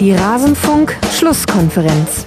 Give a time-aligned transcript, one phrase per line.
[0.00, 2.24] Die Rasenfunk-Schlusskonferenz.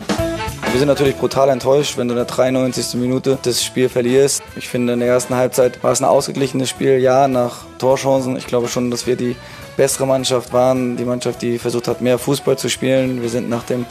[0.71, 2.93] Wir sind natürlich brutal enttäuscht, wenn du in der 93.
[3.01, 4.43] Minute das Spiel verlierst.
[4.55, 6.99] Ich finde, in der ersten Halbzeit war es ein ausgeglichenes Spiel.
[6.99, 8.37] Ja, nach Torchancen.
[8.37, 9.35] Ich glaube schon, dass wir die
[9.75, 10.97] bessere Mannschaft waren.
[10.97, 13.23] Die Mannschaft, die versucht hat, mehr Fußball zu spielen.
[13.23, 13.87] Wir sind nach dem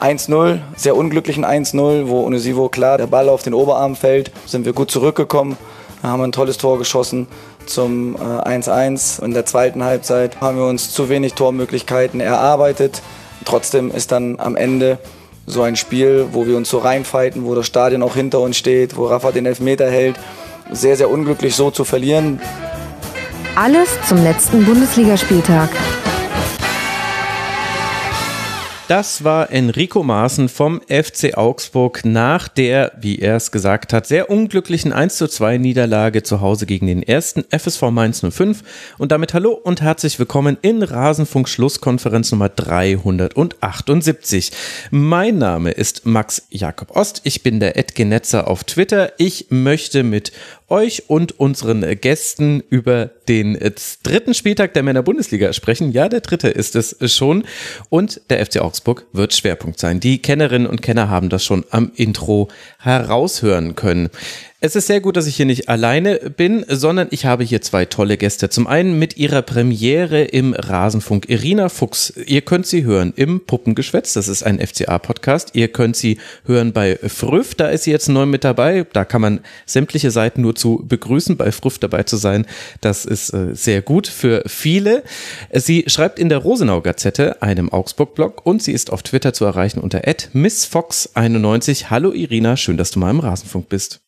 [0.00, 4.72] 1-0, sehr unglücklichen 1-0, wo Onisivo klar der Ball auf den Oberarm fällt, sind wir
[4.72, 5.56] gut zurückgekommen,
[6.10, 7.26] haben ein tolles Tor geschossen
[7.66, 9.20] zum 1-1.
[9.20, 13.02] Äh, in der zweiten Halbzeit haben wir uns zu wenig Tormöglichkeiten erarbeitet.
[13.44, 14.98] Trotzdem ist dann am Ende
[15.46, 18.96] so ein Spiel, wo wir uns so reinfighten, wo das Stadion auch hinter uns steht,
[18.96, 20.16] wo Rafa den Elfmeter hält.
[20.70, 22.40] Sehr, sehr unglücklich so zu verlieren.
[23.56, 25.70] Alles zum letzten Bundesligaspieltag.
[28.86, 34.28] Das war Enrico Maaßen vom FC Augsburg nach der, wie er es gesagt hat, sehr
[34.28, 38.62] unglücklichen 1 zu 2 Niederlage zu Hause gegen den ersten FSV Mainz 05.
[38.98, 44.52] Und damit hallo und herzlich willkommen in Rasenfunk Schlusskonferenz Nummer 378.
[44.90, 47.22] Mein Name ist Max Jakob Ost.
[47.24, 49.12] Ich bin der Edgenetzer auf Twitter.
[49.16, 50.30] Ich möchte mit
[50.68, 53.58] euch und unseren Gästen über den
[54.02, 55.92] dritten Spieltag der Männer-Bundesliga sprechen.
[55.92, 57.44] Ja, der dritte ist es schon.
[57.90, 60.00] Und der FC Augsburg wird Schwerpunkt sein.
[60.00, 62.48] Die Kennerinnen und Kenner haben das schon am Intro
[62.78, 64.10] heraushören können.
[64.60, 67.84] Es ist sehr gut, dass ich hier nicht alleine bin, sondern ich habe hier zwei
[67.84, 68.48] tolle Gäste.
[68.48, 72.14] Zum einen mit ihrer Premiere im Rasenfunk Irina Fuchs.
[72.24, 74.14] Ihr könnt sie hören im Puppengeschwätz.
[74.14, 75.50] Das ist ein FCA-Podcast.
[75.52, 77.54] Ihr könnt sie hören bei Früff.
[77.54, 78.86] Da ist sie jetzt neu mit dabei.
[78.90, 82.46] Da kann man sämtliche Seiten nur zu begrüßen, bei Früff dabei zu sein.
[82.80, 85.02] Das ist äh, sehr gut für viele.
[85.52, 89.80] Sie schreibt in der Rosenau Gazette, einem Augsburg-Blog, und sie ist auf Twitter zu erreichen
[89.80, 91.90] unter missfox91.
[91.90, 94.03] Hallo Irina, schön, dass du mal im Rasenfunk bist.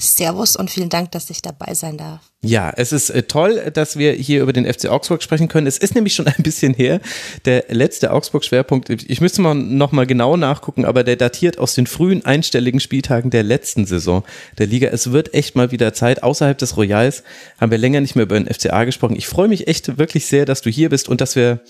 [0.00, 2.20] Servus und vielen Dank, dass ich dabei sein darf.
[2.42, 5.66] Ja, es ist äh, toll, dass wir hier über den FC Augsburg sprechen können.
[5.66, 7.00] Es ist nämlich schon ein bisschen her,
[7.44, 8.88] der letzte Augsburg-Schwerpunkt.
[8.88, 13.30] Ich müsste mal noch mal genau nachgucken, aber der datiert aus den frühen einstelligen Spieltagen
[13.30, 14.24] der letzten Saison
[14.56, 14.88] der Liga.
[14.88, 16.22] Es wird echt mal wieder Zeit.
[16.22, 17.22] Außerhalb des Royals
[17.60, 19.16] haben wir länger nicht mehr über den FCA gesprochen.
[19.16, 21.60] Ich freue mich echt wirklich sehr, dass du hier bist und dass wir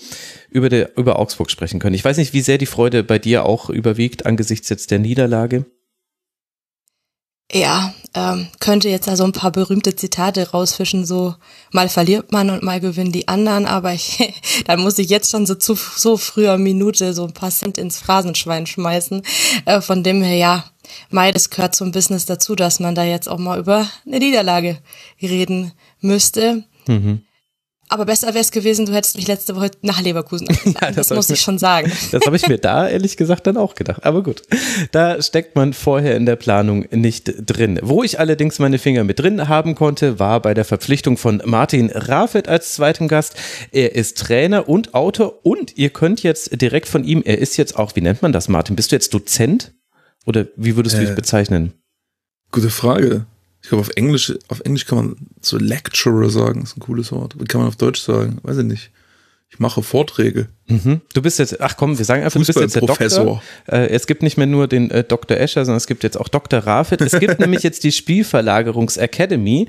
[0.49, 1.95] über, der, über Augsburg sprechen können.
[1.95, 5.65] Ich weiß nicht, wie sehr die Freude bei dir auch überwiegt angesichts jetzt der Niederlage.
[7.53, 11.35] Ja, ähm, könnte jetzt da so ein paar berühmte Zitate rausfischen, so
[11.71, 14.33] mal verliert man und mal gewinnen die anderen, aber ich,
[14.65, 17.99] dann muss ich jetzt schon so zu so früher Minute so ein paar Cent ins
[17.99, 19.23] Phrasenschwein schmeißen.
[19.65, 20.65] Äh, von dem her, ja,
[21.09, 24.79] Mai, das gehört zum Business dazu, dass man da jetzt auch mal über eine Niederlage
[25.21, 26.63] reden müsste.
[26.87, 27.21] Mhm.
[27.91, 31.09] Aber besser wäre es gewesen, du hättest mich letzte Woche nach Leverkusen ja, das, das
[31.09, 31.91] muss ich schon sagen.
[32.13, 34.05] Das habe ich mir da ehrlich gesagt dann auch gedacht.
[34.05, 34.43] Aber gut,
[34.93, 37.81] da steckt man vorher in der Planung nicht drin.
[37.83, 41.91] Wo ich allerdings meine Finger mit drin haben konnte, war bei der Verpflichtung von Martin
[41.93, 43.35] Rafet als zweitem Gast.
[43.73, 47.77] Er ist Trainer und Autor und ihr könnt jetzt direkt von ihm, er ist jetzt
[47.77, 48.77] auch, wie nennt man das, Martin?
[48.77, 49.73] Bist du jetzt Dozent?
[50.25, 51.73] Oder wie würdest du äh, dich bezeichnen?
[52.51, 53.25] Gute Frage.
[53.61, 57.35] Ich glaube, auf Englisch, auf Englisch kann man so Lecturer sagen, ist ein cooles Wort.
[57.47, 58.39] Kann man auf Deutsch sagen?
[58.43, 58.91] Weiß ich nicht.
[59.51, 60.47] Ich mache Vorträge.
[60.67, 61.01] Mhm.
[61.13, 63.43] Du bist jetzt, ach komm, wir sagen einfach, du bist jetzt der Doktor.
[63.67, 65.35] Äh, es gibt nicht mehr nur den äh, Dr.
[65.35, 66.59] Escher, sondern es gibt jetzt auch Dr.
[66.59, 67.01] Rafit.
[67.01, 69.67] Es gibt nämlich jetzt die Spielverlagerungs-Academy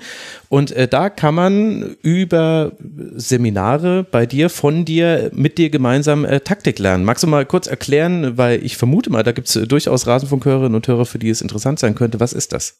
[0.49, 2.73] und äh, da kann man über
[3.17, 7.05] Seminare bei dir, von dir, mit dir gemeinsam Taktik lernen.
[7.05, 10.87] Magst du mal kurz erklären, weil ich vermute mal, da gibt es durchaus Rasenfunkhörerinnen und
[10.87, 12.21] Hörer, für die es interessant sein könnte.
[12.21, 12.77] Was ist das?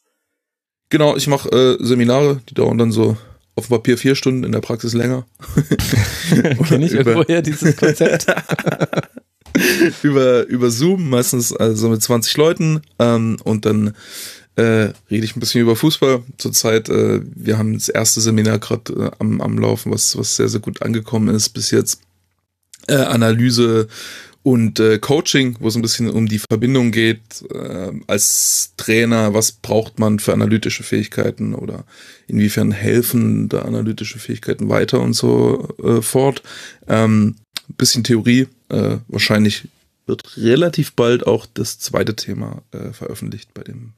[0.93, 3.17] Genau, ich mache äh, Seminare, die dauern dann so
[3.55, 5.25] auf dem Papier vier Stunden, in der Praxis länger.
[6.67, 8.27] Kenne ich irgendwoher dieses Konzept?
[10.03, 13.95] über, über Zoom, meistens also mit 20 Leuten ähm, und dann
[14.55, 16.21] äh, rede ich ein bisschen über Fußball.
[16.37, 20.47] Zurzeit, äh, wir haben das erste Seminar gerade äh, am, am Laufen, was, was sehr,
[20.47, 22.01] sehr gut angekommen ist bis jetzt.
[22.85, 23.87] Äh, Analyse
[24.43, 27.21] und äh, Coaching, wo es ein bisschen um die Verbindung geht,
[27.53, 31.85] äh, als Trainer, was braucht man für analytische Fähigkeiten oder
[32.27, 36.43] inwiefern helfen da analytische Fähigkeiten weiter und so äh, fort.
[36.87, 37.35] Ähm,
[37.77, 39.69] bisschen Theorie, äh, wahrscheinlich
[40.05, 43.93] wird relativ bald auch das zweite Thema äh, veröffentlicht bei dem,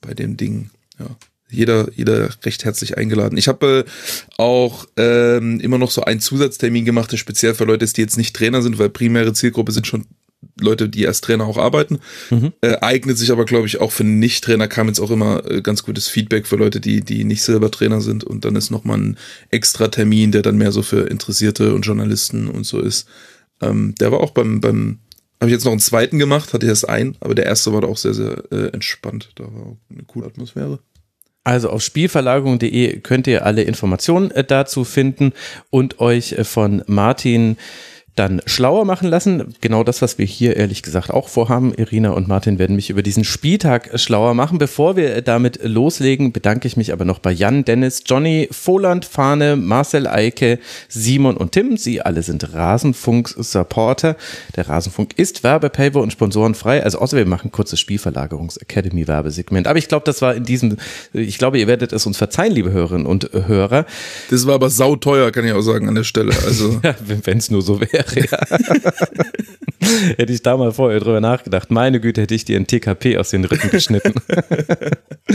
[0.00, 0.70] bei dem Ding.
[0.98, 1.14] Ja
[1.54, 3.38] jeder, jeder recht herzlich eingeladen.
[3.38, 3.90] Ich habe äh,
[4.38, 8.18] auch ähm, immer noch so einen Zusatztermin gemacht, der speziell für Leute ist, die jetzt
[8.18, 10.06] nicht Trainer sind, weil primäre Zielgruppe sind schon
[10.60, 12.00] Leute, die als Trainer auch arbeiten.
[12.30, 12.52] Mhm.
[12.60, 15.82] Äh, eignet sich aber, glaube ich, auch für Nicht-Trainer kam jetzt auch immer äh, ganz
[15.82, 18.24] gutes Feedback für Leute, die, die nicht selber Trainer sind.
[18.24, 19.18] Und dann ist nochmal ein
[19.50, 23.08] extra Termin, der dann mehr so für Interessierte und Journalisten und so ist.
[23.60, 24.98] Ähm, der war auch beim, beim
[25.40, 27.88] habe ich jetzt noch einen zweiten gemacht, hatte erst einen, aber der erste war da
[27.88, 29.30] auch sehr, sehr äh, entspannt.
[29.34, 30.78] Da war auch eine coole Atmosphäre.
[31.44, 35.32] Also auf spielverlagerung.de könnt ihr alle Informationen äh, dazu finden
[35.70, 37.58] und euch äh, von Martin
[38.14, 39.54] dann schlauer machen lassen.
[39.60, 41.74] Genau das, was wir hier ehrlich gesagt auch vorhaben.
[41.74, 44.58] Irina und Martin werden mich über diesen Spieltag schlauer machen.
[44.58, 49.56] Bevor wir damit loslegen, bedanke ich mich aber noch bei Jan, Dennis, Johnny, Voland, Fahne,
[49.56, 51.76] Marcel Eike, Simon und Tim.
[51.76, 54.16] Sie alle sind Rasenfunk-Supporter.
[54.54, 56.84] Der Rasenfunk ist Werbepaper und sponsorenfrei.
[56.84, 59.66] Also außer wir machen kurzes Spielverlagerungs-Academy-Werbesegment.
[59.66, 60.76] Aber ich glaube, das war in diesem,
[61.12, 63.86] ich glaube, ihr werdet es uns verzeihen, liebe Hörerinnen und Hörer.
[64.30, 66.32] Das war aber sauteuer, kann ich auch sagen, an der Stelle.
[66.46, 66.80] Also.
[67.24, 68.38] Wenn es nur so wäre wäre.
[69.84, 70.16] Ja.
[70.16, 71.70] hätte ich da mal vorher drüber nachgedacht.
[71.70, 74.14] Meine Güte, hätte ich dir ein TKP aus den Rippen geschnitten.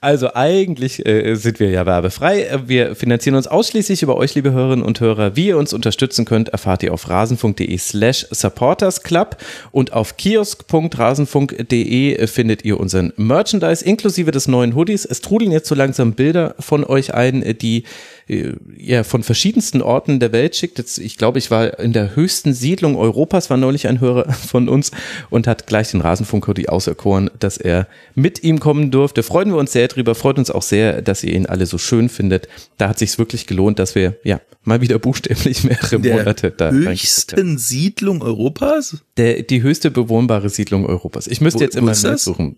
[0.00, 2.60] also eigentlich äh, sind wir ja werbefrei.
[2.66, 5.36] Wir finanzieren uns ausschließlich über euch, liebe Hörerinnen und Hörer.
[5.36, 9.38] Wie ihr uns unterstützen könnt, erfahrt ihr auf rasenfunk.de slash supportersclub
[9.72, 15.06] und auf kiosk.rasenfunk.de findet ihr unseren Merchandise inklusive des neuen Hoodies.
[15.06, 17.84] Es trudeln jetzt so langsam Bilder von euch ein, die
[18.30, 20.78] äh, ja, von verschiedensten Orten der Welt schickt.
[20.78, 24.68] Jetzt, ich glaube, ich war in der höchsten Siedlung Europas, war neulich ein Hörer von
[24.68, 24.92] uns
[25.30, 29.22] und hat gleich den Rasenfunk-Hoodie auserkoren, dass er mit ihm kommen durfte.
[29.22, 32.08] Freuen wir uns sehr drüber, freut uns auch sehr, dass ihr ihn alle so schön
[32.08, 32.48] findet.
[32.78, 36.70] Da hat sich's wirklich gelohnt, dass wir ja mal wieder buchstäblich mehrere der Monate da
[36.70, 38.98] höchsten Siedlung Europas?
[39.16, 41.26] Der, die höchste bewohnbare Siedlung Europas.
[41.26, 42.56] Ich müsste wo, jetzt immer suchen.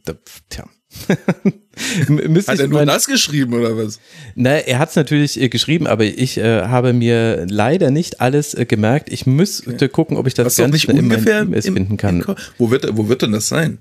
[0.49, 0.65] Tja.
[2.47, 3.99] hat er nur das geschrieben oder was?
[4.35, 8.55] Na, er hat es natürlich äh, geschrieben, aber ich äh, habe mir leider nicht alles
[8.55, 9.11] äh, gemerkt.
[9.11, 9.89] Ich müsste okay.
[9.89, 12.25] gucken, ob ich das ganz schnell in meinem im, finden kann.
[12.59, 13.79] wo wird, wo wird denn das sein?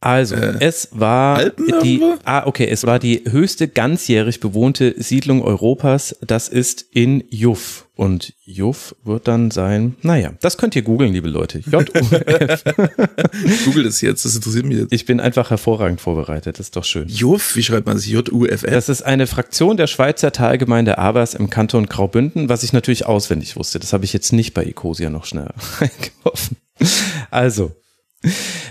[0.00, 2.02] Also, äh, es war Alpen die?
[2.24, 6.16] Ah, okay, es war die höchste ganzjährig bewohnte Siedlung Europas.
[6.22, 11.28] Das ist in Juff und Juff wird dann sein, naja, das könnt ihr googeln, liebe
[11.28, 11.58] Leute.
[11.58, 12.64] J-U-F.
[13.66, 14.92] Google das jetzt, das interessiert mich jetzt.
[14.94, 17.06] Ich bin einfach hervorragend vorbereitet, das ist doch schön.
[17.08, 18.06] Juff, wie schreibt man das?
[18.06, 18.70] J-U-F-F?
[18.70, 23.56] Das ist eine Fraktion der Schweizer Talgemeinde Avers im Kanton Graubünden, was ich natürlich auswendig
[23.56, 23.78] wusste.
[23.78, 25.50] Das habe ich jetzt nicht bei Ecosia noch schnell
[25.80, 26.56] eingeworfen.
[27.30, 27.72] Also,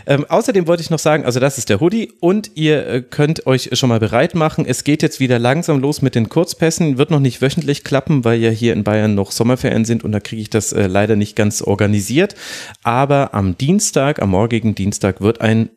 [0.06, 3.48] ähm, außerdem wollte ich noch sagen, also das ist der Hoodie und ihr äh, könnt
[3.48, 4.66] euch schon mal bereit machen.
[4.68, 6.98] Es geht jetzt wieder langsam los mit den Kurzpässen.
[6.98, 10.19] Wird noch nicht wöchentlich klappen, weil ja hier in Bayern noch Sommerferien sind und da
[10.19, 12.36] kriege ich das äh, leider nicht ganz organisiert.
[12.84, 15.69] Aber am Dienstag, am morgigen Dienstag wird ein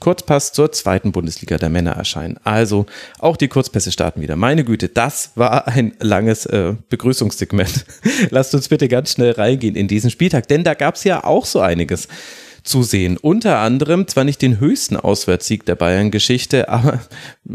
[0.00, 2.38] Kurzpass zur zweiten Bundesliga der Männer erscheinen.
[2.42, 2.86] Also
[3.18, 4.34] auch die Kurzpässe starten wieder.
[4.34, 7.84] Meine Güte, das war ein langes äh, Begrüßungssegment.
[8.30, 11.44] Lasst uns bitte ganz schnell reingehen in diesen Spieltag, denn da gab es ja auch
[11.44, 12.08] so einiges
[12.62, 13.16] zu sehen.
[13.16, 17.00] Unter anderem zwar nicht den höchsten Auswärtssieg der Bayern-Geschichte, aber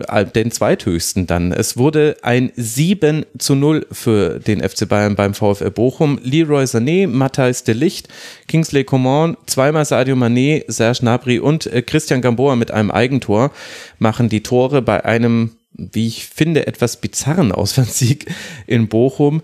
[0.08, 1.52] äh, den zweithöchsten dann.
[1.52, 6.20] Es wurde ein 7 zu 0 für den FC Bayern beim VfL Bochum.
[6.24, 8.08] Leroy Sané, Matthijs de Licht,
[8.48, 13.52] Kingsley Coman, zweimal Sadio Mané, Serge Gnabry und äh, Christian Gamboa mit einem Eigentor
[14.00, 18.28] machen die Tore bei einem, wie ich finde, etwas bizarren Auswärtssieg
[18.68, 19.42] in Bochum.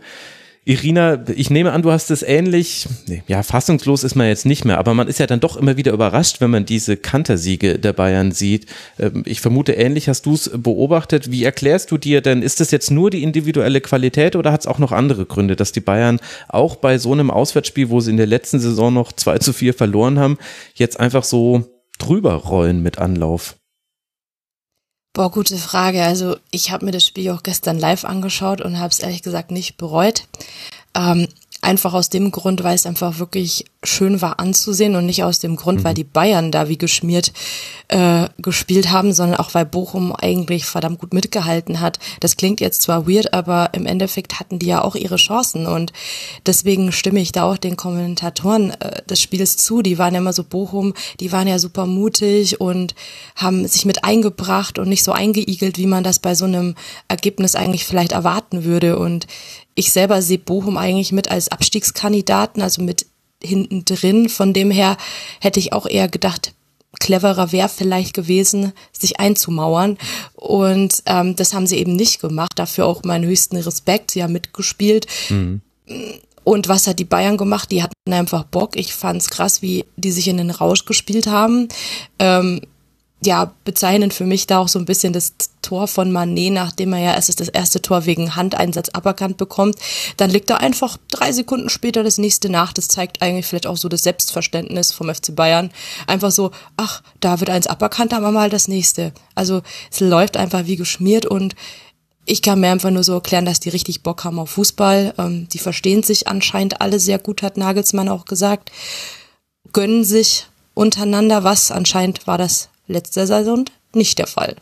[0.63, 2.87] Irina, ich nehme an, du hast es ähnlich,
[3.27, 5.91] ja, fassungslos ist man jetzt nicht mehr, aber man ist ja dann doch immer wieder
[5.91, 8.67] überrascht, wenn man diese Kantersiege der Bayern sieht.
[8.99, 11.31] Ähm, ich vermute, ähnlich hast du es beobachtet.
[11.31, 14.67] Wie erklärst du dir denn, ist das jetzt nur die individuelle Qualität oder hat es
[14.67, 18.17] auch noch andere Gründe, dass die Bayern auch bei so einem Auswärtsspiel, wo sie in
[18.17, 20.37] der letzten Saison noch 2 zu 4 verloren haben,
[20.75, 21.65] jetzt einfach so
[21.97, 23.55] drüber rollen mit Anlauf?
[25.13, 26.03] Boah, gute Frage.
[26.03, 29.51] Also ich habe mir das Spiel auch gestern live angeschaut und habe es ehrlich gesagt
[29.51, 30.25] nicht bereut.
[30.95, 31.27] Ähm,
[31.61, 35.55] Einfach aus dem Grund, weil es einfach wirklich schön war anzusehen und nicht aus dem
[35.55, 35.83] Grund, mhm.
[35.83, 37.33] weil die Bayern da wie geschmiert
[37.87, 41.97] äh, gespielt haben, sondern auch weil Bochum eigentlich verdammt gut mitgehalten hat.
[42.19, 45.93] Das klingt jetzt zwar weird, aber im Endeffekt hatten die ja auch ihre Chancen und
[46.45, 49.81] deswegen stimme ich da auch den Kommentatoren äh, des Spiels zu.
[49.81, 52.93] Die waren ja immer so Bochum, die waren ja super mutig und
[53.35, 56.75] haben sich mit eingebracht und nicht so eingeigelt, wie man das bei so einem
[57.07, 59.25] Ergebnis eigentlich vielleicht erwarten würde und
[59.73, 63.05] ich selber sehe Bochum eigentlich mit als Abstiegskandidaten, also mit
[63.43, 64.29] hinten drin.
[64.29, 64.97] Von dem her
[65.39, 66.53] hätte ich auch eher gedacht,
[66.99, 69.97] cleverer wäre vielleicht gewesen, sich einzumauern.
[70.35, 72.53] Und ähm, das haben sie eben nicht gemacht.
[72.55, 74.11] Dafür auch meinen höchsten Respekt.
[74.11, 75.07] Sie haben mitgespielt.
[75.29, 75.61] Mhm.
[76.43, 77.71] Und was hat die Bayern gemacht?
[77.71, 78.75] Die hatten einfach Bock.
[78.75, 81.67] Ich fand's krass, wie die sich in den Rausch gespielt haben.
[82.17, 82.61] Ähm,
[83.23, 86.99] ja, bezeichnend für mich da auch so ein bisschen das Tor von Manet, nachdem er
[86.99, 89.75] ja erst das erste Tor wegen Handeinsatz aberkannt bekommt.
[90.17, 92.73] Dann liegt da einfach drei Sekunden später das nächste nach.
[92.73, 95.69] Das zeigt eigentlich vielleicht auch so das Selbstverständnis vom FC Bayern.
[96.07, 99.13] Einfach so, ach, da wird eins aberkannt, aber mal das nächste.
[99.35, 99.61] Also
[99.91, 101.55] es läuft einfach wie geschmiert und
[102.25, 105.13] ich kann mir einfach nur so erklären, dass die richtig Bock haben auf Fußball.
[105.19, 108.71] Ähm, die verstehen sich anscheinend alle sehr gut, hat Nagelsmann auch gesagt.
[109.73, 111.69] Gönnen sich untereinander was.
[111.69, 114.55] Anscheinend war das letzter Saison nicht der Fall.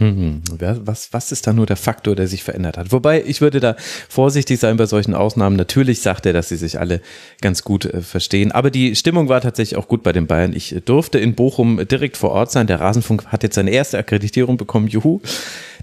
[0.00, 0.40] Mhm.
[0.58, 2.90] Was, was ist da nur der Faktor, der sich verändert hat?
[2.90, 3.76] Wobei, ich würde da
[4.08, 5.56] vorsichtig sein bei solchen Ausnahmen.
[5.56, 7.02] Natürlich sagt er, dass sie sich alle
[7.42, 8.50] ganz gut äh, verstehen.
[8.50, 10.54] Aber die Stimmung war tatsächlich auch gut bei den Bayern.
[10.54, 12.66] Ich durfte in Bochum direkt vor Ort sein.
[12.66, 14.88] Der Rasenfunk hat jetzt seine erste Akkreditierung bekommen.
[14.88, 15.20] Juhu.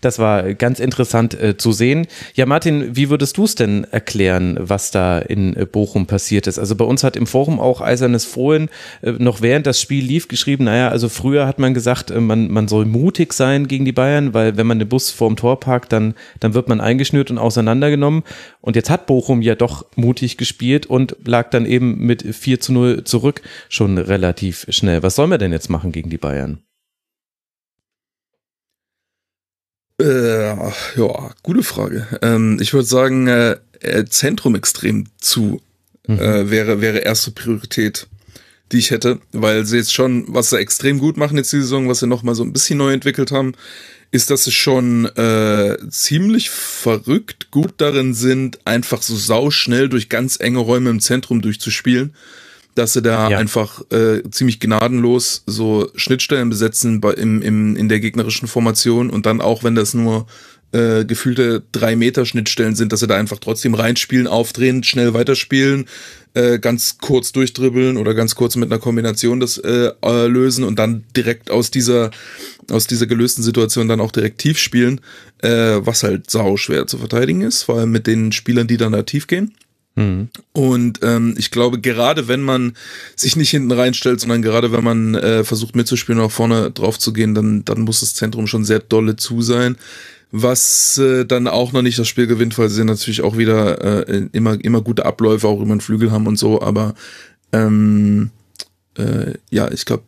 [0.01, 2.07] Das war ganz interessant äh, zu sehen.
[2.35, 6.59] Ja, Martin, wie würdest du es denn erklären, was da in äh, Bochum passiert ist?
[6.59, 8.69] Also bei uns hat im Forum auch Eisernes Fohlen
[9.01, 12.49] äh, noch während das Spiel lief geschrieben, naja, also früher hat man gesagt, äh, man,
[12.49, 15.91] man soll mutig sein gegen die Bayern, weil wenn man den Bus vorm Tor parkt,
[15.91, 18.23] dann, dann wird man eingeschnürt und auseinandergenommen.
[18.61, 22.73] Und jetzt hat Bochum ja doch mutig gespielt und lag dann eben mit 4 zu
[22.73, 25.03] 0 zurück schon relativ schnell.
[25.03, 26.66] Was sollen wir denn jetzt machen gegen die Bayern?
[29.99, 32.07] Äh, ja, gute Frage.
[32.21, 35.61] Ähm, ich würde sagen, äh, äh, Zentrum extrem zu
[36.07, 36.19] mhm.
[36.19, 38.07] äh, wäre, wäre erste Priorität,
[38.71, 41.89] die ich hätte, weil sie jetzt schon, was sie extrem gut machen jetzt die Saison,
[41.89, 43.53] was sie nochmal so ein bisschen neu entwickelt haben,
[44.11, 50.39] ist, dass sie schon äh, ziemlich verrückt gut darin sind, einfach so sauschnell durch ganz
[50.39, 52.13] enge Räume im Zentrum durchzuspielen
[52.77, 53.37] dass sie da ja.
[53.37, 59.25] einfach äh, ziemlich gnadenlos so Schnittstellen besetzen bei, im, im, in der gegnerischen Formation und
[59.25, 60.27] dann auch, wenn das nur
[60.71, 65.85] äh, gefühlte drei Meter Schnittstellen sind, dass sie da einfach trotzdem reinspielen, aufdrehen, schnell weiterspielen,
[66.33, 69.91] äh, ganz kurz durchdribbeln oder ganz kurz mit einer Kombination das äh,
[70.27, 72.11] lösen und dann direkt aus dieser
[72.69, 74.99] aus dieser gelösten Situation dann auch direkt tief spielen,
[75.41, 78.91] äh, was halt sau schwer zu verteidigen ist, vor allem mit den Spielern, die dann
[78.91, 79.53] da tief gehen.
[79.97, 80.29] Mhm.
[80.53, 82.73] Und ähm, ich glaube, gerade wenn man
[83.15, 87.11] sich nicht hinten reinstellt, sondern gerade wenn man äh, versucht mitzuspielen, nach vorne drauf zu
[87.11, 89.75] gehen, dann, dann muss das Zentrum schon sehr dolle zu sein.
[90.31, 94.27] Was äh, dann auch noch nicht das Spiel gewinnt, weil sie natürlich auch wieder äh,
[94.33, 96.93] immer, immer gute Abläufe auch über den Flügel haben und so, aber
[97.51, 98.29] ähm,
[98.97, 100.03] äh, ja, ich glaube,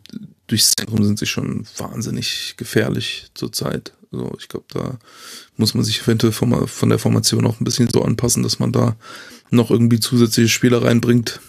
[0.46, 3.92] durchs Zentrum sind sie schon wahnsinnig gefährlich zurzeit.
[4.12, 4.98] Also ich glaube, da
[5.56, 8.72] muss man sich eventuell von, von der Formation auch ein bisschen so anpassen, dass man
[8.72, 8.96] da
[9.50, 11.40] noch irgendwie zusätzliche Spieler reinbringt.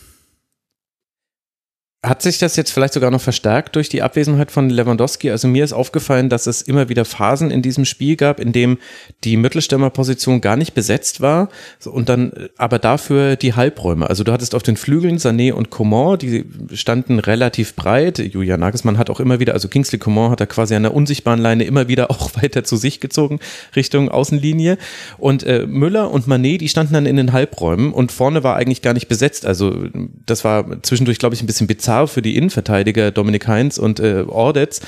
[2.04, 5.30] Hat sich das jetzt vielleicht sogar noch verstärkt durch die Abwesenheit von Lewandowski?
[5.30, 8.80] Also mir ist aufgefallen, dass es immer wieder Phasen in diesem Spiel gab, in dem
[9.24, 11.50] die Mittelstürmerposition gar nicht besetzt war
[11.86, 14.10] und dann aber dafür die Halbräume.
[14.10, 16.44] Also du hattest auf den Flügeln Sané und Coman, die
[16.74, 18.18] standen relativ breit.
[18.18, 21.40] Julian Nagelsmann hat auch immer wieder, also Kingsley Coman hat da quasi an der unsichtbaren
[21.40, 23.40] Leine immer wieder auch weiter zu sich gezogen
[23.76, 24.80] Richtung Außenlinie
[25.20, 28.82] und äh, Müller und Manet, die standen dann in den Halbräumen und vorne war eigentlich
[28.82, 29.46] gar nicht besetzt.
[29.46, 29.86] Also
[30.26, 34.00] das war zwischendurch, glaube ich, ein bisschen bizarr bizarr für die Innenverteidiger Dominik Heinz und
[34.00, 34.82] äh, Ordetz,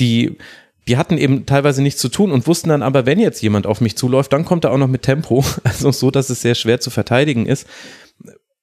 [0.00, 0.36] die
[0.88, 3.82] die hatten eben teilweise nichts zu tun und wussten dann aber, wenn jetzt jemand auf
[3.82, 6.80] mich zuläuft, dann kommt er auch noch mit Tempo, also so, dass es sehr schwer
[6.80, 7.66] zu verteidigen ist.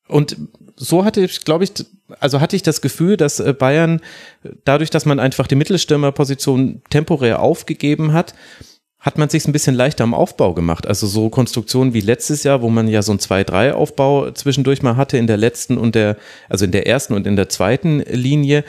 [0.08, 0.36] Und
[0.76, 1.72] so hatte ich, glaube ich,
[2.20, 4.02] also hatte ich das Gefühl, dass äh, Bayern
[4.64, 8.34] dadurch, dass man einfach die Mittelstürmerposition temporär aufgegeben hat,
[9.06, 10.88] hat man sich ein bisschen leichter am Aufbau gemacht.
[10.88, 15.20] Also so Konstruktionen wie letztes Jahr, wo man ja so ein 2-3-Aufbau zwischendurch mal hatte
[15.20, 16.18] in der letzten und der,
[16.50, 18.64] also in der ersten und in der zweiten Linie.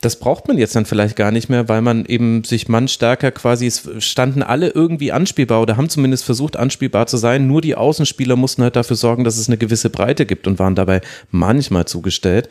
[0.00, 3.66] Das braucht man jetzt dann vielleicht gar nicht mehr, weil man eben sich mannstärker quasi,
[3.66, 7.48] es standen alle irgendwie anspielbar oder haben zumindest versucht anspielbar zu sein.
[7.48, 10.76] Nur die Außenspieler mussten halt dafür sorgen, dass es eine gewisse Breite gibt und waren
[10.76, 11.00] dabei
[11.32, 12.48] manchmal zugestellt.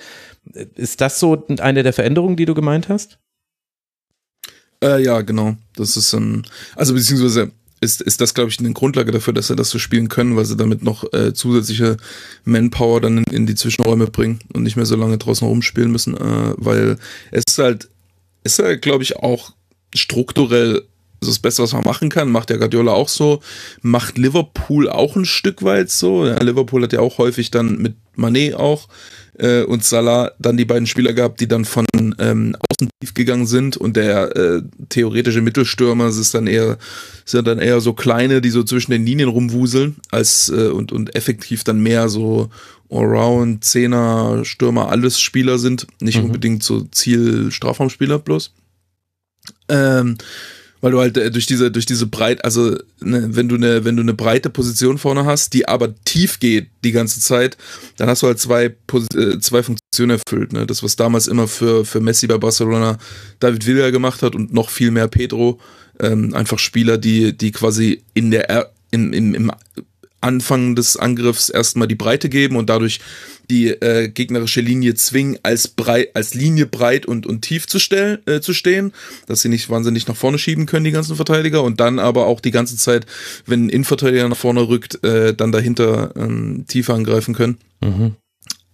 [0.76, 3.18] Ist das so eine der Veränderungen, die du gemeint hast?
[4.84, 5.56] Äh, ja, genau.
[5.76, 9.56] Das ist ein, also beziehungsweise ist, ist das, glaube ich, eine Grundlage dafür, dass sie
[9.56, 11.98] das so spielen können, weil sie damit noch äh, zusätzliche
[12.44, 16.16] Manpower dann in, in, die Zwischenräume bringen und nicht mehr so lange draußen rumspielen müssen,
[16.16, 16.98] äh, weil
[17.32, 17.90] es ist halt,
[18.44, 19.54] ist halt, glaube ich, auch
[19.94, 20.84] strukturell
[21.22, 22.32] das Beste, was man machen kann.
[22.32, 23.42] Macht der Guardiola auch so.
[23.82, 26.26] Macht Liverpool auch ein Stück weit so.
[26.26, 28.90] Ja, Liverpool hat ja auch häufig dann mit Manet auch
[29.38, 31.86] äh, und Salah dann die beiden Spieler gehabt, die dann von
[32.20, 36.78] ähm, außen tief gegangen sind und der äh, theoretische Mittelstürmer ist dann eher
[37.26, 41.16] sind dann eher so kleine, die so zwischen den Linien rumwuseln als äh, und und
[41.16, 42.50] effektiv dann mehr so
[42.90, 46.26] Allround Zehner Stürmer alles Spieler sind, nicht mhm.
[46.26, 48.54] unbedingt so Ziel Strafraumspieler bloß.
[49.70, 50.18] Ähm,
[50.84, 53.96] weil du halt äh, durch diese durch diese breit also ne, wenn du eine wenn
[53.96, 57.58] du eine breite Position vorne hast, die aber tief geht die ganze Zeit,
[57.96, 60.68] dann hast du halt zwei äh, zwei Funktionen erfüllt, ne?
[60.68, 62.98] Das was damals immer für für Messi bei Barcelona
[63.40, 65.58] David Villa gemacht hat und noch viel mehr Pedro,
[66.02, 69.52] ähm, einfach Spieler, die die quasi in der in, im, im
[70.24, 73.00] Anfang des Angriffs erstmal die Breite geben und dadurch
[73.50, 78.20] die äh, gegnerische Linie zwingen, als, breit, als Linie breit und, und tief zu, stellen,
[78.26, 78.94] äh, zu stehen,
[79.28, 82.40] dass sie nicht wahnsinnig nach vorne schieben können, die ganzen Verteidiger, und dann aber auch
[82.40, 83.06] die ganze Zeit,
[83.46, 87.58] wenn ein Innenverteidiger nach vorne rückt, äh, dann dahinter ähm, tiefer angreifen können.
[87.82, 88.16] Mhm.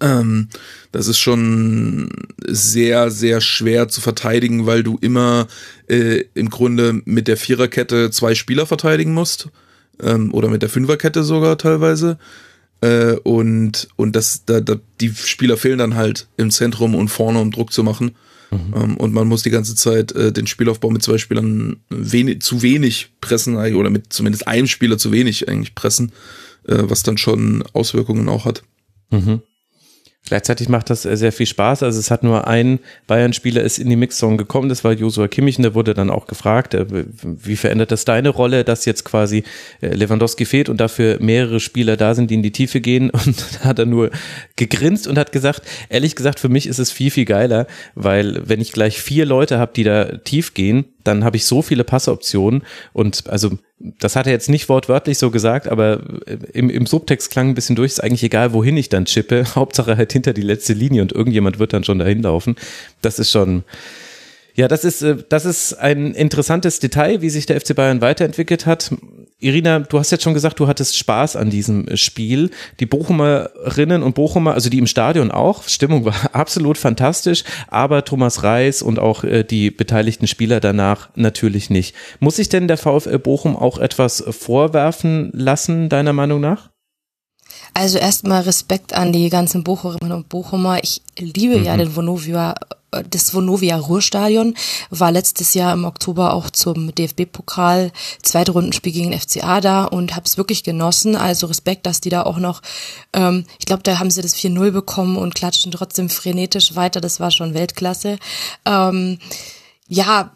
[0.02, 0.48] Ähm,
[0.92, 2.10] das ist schon
[2.46, 5.48] sehr, sehr schwer zu verteidigen, weil du immer
[5.88, 9.50] äh, im Grunde mit der Viererkette zwei Spieler verteidigen musst.
[10.02, 12.18] Ähm, oder mit der Fünferkette sogar teilweise.
[12.82, 17.40] Äh, und und das, da, da, die Spieler fehlen dann halt im Zentrum und vorne,
[17.40, 18.16] um Druck zu machen.
[18.52, 18.74] Mhm.
[18.76, 22.62] Ähm, und man muss die ganze Zeit äh, den Spielaufbau mit zwei Spielern wenig, zu
[22.62, 26.12] wenig pressen, oder mit zumindest einem Spieler zu wenig eigentlich pressen,
[26.68, 28.64] äh, was dann schon Auswirkungen auch hat.
[29.12, 29.42] Mhm.
[30.30, 31.82] Gleichzeitig macht das sehr viel Spaß.
[31.82, 35.58] Also es hat nur ein Bayern-Spieler ist in die Mixzone gekommen, das war Josua Kimmich
[35.58, 36.86] und der wurde dann auch gefragt, äh,
[37.24, 39.44] wie verändert das deine Rolle, dass jetzt quasi
[39.82, 43.44] äh, Lewandowski fehlt und dafür mehrere Spieler da sind, die in die Tiefe gehen und
[43.56, 44.12] da hat er nur
[44.56, 48.62] gegrinst und hat gesagt, ehrlich gesagt, für mich ist es viel, viel geiler, weil wenn
[48.62, 52.64] ich gleich vier Leute habe, die da tief gehen, dann habe ich so viele Passoptionen
[52.94, 56.02] und also das hat er jetzt nicht wortwörtlich so gesagt, aber
[56.54, 59.96] im, im Subtext klang ein bisschen durch, ist eigentlich egal, wohin ich dann chippe, Hauptsache
[59.96, 62.56] halt hinter die letzte Linie und irgendjemand wird dann schon dahin laufen.
[63.02, 63.64] Das ist schon,
[64.60, 68.66] ja, das ist, äh, das ist ein interessantes Detail, wie sich der FC Bayern weiterentwickelt
[68.66, 68.94] hat.
[69.40, 72.52] Irina, du hast jetzt schon gesagt, du hattest Spaß an diesem äh, Spiel.
[72.82, 78.44] Die Bochumerinnen und Bochumer, also die im Stadion auch, Stimmung war absolut fantastisch, aber Thomas
[78.44, 81.96] Reis und auch äh, die beteiligten Spieler danach natürlich nicht.
[82.20, 86.70] Muss sich denn der VfL Bochum auch etwas vorwerfen lassen, deiner Meinung nach?
[87.80, 90.84] Also erstmal Respekt an die ganzen Bochumerinnen und Bochumer.
[90.84, 91.64] Ich liebe mhm.
[91.64, 92.54] ja den Vonovia
[93.10, 94.54] das Vonovia Ruhrstadion
[94.90, 100.16] war letztes Jahr im Oktober auch zum DFB-Pokal zweite Rundenspiel gegen den FCA da und
[100.16, 101.16] habe es wirklich genossen.
[101.16, 102.62] Also Respekt, dass die da auch noch,
[103.14, 107.00] ähm, ich glaube, da haben sie das 4-0 bekommen und klatschen trotzdem frenetisch weiter.
[107.00, 108.18] Das war schon Weltklasse.
[108.66, 109.20] Ähm,
[109.88, 110.32] ja,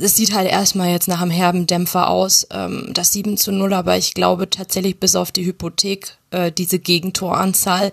[0.00, 3.72] es sieht halt erstmal jetzt nach einem herben Dämpfer aus, ähm, das 7 zu 0,
[3.72, 7.92] aber ich glaube tatsächlich bis auf die Hypothek, äh, diese Gegentoranzahl,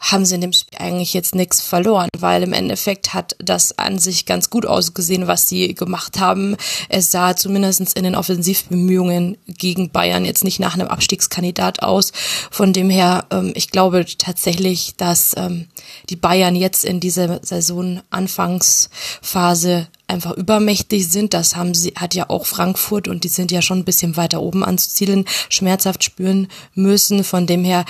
[0.00, 3.98] haben sie in dem Spiel eigentlich jetzt nichts verloren, weil im Endeffekt hat das an
[3.98, 6.56] sich ganz gut ausgesehen, was sie gemacht haben.
[6.88, 12.12] Es sah zumindest in den Offensivbemühungen gegen Bayern jetzt nicht nach einem Abstiegskandidat aus.
[12.50, 15.68] Von dem her, ähm, ich glaube tatsächlich, dass ähm,
[16.08, 21.32] die Bayern jetzt in dieser Saisonanfangsphase einfach übermächtig sind.
[21.34, 24.40] Das haben sie, hat ja auch Frankfurt und die sind ja schon ein bisschen weiter
[24.40, 27.24] oben anzuzielen, schmerzhaft spüren müssen.
[27.24, 27.84] Von dem her,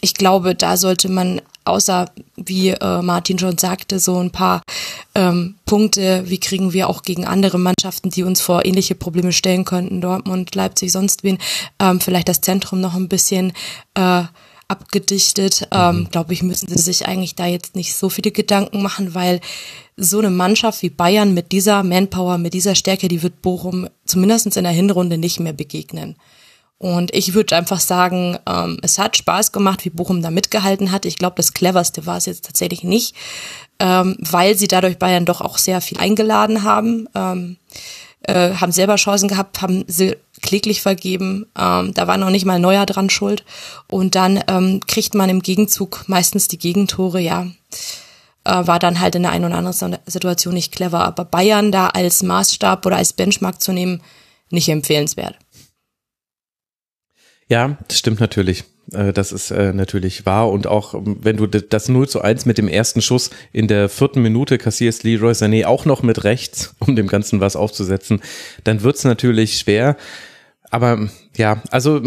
[0.00, 4.62] ich glaube, da sollte man außer, wie äh, Martin schon sagte, so ein paar
[5.14, 9.64] ähm, Punkte, wie kriegen wir auch gegen andere Mannschaften, die uns vor ähnliche Probleme stellen
[9.64, 11.38] könnten, Dortmund, Leipzig, sonst wen,
[11.78, 13.52] ähm, vielleicht das Zentrum noch ein bisschen
[13.94, 14.24] äh,
[14.68, 15.68] abgedichtet.
[15.70, 16.10] Ähm, mhm.
[16.10, 19.40] Glaube ich, müssen sie sich eigentlich da jetzt nicht so viele Gedanken machen, weil
[19.96, 24.56] so eine Mannschaft wie Bayern mit dieser Manpower, mit dieser Stärke, die wird Bochum zumindest
[24.56, 26.16] in der Hinrunde nicht mehr begegnen.
[26.78, 31.06] Und ich würde einfach sagen, ähm, es hat Spaß gemacht, wie Bochum da mitgehalten hat.
[31.06, 33.14] Ich glaube, das cleverste war es jetzt tatsächlich nicht,
[33.78, 37.56] ähm, weil sie dadurch Bayern doch auch sehr viel eingeladen haben, ähm,
[38.22, 41.46] äh, haben selber Chancen gehabt, haben sie kläglich vergeben.
[41.58, 43.44] Ähm, da war noch nicht mal Neuer dran schuld.
[43.88, 47.46] Und dann ähm, kriegt man im Gegenzug meistens die Gegentore, ja
[48.44, 51.00] äh, war dann halt in der einen oder anderen Situation nicht clever.
[51.00, 54.02] Aber Bayern da als Maßstab oder als Benchmark zu nehmen,
[54.50, 55.36] nicht empfehlenswert.
[57.48, 58.64] Ja, das stimmt natürlich.
[58.92, 60.50] Äh, das ist äh, natürlich wahr.
[60.50, 63.88] Und auch ähm, wenn du das 0 zu 1 mit dem ersten Schuss in der
[63.88, 68.22] vierten Minute kassierst, Leroy Sané auch noch mit rechts, um dem Ganzen was aufzusetzen,
[68.64, 69.96] dann wird's natürlich schwer.
[70.74, 72.02] Aber ja, also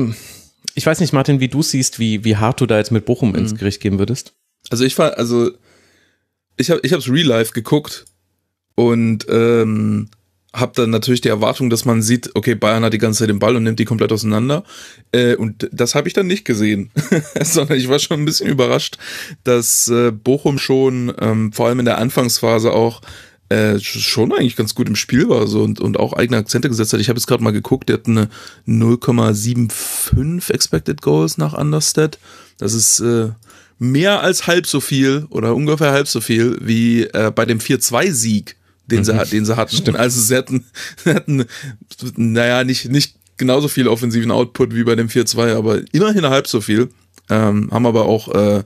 [0.75, 3.33] ich weiß nicht, Martin, wie du siehst, wie, wie hart du da jetzt mit Bochum
[3.33, 3.57] ins mhm.
[3.59, 4.33] Gericht gehen würdest.
[4.69, 5.51] Also ich war, also
[6.57, 8.03] ich habe ich hab's Real Life geguckt
[8.75, 10.09] und ähm,
[10.53, 13.39] habe dann natürlich die Erwartung, dass man sieht, okay, Bayern hat die ganze Zeit den
[13.39, 14.65] Ball und nimmt die komplett auseinander.
[15.13, 16.91] Äh, und das habe ich dann nicht gesehen,
[17.41, 18.97] sondern ich war schon ein bisschen überrascht,
[19.45, 22.99] dass äh, Bochum schon ähm, vor allem in der Anfangsphase auch
[23.49, 26.93] äh, schon eigentlich ganz gut im Spiel war so und, und auch eigene Akzente gesetzt
[26.93, 26.99] hat.
[26.99, 28.29] Ich habe jetzt gerade mal geguckt, der hat eine
[28.67, 32.19] 0,75 Expected Goals nach Understat.
[32.57, 33.29] Das ist äh,
[33.79, 38.55] mehr als halb so viel oder ungefähr halb so viel wie äh, bei dem 4-2-Sieg,
[38.87, 39.29] den, sie, mhm.
[39.29, 39.77] den sie hatten.
[39.77, 39.97] Stimmt.
[39.97, 40.65] Also sie hatten,
[41.03, 41.45] sie hatten,
[42.15, 46.59] naja, nicht, nicht genauso viel offensiven Output wie bei dem 4-2, aber immerhin halb so
[46.59, 46.89] viel.
[47.29, 48.63] Ähm, haben aber auch äh,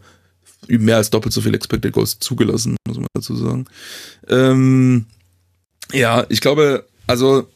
[0.67, 3.65] mehr als doppelt so viel Expected Goals zugelassen, muss man dazu sagen.
[4.27, 5.05] Ähm,
[5.91, 7.47] ja, ich glaube, also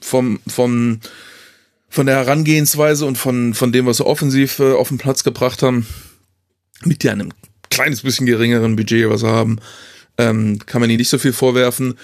[0.00, 1.00] vom, vom,
[1.88, 5.62] von der Herangehensweise und von, von dem, was sie offensiv äh, auf den Platz gebracht
[5.62, 5.86] haben,
[6.84, 7.32] mit ja einem
[7.70, 9.58] kleines bisschen geringeren Budget, was sie haben,
[10.18, 11.94] ähm, kann man ihnen nicht so viel vorwerfen.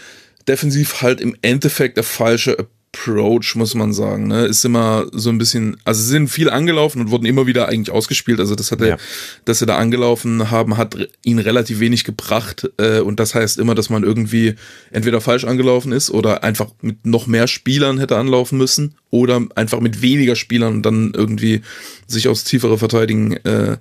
[0.49, 4.29] Defensiv halt im Endeffekt der falsche Approach, muss man sagen.
[4.29, 4.47] Ne?
[4.47, 7.95] Ist immer so ein bisschen, also sie sind viel angelaufen und wurden immer wieder eigentlich
[7.95, 8.41] ausgespielt.
[8.41, 8.97] Also das hat er, ja.
[9.45, 12.71] dass sie da angelaufen haben, hat ihn relativ wenig gebracht.
[12.79, 14.55] Äh, und das heißt immer, dass man irgendwie
[14.91, 19.81] entweder falsch angelaufen ist oder einfach mit noch mehr Spielern hätte anlaufen müssen oder einfach
[19.81, 21.63] mit weniger Spielern und dann irgendwie
[22.07, 23.77] sich aufs tiefere Verteidigen äh,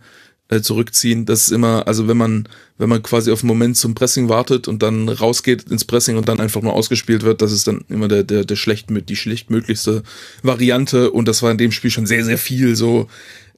[0.49, 1.25] äh, zurückziehen.
[1.25, 4.67] Das ist immer, also wenn man, wenn man quasi auf einen Moment zum Pressing wartet
[4.67, 8.07] und dann rausgeht ins Pressing und dann einfach nur ausgespielt wird, das ist dann immer
[8.07, 10.03] der, der, der schlecht, die schlechtmöglichste
[10.43, 13.07] Variante und das war in dem Spiel schon sehr, sehr viel so.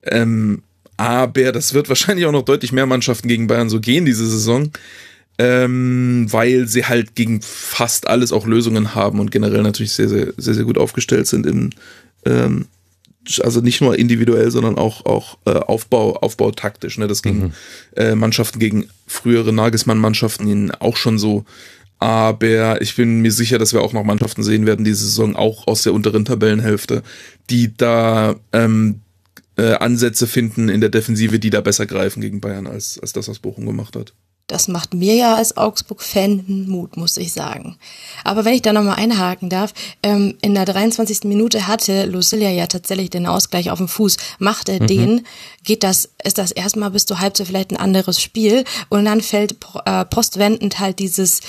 [0.03, 0.63] Ähm,
[0.95, 4.71] aber das wird wahrscheinlich auch noch deutlich mehr Mannschaften gegen Bayern so gehen diese Saison.
[5.39, 10.33] Ähm, weil sie halt gegen fast alles auch Lösungen haben und generell natürlich sehr, sehr,
[10.35, 11.69] sehr, sehr gut aufgestellt sind im,
[12.25, 12.65] ähm,
[13.43, 16.97] also nicht nur individuell, sondern auch, auch äh, Aufbau, Aufbau taktisch.
[16.97, 17.07] Ne?
[17.07, 17.53] Das ging mhm.
[17.95, 21.45] äh, Mannschaften gegen frühere Nagelsmann-Mannschaften auch schon so.
[21.99, 25.67] Aber ich bin mir sicher, dass wir auch noch Mannschaften sehen werden diese Saison, auch
[25.67, 27.01] aus der unteren Tabellenhälfte,
[27.49, 29.01] die da ähm,
[29.57, 33.27] äh, Ansätze finden in der Defensive, die da besser greifen gegen Bayern, als, als das,
[33.27, 34.13] was Bochum gemacht hat.
[34.47, 37.77] Das macht mir ja als Augsburg-Fan Mut, muss ich sagen.
[38.23, 41.25] Aber wenn ich da nochmal einhaken darf, ähm, in der 23.
[41.25, 44.15] Minute hatte Lucilia ja tatsächlich den Ausgleich auf dem Fuß.
[44.39, 44.87] Macht er mhm.
[44.87, 45.27] den,
[45.65, 49.57] geht das, ist das erstmal bis zur Halbzeit vielleicht ein anderes Spiel und dann fällt
[49.85, 51.41] äh, postwendend halt dieses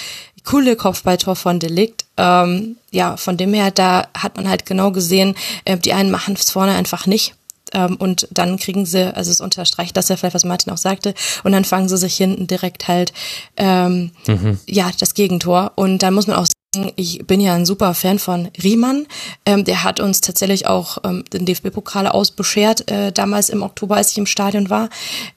[0.44, 2.04] coole Kopfballtor von Delikt.
[2.16, 6.34] Ähm, ja, von dem her, da hat man halt genau gesehen, äh, die einen machen
[6.34, 7.34] es vorne einfach nicht
[7.72, 11.14] ähm, und dann kriegen sie, also es unterstreicht das ja vielleicht, was Martin auch sagte,
[11.44, 13.12] und dann fangen sie sich hinten direkt halt
[13.56, 14.58] ähm, mhm.
[14.66, 15.72] ja das Gegentor.
[15.76, 19.06] Und dann muss man auch sagen, ich bin ja ein super Fan von Riemann.
[19.46, 24.12] Ähm, der hat uns tatsächlich auch ähm, den DFB-Pokal ausbeschert, äh, damals im Oktober, als
[24.12, 24.88] ich im Stadion war.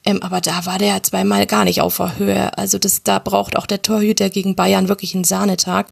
[0.05, 2.57] Ähm, aber da war der zweimal gar nicht auf der Höhe.
[2.57, 5.87] Also das, da braucht auch der Torhüter gegen Bayern wirklich einen Sahnetag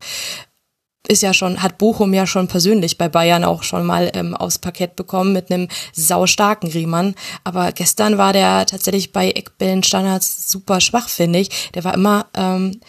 [1.07, 4.59] ist ja schon, hat Bochum ja schon persönlich bei Bayern auch schon mal ähm, aufs
[4.59, 7.15] Parkett bekommen mit einem saustarken Riemann.
[7.43, 11.71] Aber gestern war der tatsächlich bei Eckbällenstandards super schwach, finde ich.
[11.73, 12.79] Der war immer, ähm,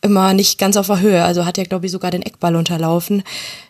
[0.00, 1.24] immer nicht ganz auf der Höhe.
[1.24, 3.22] Also hat er, glaube ich, sogar den Eckball unterlaufen.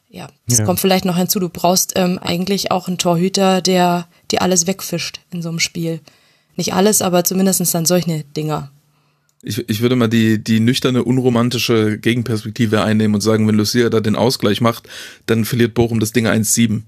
[0.09, 0.65] Ja, das ja.
[0.65, 1.41] kommt vielleicht noch hinzu.
[1.41, 6.01] Du brauchst ähm, eigentlich auch einen Torhüter, der dir alles wegfischt in so einem Spiel.
[6.55, 8.71] Nicht alles, aber zumindest dann solche Dinger.
[9.49, 14.01] Ich, ich würde mal die, die nüchterne, unromantische Gegenperspektive einnehmen und sagen, wenn Lucia da
[14.01, 14.89] den Ausgleich macht,
[15.27, 16.83] dann verliert Bochum das Ding 1-7.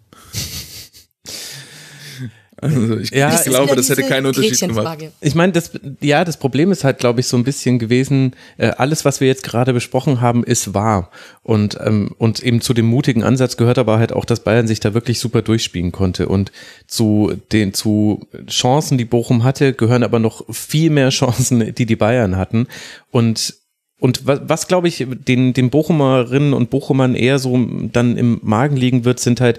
[2.60, 4.98] Also ich, ja, ich glaube, das hätte keinen Unterschied gemacht.
[5.20, 8.68] Ich meine, das, ja, das Problem ist halt, glaube ich, so ein bisschen gewesen, äh,
[8.68, 11.10] alles, was wir jetzt gerade besprochen haben, ist wahr.
[11.42, 14.80] Und, ähm, und eben zu dem mutigen Ansatz gehört aber halt auch, dass Bayern sich
[14.80, 16.28] da wirklich super durchspielen konnte.
[16.28, 16.50] Und
[16.86, 21.96] zu den zu Chancen, die Bochum hatte, gehören aber noch viel mehr Chancen, die die
[21.96, 22.66] Bayern hatten.
[23.10, 23.54] Und
[24.00, 27.58] und was, was glaube ich, den, den Bochumerinnen und Bochumern eher so
[27.92, 29.58] dann im Magen liegen wird, sind halt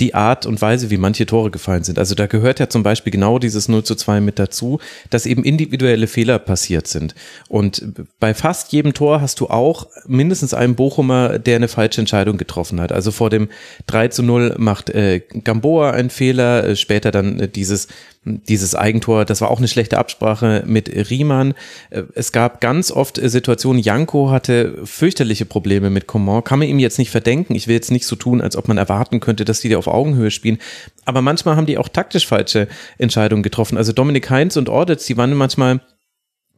[0.00, 1.98] die Art und Weise, wie manche Tore gefallen sind.
[1.98, 5.44] Also da gehört ja zum Beispiel genau dieses 0 zu 2 mit dazu, dass eben
[5.44, 7.14] individuelle Fehler passiert sind.
[7.48, 7.84] Und
[8.18, 12.80] bei fast jedem Tor hast du auch mindestens einen Bochumer, der eine falsche Entscheidung getroffen
[12.80, 12.92] hat.
[12.92, 13.48] Also vor dem
[13.86, 17.88] 3 zu 0 macht äh, Gamboa einen Fehler, äh, später dann äh, dieses
[18.24, 21.54] dieses Eigentor, das war auch eine schlechte Absprache mit Riemann.
[21.90, 26.78] Äh, es gab ganz oft Situationen, Janko hatte fürchterliche Probleme mit Coman, kann man ihm
[26.78, 27.54] jetzt nicht verdenken.
[27.54, 29.88] Ich will jetzt nicht so tun, als ob man erwarten könnte, dass die da auf
[29.88, 30.58] Augenhöhe spielen.
[31.04, 33.76] Aber manchmal haben die auch taktisch falsche Entscheidungen getroffen.
[33.76, 35.80] Also Dominik Heinz und Ordetz, die waren manchmal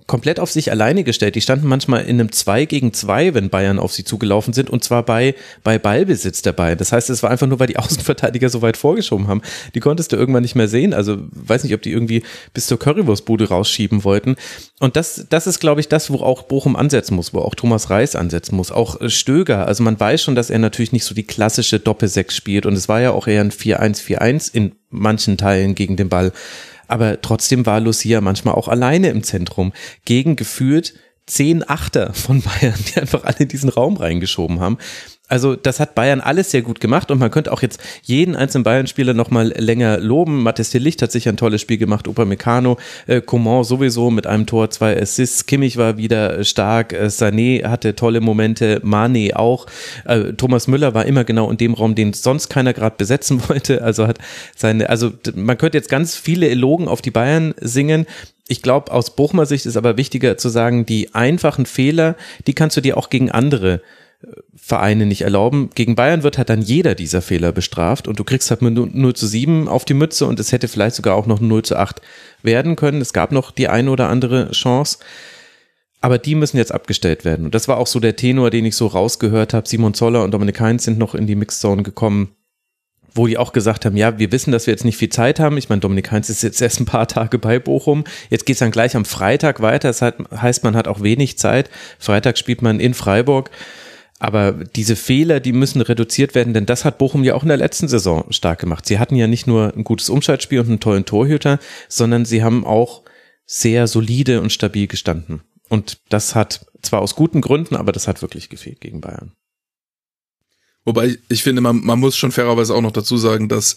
[0.07, 1.35] komplett auf sich alleine gestellt.
[1.35, 4.85] Die standen manchmal in einem 2 gegen 2, wenn Bayern auf sie zugelaufen sind und
[4.85, 6.75] zwar bei, bei Ballbesitz dabei.
[6.75, 9.41] Das heißt, es war einfach nur, weil die Außenverteidiger so weit vorgeschoben haben.
[9.75, 10.93] Die konntest du irgendwann nicht mehr sehen.
[10.93, 14.37] Also weiß nicht, ob die irgendwie bis zur Currywurstbude rausschieben wollten.
[14.79, 17.89] Und das, das ist, glaube ich, das, wo auch Bochum ansetzen muss, wo auch Thomas
[17.89, 18.73] Reis ansetzen muss.
[18.73, 19.67] Auch äh, Stöger.
[19.67, 22.89] Also man weiß schon, dass er natürlich nicht so die klassische Doppelsechs spielt und es
[22.89, 26.33] war ja auch eher ein 4-1-4-1 in manchen Teilen gegen den Ball
[26.89, 29.73] aber trotzdem war Lucia manchmal auch alleine im Zentrum
[30.05, 30.95] gegen gefühlt
[31.27, 34.79] zehn Achter von Bayern, die einfach alle in diesen Raum reingeschoben haben.
[35.27, 38.63] Also das hat Bayern alles sehr gut gemacht und man könnte auch jetzt jeden einzelnen
[38.63, 40.43] Bayern-Spieler nochmal länger loben.
[40.43, 44.45] Matthias de Licht hat sich ein tolles Spiel gemacht, Upamecano, äh, Coman sowieso mit einem
[44.45, 49.67] Tor, zwei Assists, Kimmich war wieder stark, äh, Sané hatte tolle Momente, Mane auch,
[50.05, 53.83] äh, Thomas Müller war immer genau in dem Raum, den sonst keiner gerade besetzen wollte,
[53.83, 54.19] also hat
[54.55, 58.05] seine, also man könnte jetzt ganz viele Elogen auf die Bayern singen,
[58.47, 62.15] ich glaube, aus Bochumer Sicht ist aber wichtiger zu sagen, die einfachen Fehler,
[62.47, 63.81] die kannst du dir auch gegen andere
[64.57, 65.71] Vereine nicht erlauben.
[65.75, 69.15] Gegen Bayern wird halt dann jeder dieser Fehler bestraft und du kriegst halt mit 0
[69.15, 72.01] zu 7 auf die Mütze und es hätte vielleicht sogar auch noch 0 zu 8
[72.43, 73.01] werden können.
[73.01, 74.99] Es gab noch die eine oder andere Chance.
[76.01, 77.47] Aber die müssen jetzt abgestellt werden.
[77.47, 79.67] Und das war auch so der Tenor, den ich so rausgehört habe.
[79.67, 82.37] Simon Zoller und Dominik Heinz sind noch in die Mixzone gekommen,
[83.15, 85.57] wo die auch gesagt haben, ja, wir wissen, dass wir jetzt nicht viel Zeit haben.
[85.57, 88.05] Ich meine, Dominik Heinz ist jetzt erst ein paar Tage bei Bochum.
[88.29, 89.89] Jetzt geht es dann gleich am Freitag weiter.
[89.89, 91.71] Das heißt, man hat auch wenig Zeit.
[91.99, 93.51] Freitag spielt man in Freiburg.
[94.25, 97.59] Aber diese Fehler, die müssen reduziert werden, denn das hat Bochum ja auch in der
[97.59, 98.87] letzten Saison stark gemacht.
[98.87, 101.59] Sie hatten ja nicht nur ein gutes Umschaltspiel und einen tollen Torhüter,
[101.91, 103.03] sondern sie haben auch
[103.45, 105.43] sehr solide und stabil gestanden.
[105.69, 109.33] Und das hat zwar aus guten Gründen, aber das hat wirklich gefehlt gegen Bayern.
[110.87, 113.77] Wobei ich finde, man, man muss schon fairerweise auch noch dazu sagen, dass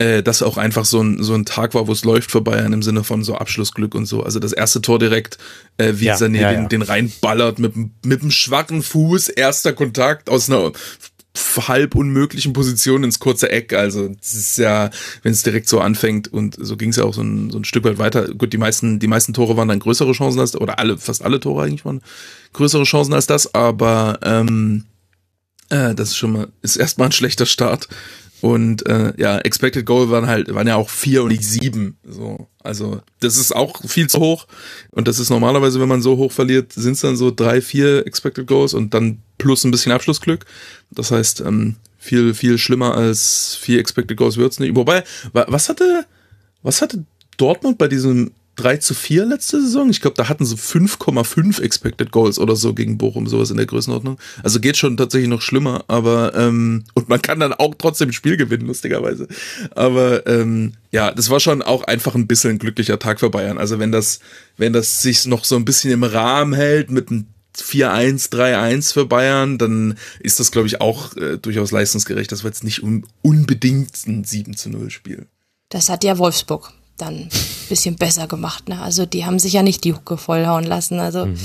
[0.00, 2.72] äh, das auch einfach so ein, so ein Tag war, wo es läuft für Bayern
[2.72, 4.22] im Sinne von so Abschlussglück und so.
[4.22, 5.36] Also das erste Tor direkt,
[5.76, 6.68] äh, wie ja, Sané ja, den, ja.
[6.68, 10.72] den reinballert mit, mit einem schwachen Fuß, erster Kontakt aus einer
[11.68, 13.74] halb unmöglichen Position ins kurze Eck.
[13.74, 14.90] Also das ist ja,
[15.22, 17.64] wenn es direkt so anfängt und so ging es ja auch so ein, so ein
[17.64, 18.28] Stück weit weiter.
[18.34, 21.40] Gut, die meisten, die meisten Tore waren dann größere Chancen als, oder alle, fast alle
[21.40, 22.00] Tore eigentlich waren
[22.54, 24.86] größere Chancen als das, aber ähm,
[25.68, 27.86] äh, das ist schon mal, ist erstmal ein schlechter Start.
[28.40, 31.98] Und äh, ja, Expected Goal waren halt, waren ja auch vier und nicht sieben.
[32.04, 32.48] So.
[32.62, 34.46] Also das ist auch viel zu hoch.
[34.90, 38.06] Und das ist normalerweise, wenn man so hoch verliert, sind es dann so drei, vier
[38.06, 40.46] Expected Goals und dann plus ein bisschen Abschlussglück.
[40.90, 44.74] Das heißt, ähm, viel, viel schlimmer als vier Expected Goals wird's nicht.
[44.74, 46.06] Wobei, was hatte,
[46.62, 47.04] was hatte
[47.36, 49.88] Dortmund bei diesem 3 zu 4 letzte Saison.
[49.90, 53.66] Ich glaube, da hatten sie 5,5 Expected Goals oder so gegen Bochum, sowas in der
[53.66, 54.18] Größenordnung.
[54.42, 58.36] Also geht schon tatsächlich noch schlimmer, aber ähm, und man kann dann auch trotzdem Spiel
[58.36, 59.28] gewinnen, lustigerweise.
[59.74, 63.58] Aber ähm, ja, das war schon auch einfach ein bisschen ein glücklicher Tag für Bayern.
[63.58, 64.20] Also wenn das,
[64.56, 69.06] wenn das sich noch so ein bisschen im Rahmen hält mit einem 4-1, 3-1 für
[69.06, 72.30] Bayern, dann ist das, glaube ich, auch äh, durchaus leistungsgerecht.
[72.30, 75.26] Das war jetzt nicht un unbedingt ein 7 zu 0 Spiel.
[75.68, 77.30] Das hat ja Wolfsburg dann ein
[77.68, 78.68] bisschen besser gemacht.
[78.68, 78.80] Ne?
[78.80, 81.00] Also die haben sich ja nicht die Hucke vollhauen lassen.
[81.00, 81.38] Also, mhm.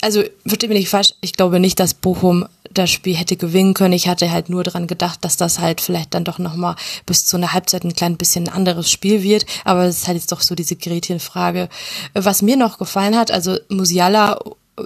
[0.00, 3.94] also verstehe mich nicht falsch, ich glaube nicht, dass Bochum das Spiel hätte gewinnen können.
[3.94, 7.36] Ich hatte halt nur daran gedacht, dass das halt vielleicht dann doch nochmal bis zu
[7.36, 9.46] einer Halbzeit ein klein bisschen ein anderes Spiel wird.
[9.64, 11.68] Aber es ist halt jetzt doch so diese Gretchenfrage.
[12.14, 14.38] Was mir noch gefallen hat, also Musiala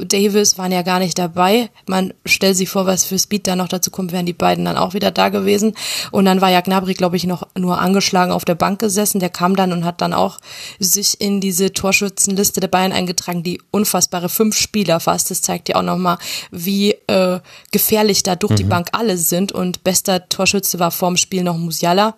[0.04, 1.70] Davis waren ja gar nicht dabei.
[1.86, 4.76] Man stellt sich vor, was für Speed da noch dazu kommt, wären die beiden dann
[4.76, 5.74] auch wieder da gewesen.
[6.10, 9.20] Und dann war ja Gnabry, glaube ich, noch nur angeschlagen auf der Bank gesessen.
[9.20, 10.38] Der kam dann und hat dann auch
[10.78, 15.30] sich in diese Torschützenliste der Bayern eingetragen, die unfassbare fünf Spieler fast.
[15.30, 16.18] Das zeigt ja auch nochmal,
[16.50, 18.56] wie äh, gefährlich da durch mhm.
[18.56, 19.52] die Bank alle sind.
[19.52, 22.14] Und bester Torschütze war vorm Spiel noch Musiala.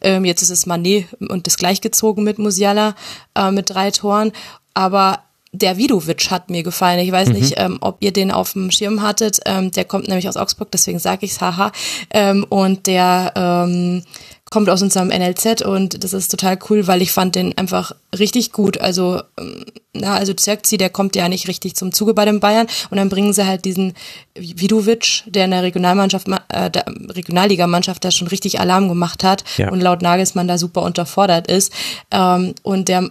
[0.00, 2.94] Ähm, jetzt ist es Manet und das gleichgezogen mit Musiala
[3.36, 4.32] äh, mit drei Toren.
[4.74, 5.20] Aber
[5.52, 6.98] der Vidovic hat mir gefallen.
[6.98, 7.34] Ich weiß mhm.
[7.34, 9.40] nicht, ähm, ob ihr den auf dem Schirm hattet.
[9.44, 11.72] Ähm, der kommt nämlich aus Augsburg, deswegen sage ich's, haha.
[12.10, 14.02] Ähm, und der ähm,
[14.50, 18.52] kommt aus unserem NLZ und das ist total cool, weil ich fand den einfach richtig
[18.52, 18.78] gut.
[18.78, 22.66] Also, ähm, na, also Zirkzi, der kommt ja nicht richtig zum Zuge bei den Bayern
[22.90, 23.92] und dann bringen sie halt diesen
[24.34, 29.70] Vidovic, der in der Regionalmannschaft, äh, der Regionalligamannschaft da schon richtig Alarm gemacht hat ja.
[29.70, 31.72] und laut Nagelsmann da super unterfordert ist.
[32.10, 33.10] Ähm, und der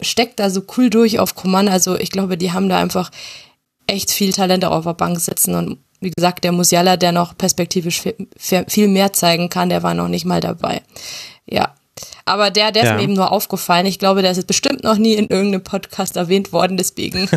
[0.00, 1.68] steckt da so cool durch auf Command.
[1.68, 3.10] Also ich glaube, die haben da einfach
[3.86, 8.02] echt viel Talent auf der Bank sitzen und wie gesagt, der Musiala, der noch perspektivisch
[8.36, 10.82] viel mehr zeigen kann, der war noch nicht mal dabei.
[11.46, 11.74] Ja,
[12.26, 12.90] aber der, der ja.
[12.90, 13.86] ist mir eben nur aufgefallen.
[13.86, 17.28] Ich glaube, der ist jetzt bestimmt noch nie in irgendeinem Podcast erwähnt worden, deswegen.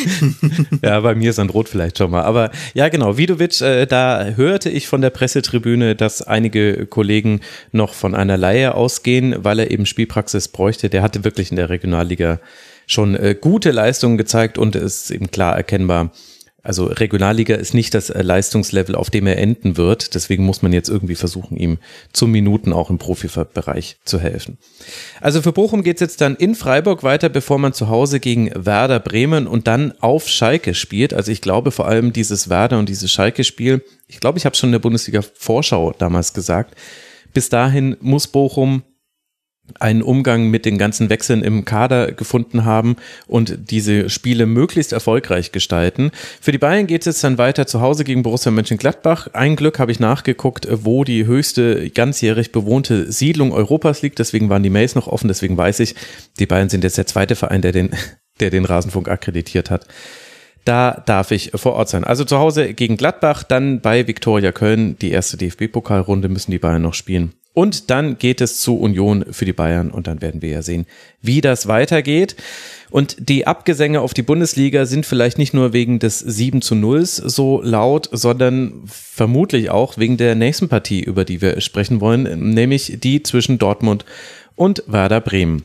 [0.82, 2.22] ja, bei mir ist ein Rot vielleicht schon mal.
[2.22, 7.94] Aber ja, genau, Vidovic, äh, da hörte ich von der Pressetribüne, dass einige Kollegen noch
[7.94, 10.90] von einer Laie ausgehen, weil er eben Spielpraxis bräuchte.
[10.90, 12.40] Der hatte wirklich in der Regionalliga
[12.88, 16.10] schon äh, gute Leistungen gezeigt und ist eben klar erkennbar,
[16.66, 20.14] also Regionalliga ist nicht das äh, Leistungslevel, auf dem er enden wird.
[20.14, 21.78] Deswegen muss man jetzt irgendwie versuchen, ihm
[22.12, 24.58] zu Minuten auch im Profibereich zu helfen.
[25.20, 28.98] Also für Bochum geht's jetzt dann in Freiburg weiter, bevor man zu Hause gegen Werder
[28.98, 31.14] Bremen und dann auf Schalke spielt.
[31.14, 34.68] Also ich glaube vor allem dieses Werder und dieses Schalke-Spiel, ich glaube, ich habe schon
[34.68, 36.74] in der Bundesliga-Vorschau damals gesagt,
[37.32, 38.82] bis dahin muss Bochum
[39.80, 45.52] einen Umgang mit den ganzen Wechseln im Kader gefunden haben und diese Spiele möglichst erfolgreich
[45.52, 46.10] gestalten.
[46.40, 49.28] Für die Bayern geht es dann weiter zu Hause gegen Borussia Mönchengladbach.
[49.32, 54.18] Ein Glück habe ich nachgeguckt, wo die höchste ganzjährig bewohnte Siedlung Europas liegt.
[54.18, 55.28] Deswegen waren die Mails noch offen.
[55.28, 55.94] Deswegen weiß ich,
[56.38, 57.90] die Bayern sind jetzt der zweite Verein, der den,
[58.40, 59.86] der den Rasenfunk akkreditiert hat.
[60.64, 62.02] Da darf ich vor Ort sein.
[62.02, 64.98] Also zu Hause gegen Gladbach, dann bei Viktoria Köln.
[64.98, 67.34] Die erste DFB-Pokalrunde müssen die Bayern noch spielen.
[67.56, 70.84] Und dann geht es zu Union für die Bayern und dann werden wir ja sehen,
[71.22, 72.36] wie das weitergeht.
[72.90, 77.06] Und die Abgesänge auf die Bundesliga sind vielleicht nicht nur wegen des 7 zu 0
[77.06, 82.98] so laut, sondern vermutlich auch wegen der nächsten Partie, über die wir sprechen wollen, nämlich
[83.00, 84.04] die zwischen Dortmund
[84.54, 85.64] und Werder Bremen.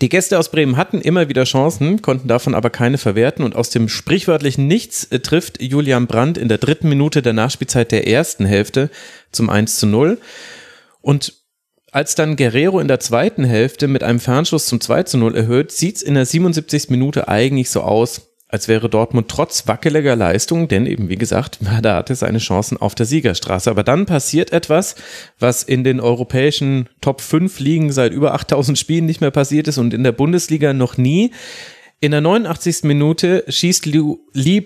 [0.00, 3.68] Die Gäste aus Bremen hatten immer wieder Chancen, konnten davon aber keine verwerten und aus
[3.68, 8.46] dem sprichwörtlichen Nichts äh, trifft Julian Brandt in der dritten Minute der Nachspielzeit der ersten
[8.46, 8.88] Hälfte
[9.30, 10.16] zum 1 zu 0.
[11.02, 11.42] Und
[11.92, 15.72] als dann Guerrero in der zweiten Hälfte mit einem Fernschuss zum 2 zu 0 erhöht,
[15.72, 16.88] sieht's in der 77.
[16.88, 21.96] Minute eigentlich so aus, als wäre Dortmund trotz wackeliger Leistung, denn eben wie gesagt, da
[21.96, 23.70] hatte seine Chancen auf der Siegerstraße.
[23.70, 24.94] Aber dann passiert etwas,
[25.38, 29.78] was in den europäischen Top 5 Ligen seit über 8000 Spielen nicht mehr passiert ist
[29.78, 31.32] und in der Bundesliga noch nie.
[32.00, 32.84] In der 89.
[32.84, 34.60] Minute schießt Lee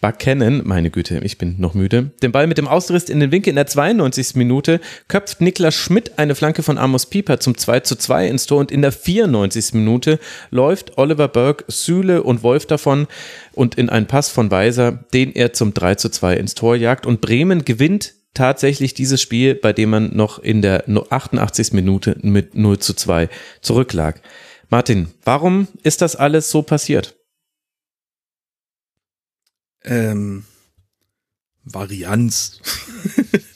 [0.00, 3.50] Buchanan, meine Güte, ich bin noch müde, den Ball mit dem Ausriss in den Winkel
[3.50, 4.34] in der 92.
[4.34, 8.58] Minute, köpft Niklas Schmidt eine Flanke von Amos Pieper zum 2 zu 2 ins Tor
[8.58, 9.74] und in der 94.
[9.74, 10.18] Minute
[10.50, 13.06] läuft Oliver Burke, Süle und Wolf davon
[13.52, 17.06] und in einen Pass von Weiser, den er zum 3 zu 2 ins Tor jagt
[17.06, 21.72] und Bremen gewinnt tatsächlich dieses Spiel, bei dem man noch in der 88.
[21.72, 23.28] Minute mit 0 zu 2
[23.60, 24.20] zurücklag.
[24.70, 27.14] Martin, warum ist das alles so passiert?
[29.84, 30.44] Ähm,
[31.64, 32.60] Varianz.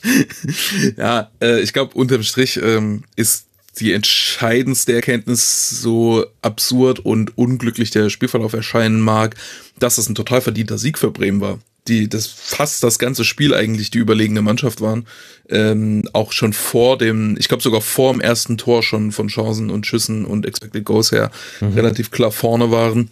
[0.97, 3.45] ja, äh, ich glaube, unterm Strich ähm, ist
[3.79, 9.35] die entscheidendste Erkenntnis, so absurd und unglücklich der Spielverlauf erscheinen mag,
[9.77, 13.53] dass es ein total verdienter Sieg für Bremen war die das fast das ganze Spiel
[13.53, 15.07] eigentlich die überlegene Mannschaft waren.
[15.49, 19.69] Ähm, auch schon vor dem, ich glaube sogar vor dem ersten Tor schon von Chancen
[19.69, 21.73] und Schüssen und Expected Goals her mhm.
[21.73, 23.09] relativ klar vorne waren.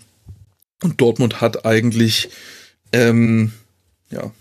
[0.84, 2.30] Und Dortmund hat eigentlich
[2.96, 3.52] ähm,
[4.10, 4.32] ja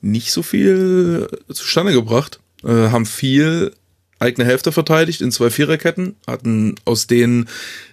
[0.00, 3.72] nicht so viel zustande gebracht, äh, haben viel
[4.18, 7.48] eigene Hälfte verteidigt in zwei Viererketten, hatten aus denen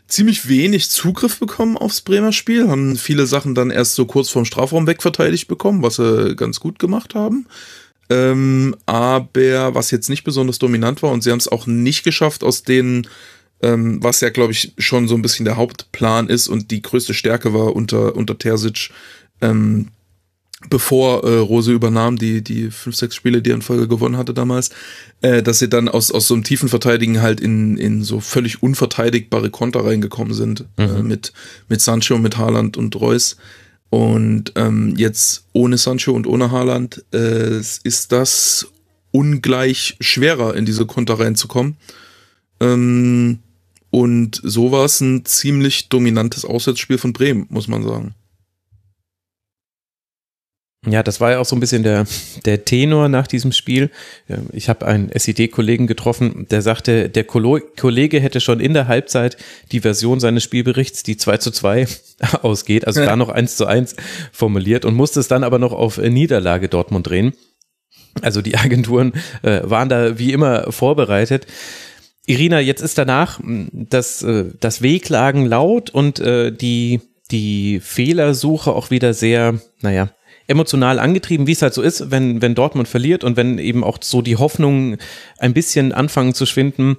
[0.07, 4.45] ziemlich wenig Zugriff bekommen aufs Bremer Spiel, haben viele Sachen dann erst so kurz vorm
[4.45, 7.47] Strafraum wegverteidigt bekommen, was sie ganz gut gemacht haben.
[8.09, 12.43] Ähm, aber was jetzt nicht besonders dominant war und sie haben es auch nicht geschafft,
[12.43, 13.07] aus denen,
[13.61, 17.13] ähm, was ja, glaube ich, schon so ein bisschen der Hauptplan ist und die größte
[17.13, 18.89] Stärke war unter, unter Terzic,
[19.41, 19.87] ähm,
[20.69, 24.33] bevor äh, Rose übernahm, die, die fünf, sechs Spiele, die er in Folge gewonnen hatte
[24.33, 24.69] damals,
[25.21, 28.61] äh, dass sie dann aus, aus so einem tiefen Verteidigen halt in, in so völlig
[28.61, 30.95] unverteidigbare Konter reingekommen sind, äh, mhm.
[30.97, 31.33] äh, mit,
[31.67, 33.37] mit Sancho, mit Haaland und Reus.
[33.89, 38.67] Und ähm, jetzt ohne Sancho und ohne Haaland äh, ist das
[39.11, 41.75] ungleich schwerer, in diese Konter reinzukommen.
[42.61, 43.39] Ähm,
[43.89, 48.15] und so war es ein ziemlich dominantes Auswärtsspiel von Bremen, muss man sagen.
[50.87, 52.07] Ja, das war ja auch so ein bisschen der,
[52.43, 53.91] der Tenor nach diesem Spiel.
[54.51, 59.37] Ich habe einen SED-Kollegen getroffen, der sagte, der Kollege hätte schon in der Halbzeit
[59.71, 61.85] die Version seines Spielberichts, die 2 zu 2
[62.41, 63.95] ausgeht, also da noch 1 zu 1
[64.31, 67.33] formuliert und musste es dann aber noch auf Niederlage Dortmund drehen.
[68.23, 69.13] Also die Agenturen
[69.43, 71.45] äh, waren da wie immer vorbereitet.
[72.25, 73.39] Irina, jetzt ist danach
[73.71, 80.09] das, äh, das Wehklagen laut und äh, die, die Fehlersuche auch wieder sehr, naja,
[80.51, 83.97] emotional angetrieben, wie es halt so ist, wenn, wenn Dortmund verliert und wenn eben auch
[84.01, 84.97] so die Hoffnungen
[85.39, 86.97] ein bisschen anfangen zu schwinden,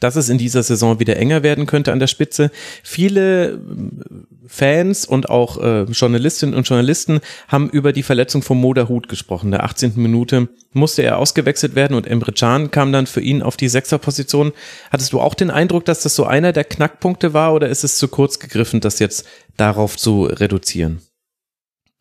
[0.00, 2.50] dass es in dieser Saison wieder enger werden könnte an der Spitze.
[2.82, 3.58] Viele äh,
[4.46, 9.46] Fans und auch äh, Journalistinnen und Journalisten haben über die Verletzung von Moda Hut gesprochen.
[9.46, 9.94] In der 18.
[9.96, 14.52] Minute musste er ausgewechselt werden und Emre Can kam dann für ihn auf die Sechserposition.
[14.90, 17.96] Hattest du auch den Eindruck, dass das so einer der Knackpunkte war oder ist es
[17.96, 19.26] zu kurz gegriffen, das jetzt
[19.56, 21.00] darauf zu reduzieren?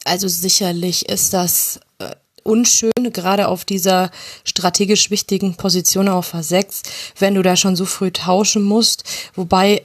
[0.06, 2.12] Also sicherlich ist das äh,
[2.44, 4.12] unschön, gerade auf dieser
[4.44, 6.84] strategisch wichtigen Position auf A6,
[7.20, 9.04] wenn du da schon so früh tauschen musst.
[9.34, 9.82] Wobei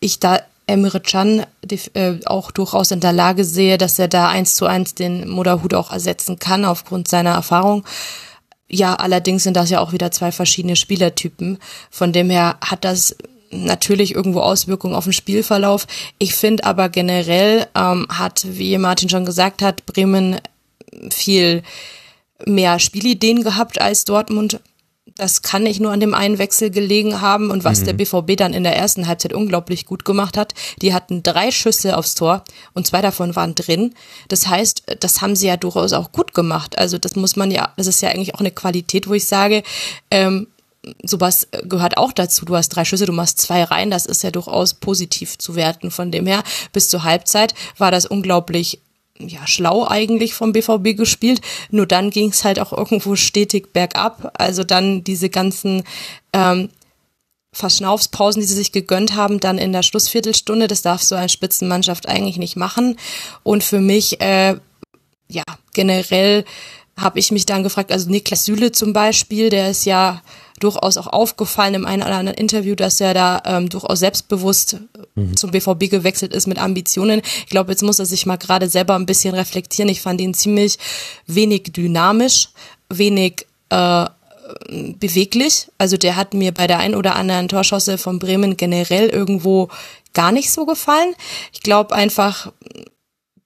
[0.00, 1.46] ich da Emre Can
[1.94, 5.74] äh, auch durchaus in der Lage sehe, dass er da eins zu eins den Moderhut
[5.74, 7.84] auch ersetzen kann aufgrund seiner Erfahrung.
[8.68, 11.58] Ja, allerdings sind das ja auch wieder zwei verschiedene Spielertypen.
[11.90, 13.16] Von dem her hat das
[13.62, 15.86] natürlich irgendwo Auswirkungen auf den Spielverlauf.
[16.18, 20.40] Ich finde aber generell ähm, hat, wie Martin schon gesagt hat, Bremen
[21.10, 21.62] viel
[22.46, 24.60] mehr Spielideen gehabt als Dortmund.
[25.16, 27.84] Das kann nicht nur an dem einen Wechsel gelegen haben und was mhm.
[27.84, 30.54] der BVB dann in der ersten Halbzeit unglaublich gut gemacht hat.
[30.82, 33.94] Die hatten drei Schüsse aufs Tor und zwei davon waren drin.
[34.28, 36.78] Das heißt, das haben sie ja durchaus auch gut gemacht.
[36.78, 39.62] Also das muss man ja, das ist ja eigentlich auch eine Qualität, wo ich sage,
[40.10, 40.48] ähm,
[41.02, 42.44] sowas gehört auch dazu.
[42.44, 45.90] Du hast drei Schüsse, du machst zwei rein, das ist ja durchaus positiv zu werten.
[45.90, 46.42] Von dem her,
[46.72, 48.80] bis zur Halbzeit war das unglaublich
[49.18, 51.40] ja, schlau eigentlich vom BVB gespielt.
[51.70, 54.32] Nur dann ging es halt auch irgendwo stetig bergab.
[54.38, 55.84] Also dann diese ganzen
[56.32, 56.68] ähm,
[57.52, 60.66] Verschnaufspausen, die sie sich gegönnt haben, dann in der Schlussviertelstunde.
[60.66, 62.98] Das darf so eine Spitzenmannschaft eigentlich nicht machen.
[63.44, 64.56] Und für mich, äh,
[65.28, 66.44] ja, generell
[66.96, 70.22] habe ich mich dann gefragt, also Niklas Süle zum Beispiel, der ist ja
[70.64, 74.78] durchaus auch aufgefallen im einen oder anderen Interview, dass er da ähm, durchaus selbstbewusst
[75.14, 75.36] mhm.
[75.36, 77.22] zum BVB gewechselt ist mit Ambitionen.
[77.38, 79.90] Ich glaube, jetzt muss er sich mal gerade selber ein bisschen reflektieren.
[79.90, 80.78] Ich fand ihn ziemlich
[81.26, 82.48] wenig dynamisch,
[82.88, 84.06] wenig äh,
[84.98, 85.68] beweglich.
[85.78, 89.68] Also der hat mir bei der ein oder anderen Torschosse von Bremen generell irgendwo
[90.12, 91.14] gar nicht so gefallen.
[91.52, 92.52] Ich glaube einfach,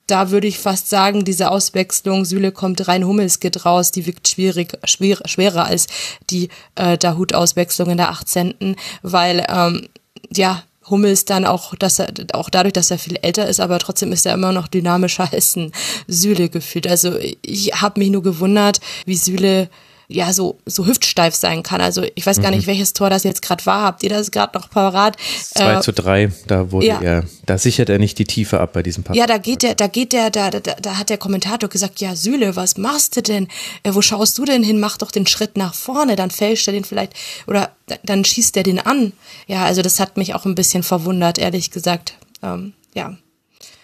[0.09, 4.27] da würde ich fast sagen, diese Auswechslung, Süle kommt rein, Hummels geht raus, die wirkt
[4.27, 5.87] schwierig, schwer, schwerer als
[6.31, 9.89] die äh, Dahut-Auswechslung in der 18., weil ähm,
[10.35, 14.13] ja, Hummels dann auch, dass er, auch dadurch, dass er viel älter ist, aber trotzdem
[14.13, 15.73] ist er immer noch dynamischer als ein
[16.07, 16.87] Süle gefühlt.
[16.87, 19.69] Also ich habe mich nur gewundert, wie Süle
[20.11, 21.83] ja so so hüftsteif sein kann.
[21.83, 22.71] Also ich weiß gar nicht, mhm.
[22.71, 23.83] welches Tor das jetzt gerade war.
[23.83, 25.17] Habt ihr das gerade noch parat?
[25.55, 27.01] 2 äh, zu 3, da wurde ja.
[27.01, 29.17] er, da sichert er nicht die Tiefe ab bei diesem Pass.
[29.17, 32.17] Ja, da geht der, da geht der, da, da, da hat der Kommentator gesagt, ja
[32.17, 33.49] Süle, was machst du denn?
[33.83, 34.81] Äh, wo schaust du denn hin?
[34.81, 37.13] Mach doch den Schritt nach vorne, dann fälscht er den vielleicht
[37.47, 37.71] oder
[38.03, 39.13] dann schießt er den an.
[39.47, 42.15] Ja, also das hat mich auch ein bisschen verwundert, ehrlich gesagt.
[42.43, 43.17] Ähm, ja.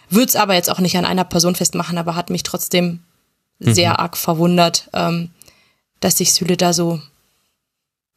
[0.08, 3.00] Würde es aber jetzt auch nicht an einer Person festmachen, aber hat mich trotzdem
[3.58, 3.96] sehr mhm.
[3.96, 4.88] arg verwundert.
[4.92, 5.30] Ähm,
[6.04, 7.00] dass sich Süle da so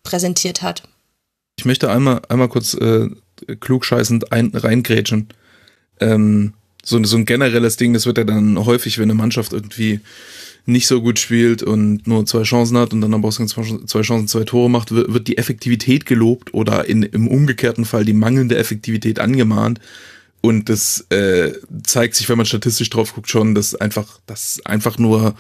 [0.04, 0.84] präsentiert hat.
[1.58, 3.08] Ich möchte einmal, einmal kurz äh,
[3.62, 5.30] klugscheißend ein, reingrätschen.
[6.02, 10.02] Ähm, so, so ein generelles Ding, das wird ja dann häufig, wenn eine Mannschaft irgendwie
[10.66, 14.28] nicht so gut spielt und nur zwei Chancen hat und dann aber auch zwei Chancen,
[14.28, 19.20] zwei Tore macht, wird die Effektivität gelobt oder in, im umgekehrten Fall die mangelnde Effektivität
[19.20, 19.80] angemahnt.
[20.42, 24.98] Und das äh, zeigt sich, wenn man statistisch drauf guckt, schon, dass einfach, dass einfach
[24.98, 25.36] nur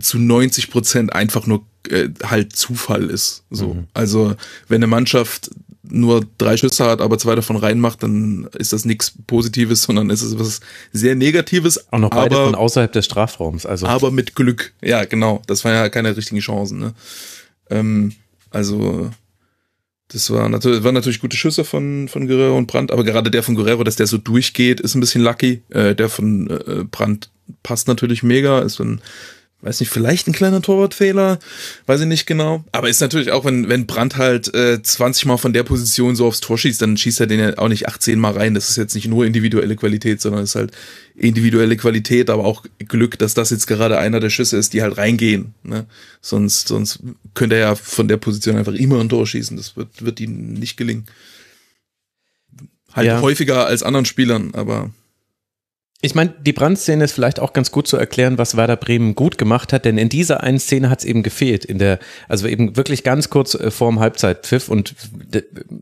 [0.00, 3.44] zu 90 Prozent einfach nur äh, halt Zufall ist.
[3.50, 3.74] So.
[3.74, 3.86] Mhm.
[3.94, 4.34] Also
[4.68, 5.50] wenn eine Mannschaft
[5.82, 10.22] nur drei Schüsse hat, aber zwei davon reinmacht, dann ist das nichts Positives, sondern es
[10.22, 10.60] ist was
[10.92, 11.92] sehr Negatives.
[11.92, 13.66] Auch noch beide aber, von außerhalb des Strafraums.
[13.66, 13.86] Also.
[13.86, 14.72] Aber mit Glück.
[14.80, 15.42] Ja, genau.
[15.46, 16.78] Das waren ja keine richtigen Chancen.
[16.78, 16.94] Ne?
[17.70, 18.12] Ähm,
[18.50, 19.10] also
[20.08, 23.42] das war natürlich, waren natürlich gute Schüsse von, von Guerrero und Brandt, aber gerade der
[23.42, 25.62] von Guerrero, dass der so durchgeht, ist ein bisschen lucky.
[25.70, 27.30] Äh, der von äh, Brandt
[27.62, 29.00] passt natürlich mega, ist ein
[29.62, 31.38] weiß nicht, vielleicht ein kleiner Torwartfehler,
[31.86, 32.64] weiß ich nicht genau.
[32.72, 36.26] Aber ist natürlich auch, wenn, wenn Brandt halt äh, 20 Mal von der Position so
[36.26, 38.54] aufs Tor schießt, dann schießt er den ja auch nicht 18 Mal rein.
[38.54, 40.72] Das ist jetzt nicht nur individuelle Qualität, sondern ist halt
[41.14, 44.98] individuelle Qualität, aber auch Glück, dass das jetzt gerade einer der Schüsse ist, die halt
[44.98, 45.54] reingehen.
[45.62, 45.86] Ne?
[46.20, 46.98] Sonst, sonst
[47.34, 49.56] könnte er ja von der Position einfach immer ein Tor schießen.
[49.56, 51.06] Das wird, wird ihm nicht gelingen.
[52.92, 53.20] Halt ja.
[53.20, 54.90] häufiger als anderen Spielern, aber
[56.04, 59.38] ich meine, die Brandszene ist vielleicht auch ganz gut zu erklären, was Werder Bremen gut
[59.38, 62.76] gemacht hat, denn in dieser einen Szene hat es eben gefehlt, in der, also eben
[62.76, 64.96] wirklich ganz kurz äh, vorm Halbzeitpfiff und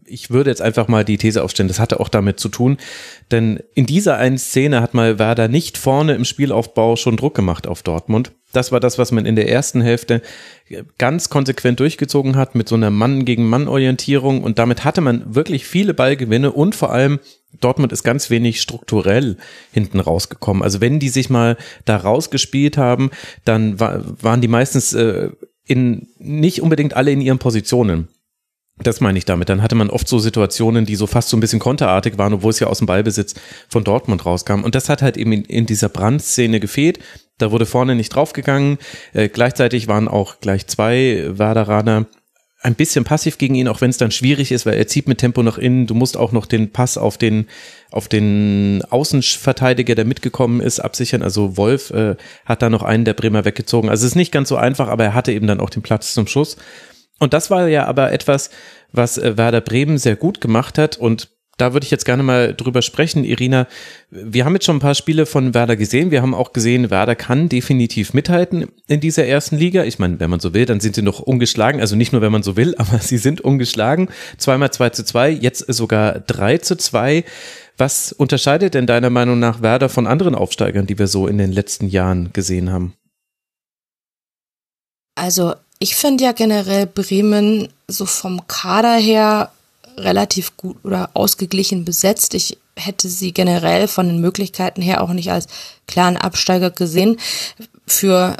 [0.05, 2.77] ich würde jetzt einfach mal die These aufstellen, das hatte auch damit zu tun,
[3.31, 7.67] denn in dieser einen Szene hat mal Werder nicht vorne im Spielaufbau schon Druck gemacht
[7.67, 8.33] auf Dortmund.
[8.53, 10.23] Das war das, was man in der ersten Hälfte
[10.99, 15.35] ganz konsequent durchgezogen hat mit so einer Mann gegen Mann Orientierung und damit hatte man
[15.35, 17.21] wirklich viele Ballgewinne und vor allem
[17.61, 19.37] Dortmund ist ganz wenig strukturell
[19.73, 20.63] hinten rausgekommen.
[20.63, 23.11] Also wenn die sich mal da rausgespielt haben,
[23.45, 25.31] dann war, waren die meistens äh,
[25.67, 28.09] in nicht unbedingt alle in ihren Positionen.
[28.83, 29.49] Das meine ich damit.
[29.49, 32.51] Dann hatte man oft so Situationen, die so fast so ein bisschen konterartig waren, obwohl
[32.51, 33.35] es ja aus dem Ballbesitz
[33.69, 34.63] von Dortmund rauskam.
[34.63, 36.99] Und das hat halt eben in, in dieser Brandszene gefehlt.
[37.37, 38.79] Da wurde vorne nicht draufgegangen.
[39.13, 42.07] Äh, gleichzeitig waren auch gleich zwei Werderaner
[42.63, 45.19] ein bisschen passiv gegen ihn, auch wenn es dann schwierig ist, weil er zieht mit
[45.19, 45.87] Tempo nach innen.
[45.87, 47.47] Du musst auch noch den Pass auf den
[47.91, 51.23] auf den Außenverteidiger, der mitgekommen ist, absichern.
[51.23, 53.89] Also Wolf äh, hat da noch einen der Bremer weggezogen.
[53.89, 56.13] Also es ist nicht ganz so einfach, aber er hatte eben dann auch den Platz
[56.15, 56.57] zum Schuss.
[57.19, 58.51] Und das war ja aber etwas,
[58.93, 61.31] was äh, Werder Bremen sehr gut gemacht hat und
[61.61, 63.67] da würde ich jetzt gerne mal drüber sprechen, Irina.
[64.11, 66.11] Wir haben jetzt schon ein paar Spiele von Werder gesehen.
[66.11, 69.85] Wir haben auch gesehen, Werder kann definitiv mithalten in dieser ersten Liga.
[69.85, 71.81] Ich meine, wenn man so will, dann sind sie noch ungeschlagen.
[71.81, 74.09] Also nicht nur, wenn man so will, aber sie sind ungeschlagen.
[74.39, 77.25] Zweimal 2 zu 2, jetzt sogar 3 zu 2.
[77.77, 81.53] Was unterscheidet denn deiner Meinung nach Werder von anderen Aufsteigern, die wir so in den
[81.53, 82.95] letzten Jahren gesehen haben?
[85.15, 89.51] Also ich finde ja generell Bremen so vom Kader her
[90.05, 92.35] relativ gut oder ausgeglichen besetzt.
[92.35, 95.47] Ich hätte sie generell von den Möglichkeiten her auch nicht als
[95.87, 97.19] klaren Absteiger gesehen.
[97.87, 98.37] Für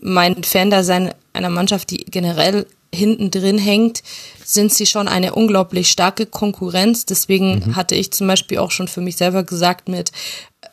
[0.00, 4.02] mein Fan-Dasein einer Mannschaft, die generell hinten drin hängt,
[4.44, 7.04] sind sie schon eine unglaublich starke Konkurrenz.
[7.04, 7.76] Deswegen mhm.
[7.76, 10.10] hatte ich zum Beispiel auch schon für mich selber gesagt, mit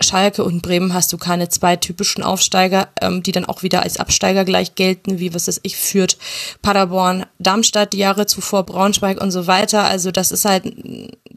[0.01, 3.97] Schalke und Bremen hast du keine zwei typischen Aufsteiger, ähm, die dann auch wieder als
[3.97, 6.17] Absteiger gleich gelten, wie was es ich führt
[6.61, 9.85] Paderborn, Darmstadt die Jahre zuvor, Braunschweig und so weiter.
[9.85, 10.65] Also das ist halt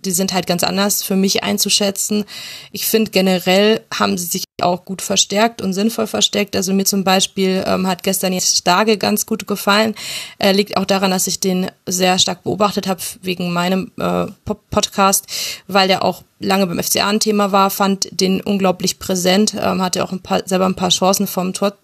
[0.04, 2.24] die sind halt ganz anders für mich einzuschätzen.
[2.72, 6.56] Ich finde generell haben sie sich auch gut verstärkt und sinnvoll verstärkt.
[6.56, 9.94] Also mir zum Beispiel ähm, hat gestern jetzt Starke ganz gut gefallen.
[10.38, 14.26] Äh, liegt auch daran, dass ich den sehr stark beobachtet habe wegen meinem äh,
[14.70, 15.26] Podcast,
[15.66, 20.04] weil der auch lange beim FCA ein Thema war, fand den unglaublich präsent, ähm, hatte
[20.04, 21.74] auch ein paar, selber ein paar Chancen vom Tor.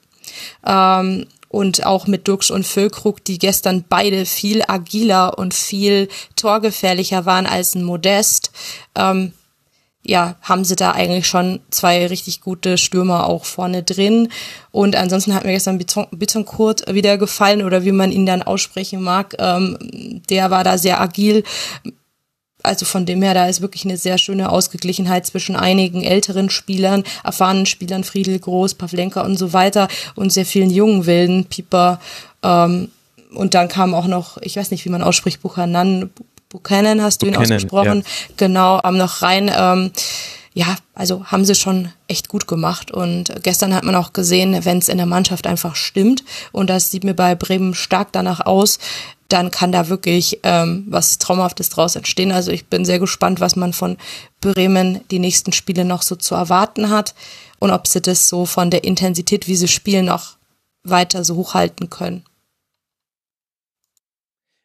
[0.66, 7.26] Ähm, und auch mit Dux und Füllkrug, die gestern beide viel agiler und viel torgefährlicher
[7.26, 8.50] waren als ein Modest.
[8.96, 9.32] Ähm,
[10.02, 14.28] ja, haben sie da eigentlich schon zwei richtig gute Stürmer auch vorne drin.
[14.70, 19.34] Und ansonsten hat mir gestern Bittencourt wieder gefallen oder wie man ihn dann aussprechen mag.
[19.38, 21.44] Ähm, der war da sehr agil.
[22.64, 27.04] Also von dem her, da ist wirklich eine sehr schöne Ausgeglichenheit zwischen einigen älteren Spielern,
[27.22, 32.00] erfahrenen Spielern, Friedel Groß, Pavlenka und so weiter und sehr vielen jungen Wilden, Pieper.
[32.42, 32.88] Ähm,
[33.34, 36.10] und dann kam auch noch, ich weiß nicht, wie man ausspricht, Buchanan,
[36.48, 38.34] Buchanan hast du Buchanan, ihn ausgesprochen, ja.
[38.36, 39.50] genau, ähm, noch rein.
[39.54, 39.90] Ähm,
[40.56, 42.92] ja, also haben sie schon echt gut gemacht.
[42.92, 46.92] Und gestern hat man auch gesehen, wenn es in der Mannschaft einfach stimmt, und das
[46.92, 48.78] sieht mir bei Bremen stark danach aus,
[49.28, 52.32] dann kann da wirklich ähm, was Traumhaftes draus entstehen.
[52.32, 53.96] Also ich bin sehr gespannt, was man von
[54.40, 57.14] Bremen die nächsten Spiele noch so zu erwarten hat
[57.58, 60.36] und ob sie das so von der Intensität, wie sie spielen, noch
[60.82, 62.24] weiter so hochhalten können.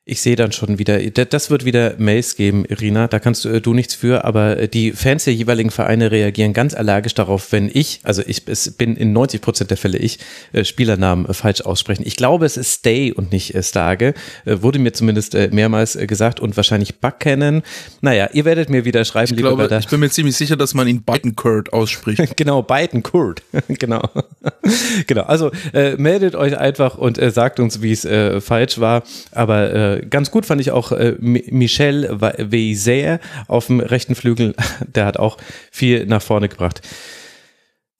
[0.10, 3.62] Ich sehe dann schon wieder, das wird wieder Mails geben, Irina, da kannst du, äh,
[3.62, 7.70] du nichts für, aber äh, die Fans der jeweiligen Vereine reagieren ganz allergisch darauf, wenn
[7.72, 8.44] ich, also ich
[8.78, 10.18] bin in 90 Prozent der Fälle ich,
[10.52, 12.02] äh, Spielernamen falsch aussprechen.
[12.08, 17.00] Ich glaube, es ist Stay und nicht Stage, wurde mir zumindest mehrmals gesagt und wahrscheinlich
[17.00, 17.62] Buckcannon.
[18.02, 20.88] Naja, ihr werdet mir wieder schreiben, ich glaube, Ich bin mir ziemlich sicher, dass man
[20.88, 22.20] ihn Biden-Kurt ausspricht.
[22.36, 24.02] genau, Biden-Kurt, genau.
[25.08, 29.04] genau, also äh, meldet euch einfach und äh, sagt uns, wie es äh, falsch war,
[29.32, 34.56] aber ganz gut fand ich auch äh, Michel Weiser auf dem rechten Flügel.
[34.96, 35.38] Der hat auch
[35.72, 36.82] viel nach vorne gebracht.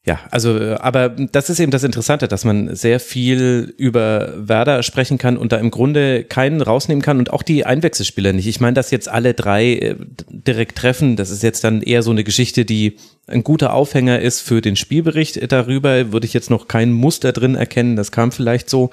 [0.06, 4.82] Ja, also, äh, aber das ist eben das Interessante, dass man sehr viel über Werder
[4.82, 8.48] sprechen kann und da im Grunde keinen rausnehmen kann und auch die Einwechselspieler nicht.
[8.48, 9.96] Ich meine, dass jetzt alle drei äh,
[10.30, 12.96] direkt treffen, das ist jetzt dann eher so eine Geschichte, die
[13.28, 16.12] ein guter Aufhänger ist für den Spielbericht darüber.
[16.12, 18.90] Würde ich jetzt noch kein Muster drin erkennen, das kam vielleicht so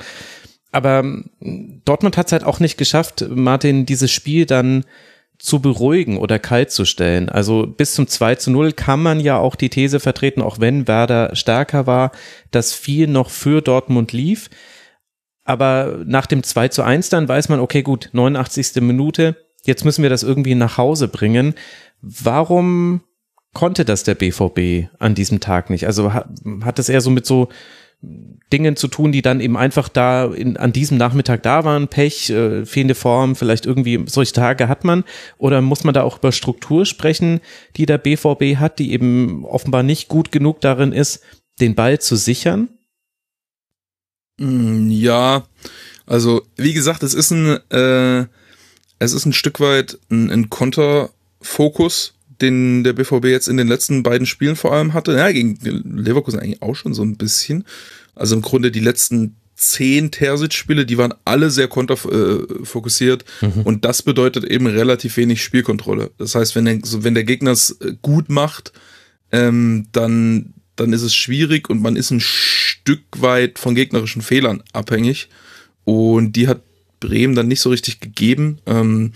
[0.77, 4.85] aber hm, Dortmund hat es halt auch nicht geschafft, Martin, dieses Spiel dann
[5.39, 7.29] zu beruhigen oder kalt zu stellen.
[7.29, 10.87] Also bis zum 2 zu 0 kann man ja auch die These vertreten, auch wenn
[10.87, 12.13] Werder stärker war,
[12.51, 14.51] dass viel noch für Dortmund lief.
[15.45, 18.83] Aber nach dem 2 zu 1 dann weiß man, okay, gut, 89.
[18.83, 21.55] Minute, jetzt müssen wir das irgendwie nach Hause bringen.
[22.01, 23.03] Warum
[23.53, 25.87] konnte das der BVB an diesem Tag nicht?
[25.87, 27.49] Also hat, das eher so mit so
[28.53, 32.31] Dingen zu tun, die dann eben einfach da in, an diesem Nachmittag da waren, Pech,
[32.31, 35.05] äh, fehlende Form, vielleicht irgendwie solche Tage hat man?
[35.39, 37.41] Oder muss man da auch über Struktur sprechen,
[37.77, 41.23] die der BVB hat, die eben offenbar nicht gut genug darin ist,
[41.61, 42.69] den Ball zu sichern?
[44.39, 45.45] Mm, ja,
[46.07, 48.27] also wie gesagt, es ist ein, äh,
[48.99, 54.03] es ist ein Stück weit ein, ein Konterfokus, den der BVB jetzt in den letzten
[54.03, 55.17] beiden Spielen vor allem hatte.
[55.17, 57.65] Ja, gegen Leverkusen eigentlich auch schon so ein bisschen.
[58.15, 63.63] Also im Grunde die letzten zehn Terzic-Spiele, die waren alle sehr konterfokussiert äh, mhm.
[63.63, 66.11] und das bedeutet eben relativ wenig Spielkontrolle.
[66.19, 68.73] Das heißt, wenn der, wenn der Gegner es äh, gut macht,
[69.33, 74.63] ähm, dann, dann ist es schwierig und man ist ein Stück weit von gegnerischen Fehlern
[74.73, 75.31] abhängig
[75.85, 76.61] und die hat
[77.01, 78.59] Bremen dann nicht so richtig gegeben.
[78.67, 79.13] Ähm,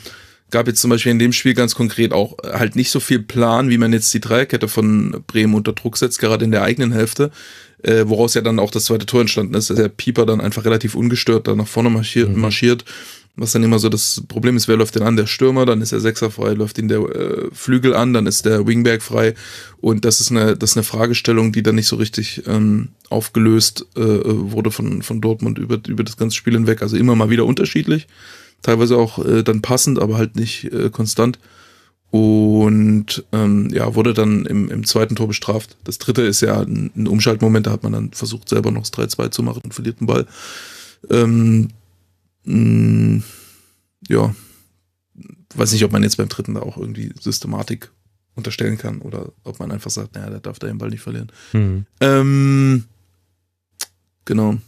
[0.51, 3.71] gab jetzt zum Beispiel in dem Spiel ganz konkret auch halt nicht so viel Plan,
[3.71, 7.31] wie man jetzt die Dreierkette von Bremen unter Druck setzt, gerade in der eigenen Hälfte,
[7.83, 10.65] äh, woraus ja dann auch das zweite Tor entstanden ist, dass der Pieper dann einfach
[10.65, 12.41] relativ ungestört da nach vorne marschiert, mhm.
[12.41, 12.85] marschiert
[13.37, 15.17] was dann immer so das Problem ist, wer läuft denn an?
[15.17, 18.45] Der Stürmer, dann ist der Sechser frei, läuft ihn der äh, Flügel an, dann ist
[18.45, 19.35] der Wingback frei.
[19.81, 23.87] Und das ist eine, das ist eine Fragestellung, die dann nicht so richtig ähm, aufgelöst
[23.97, 26.83] äh, wurde von, von Dortmund über, über das ganze Spiel hinweg.
[26.83, 28.09] Also immer mal wieder unterschiedlich
[28.63, 31.39] teilweise auch äh, dann passend, aber halt nicht äh, konstant.
[32.11, 35.77] Und ähm, ja, wurde dann im, im zweiten Tor bestraft.
[35.85, 38.93] Das dritte ist ja ein, ein Umschaltmoment, da hat man dann versucht, selber noch das
[38.93, 40.27] 3-2 zu machen und verliert den Ball.
[41.09, 41.69] Ähm,
[42.45, 43.23] mh, mm,
[44.09, 44.35] ja,
[45.55, 47.91] weiß nicht, ob man jetzt beim dritten da auch irgendwie Systematik
[48.35, 51.31] unterstellen kann oder ob man einfach sagt, naja, der darf da den Ball nicht verlieren.
[51.53, 51.87] Mhm.
[52.01, 52.85] Ähm,
[54.25, 54.59] genau.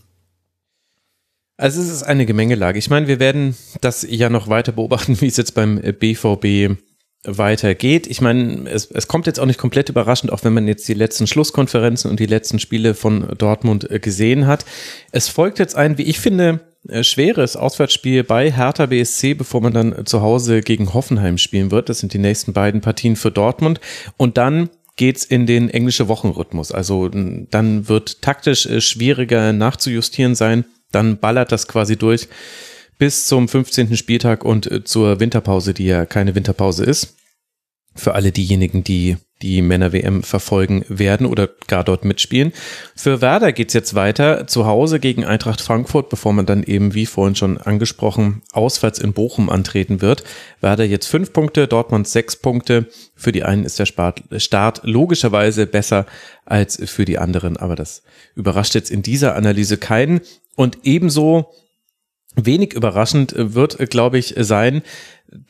[1.57, 2.79] Also es ist eine Gemengelage.
[2.79, 6.77] Ich meine, wir werden das ja noch weiter beobachten, wie es jetzt beim BVB
[7.25, 8.09] weitergeht.
[8.09, 10.95] Ich meine, es, es kommt jetzt auch nicht komplett überraschend, auch wenn man jetzt die
[10.95, 14.65] letzten Schlusskonferenzen und die letzten Spiele von Dortmund äh, gesehen hat.
[15.13, 19.73] Es folgt jetzt ein, wie ich finde, äh, schweres Auswärtsspiel bei Hertha BSC, bevor man
[19.73, 21.89] dann zu Hause gegen Hoffenheim spielen wird.
[21.89, 23.79] Das sind die nächsten beiden Partien für Dortmund.
[24.17, 26.73] Und dann geht's in den englische Wochenrhythmus.
[26.73, 30.65] Also dann wird taktisch äh, schwieriger nachzujustieren sein.
[30.93, 32.29] Dann ballert das quasi durch
[32.99, 33.97] bis zum 15.
[33.97, 37.17] Spieltag und äh, zur Winterpause, die ja keine Winterpause ist.
[37.95, 42.53] Für alle diejenigen, die die Männer-WM verfolgen werden oder gar dort mitspielen.
[42.95, 47.07] Für Werder geht's jetzt weiter zu Hause gegen Eintracht Frankfurt, bevor man dann eben, wie
[47.07, 50.23] vorhin schon angesprochen, auswärts in Bochum antreten wird.
[50.61, 52.87] Werder jetzt fünf Punkte, Dortmund sechs Punkte.
[53.17, 56.07] Für die einen ist der Start logischerweise besser
[56.47, 58.03] als für die anderen, aber das
[58.37, 60.21] überrascht jetzt in dieser Analyse keinen.
[60.57, 61.53] Und ebenso
[62.35, 64.83] wenig überraschend wird, glaube ich, sein,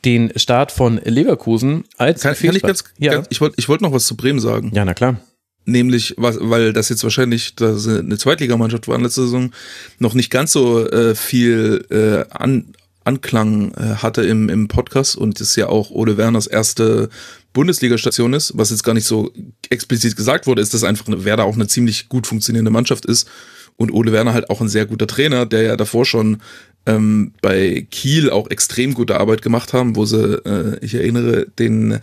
[0.05, 3.13] den Start von Leverkusen als kann, kann ich ganz, ja.
[3.13, 4.71] ganz ich wollte ich wollte noch was zu Bremen sagen.
[4.73, 5.19] Ja, na klar.
[5.65, 9.51] Nämlich, was, weil das jetzt wahrscheinlich das eine Zweitligamannschaft war in letzter Saison,
[9.97, 12.73] noch nicht ganz so äh, viel äh, an,
[13.05, 17.09] Anklang äh, hatte im, im Podcast und es ja auch Ole Werners erste
[17.53, 19.31] Bundesliga-Station ist, was jetzt gar nicht so
[19.69, 23.29] explizit gesagt wurde, ist, dass einfach Werder auch eine ziemlich gut funktionierende Mannschaft ist
[23.77, 26.41] und Ole Werner halt auch ein sehr guter Trainer, der ja davor schon
[26.85, 31.99] ähm, bei Kiel auch extrem gute Arbeit gemacht haben, wo sie, äh, ich erinnere, den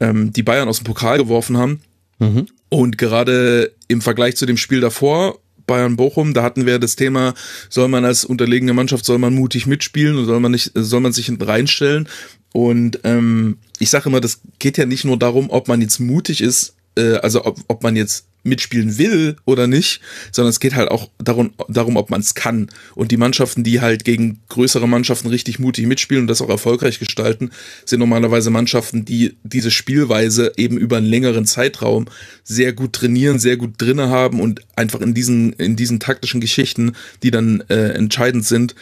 [0.00, 1.80] ähm, die Bayern aus dem Pokal geworfen haben.
[2.18, 2.46] Mhm.
[2.68, 7.34] Und gerade im Vergleich zu dem Spiel davor, Bayern Bochum, da hatten wir das Thema,
[7.70, 11.12] soll man als unterlegene Mannschaft, soll man mutig mitspielen oder soll man nicht, soll man
[11.12, 12.08] sich hinten reinstellen?
[12.52, 16.40] Und ähm, ich sage immer, das geht ja nicht nur darum, ob man jetzt mutig
[16.40, 20.90] ist, äh, also ob, ob man jetzt mitspielen will oder nicht, sondern es geht halt
[20.90, 22.68] auch darum, darum ob man es kann.
[22.94, 26.98] Und die Mannschaften, die halt gegen größere Mannschaften richtig mutig mitspielen und das auch erfolgreich
[26.98, 27.50] gestalten,
[27.84, 32.06] sind normalerweise Mannschaften, die diese Spielweise eben über einen längeren Zeitraum
[32.44, 36.92] sehr gut trainieren, sehr gut drinne haben und einfach in diesen, in diesen taktischen Geschichten,
[37.22, 38.74] die dann äh, entscheidend sind,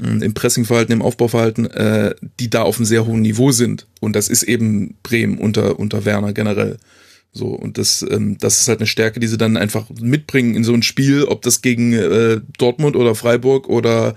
[0.00, 3.86] im Pressingverhalten, im Aufbauverhalten, äh, die da auf einem sehr hohen Niveau sind.
[4.00, 6.78] Und das ist eben Bremen unter, unter Werner generell.
[7.32, 10.64] So, und das, ähm, das ist halt eine Stärke, die sie dann einfach mitbringen in
[10.64, 14.14] so ein Spiel, ob das gegen äh, Dortmund oder Freiburg oder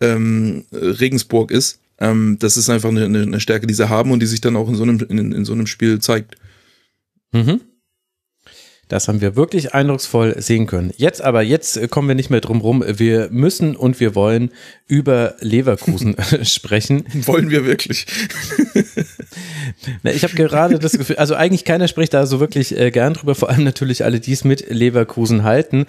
[0.00, 1.80] ähm, Regensburg ist.
[1.98, 4.68] Ähm, das ist einfach eine, eine Stärke, die sie haben und die sich dann auch
[4.68, 6.36] in so einem, in, in so einem Spiel zeigt.
[7.32, 7.60] Mhm.
[8.90, 10.92] Das haben wir wirklich eindrucksvoll sehen können.
[10.96, 12.84] Jetzt aber, jetzt kommen wir nicht mehr drum rum.
[12.84, 14.50] Wir müssen und wir wollen
[14.88, 17.04] über Leverkusen sprechen.
[17.24, 18.06] Wollen wir wirklich?
[20.02, 23.36] ich habe gerade das Gefühl, also eigentlich keiner spricht da so wirklich äh, gern drüber,
[23.36, 25.86] vor allem natürlich alle, die es mit Leverkusen halten.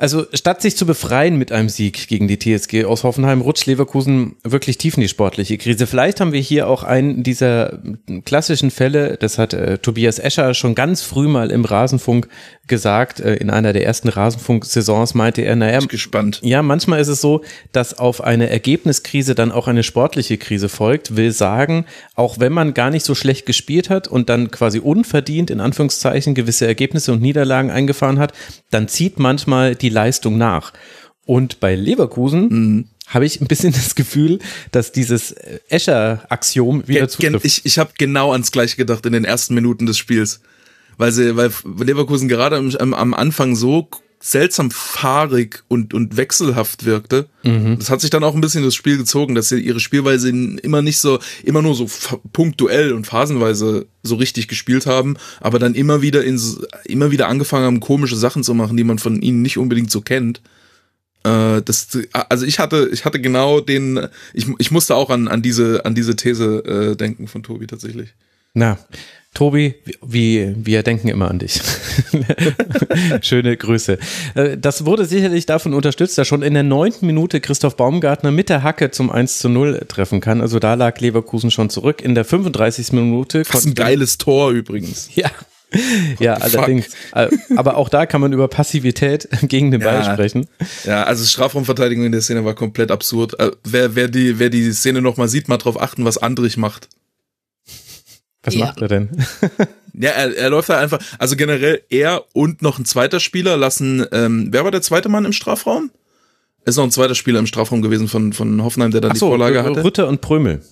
[0.00, 4.36] Also statt sich zu befreien mit einem Sieg gegen die TSG aus Hoffenheim, rutscht Leverkusen
[4.44, 5.88] wirklich tief in die sportliche Krise.
[5.88, 7.80] Vielleicht haben wir hier auch einen dieser
[8.24, 12.28] klassischen Fälle, das hat äh, Tobias Escher schon ganz früh mal im Rasenfunk
[12.68, 16.40] gesagt, äh, in einer der ersten Rasenfunk-Saisons meinte er, naja, gespannt.
[16.44, 17.42] ja, manchmal ist es so,
[17.72, 22.72] dass auf eine Ergebniskrise dann auch eine sportliche Krise folgt, will sagen, auch wenn man
[22.72, 27.20] gar nicht so schlecht gespielt hat und dann quasi unverdient in Anführungszeichen gewisse Ergebnisse und
[27.20, 28.32] Niederlagen eingefahren hat,
[28.70, 30.72] dann zieht manchmal die Leistung nach.
[31.26, 34.38] Und bei Leverkusen mhm habe ich ein bisschen das Gefühl,
[34.70, 35.32] dass dieses
[35.70, 37.42] Escher-Axiom wieder zutrifft.
[37.46, 40.42] Ich, ich habe genau ans gleiche gedacht in den ersten Minuten des Spiels
[40.98, 43.88] weil sie, weil Leverkusen gerade am, am Anfang so
[44.30, 47.28] seltsam fahrig und, und wechselhaft wirkte.
[47.44, 47.78] Mhm.
[47.78, 50.82] Das hat sich dann auch ein bisschen das Spiel gezogen, dass sie ihre Spielweise immer
[50.82, 51.88] nicht so, immer nur so
[52.32, 56.40] punktuell und phasenweise so richtig gespielt haben, aber dann immer wieder in,
[56.84, 60.02] immer wieder angefangen haben, komische Sachen zu machen, die man von ihnen nicht unbedingt so
[60.02, 60.42] kennt.
[61.24, 65.40] Äh, das, also ich hatte, ich hatte genau den, ich, ich musste auch an, an
[65.40, 68.14] diese, an diese These äh, denken von Tobi tatsächlich.
[68.52, 68.78] Na,
[69.34, 71.60] Tobi, wir, wir denken immer an dich.
[73.20, 73.98] Schöne Grüße.
[74.34, 78.48] Äh, das wurde sicherlich davon unterstützt, dass schon in der neunten Minute Christoph Baumgartner mit
[78.48, 80.40] der Hacke zum 1 zu 0 treffen kann.
[80.40, 82.02] Also da lag Leverkusen schon zurück.
[82.02, 82.92] In der 35.
[82.92, 83.42] Minute.
[83.42, 85.10] Das ist ein geiles Tor übrigens.
[85.18, 85.30] Ja.
[86.18, 86.86] Ja, allerdings.
[87.12, 90.46] Äh, aber auch da kann man über Passivität gegen den Ball sprechen.
[90.84, 93.38] Ja, also Strafraumverteidigung in der Szene war komplett absurd.
[93.38, 96.88] Äh, wer, wer, die, wer die Szene nochmal sieht, mal drauf achten, was Andrich macht.
[98.48, 98.66] Was ja.
[98.66, 99.08] macht er denn?
[99.94, 100.98] ja, er, er läuft da einfach.
[101.18, 104.04] Also generell er und noch ein zweiter Spieler lassen.
[104.12, 105.90] Ähm, wer war der zweite Mann im Strafraum?
[106.64, 109.30] Ist noch ein zweiter Spieler im Strafraum gewesen von, von Hoffenheim, der dann so, die
[109.30, 109.84] Vorlage hatte.
[109.84, 110.62] Rütter und Prömel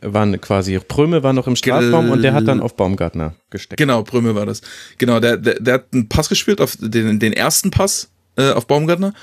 [0.00, 0.78] waren quasi.
[0.78, 3.78] Prömel war noch im Strafraum und der hat dann auf Baumgartner gesteckt.
[3.78, 4.60] Genau, Prömel war das.
[4.98, 8.66] Genau, der, der, der hat einen Pass gespielt, auf den, den ersten Pass äh, auf
[8.66, 9.14] Baumgartner.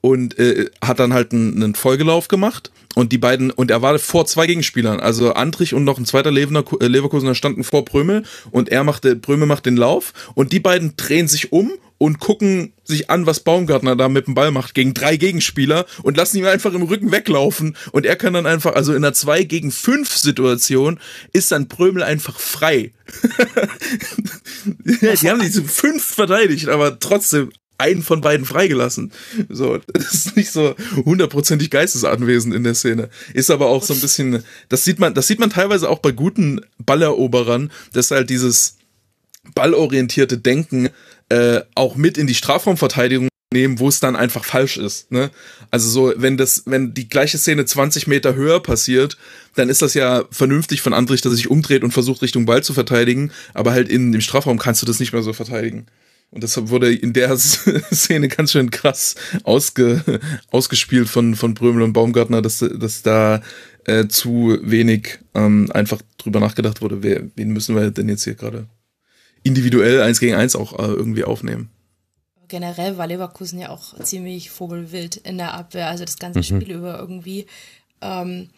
[0.00, 2.70] Und äh, hat dann halt einen, einen Folgelauf gemacht.
[2.94, 6.30] Und die beiden, und er war vor zwei Gegenspielern, also Andrich und noch ein zweiter
[6.30, 8.24] äh, Leverkusener standen vor Prömel.
[8.50, 10.12] Und er machte, Prömel macht den Lauf.
[10.34, 14.34] Und die beiden drehen sich um und gucken sich an, was Baumgartner da mit dem
[14.34, 17.76] Ball macht gegen drei Gegenspieler und lassen ihn einfach im Rücken weglaufen.
[17.92, 21.00] Und er kann dann einfach, also in einer 2 gegen 5 Situation
[21.32, 22.92] ist dann Prömel einfach frei.
[24.64, 29.12] die haben diese fünf verteidigt, aber trotzdem einen von beiden freigelassen.
[29.48, 33.08] So, das ist nicht so hundertprozentig geistesanwesend in der Szene.
[33.32, 36.10] Ist aber auch so ein bisschen, das sieht man, das sieht man teilweise auch bei
[36.10, 38.76] guten Balleroberern, dass halt dieses
[39.54, 40.90] ballorientierte Denken
[41.28, 45.10] äh, auch mit in die Strafraumverteidigung nehmen, wo es dann einfach falsch ist.
[45.10, 45.30] Ne?
[45.70, 49.16] Also so, wenn das, wenn die gleiche Szene 20 Meter höher passiert,
[49.54, 52.62] dann ist das ja vernünftig von Andrich, dass er sich umdreht und versucht Richtung Ball
[52.62, 55.86] zu verteidigen, aber halt in dem Strafraum kannst du das nicht mehr so verteidigen.
[56.30, 59.14] Und deshalb wurde in der Szene ganz schön krass
[59.44, 60.20] ausge,
[60.50, 63.42] ausgespielt von, von Brömel und Baumgartner, dass, dass da
[63.84, 68.34] äh, zu wenig ähm, einfach drüber nachgedacht wurde, wer, wen müssen wir denn jetzt hier
[68.34, 68.66] gerade
[69.42, 71.70] individuell eins gegen eins auch äh, irgendwie aufnehmen.
[72.48, 76.42] Generell war Leverkusen ja auch ziemlich vogelwild in der Abwehr, also das ganze mhm.
[76.42, 77.46] Spiel über irgendwie.
[78.00, 78.50] Ähm,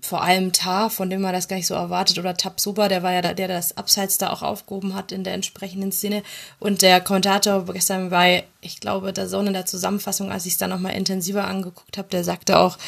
[0.00, 3.12] vor allem Tar, von dem man das gar nicht so erwartet, oder Tabsoba, der war
[3.12, 6.22] ja da, der das Abseits da auch aufgehoben hat in der entsprechenden Szene.
[6.58, 10.58] Und der Kommentator gestern bei, ich glaube, der Sonne in der Zusammenfassung, als ich es
[10.58, 12.78] dann nochmal intensiver angeguckt habe, der sagte auch,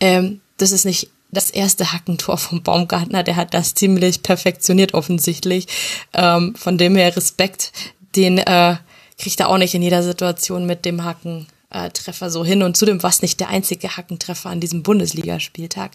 [0.00, 5.66] ähm, das ist nicht das erste Hackentor vom Baumgartner, der hat das ziemlich perfektioniert offensichtlich.
[6.12, 7.72] Ähm, von dem her Respekt,
[8.16, 8.76] den äh,
[9.18, 12.62] kriegt er auch nicht in jeder Situation mit dem Hackentreffer so hin.
[12.62, 15.92] Und zudem war es nicht der einzige Hackentreffer an diesem Bundesligaspieltag.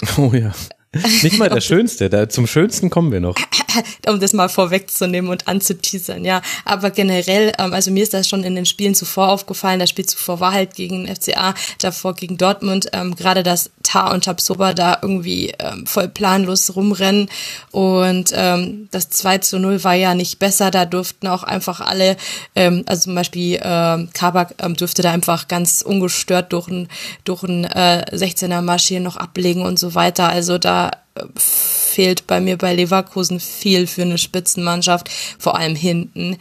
[0.18, 0.52] Oh ja.
[1.22, 3.36] Nicht mal der schönste, da, zum schönsten kommen wir noch.
[4.08, 6.40] um das mal vorwegzunehmen und anzuteasern, ja.
[6.64, 10.06] Aber generell, ähm, also mir ist das schon in den Spielen zuvor aufgefallen, das Spiel
[10.06, 14.98] zuvor war halt gegen FCA, davor gegen Dortmund, ähm, gerade das Tar und Tabsoba da
[15.02, 17.28] irgendwie ähm, voll planlos rumrennen
[17.70, 22.16] und ähm, das 2 zu 0 war ja nicht besser, da durften auch einfach alle,
[22.54, 26.88] ähm, also zum Beispiel ähm, Kabak ähm, dürfte da einfach ganz ungestört durch ein,
[27.24, 30.87] durch ein äh, 16er Marschieren noch ablegen und so weiter, also da
[31.36, 35.08] fehlt bei mir bei Leverkusen viel für eine Spitzenmannschaft,
[35.38, 36.36] vor allem hinten.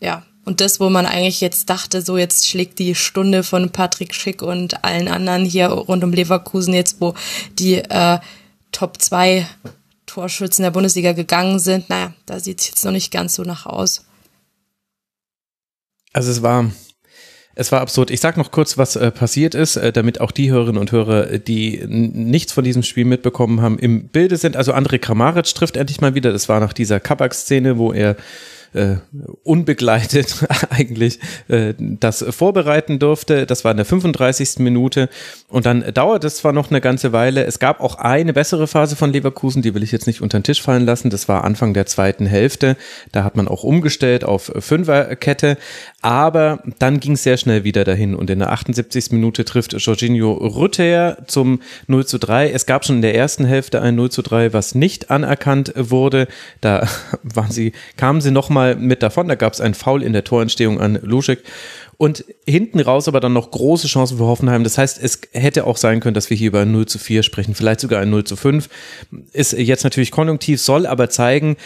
[0.00, 4.14] Ja, und das, wo man eigentlich jetzt dachte, so jetzt schlägt die Stunde von Patrick
[4.14, 7.14] Schick und allen anderen hier rund um Leverkusen jetzt, wo
[7.58, 8.18] die äh,
[8.70, 9.46] Top 2
[10.06, 13.66] Torschützen der Bundesliga gegangen sind, naja, da sieht es jetzt noch nicht ganz so nach
[13.66, 14.04] aus.
[16.12, 16.70] Also es war,
[17.58, 18.10] es war absurd.
[18.10, 21.38] Ich sag noch kurz, was äh, passiert ist, äh, damit auch die Hörerinnen und Hörer,
[21.38, 24.56] die nichts von diesem Spiel mitbekommen haben, im Bilde sind.
[24.56, 26.32] Also André Kramaric trifft endlich mal wieder.
[26.32, 28.16] Das war nach dieser Kabak-Szene, wo er
[28.76, 28.96] äh,
[29.42, 31.18] unbegleitet eigentlich
[31.48, 33.46] äh, das vorbereiten durfte.
[33.46, 34.58] Das war in der 35.
[34.58, 35.08] Minute
[35.48, 37.44] und dann dauert es zwar noch eine ganze Weile.
[37.44, 40.44] Es gab auch eine bessere Phase von Leverkusen, die will ich jetzt nicht unter den
[40.44, 41.10] Tisch fallen lassen.
[41.10, 42.76] Das war Anfang der zweiten Hälfte.
[43.12, 45.56] Da hat man auch umgestellt auf Fünferkette,
[46.02, 49.12] aber dann ging es sehr schnell wieder dahin und in der 78.
[49.12, 52.50] Minute trifft Jorginho Rütter zum 0 zu 3.
[52.50, 56.28] Es gab schon in der ersten Hälfte ein 0 zu 3, was nicht anerkannt wurde.
[56.60, 56.86] Da
[57.22, 59.28] waren sie, kamen sie noch mal mit davon.
[59.28, 61.42] Da gab es einen Foul in der Torentstehung an Luschek.
[61.98, 64.64] Und hinten raus aber dann noch große Chancen für Hoffenheim.
[64.64, 67.22] Das heißt, es hätte auch sein können, dass wir hier über ein 0 zu 4
[67.22, 68.68] sprechen, vielleicht sogar ein 0 zu 5.
[69.32, 71.56] Ist jetzt natürlich konjunktiv, soll aber zeigen,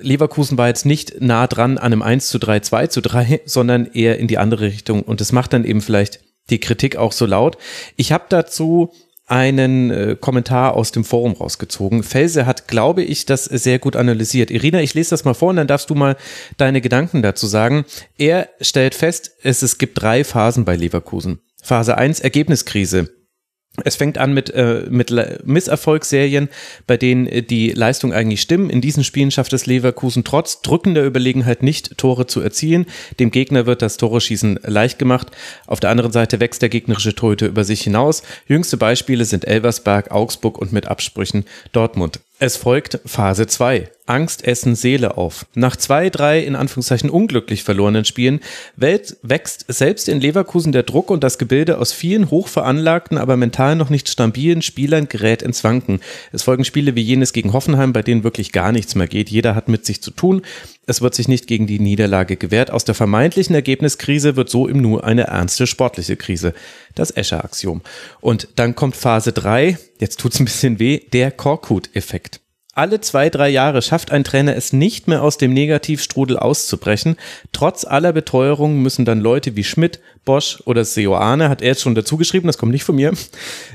[0.00, 3.86] Leverkusen war jetzt nicht nah dran an einem 1 zu 3, 2 zu 3, sondern
[3.92, 5.02] eher in die andere Richtung.
[5.02, 7.58] Und das macht dann eben vielleicht die Kritik auch so laut.
[7.96, 8.90] Ich habe dazu
[9.26, 12.02] einen äh, Kommentar aus dem Forum rausgezogen.
[12.02, 14.50] Felse hat, glaube ich, das sehr gut analysiert.
[14.50, 16.16] Irina, ich lese das mal vor und dann darfst du mal
[16.56, 17.84] deine Gedanken dazu sagen.
[18.18, 21.40] Er stellt fest, es, es gibt drei Phasen bei Leverkusen.
[21.62, 23.08] Phase 1, Ergebniskrise.
[23.82, 25.12] Es fängt an mit, äh, mit
[25.44, 26.48] Misserfolgsserien,
[26.86, 28.70] bei denen äh, die Leistung eigentlich stimmen.
[28.70, 32.86] In diesen Spielen schafft es Leverkusen trotz drückender Überlegenheit nicht, Tore zu erzielen.
[33.18, 35.32] Dem Gegner wird das Tore-Schießen leicht gemacht.
[35.66, 38.22] Auf der anderen Seite wächst der gegnerische Torhüter über sich hinaus.
[38.46, 42.20] Jüngste Beispiele sind Elversberg, Augsburg und mit Absprüchen Dortmund.
[42.46, 43.90] Es folgt Phase 2.
[44.04, 45.46] Angst essen Seele auf.
[45.54, 48.40] Nach zwei, drei in Anführungszeichen unglücklich verlorenen Spielen
[48.76, 53.88] wächst selbst in Leverkusen der Druck und das Gebilde aus vielen hochveranlagten, aber mental noch
[53.88, 56.00] nicht stabilen Spielern gerät ins Wanken.
[56.32, 59.30] Es folgen Spiele wie jenes gegen Hoffenheim, bei denen wirklich gar nichts mehr geht.
[59.30, 60.42] Jeder hat mit sich zu tun.
[60.86, 62.70] Es wird sich nicht gegen die Niederlage gewehrt.
[62.70, 66.54] Aus der vermeintlichen Ergebniskrise wird so im Nu eine ernste sportliche Krise.
[66.94, 67.82] Das Escher-Axiom.
[68.20, 72.43] Und dann kommt Phase 3, jetzt tut's ein bisschen weh, der Korkut-Effekt.
[72.74, 77.16] Alle zwei, drei Jahre schafft ein Trainer es nicht mehr aus dem Negativstrudel auszubrechen.
[77.52, 81.94] Trotz aller Beteuerungen müssen dann Leute wie Schmidt, Bosch oder Seoane, hat er jetzt schon
[81.94, 83.12] dazu geschrieben, das kommt nicht von mir,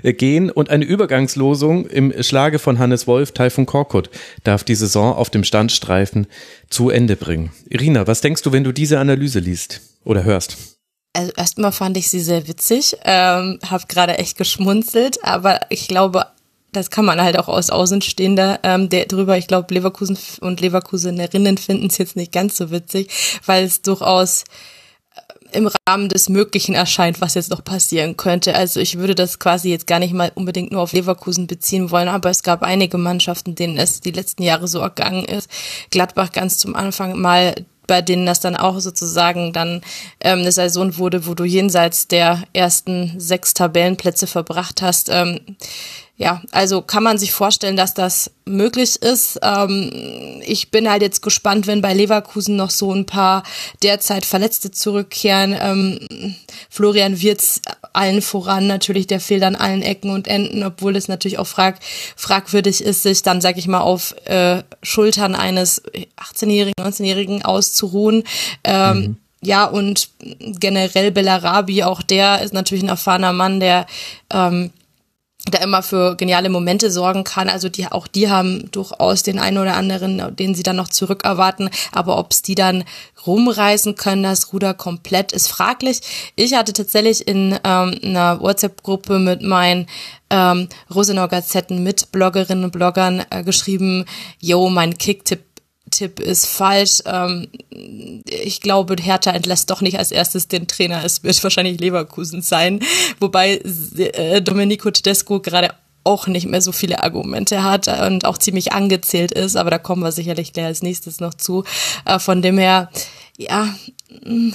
[0.04, 4.10] äh, gehen und eine Übergangslosung im Schlage von Hannes Wolf, Taifun Korkut,
[4.44, 6.28] darf die Saison auf dem Standstreifen
[6.70, 7.52] zu Ende bringen.
[7.70, 10.58] Irina, was denkst du, wenn du diese Analyse liest oder hörst?
[11.14, 16.26] Also erstmal fand ich sie sehr witzig, ähm, habe gerade echt geschmunzelt, aber ich glaube,
[16.72, 19.38] das kann man halt auch aus Außenstehender ähm, der drüber.
[19.38, 23.10] Ich glaube, Leverkusen und Leverkusenerinnen finden es jetzt nicht ganz so witzig,
[23.46, 24.44] weil es durchaus
[25.16, 28.56] äh, im Rahmen des Möglichen erscheint, was jetzt noch passieren könnte.
[28.56, 32.08] Also ich würde das quasi jetzt gar nicht mal unbedingt nur auf Leverkusen beziehen wollen,
[32.08, 35.50] aber es gab einige Mannschaften, denen es die letzten Jahre so ergangen ist.
[35.90, 37.56] Gladbach ganz zum Anfang mal
[37.90, 39.82] bei denen das dann auch sozusagen dann
[40.22, 45.10] ähm, eine Saison wurde, wo du jenseits der ersten sechs Tabellenplätze verbracht hast.
[45.10, 45.40] Ähm,
[46.20, 49.40] ja, also kann man sich vorstellen, dass das möglich ist.
[49.42, 53.44] Ähm, ich bin halt jetzt gespannt, wenn bei Leverkusen noch so ein paar
[53.84, 55.56] derzeit Verletzte zurückkehren.
[55.58, 56.36] Ähm,
[56.70, 57.62] Florian Wirz
[57.94, 61.80] allen voran natürlich, der fehlt an allen Ecken und Enden, obwohl es natürlich auch frag,
[62.18, 65.82] fragwürdig ist, sich dann, sag ich mal, auf äh, Schultern eines
[66.18, 68.26] 18-Jährigen, 19-Jährigen auszuruhen.
[68.66, 69.18] Ähm, mhm.
[69.42, 70.10] Ja, und
[70.40, 73.86] generell Bellarabi, auch der ist natürlich ein erfahrener Mann, der
[74.34, 74.72] ähm,
[75.52, 77.50] der immer für geniale Momente sorgen kann.
[77.50, 81.24] Also die auch die haben durchaus den einen oder anderen, den sie dann noch zurück
[81.24, 81.70] erwarten.
[81.92, 82.84] Aber ob es die dann
[83.26, 86.02] rumreißen können, das Ruder komplett, ist fraglich.
[86.36, 89.88] Ich hatte tatsächlich in ähm, einer WhatsApp-Gruppe mit meinen
[90.30, 94.06] ähm, Rosenau Gazetten mit Bloggerinnen und Bloggern äh, geschrieben,
[94.40, 95.49] yo, mein Kicktipp
[96.00, 97.02] Tipp ist falsch.
[97.06, 97.50] Ähm,
[98.26, 101.04] ich glaube, Hertha entlässt doch nicht als erstes den Trainer.
[101.04, 102.80] Es wird wahrscheinlich Leverkusen sein.
[103.20, 103.62] Wobei
[103.98, 105.74] äh, Domenico Tedesco gerade
[106.06, 110.02] auch nicht mehr so viele Argumente hat und auch ziemlich angezählt ist, aber da kommen
[110.02, 111.66] wir sicherlich gleich als nächstes noch zu.
[112.06, 112.90] Äh, von dem her,
[113.38, 113.76] ja,
[114.24, 114.52] mm,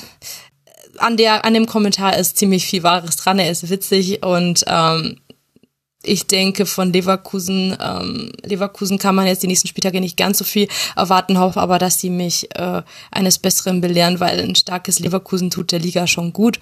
[0.97, 3.39] an der, an dem Kommentar ist ziemlich viel Wahres dran.
[3.39, 5.19] Er ist witzig und ähm,
[6.05, 10.45] ich denke, von Leverkusen, ähm, Leverkusen kann man jetzt die nächsten Spieltage nicht ganz so
[10.45, 15.51] viel erwarten, hoffe aber, dass sie mich äh, eines Besseren belehren, weil ein starkes Leverkusen
[15.51, 16.61] tut der Liga schon gut.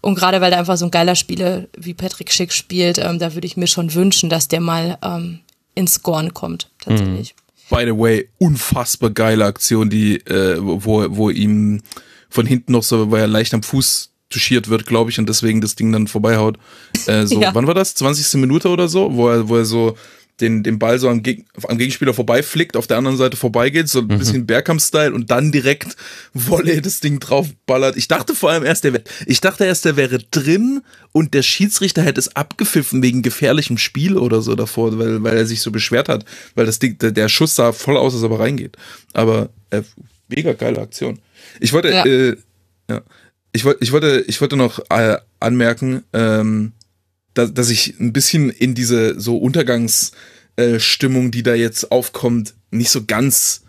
[0.00, 3.34] Und gerade weil da einfach so ein geiler Spieler wie Patrick Schick spielt, ähm, da
[3.34, 5.40] würde ich mir schon wünschen, dass der mal ähm,
[5.74, 7.34] ins Scoren kommt, tatsächlich.
[7.34, 7.76] Mhm.
[7.76, 11.82] By the way, unfassbar geile Aktion, die, äh, wo, wo ihm
[12.30, 15.60] von hinten noch so, weil er leicht am Fuß touchiert wird, glaube ich, und deswegen
[15.60, 16.58] das Ding dann vorbeihaut.
[17.06, 17.54] Äh, so, ja.
[17.54, 17.94] wann war das?
[17.94, 18.40] 20.
[18.40, 19.96] Minute oder so, wo er, wo er so
[20.40, 24.00] den, den Ball so am, Geg am Gegenspieler vorbeiflickt, auf der anderen Seite vorbeigeht, so
[24.00, 24.18] ein mhm.
[24.18, 25.96] bisschen Bergkamp-Style und dann direkt
[26.32, 27.96] Wolle das Ding draufballert.
[27.96, 31.42] Ich dachte vor allem erst, der wär, ich dachte erst, der wäre drin und der
[31.42, 35.72] Schiedsrichter hätte es abgepfiffen wegen gefährlichem Spiel oder so davor, weil, weil er sich so
[35.72, 36.24] beschwert hat,
[36.54, 38.76] weil das Ding, der, der Schuss sah voll aus, als er reingeht.
[39.14, 39.82] Aber äh,
[40.28, 41.18] mega geile Aktion.
[41.58, 42.04] Ich wollte, ja.
[42.04, 42.36] äh,
[42.88, 43.02] ja
[43.58, 46.74] ich wollte, ich wollte, ich wollte noch äh, anmerken, ähm,
[47.34, 52.90] dass, dass ich ein bisschen in diese so Untergangsstimmung, äh, die da jetzt aufkommt, nicht
[52.90, 53.64] so ganz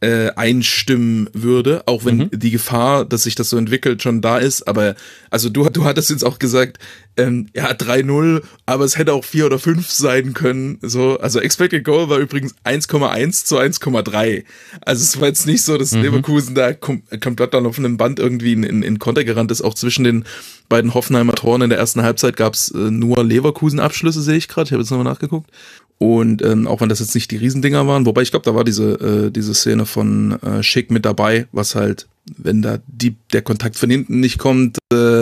[0.00, 2.30] äh, einstimmen würde, auch wenn mhm.
[2.32, 4.68] die Gefahr, dass sich das so entwickelt, schon da ist.
[4.68, 4.96] Aber
[5.30, 6.78] also du, du hattest jetzt auch gesagt,
[7.16, 10.78] ähm, ja, 3-0, aber es hätte auch 4 oder 5 sein können.
[10.82, 14.44] So, also Expected Goal war übrigens 1,1 zu 1,3.
[14.82, 16.02] Also es war jetzt nicht so, dass mhm.
[16.02, 19.62] Leverkusen da kom komplett dann auf einem Band irgendwie in, in, in Konter gerannt ist.
[19.62, 20.24] Auch zwischen den
[20.68, 24.66] beiden Hoffenheimer Toren in der ersten Halbzeit gab es äh, nur Leverkusen-Abschlüsse, sehe ich gerade.
[24.66, 25.50] Ich habe jetzt nochmal nachgeguckt.
[25.98, 28.64] Und ähm, auch wenn das jetzt nicht die Riesendinger waren, wobei ich glaube, da war
[28.64, 33.42] diese, äh, diese Szene von äh, Schick mit dabei, was halt, wenn da die, der
[33.42, 35.20] Kontakt von hinten nicht kommt, äh,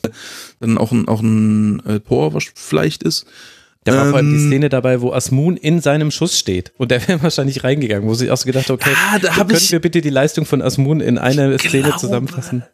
[0.60, 3.26] dann auch ein, auch ein äh, Tor vielleicht ist.
[3.84, 6.72] Da war ähm, vor allem die ähm, Szene dabei, wo Asmun in seinem Schuss steht.
[6.78, 9.72] Und der wäre wahrscheinlich reingegangen, wo sich auch so gedacht okay, ah, da können ich,
[9.72, 12.64] wir bitte die Leistung von Asmun in einer Szene glaube, zusammenfassen?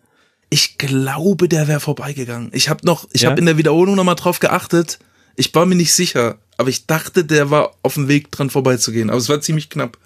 [0.51, 2.51] Ich glaube, der wäre vorbeigegangen.
[2.53, 3.31] Ich habe noch, ich ja?
[3.31, 4.99] habe in der Wiederholung nochmal drauf geachtet.
[5.39, 9.09] Ich war mir nicht sicher aber ich dachte, der war auf dem Weg dran vorbeizugehen.
[9.09, 9.97] Aber es war ziemlich knapp.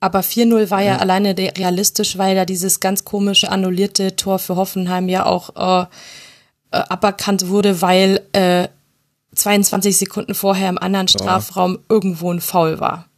[0.00, 4.56] Aber 4-0 war ja, ja, alleine realistisch, weil ja dieses ganz komische annullierte Tor für
[4.56, 5.86] Hoffenheim ja auch äh,
[6.72, 8.68] äh, aberkannt wurde, weil äh,
[9.34, 11.80] 22 Sekunden vorher im anderen Strafraum ja.
[11.90, 13.08] irgendwo ein Foul war.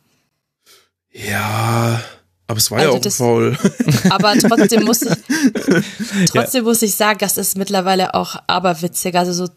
[1.12, 2.02] Ja,
[2.48, 3.58] aber es war also ja auch das, ein Foul.
[4.10, 5.08] Aber trotzdem muss ich,
[6.30, 6.68] trotzdem ja.
[6.68, 9.14] muss ich sagen, das ist mittlerweile auch aberwitzig.
[9.16, 9.52] Also so,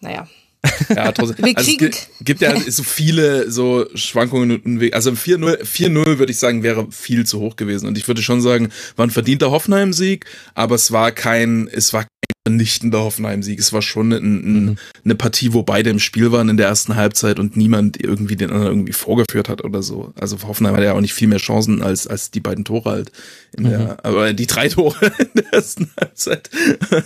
[0.00, 0.28] naja.
[0.88, 1.44] Ja, trotzdem.
[1.54, 4.90] also es gibt, ja so viele so Schwankungen.
[4.92, 7.86] Also 4-0, 4-0 würde ich sagen, wäre viel zu hoch gewesen.
[7.86, 12.02] Und ich würde schon sagen, war ein verdienter Hoffenheim-Sieg, aber es war kein, es war
[12.02, 12.08] kein
[12.48, 13.58] vernichtender Hoffenheim-Sieg.
[13.58, 14.76] Es war schon ein, ein, mhm.
[15.04, 18.50] eine Partie, wo beide im Spiel waren in der ersten Halbzeit und niemand irgendwie den
[18.50, 20.12] anderen irgendwie vorgeführt hat oder so.
[20.18, 23.12] Also Hoffenheim hatte ja auch nicht viel mehr Chancen als, als die beiden Tore halt.
[23.56, 23.96] In der, mhm.
[24.02, 26.50] Aber die drei Tore in der ersten Halbzeit.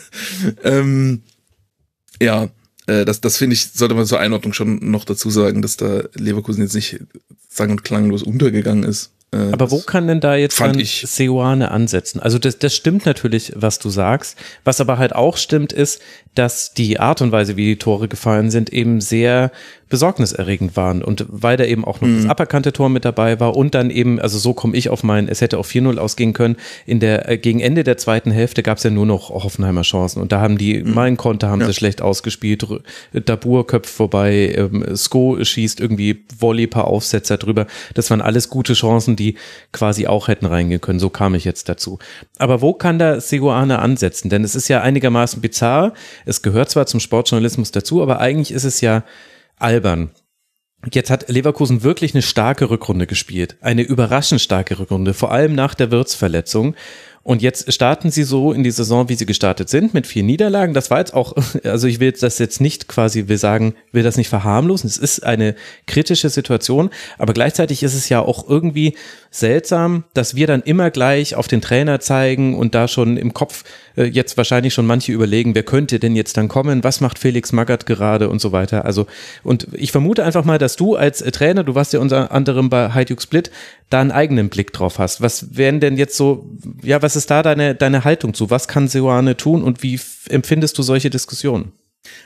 [0.64, 1.22] ähm,
[2.20, 2.50] ja,
[3.00, 6.02] äh, das, das finde ich, sollte man zur Einordnung schon noch dazu sagen, dass da
[6.14, 7.00] Leverkusen jetzt nicht
[7.48, 9.10] sang- und klanglos untergegangen ist.
[9.32, 12.20] Äh, Aber wo kann denn da jetzt dann Seoane ansetzen?
[12.20, 14.36] Also das, das stimmt natürlich, was du sagst.
[14.64, 16.00] Was aber halt auch stimmt, ist,
[16.34, 19.50] dass die Art und Weise, wie die Tore gefallen sind, eben sehr
[19.92, 21.02] besorgniserregend waren.
[21.02, 22.22] Und weil da eben auch noch mhm.
[22.22, 25.28] das aberkannte Tor mit dabei war und dann eben, also so komme ich auf meinen,
[25.28, 26.56] es hätte auf 4-0 ausgehen können,
[26.86, 30.22] in der, äh, gegen Ende der zweiten Hälfte gab es ja nur noch Hoffenheimer Chancen.
[30.22, 30.94] Und da haben die, mhm.
[30.94, 31.66] mein Konter haben ja.
[31.66, 32.66] sie schlecht ausgespielt,
[33.12, 37.66] Dabur köpft vorbei, ähm, Sko schießt irgendwie Volley paar Aufsetzer drüber.
[37.92, 39.36] Das waren alles gute Chancen, die
[39.72, 41.00] quasi auch hätten reingehen können.
[41.00, 41.98] So kam ich jetzt dazu.
[42.38, 44.30] Aber wo kann da Seguane ansetzen?
[44.30, 45.92] Denn es ist ja einigermaßen bizarr.
[46.24, 49.04] Es gehört zwar zum Sportjournalismus dazu, aber eigentlich ist es ja
[49.56, 50.10] albern.
[50.92, 53.56] Jetzt hat Leverkusen wirklich eine starke Rückrunde gespielt.
[53.60, 56.74] Eine überraschend starke Rückrunde, vor allem nach der Wirtsverletzung.
[57.24, 60.74] Und jetzt starten sie so in die Saison, wie sie gestartet sind, mit vier Niederlagen.
[60.74, 64.16] Das war jetzt auch, also ich will das jetzt nicht quasi, will sagen, will das
[64.16, 64.88] nicht verharmlosen.
[64.88, 65.54] Es ist eine
[65.86, 68.96] kritische Situation, aber gleichzeitig ist es ja auch irgendwie
[69.30, 73.62] seltsam, dass wir dann immer gleich auf den Trainer zeigen und da schon im Kopf
[73.96, 77.86] jetzt wahrscheinlich schon manche überlegen, wer könnte denn jetzt dann kommen, was macht Felix Magath
[77.86, 78.84] gerade und so weiter.
[78.84, 79.06] Also,
[79.42, 82.90] und ich vermute einfach mal, dass du als Trainer, du warst ja unter anderem bei
[82.90, 83.50] Hajduk Split,
[83.90, 85.20] da einen eigenen Blick drauf hast.
[85.20, 86.48] Was wären denn jetzt so,
[86.82, 88.50] ja, was ist da deine, deine Haltung zu?
[88.50, 91.72] Was kann Seoane tun und wie empfindest du solche Diskussionen?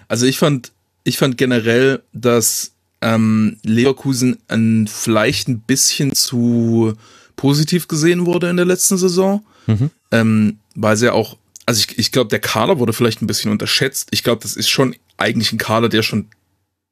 [0.08, 0.72] Also ich fand,
[1.04, 6.94] ich fand generell, dass ähm, Leverkusen ein, vielleicht ein bisschen zu
[7.36, 9.90] positiv gesehen wurde in der letzten Saison, mhm.
[10.10, 11.36] ähm, weil sie ja auch
[11.66, 14.08] also ich, ich glaube, der Kader wurde vielleicht ein bisschen unterschätzt.
[14.12, 16.28] Ich glaube, das ist schon eigentlich ein Kader, der schon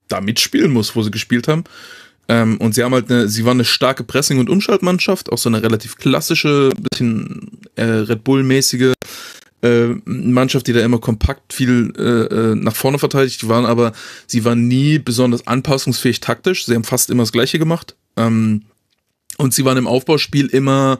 [0.08, 1.64] da mitspielen muss, wo sie gespielt haben.
[2.28, 5.48] Ähm, und sie haben halt eine, sie waren eine starke Pressing- und Umschaltmannschaft, auch so
[5.48, 8.94] eine relativ klassische, bisschen äh, Red Bull-mäßige
[9.62, 13.92] äh, Mannschaft, die da immer kompakt viel äh, äh, nach vorne verteidigt waren, aber
[14.26, 16.66] sie waren nie besonders anpassungsfähig taktisch.
[16.66, 17.94] Sie haben fast immer das Gleiche gemacht.
[18.16, 18.62] Ähm,
[19.36, 20.98] und sie waren im Aufbauspiel immer,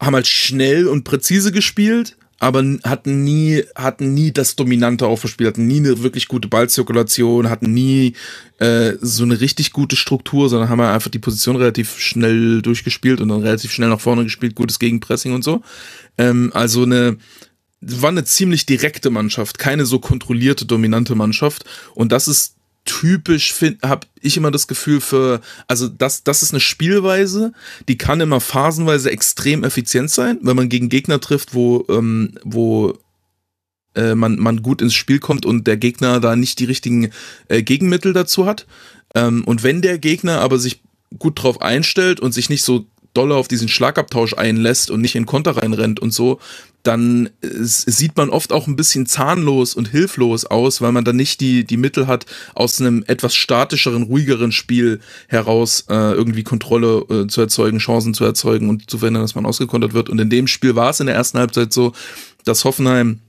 [0.00, 5.66] haben halt schnell und präzise gespielt aber hatten nie, hatten nie das dominante Aufspiel, hatten
[5.66, 8.14] nie eine wirklich gute Ballzirkulation, hatten nie
[8.58, 13.28] äh, so eine richtig gute Struktur, sondern haben einfach die Position relativ schnell durchgespielt und
[13.28, 15.62] dann relativ schnell nach vorne gespielt, gutes Gegenpressing und so.
[16.18, 17.16] Ähm, also eine
[17.80, 21.64] war eine ziemlich direkte Mannschaft, keine so kontrollierte, dominante Mannschaft.
[21.94, 26.60] Und das ist typisch habe ich immer das Gefühl für, also das, das ist eine
[26.60, 27.52] Spielweise,
[27.88, 32.98] die kann immer phasenweise extrem effizient sein, wenn man gegen Gegner trifft, wo, ähm, wo
[33.94, 37.10] äh, man, man gut ins Spiel kommt und der Gegner da nicht die richtigen
[37.48, 38.66] äh, Gegenmittel dazu hat.
[39.14, 40.82] Ähm, und wenn der Gegner aber sich
[41.18, 45.26] gut drauf einstellt und sich nicht so doll auf diesen Schlagabtausch einlässt und nicht in
[45.26, 46.40] Konter reinrennt und so,
[46.84, 51.16] dann äh, sieht man oft auch ein bisschen zahnlos und hilflos aus, weil man dann
[51.16, 57.04] nicht die, die Mittel hat, aus einem etwas statischeren, ruhigeren Spiel heraus äh, irgendwie Kontrolle
[57.10, 60.08] äh, zu erzeugen, Chancen zu erzeugen und zu verhindern, dass man ausgekontert wird.
[60.08, 61.92] Und in dem Spiel war es in der ersten Halbzeit so,
[62.44, 63.20] dass Hoffenheim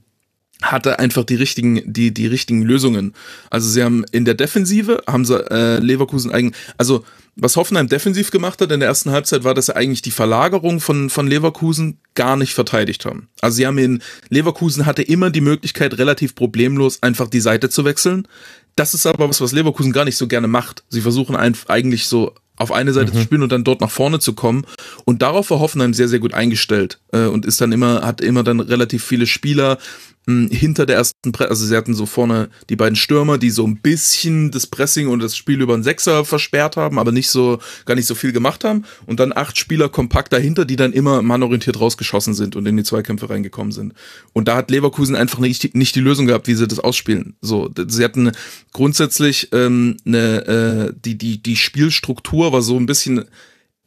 [0.62, 3.14] hatte einfach die richtigen, die, die richtigen Lösungen.
[3.50, 7.04] Also sie haben in der Defensive, haben sie äh, Leverkusen eigen, also
[7.36, 10.80] was Hoffenheim defensiv gemacht hat in der ersten Halbzeit, war, dass sie eigentlich die Verlagerung
[10.80, 13.28] von, von Leverkusen gar nicht verteidigt haben.
[13.42, 17.84] Also sie haben in Leverkusen hatte immer die Möglichkeit, relativ problemlos einfach die Seite zu
[17.84, 18.26] wechseln.
[18.74, 20.84] Das ist aber was, was Leverkusen gar nicht so gerne macht.
[20.88, 23.16] Sie versuchen eigentlich so auf eine Seite mhm.
[23.16, 24.66] zu spielen und dann dort nach vorne zu kommen.
[25.04, 28.44] Und darauf war Hoffenheim sehr, sehr gut eingestellt äh, und ist dann immer, hat immer
[28.44, 29.78] dann relativ viele Spieler,
[30.26, 33.80] hinter der ersten Presse, also sie hatten so vorne die beiden Stürmer, die so ein
[33.80, 37.94] bisschen das Pressing und das Spiel über einen Sechser versperrt haben, aber nicht so, gar
[37.94, 38.84] nicht so viel gemacht haben.
[39.06, 42.82] Und dann acht Spieler kompakt dahinter, die dann immer mannorientiert rausgeschossen sind und in die
[42.82, 43.94] Zweikämpfe reingekommen sind.
[44.32, 47.36] Und da hat Leverkusen einfach nicht, nicht die Lösung gehabt, wie sie das ausspielen.
[47.40, 48.32] So, sie hatten
[48.72, 53.26] grundsätzlich ähm, eine, äh, die, die, die Spielstruktur war so ein bisschen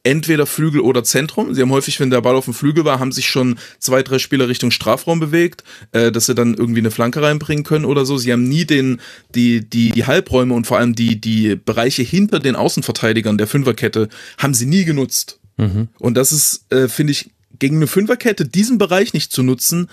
[0.04, 1.54] entweder Flügel oder Zentrum.
[1.54, 4.20] Sie haben häufig, wenn der Ball auf dem Flügel war, haben sich schon zwei, drei
[4.20, 8.18] Spieler Richtung Strafraum bewegt, äh, dass sie dann irgendwie eine Flanke reinbringen können oder so.
[8.18, 9.02] Sie haben nie den,
[9.36, 14.10] die, die, die Halbräume und vor allem die, die Bereiche hinter den Außenverteidigern der Fünferkette
[14.38, 15.40] haben sie nie genutzt.
[15.58, 15.90] Mhm.
[16.00, 19.90] Und das ist, äh, finde ich, gegen eine Fünferkette diesen Bereich nicht zu nutzen,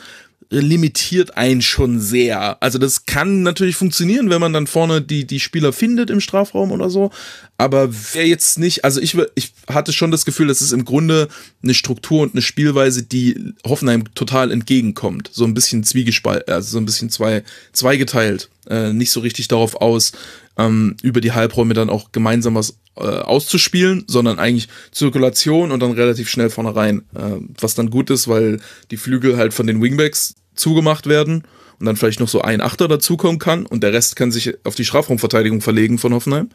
[0.49, 2.63] limitiert einen schon sehr.
[2.63, 6.71] Also das kann natürlich funktionieren, wenn man dann vorne die, die Spieler findet im Strafraum
[6.71, 7.11] oder so.
[7.59, 11.29] Aber wer jetzt nicht, also ich, ich hatte schon das Gefühl, das ist im Grunde
[11.63, 15.31] eine Struktur und eine Spielweise, die Hoffenheim total entgegenkommt.
[15.33, 17.43] So ein bisschen zwiegespalten, also so ein bisschen zwei,
[17.73, 18.49] zweigeteilt.
[18.69, 20.13] Äh, nicht so richtig darauf aus,
[20.59, 25.93] ähm, über die Halbräume dann auch gemeinsam was äh, auszuspielen, sondern eigentlich Zirkulation und dann
[25.93, 27.03] relativ schnell vorne rein.
[27.15, 31.45] Äh, was dann gut ist, weil die Flügel halt von den Wingbacks zugemacht werden
[31.79, 34.75] und dann vielleicht noch so ein Achter dazukommen kann und der Rest kann sich auf
[34.75, 36.51] die Strafraumverteidigung verlegen von Hoffenheim.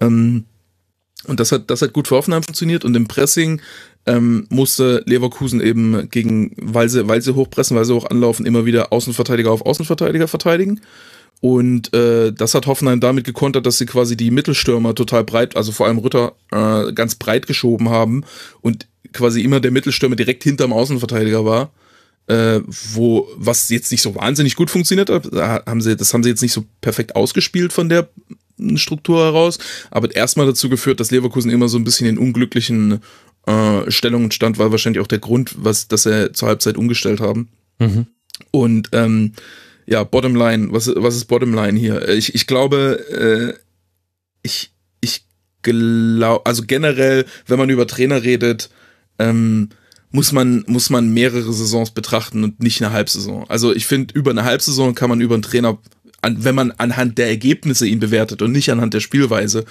[0.00, 0.44] Ähm,
[1.26, 3.60] und das hat, das hat gut für Hoffenheim funktioniert und im Pressing
[4.06, 8.64] ähm, musste Leverkusen eben gegen, weil sie, weil sie hochpressen, weil sie hoch anlaufen, immer
[8.64, 10.80] wieder Außenverteidiger auf Außenverteidiger verteidigen.
[11.40, 15.72] Und äh, das hat Hoffenheim damit gekontert, dass sie quasi die Mittelstürmer total breit, also
[15.72, 18.24] vor allem Rütter, äh, ganz breit geschoben haben
[18.60, 21.72] und quasi immer der Mittelstürmer direkt hinterm Außenverteidiger war.
[22.26, 26.28] Äh, wo, was jetzt nicht so wahnsinnig gut funktioniert hat, haben sie, das haben sie
[26.28, 28.08] jetzt nicht so perfekt ausgespielt von der
[28.76, 29.58] Struktur heraus,
[29.90, 33.00] aber erstmal dazu geführt, dass Leverkusen immer so ein bisschen in unglücklichen
[33.46, 37.48] äh, Stellungen stand, war wahrscheinlich auch der Grund, was, dass sie zur Halbzeit umgestellt haben.
[37.78, 38.06] Mhm.
[38.50, 39.32] Und ähm,
[39.90, 42.08] ja, Bottomline, was, was ist Bottomline hier?
[42.08, 43.58] Ich, ich glaube, äh,
[44.42, 45.26] ich, ich
[45.62, 48.70] glaube, also generell, wenn man über Trainer redet,
[49.18, 49.70] ähm,
[50.12, 53.50] muss man, muss man mehrere Saisons betrachten und nicht eine Halbsaison.
[53.50, 55.78] Also ich finde, über eine Halbsaison kann man über einen Trainer,
[56.22, 59.64] an, wenn man anhand der Ergebnisse ihn bewertet und nicht anhand der Spielweise,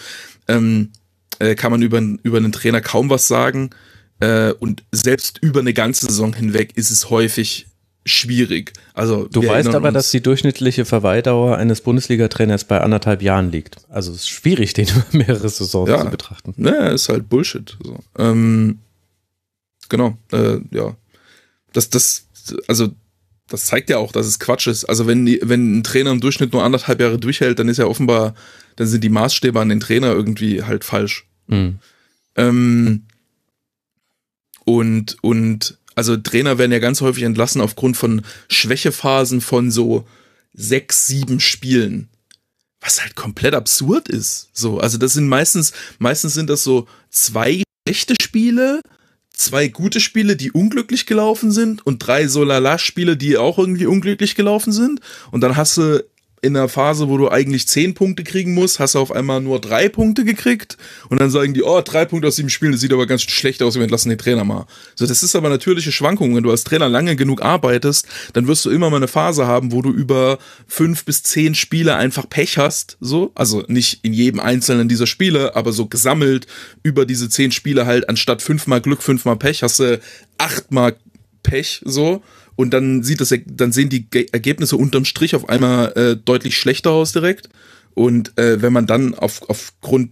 [0.49, 0.91] ähm,
[1.39, 3.69] äh, kann man über, über einen Trainer kaum was sagen.
[4.19, 7.68] Äh, und selbst über eine ganze Saison hinweg ist es häufig
[8.09, 8.73] schwierig.
[8.93, 13.77] Also du weißt aber, dass die durchschnittliche Verweildauer eines Bundesliga-Trainers bei anderthalb Jahren liegt.
[13.89, 16.53] Also es ist schwierig, den über mehrere Saisons ja, zu betrachten.
[16.57, 17.77] Ne, ist halt Bullshit.
[17.83, 17.99] So.
[18.17, 18.79] Ähm,
[19.89, 20.95] genau, äh, ja.
[21.73, 22.25] Das, das,
[22.67, 22.89] also
[23.49, 24.85] das zeigt ja auch, dass es Quatsch ist.
[24.85, 27.85] Also wenn die, wenn ein Trainer im Durchschnitt nur anderthalb Jahre durchhält, dann ist ja
[27.85, 28.35] offenbar,
[28.75, 31.25] dann sind die Maßstäbe an den Trainer irgendwie halt falsch.
[31.47, 31.79] Mhm.
[32.35, 33.03] Ähm,
[34.65, 40.07] und, und also Trainer werden ja ganz häufig entlassen aufgrund von Schwächephasen von so
[40.53, 42.07] sechs, sieben Spielen.
[42.79, 44.47] Was halt komplett absurd ist.
[44.53, 48.79] So, also das sind meistens, meistens sind das so zwei schlechte Spiele,
[49.33, 54.35] zwei gute Spiele, die unglücklich gelaufen sind und drei so Lala-Spiele, die auch irgendwie unglücklich
[54.35, 55.01] gelaufen sind.
[55.31, 56.01] Und dann hast du
[56.41, 59.59] in einer Phase, wo du eigentlich zehn Punkte kriegen musst, hast du auf einmal nur
[59.59, 60.77] drei Punkte gekriegt
[61.09, 63.61] und dann sagen die, oh, drei Punkte aus sieben Spielen, das sieht aber ganz schlecht
[63.61, 64.65] aus, wir entlassen den Trainer mal.
[64.95, 66.35] So, das ist aber natürliche Schwankung.
[66.35, 69.71] Wenn du als Trainer lange genug arbeitest, dann wirst du immer mal eine Phase haben,
[69.71, 73.31] wo du über fünf bis zehn Spiele einfach Pech hast, so.
[73.35, 76.47] Also nicht in jedem einzelnen dieser Spiele, aber so gesammelt
[76.83, 79.99] über diese zehn Spiele halt, anstatt fünfmal Glück, fünfmal Pech, hast du
[80.37, 80.95] achtmal
[81.43, 82.21] Pech, so
[82.59, 86.91] und dann sieht das, dann sehen die Ergebnisse unterm Strich auf einmal äh, deutlich schlechter
[86.91, 87.47] aus direkt.
[87.93, 90.11] Und äh, wenn man dann auf, aufgrund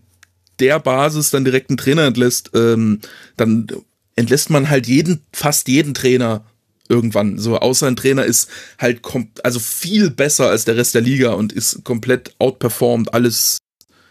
[0.62, 3.02] der Basis dann direkt einen Trainer entlässt, ähm,
[3.36, 3.68] dann
[4.16, 6.46] entlässt man halt jeden, fast jeden Trainer
[6.88, 7.38] irgendwann.
[7.38, 9.02] So, außer ein Trainer ist halt
[9.44, 13.58] also viel besser als der Rest der Liga und ist komplett outperformed, alles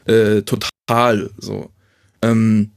[0.05, 1.31] äh, total.
[1.39, 1.71] So.
[2.21, 2.73] Ähm,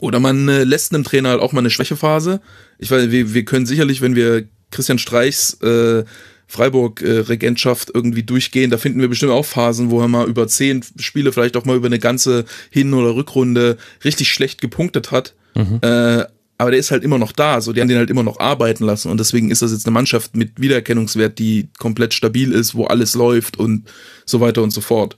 [0.00, 2.42] oder man äh, lässt einem Trainer halt auch mal eine Schwächephase.
[2.78, 6.04] Ich weiß, wir, wir können sicherlich, wenn wir Christian Streichs äh,
[6.48, 8.70] Freiburg-Regentschaft irgendwie durchgehen.
[8.70, 11.76] Da finden wir bestimmt auch Phasen, wo er mal über zehn Spiele, vielleicht auch mal
[11.76, 15.34] über eine ganze Hin- oder Rückrunde richtig schlecht gepunktet hat.
[15.54, 15.78] Mhm.
[15.82, 16.24] Äh,
[16.60, 18.84] aber der ist halt immer noch da, so die haben den halt immer noch arbeiten
[18.84, 22.86] lassen und deswegen ist das jetzt eine Mannschaft mit Wiedererkennungswert, die komplett stabil ist, wo
[22.86, 23.88] alles läuft und
[24.26, 25.16] so weiter und so fort.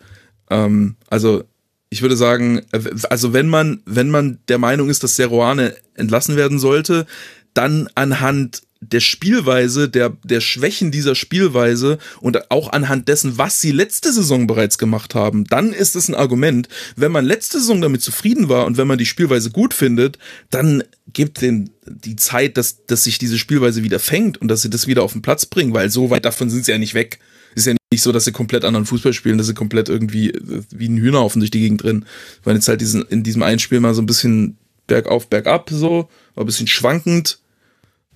[0.51, 1.45] Ähm, also
[1.89, 2.61] ich würde sagen,
[3.09, 7.07] also wenn man wenn man der Meinung ist, dass Seruane entlassen werden sollte,
[7.55, 13.73] dann anhand der Spielweise, der, der Schwächen dieser Spielweise und auch anhand dessen, was sie
[13.73, 16.69] letzte Saison bereits gemacht haben, dann ist es ein Argument.
[16.97, 20.19] Wenn man letzte Saison damit zufrieden war und wenn man die Spielweise gut findet,
[20.49, 24.71] dann gibt den die Zeit, dass, dass sich diese Spielweise wieder fängt und dass sie
[24.71, 27.19] das wieder auf den Platz bringen, weil so weit davon sind sie ja nicht weg.
[27.55, 30.33] Ist ja nicht so, dass sie komplett anderen Fußball spielen, dass sie komplett irgendwie
[30.71, 32.07] wie ein Hühnerhaufen durch die Gegend drin.
[32.45, 34.57] Weil jetzt halt diesen, in diesem einen Spiel mal so ein bisschen
[34.87, 37.41] bergauf, bergab so, ein bisschen schwankend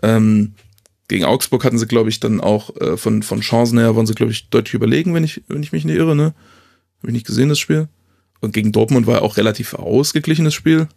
[0.05, 0.53] ähm,
[1.09, 4.15] gegen Augsburg hatten sie, glaube ich, dann auch äh, von, von Chancen her, waren sie,
[4.15, 6.35] glaube ich, deutlich überlegen, wenn ich, wenn ich mich nicht irre, ne?
[6.99, 7.89] Habe ich nicht gesehen, das Spiel.
[8.41, 10.89] Und gegen Dortmund war auch relativ ausgeglichenes Spiel.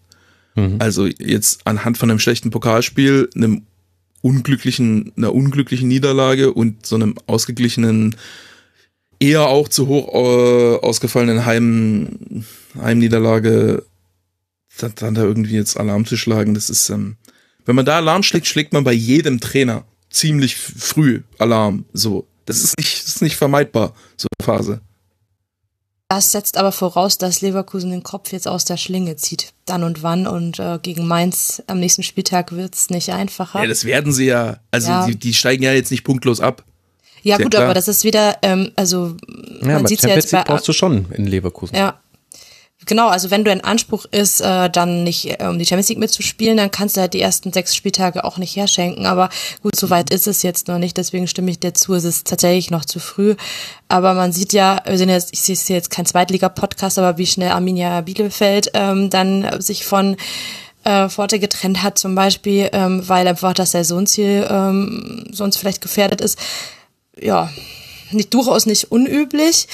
[0.56, 0.78] Mhm.
[0.80, 3.64] Also jetzt anhand von einem schlechten Pokalspiel, einem
[4.22, 8.16] unglücklichen, einer unglücklichen Niederlage und so einem ausgeglichenen,
[9.20, 12.46] eher auch zu hoch äh, ausgefallenen Heim,
[12.80, 13.84] Heimniederlage,
[14.80, 17.18] dann, dann da irgendwie jetzt Alarm zu schlagen, das ist, ähm,
[17.68, 21.86] wenn man da Alarm schlägt, schlägt man bei jedem Trainer ziemlich früh Alarm.
[21.94, 24.82] So, das ist nicht, das ist nicht vermeidbar, so eine Phase.
[26.10, 29.52] Das setzt aber voraus, dass Leverkusen den Kopf jetzt aus der Schlinge zieht.
[29.66, 30.26] Dann und wann.
[30.26, 33.62] Und äh, gegen Mainz am nächsten Spieltag wird's nicht einfacher.
[33.62, 34.62] Ja, das werden sie ja.
[34.72, 35.06] Also Ja.
[35.06, 36.64] Die, die steigen ja jetzt nicht punktlos ab.
[37.24, 37.66] Ja, Sehr gut, klar.
[37.66, 39.18] aber das ist wieder, ähm, also
[39.62, 41.76] Ja, man sieht ja jetzt bei brauchst du schon in Leverkusen.
[41.76, 42.00] Ja.
[42.86, 45.98] Genau, also wenn du ein Anspruch ist, äh, dann nicht äh, um die Champions League
[45.98, 49.08] mitzuspielen, dann kannst du halt die ersten sechs Spieltage auch nicht herschenken.
[49.08, 49.30] Aber
[49.64, 52.28] gut, so weit ist es jetzt noch nicht, deswegen stimme ich dir zu, es ist
[52.28, 53.36] tatsächlich noch zu früh.
[53.88, 57.52] Aber man sieht ja, wir sind jetzt, ich sehe jetzt kein Zweitliga-Podcast, aber wie schnell
[57.52, 60.16] Arminia Bielefeld ähm, dann sich von
[60.84, 66.22] äh, Forte getrennt hat, zum Beispiel, ähm, weil einfach das Saisonziel ähm, sonst vielleicht gefährdet
[66.22, 66.38] ist.
[67.20, 67.50] Ja,
[68.12, 69.68] nicht, durchaus nicht unüblich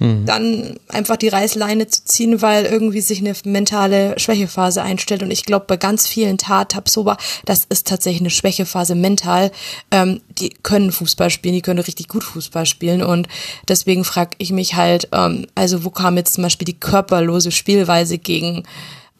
[0.00, 5.22] dann einfach die Reißleine zu ziehen, weil irgendwie sich eine mentale Schwächephase einstellt.
[5.22, 9.50] Und ich glaube, bei ganz vielen Tat, Tabsoba, das ist tatsächlich eine Schwächephase mental.
[9.90, 13.02] Ähm, die können Fußball spielen, die können richtig gut Fußball spielen.
[13.02, 13.28] Und
[13.68, 18.16] deswegen frage ich mich halt, ähm, also wo kam jetzt zum Beispiel die körperlose Spielweise
[18.16, 18.62] gegen,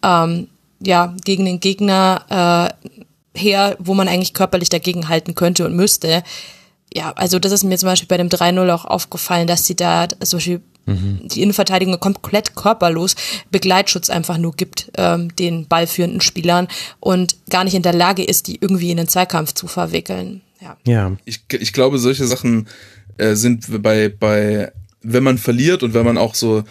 [0.02, 0.48] ähm,
[0.82, 2.72] ja, gegen den Gegner
[3.34, 6.22] äh, her, wo man eigentlich körperlich dagegen halten könnte und müsste
[6.92, 10.08] ja, also das ist mir zum Beispiel bei dem 3-0 auch aufgefallen, dass sie da
[10.08, 13.14] zum Beispiel die Innenverteidigung komplett körperlos
[13.50, 16.68] Begleitschutz einfach nur gibt, ähm, den ballführenden Spielern
[16.98, 20.42] und gar nicht in der Lage ist, die irgendwie in den Zweikampf zu verwickeln.
[20.60, 20.76] Ja.
[20.86, 21.16] Ja.
[21.24, 22.68] ich, ich glaube, solche Sachen
[23.18, 24.72] äh, sind bei, bei,
[25.02, 26.64] wenn man verliert und wenn man auch so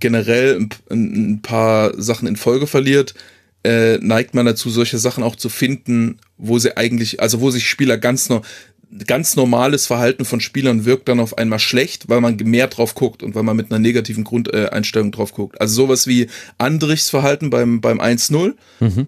[0.00, 3.14] generell ein, ein paar Sachen in Folge verliert,
[3.62, 7.68] äh, neigt man dazu, solche Sachen auch zu finden, wo sie eigentlich, also wo sich
[7.68, 8.40] Spieler ganz no,
[9.06, 13.22] ganz normales Verhalten von Spielern wirkt dann auf einmal schlecht, weil man mehr drauf guckt
[13.22, 15.60] und weil man mit einer negativen Grundeinstellung drauf guckt.
[15.60, 18.54] Also sowas wie Andrichs Verhalten beim, beim 1-0.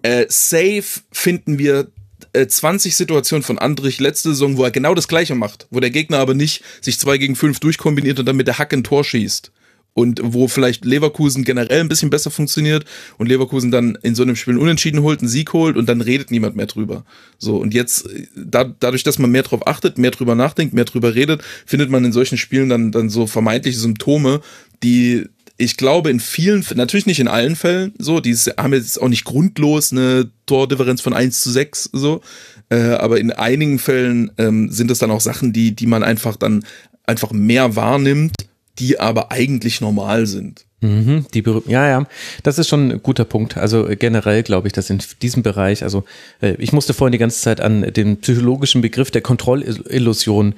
[0.03, 1.87] Äh, safe finden wir
[2.31, 5.91] äh, 20 Situationen von Andrich letzte Saison, wo er genau das gleiche macht, wo der
[5.91, 9.03] Gegner aber nicht sich zwei gegen fünf durchkombiniert und dann mit der Hacke ein Tor
[9.03, 9.51] schießt.
[9.95, 12.83] Und wo vielleicht Leverkusen generell ein bisschen besser funktioniert
[13.17, 16.31] und Leverkusen dann in so einem Spiel Unentschieden holt, einen Sieg holt und dann redet
[16.31, 17.05] niemand mehr drüber.
[17.37, 21.13] So, und jetzt, da, dadurch, dass man mehr drauf achtet, mehr drüber nachdenkt, mehr drüber
[21.13, 24.41] redet, findet man in solchen Spielen dann, dann so vermeintliche Symptome,
[24.81, 25.25] die
[25.57, 29.23] ich glaube, in vielen, natürlich nicht in allen Fällen so, die haben jetzt auch nicht
[29.23, 32.21] grundlos eine Tordifferenz von 1 zu 6 so,
[32.69, 36.35] äh, aber in einigen Fällen ähm, sind es dann auch Sachen, die, die man einfach
[36.35, 36.65] dann
[37.05, 38.33] einfach mehr wahrnimmt,
[38.79, 40.65] die aber eigentlich normal sind.
[40.83, 42.07] Mhm, die berühmten, ja, ja,
[42.43, 43.55] das ist schon ein guter Punkt.
[43.55, 46.03] Also äh, generell glaube ich, dass in diesem Bereich, also
[46.41, 50.55] äh, ich musste vorhin die ganze Zeit an den psychologischen Begriff der Kontrollillusion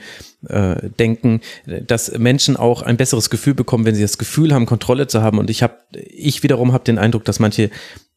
[0.48, 1.42] äh, denken,
[1.86, 5.38] dass Menschen auch ein besseres Gefühl bekommen, wenn sie das Gefühl haben, Kontrolle zu haben.
[5.38, 7.70] Und ich habe, ich wiederum habe den Eindruck, dass manche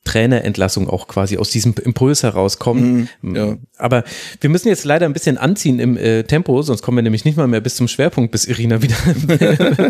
[0.09, 3.11] Trainerentlassung auch quasi aus diesem Impuls herauskommen.
[3.23, 3.59] ja.
[3.77, 4.05] Aber
[4.41, 7.37] wir müssen jetzt leider ein bisschen anziehen im äh, Tempo, sonst kommen wir nämlich nicht
[7.37, 8.97] mal mehr bis zum Schwerpunkt, bis Irina wieder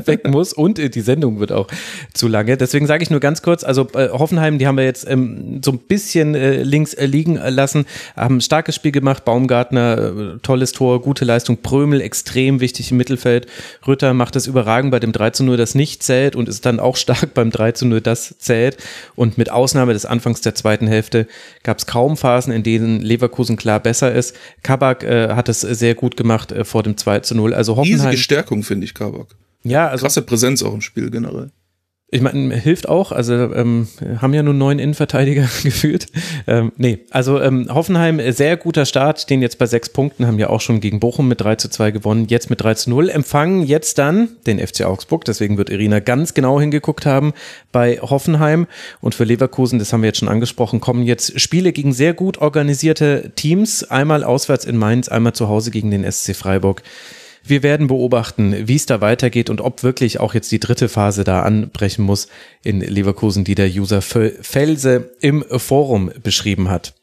[0.07, 1.69] weg muss und äh, die Sendung wird auch
[2.15, 2.57] zu lange.
[2.57, 5.70] Deswegen sage ich nur ganz kurz, also äh, Hoffenheim, die haben wir jetzt ähm, so
[5.70, 7.86] ein bisschen äh, links äh, liegen lassen,
[8.16, 12.97] haben ein starkes Spiel gemacht, Baumgartner, äh, tolles Tor, gute Leistung, Prömel extrem wichtig im
[12.97, 13.47] Mittelfeld,
[13.86, 16.81] Rütter macht es überragend bei dem 3 zu 0, das nicht zählt und ist dann
[16.81, 18.77] auch stark beim 3 zu 0, das zählt
[19.15, 21.26] und mit Ausnahme des Anfangs der zweiten Hälfte
[21.62, 24.36] gab es kaum Phasen, in denen Leverkusen klar besser ist.
[24.62, 27.55] Kabak äh, hat es sehr gut gemacht äh, vor dem 2 zu 0.
[27.55, 28.01] Also Hoffenheim.
[28.01, 29.28] Riesige Stärkung, finde ich, Kabak.
[29.62, 31.51] Ja, also Krasse Präsenz auch im Spiel generell.
[32.10, 33.12] Ich meine, hilft auch.
[33.12, 33.86] Also ähm,
[34.20, 36.06] haben ja nur neun Innenverteidiger gefühlt.
[36.47, 40.39] Ähm, nee, also ähm, Hoffenheim, äh, sehr guter Start, stehen jetzt bei sechs Punkten, haben
[40.39, 43.10] ja auch schon gegen Bochum mit 3 zu 2 gewonnen, jetzt mit 3 zu 0,
[43.10, 47.35] empfangen jetzt dann den FC Augsburg, deswegen wird Irina ganz genau hingeguckt haben
[47.72, 48.66] bei Hoffenheim
[49.02, 52.39] und für Leverkusen, das haben wir jetzt schon angesprochen, kommen jetzt Spiele gegen sehr gut
[52.39, 56.82] organisierte Teams, einmal auswärts in Mainz, einmal zu Hause gegen den SC Freiburg.
[57.49, 61.25] Wir werden beobachten, wie es da weitergeht und ob wirklich auch jetzt die dritte Phase
[61.25, 62.29] da anbrechen muss
[62.62, 66.95] in Leverkusen, die der User Felse im Forum beschrieben hat.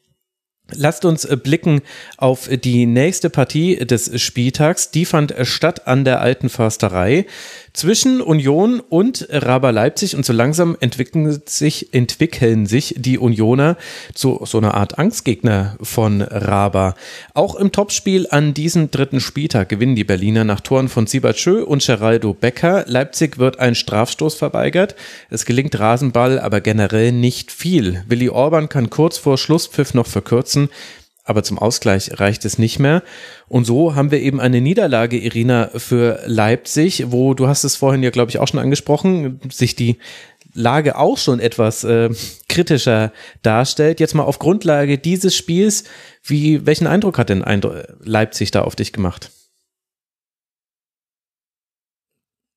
[0.71, 1.81] Lasst uns blicken
[2.17, 4.89] auf die nächste Partie des Spieltags.
[4.91, 7.25] Die fand statt an der alten Försterei
[7.75, 13.77] zwischen Union und Raber Leipzig und so langsam entwickeln sich, entwickeln sich die Unioner
[14.13, 16.95] zu so einer Art Angstgegner von Raber.
[17.33, 21.63] Auch im Topspiel an diesem dritten Spieltag gewinnen die Berliner nach Toren von Siebert Schö
[21.63, 22.85] und Geraldo Becker.
[22.87, 24.95] Leipzig wird ein Strafstoß verweigert.
[25.29, 28.03] Es gelingt Rasenball, aber generell nicht viel.
[28.07, 30.69] Willi Orban kann kurz vor Schlusspfiff noch verkürzen
[31.25, 33.03] aber zum Ausgleich reicht es nicht mehr.
[33.47, 38.03] Und so haben wir eben eine Niederlage, Irina, für Leipzig, wo du hast es vorhin
[38.03, 39.97] ja, glaube ich, auch schon angesprochen, sich die
[40.53, 42.09] Lage auch schon etwas äh,
[42.47, 43.11] kritischer
[43.41, 43.99] darstellt.
[43.99, 45.83] Jetzt mal auf Grundlage dieses Spiels,
[46.23, 49.31] wie welchen Eindruck hat denn Eindruck Leipzig da auf dich gemacht?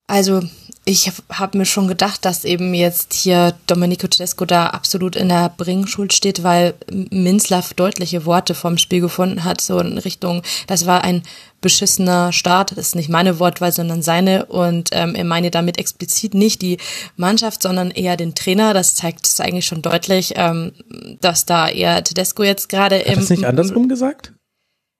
[0.06, 0.42] Also
[0.89, 5.52] ich habe mir schon gedacht, dass eben jetzt hier Domenico Tedesco da absolut in der
[5.55, 11.05] Bringschuld steht, weil Minzlaff deutliche Worte vom Spiel gefunden hat, so in Richtung, das war
[11.05, 11.24] ein
[11.60, 16.32] beschissener Start, das ist nicht meine Wortwahl, sondern seine und ähm, er meine damit explizit
[16.32, 16.78] nicht die
[17.16, 18.73] Mannschaft, sondern eher den Trainer.
[18.73, 20.73] Das zeigt es eigentlich schon deutlich, ähm,
[21.20, 23.16] dass da eher Tedesco jetzt gerade im...
[23.16, 24.32] Hat das nicht andersrum gesagt?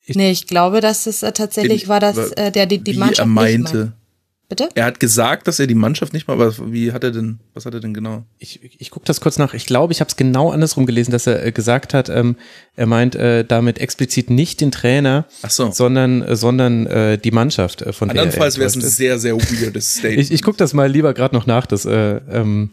[0.05, 3.21] Ich nee, ich glaube, dass es äh, tatsächlich war, dass äh, der die, die Mannschaft
[3.21, 3.79] er meinte.
[3.79, 3.98] Nicht
[4.49, 4.71] Bitte?
[4.75, 7.67] Er hat gesagt, dass er die Mannschaft nicht mal, aber wie hat er denn, was
[7.67, 8.25] hat er denn genau?
[8.39, 9.53] Ich, ich gucke das kurz nach.
[9.53, 12.37] Ich glaube, ich habe es genau andersrum gelesen, dass er äh, gesagt hat, ähm,
[12.75, 15.71] er meint äh, damit explizit nicht den Trainer, Ach so.
[15.71, 19.97] sondern, äh, sondern äh, die Mannschaft, äh, von Andernfalls wäre es ein sehr, sehr weirdes
[19.97, 20.19] Statement.
[20.19, 22.71] ich ich gucke das mal lieber gerade noch nach, das äh, ähm,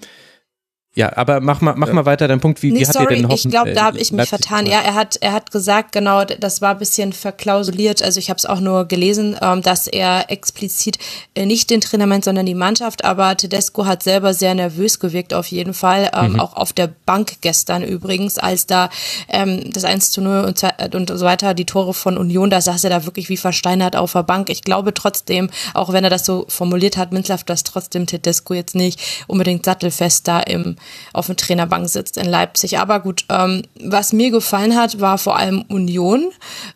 [0.97, 1.93] ja, aber mach mal, mach ja.
[1.93, 2.63] mal weiter deinen Punkt.
[2.63, 4.47] Wie, nee, wie hat sorry, dir denn hoffen, Ich glaube, da habe ich mich Leipzig
[4.47, 4.65] vertan.
[4.65, 8.01] Ja, er hat, er hat gesagt, genau, das war ein bisschen verklausuliert.
[8.01, 10.97] Also ich habe es auch nur gelesen, ähm, dass er explizit
[11.35, 13.03] äh, nicht den Trainer meint, sondern die Mannschaft.
[13.03, 16.11] Aber Tedesco hat selber sehr nervös gewirkt, auf jeden Fall.
[16.15, 16.39] Ähm, mhm.
[16.39, 18.89] Auch auf der Bank gestern übrigens, als da
[19.27, 22.61] ähm, das 1 zu 0 und, äh, und so weiter, die Tore von Union, da
[22.61, 24.49] saß er da wirklich wie versteinert auf der Bank.
[24.49, 28.75] Ich glaube trotzdem, auch wenn er das so formuliert hat, Minzlaff, dass trotzdem Tedesco jetzt
[28.75, 30.77] nicht unbedingt sattelfest da im
[31.13, 32.79] auf der Trainerbank sitzt in Leipzig.
[32.79, 36.31] Aber gut, ähm, was mir gefallen hat, war vor allem Union.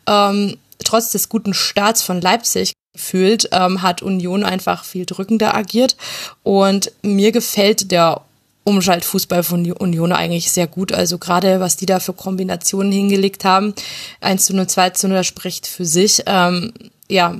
[0.06, 5.96] Ähm, trotz des guten Starts von Leipzig gefühlt, ähm, hat Union einfach viel drückender agiert.
[6.42, 8.22] Und mir gefällt der
[8.64, 10.92] Umschaltfußball von Union eigentlich sehr gut.
[10.92, 13.74] Also gerade was die da für Kombinationen hingelegt haben.
[14.20, 16.22] 1 zu 0, 2 zu 0, das spricht für sich.
[16.26, 16.72] Ähm,
[17.08, 17.36] ja,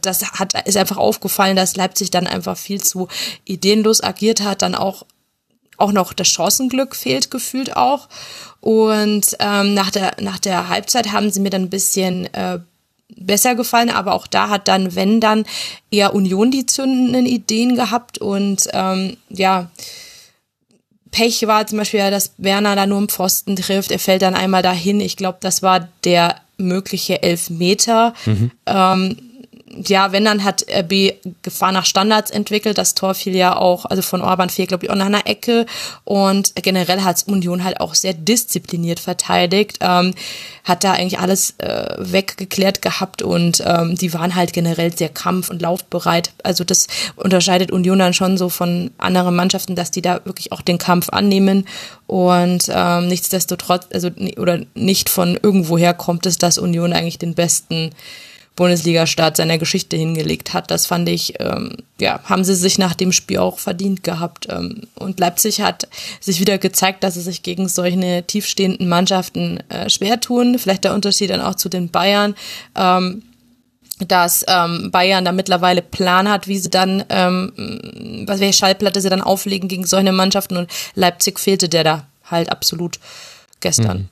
[0.00, 3.08] das hat, ist einfach aufgefallen, dass Leipzig dann einfach viel zu
[3.44, 5.04] ideenlos agiert hat, dann auch
[5.76, 8.08] auch noch das Chancenglück fehlt gefühlt auch.
[8.60, 12.60] Und ähm, nach, der, nach der Halbzeit haben sie mir dann ein bisschen äh,
[13.16, 15.44] besser gefallen, aber auch da hat dann, wenn dann,
[15.90, 19.70] eher Union die zündenden Ideen gehabt und ähm, ja,
[21.10, 23.90] Pech war zum Beispiel dass Werner da nur im Pfosten trifft.
[23.90, 24.98] Er fällt dann einmal dahin.
[24.98, 28.14] Ich glaube, das war der mögliche Elfmeter.
[28.24, 28.50] Mhm.
[28.64, 29.16] Ähm,
[29.74, 32.78] ja, wenn dann hat RB Gefahr nach Standards entwickelt.
[32.78, 35.66] Das Tor fiel ja auch, also von Orban fiel, glaube ich, auch nach einer Ecke.
[36.04, 39.78] Und generell hat Union halt auch sehr diszipliniert verteidigt.
[39.80, 40.14] Ähm,
[40.64, 45.50] hat da eigentlich alles äh, weggeklärt gehabt und ähm, die waren halt generell sehr kampf-
[45.50, 46.32] und laufbereit.
[46.44, 46.86] Also das
[47.16, 51.08] unterscheidet Union dann schon so von anderen Mannschaften, dass die da wirklich auch den Kampf
[51.08, 51.66] annehmen.
[52.06, 57.90] Und ähm, nichtsdestotrotz, also oder nicht von irgendwoher kommt es, dass Union eigentlich den besten
[58.56, 60.70] Bundesliga-Start seiner Geschichte hingelegt hat.
[60.70, 64.46] Das fand ich, ähm, ja, haben sie sich nach dem Spiel auch verdient gehabt.
[64.50, 65.88] Ähm, und Leipzig hat
[66.20, 70.58] sich wieder gezeigt, dass sie sich gegen solche tiefstehenden Mannschaften äh, schwer tun.
[70.58, 72.34] Vielleicht der Unterschied dann auch zu den Bayern.
[72.76, 73.22] Ähm,
[74.08, 79.20] dass ähm, Bayern da mittlerweile Plan hat, wie sie dann, ähm, welche Schallplatte sie dann
[79.20, 82.98] auflegen gegen solche Mannschaften und Leipzig fehlte der da halt absolut
[83.60, 83.98] gestern.
[83.98, 84.08] Mhm.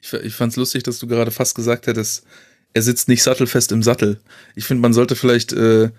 [0.00, 2.24] Ich, ich fand es lustig, dass du gerade fast gesagt hättest,
[2.72, 4.20] er sitzt nicht sattelfest im Sattel.
[4.54, 5.90] Ich finde, man sollte vielleicht äh,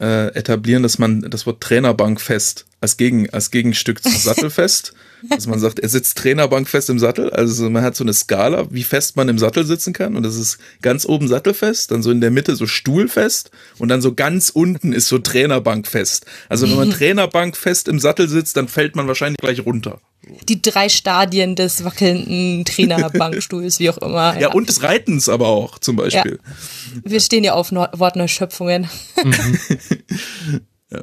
[0.00, 4.94] äh, etablieren, dass man das Wort Trainerbank fest als, Gegen, als Gegenstück zu Sattelfest,
[5.28, 7.30] dass man sagt, er sitzt Trainerbank fest im Sattel.
[7.30, 10.16] Also man hat so eine Skala, wie fest man im Sattel sitzen kann.
[10.16, 14.02] Und das ist ganz oben sattelfest, dann so in der Mitte so stuhlfest und dann
[14.02, 16.26] so ganz unten ist so Trainerbank fest.
[16.48, 20.00] Also wenn man Trainerbank fest im Sattel sitzt, dann fällt man wahrscheinlich gleich runter.
[20.48, 24.34] Die drei Stadien des wackelnden Trainerbankstuhls, wie auch immer.
[24.34, 24.40] Ja.
[24.40, 26.38] ja, und des Reitens aber auch zum Beispiel.
[26.44, 27.00] Ja.
[27.04, 28.88] Wir stehen ja auf Wortneuschöpfungen.
[29.22, 29.58] Mhm.
[30.92, 31.02] ja.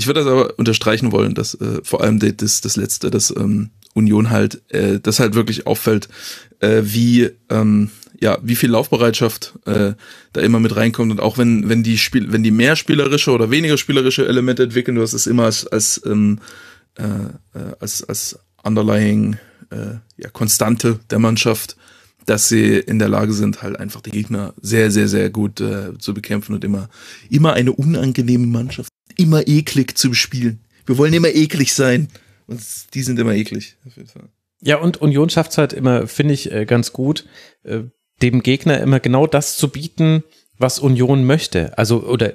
[0.00, 3.68] Ich würde das aber unterstreichen wollen, dass äh, vor allem das, das letzte, das ähm,
[3.92, 6.08] Union halt, äh, das halt wirklich auffällt,
[6.60, 9.92] äh, wie ähm, ja, wie viel Laufbereitschaft äh,
[10.32, 11.12] da immer mit reinkommt.
[11.12, 14.94] Und auch wenn wenn die Spiel wenn die mehr spielerische oder weniger spielerische Elemente entwickeln,
[14.94, 16.38] du hast es immer als als ähm,
[16.96, 19.36] äh, äh als als underlying
[19.68, 21.76] äh, ja Konstante der Mannschaft,
[22.24, 25.98] dass sie in der Lage sind, halt einfach die Gegner sehr sehr sehr gut äh,
[25.98, 26.88] zu bekämpfen und immer
[27.28, 28.88] immer eine unangenehme Mannschaft
[29.20, 30.60] immer eklig zum Spielen.
[30.86, 32.08] Wir wollen immer eklig sein.
[32.46, 32.60] Und
[32.94, 34.28] die sind immer eklig, auf jeden Fall.
[34.60, 37.26] Ja, und Union schafft es halt immer, finde ich, äh, ganz gut,
[37.62, 37.82] äh,
[38.22, 40.24] dem Gegner immer genau das zu bieten,
[40.58, 41.78] was Union möchte.
[41.78, 42.34] Also, oder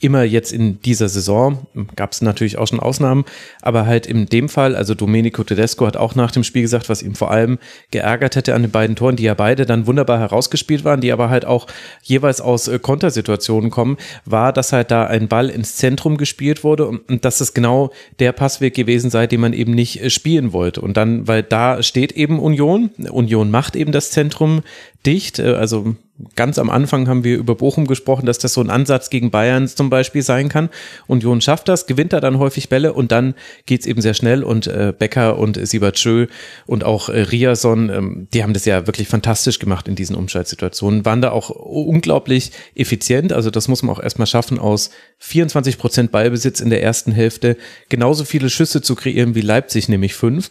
[0.00, 1.66] immer jetzt in dieser Saison,
[1.96, 3.24] gab es natürlich auch schon Ausnahmen,
[3.62, 7.02] aber halt in dem Fall, also Domenico Tedesco hat auch nach dem Spiel gesagt, was
[7.02, 7.58] ihm vor allem
[7.90, 11.30] geärgert hätte an den beiden Toren, die ja beide dann wunderbar herausgespielt waren, die aber
[11.30, 11.66] halt auch
[12.02, 16.86] jeweils aus äh, Kontersituationen kommen, war, dass halt da ein Ball ins Zentrum gespielt wurde
[16.86, 20.52] und, und dass es genau der Passweg gewesen sei, den man eben nicht äh, spielen
[20.52, 20.80] wollte.
[20.80, 24.62] Und dann, weil da steht eben Union, Union macht eben das Zentrum
[25.06, 25.38] dicht.
[25.38, 25.96] Äh, also
[26.36, 29.66] ganz am Anfang haben wir über Bochum gesprochen, dass das so ein Ansatz gegen Bayern
[29.66, 30.68] zum Beispiel sein kann.
[31.06, 33.34] Union schafft das, gewinnt da dann häufig Bälle und dann
[33.66, 36.26] geht's eben sehr schnell und äh, Becker und Siebertschö
[36.66, 41.04] und auch äh, Riason, ähm, die haben das ja wirklich fantastisch gemacht in diesen Umschaltsituationen,
[41.04, 43.32] waren da auch unglaublich effizient.
[43.32, 47.56] Also das muss man auch erstmal schaffen, aus 24 Prozent Ballbesitz in der ersten Hälfte
[47.88, 50.50] genauso viele Schüsse zu kreieren wie Leipzig, nämlich fünf.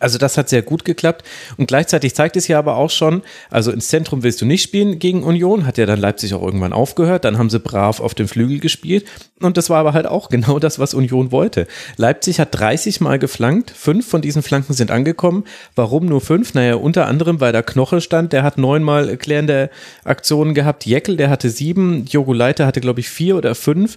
[0.00, 1.24] Also das hat sehr gut geklappt
[1.56, 4.98] und gleichzeitig zeigt es ja aber auch schon, also ins Zentrum willst du nicht spielen
[4.98, 8.26] gegen Union, hat ja dann Leipzig auch irgendwann aufgehört, dann haben sie brav auf dem
[8.26, 9.06] Flügel gespielt
[9.40, 11.68] und das war aber halt auch genau das, was Union wollte.
[11.96, 15.44] Leipzig hat 30 Mal geflankt, fünf von diesen Flanken sind angekommen.
[15.76, 16.54] Warum nur fünf?
[16.54, 19.70] Naja, unter anderem, weil da Knoche stand, der hat neunmal klärende
[20.02, 23.96] Aktionen gehabt, Jeckel, der hatte sieben, Jogo Leiter hatte glaube ich vier oder fünf.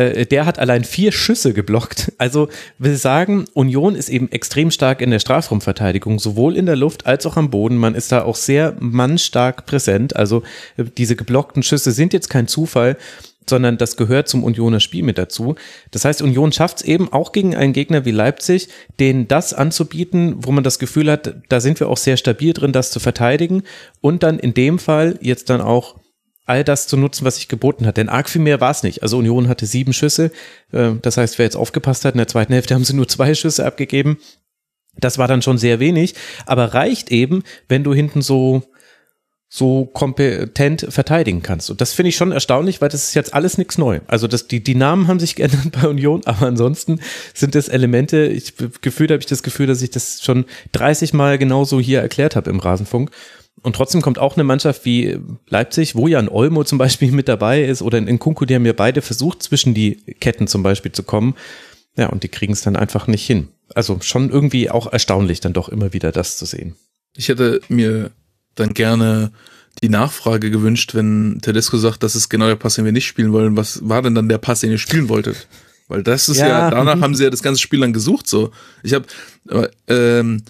[0.00, 2.12] Äh, der hat allein vier Schüsse geblockt.
[2.20, 2.48] Also
[2.78, 7.24] will sagen, Union ist eben extrem stark in der Strafraumverteidigung, sowohl in der Luft als
[7.24, 7.78] auch am Boden.
[7.78, 10.14] Man ist da auch sehr mannstark präsent.
[10.16, 10.42] Also
[10.76, 12.96] äh, diese geblockten Schüsse sind jetzt kein Zufall
[13.48, 15.56] sondern das gehört zum Unioner Spiel mit dazu.
[15.90, 18.68] Das heißt, Union schafft es eben auch gegen einen Gegner wie Leipzig,
[19.00, 22.72] denen das anzubieten, wo man das Gefühl hat, da sind wir auch sehr stabil drin,
[22.72, 23.64] das zu verteidigen
[24.00, 25.96] und dann in dem Fall jetzt dann auch
[26.46, 27.96] all das zu nutzen, was sich geboten hat.
[27.96, 29.02] Denn arg viel mehr war es nicht.
[29.02, 30.32] Also Union hatte sieben Schüsse.
[30.72, 33.34] Äh, das heißt, wer jetzt aufgepasst hat, in der zweiten Hälfte haben sie nur zwei
[33.34, 34.18] Schüsse abgegeben.
[34.98, 36.14] Das war dann schon sehr wenig,
[36.46, 38.64] aber reicht eben, wenn du hinten so
[39.52, 41.70] so kompetent verteidigen kannst.
[41.70, 43.98] Und das finde ich schon erstaunlich, weil das ist jetzt alles nichts neu.
[44.06, 47.00] Also das, die, die Namen haben sich geändert bei Union, aber ansonsten
[47.34, 51.36] sind das Elemente, ich gefühlt habe ich das Gefühl, dass ich das schon 30 Mal
[51.36, 53.10] genauso hier erklärt habe im Rasenfunk.
[53.62, 55.18] Und trotzdem kommt auch eine Mannschaft wie
[55.48, 58.66] Leipzig, wo ja ein Olmo zum Beispiel mit dabei ist oder in Kunku, die haben
[58.66, 61.34] ja beide versucht, zwischen die Ketten zum Beispiel zu kommen.
[61.96, 63.48] Ja, und die kriegen es dann einfach nicht hin.
[63.74, 66.76] Also schon irgendwie auch erstaunlich, dann doch immer wieder das zu sehen.
[67.16, 68.10] Ich hätte mir
[68.54, 69.32] dann gerne
[69.82, 73.32] die Nachfrage gewünscht, wenn Tedesco sagt, das ist genau der Pass, den wir nicht spielen
[73.32, 73.56] wollen.
[73.56, 75.48] Was war denn dann der Pass, den ihr spielen wolltet?
[75.88, 78.28] Weil das ist ja, ja danach haben sie ja das ganze Spiel lang gesucht.
[78.28, 79.06] So, ich habe
[79.88, 80.42] ähm,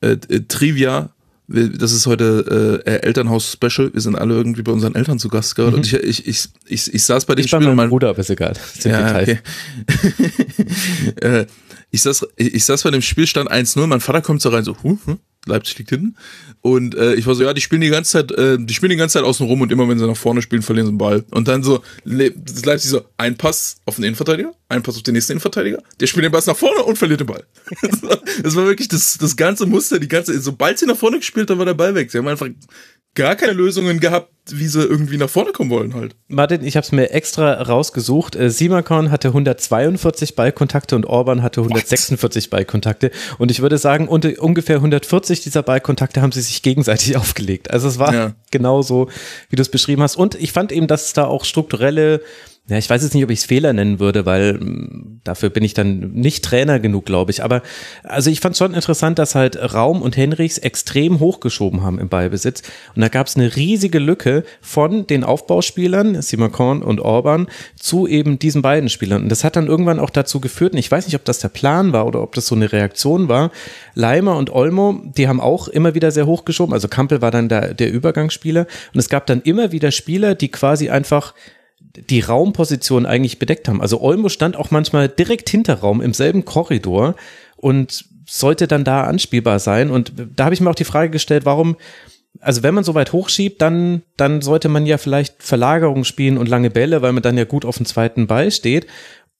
[0.00, 1.10] äh, äh, Trivia
[1.48, 3.94] das ist heute äh, Elternhaus-Special.
[3.94, 5.72] Wir sind alle irgendwie bei unseren Eltern zu Gast gerade.
[5.72, 5.76] Mhm.
[5.76, 7.68] Und ich, ich, ich, ich, ich saß bei dem ich Spiel.
[7.68, 8.54] Ich mein Bruder, aber ist egal.
[8.82, 9.38] Ja, okay.
[11.20, 11.46] äh,
[11.90, 13.86] ich, saß, ich, ich saß bei dem Spielstand 1-0.
[13.86, 15.16] Mein Vater kommt so rein, so, huh, huh,
[15.46, 16.16] Leipzig liegt hinten.
[16.60, 18.96] Und äh, ich war so, ja, die spielen die ganze Zeit, äh, die spielen die
[18.96, 21.24] ganze Zeit außen rum und immer wenn sie nach vorne spielen, verlieren sie den Ball.
[21.30, 25.32] Und dann so, Leipzig so, ein Pass auf den Innenverteidiger, ein Pass auf den nächsten
[25.32, 27.44] Innenverteidiger, der spielt den Pass nach vorne und verliert den Ball.
[28.42, 31.58] das war wirklich das, das ganze Muster, die ganze, sobald sie nach vorne gespielt haben,
[31.58, 32.10] war der Ball weg.
[32.10, 32.48] Sie haben einfach
[33.16, 36.14] gar keine Lösungen gehabt, wie sie irgendwie nach vorne kommen wollen halt.
[36.28, 38.36] Martin, ich habe es mir extra rausgesucht.
[38.36, 42.50] Äh, Simakon hatte 142 Ballkontakte und Orban hatte 146 What?
[42.50, 43.10] Ballkontakte.
[43.38, 47.70] Und ich würde sagen, unter, ungefähr 140 dieser Ballkontakte haben sie sich gegenseitig aufgelegt.
[47.72, 48.34] Also es war ja.
[48.52, 49.08] genau so,
[49.50, 50.14] wie du es beschrieben hast.
[50.14, 52.20] Und ich fand eben, dass es da auch strukturelle
[52.68, 55.62] ja, ich weiß jetzt nicht, ob ich es Fehler nennen würde, weil mm, dafür bin
[55.62, 57.44] ich dann nicht Trainer genug, glaube ich.
[57.44, 57.62] Aber
[58.02, 62.62] also ich fand schon interessant, dass halt Raum und Henrichs extrem hochgeschoben haben im Ballbesitz.
[62.96, 67.46] Und da gab es eine riesige Lücke von den Aufbauspielern, Simakon und Orban,
[67.78, 69.22] zu eben diesen beiden Spielern.
[69.22, 71.48] Und das hat dann irgendwann auch dazu geführt, und ich weiß nicht, ob das der
[71.48, 73.52] Plan war oder ob das so eine Reaktion war.
[73.94, 76.72] Leimer und Olmo, die haben auch immer wieder sehr hochgeschoben.
[76.72, 78.66] Also Kampel war dann der, der Übergangsspieler.
[78.92, 81.32] Und es gab dann immer wieder Spieler, die quasi einfach
[82.10, 83.80] die Raumposition eigentlich bedeckt haben.
[83.80, 87.14] Also Olmo stand auch manchmal direkt hinter Raum im selben Korridor
[87.56, 89.90] und sollte dann da anspielbar sein.
[89.90, 91.76] Und da habe ich mir auch die Frage gestellt, warum,
[92.40, 96.48] also wenn man so weit hochschiebt, dann, dann sollte man ja vielleicht Verlagerung spielen und
[96.48, 98.86] lange Bälle, weil man dann ja gut auf dem zweiten Ball steht.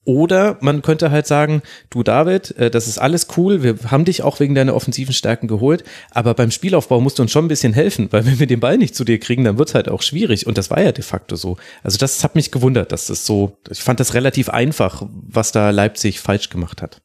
[0.07, 4.21] Oder man könnte halt sagen, du David, äh, das ist alles cool, wir haben dich
[4.21, 7.73] auch wegen deiner offensiven Stärken geholt, aber beim Spielaufbau musst du uns schon ein bisschen
[7.73, 10.01] helfen, weil wenn wir den Ball nicht zu dir kriegen, dann wird es halt auch
[10.01, 10.47] schwierig.
[10.47, 11.57] Und das war ja de facto so.
[11.83, 15.71] Also das hat mich gewundert, dass das so, ich fand das relativ einfach, was da
[15.71, 17.01] Leipzig falsch gemacht hat.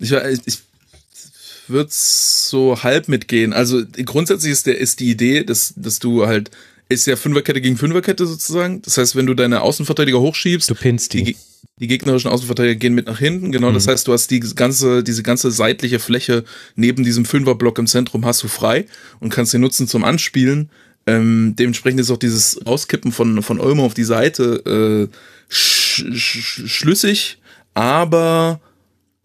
[0.00, 0.58] Ich, ich
[1.68, 3.52] würde so halb mitgehen.
[3.52, 6.50] Also grundsätzlich ist der ist die Idee, dass dass du halt
[6.88, 8.82] ist ja Fünferkette gegen Fünferkette sozusagen.
[8.82, 11.24] Das heißt, wenn du deine Außenverteidiger hochschiebst, du pinnst die.
[11.24, 11.36] die
[11.78, 13.68] die gegnerischen Außenverteidiger gehen mit nach hinten, genau.
[13.70, 13.74] Mhm.
[13.74, 16.44] Das heißt, du hast die ganze, diese ganze seitliche Fläche
[16.74, 18.86] neben diesem Fünferblock im Zentrum hast du frei
[19.20, 20.70] und kannst den nutzen zum Anspielen.
[21.06, 25.16] Ähm, dementsprechend ist auch dieses Rauskippen von, von Olmo auf die Seite äh,
[25.52, 27.38] sch sch schlüssig,
[27.74, 28.60] aber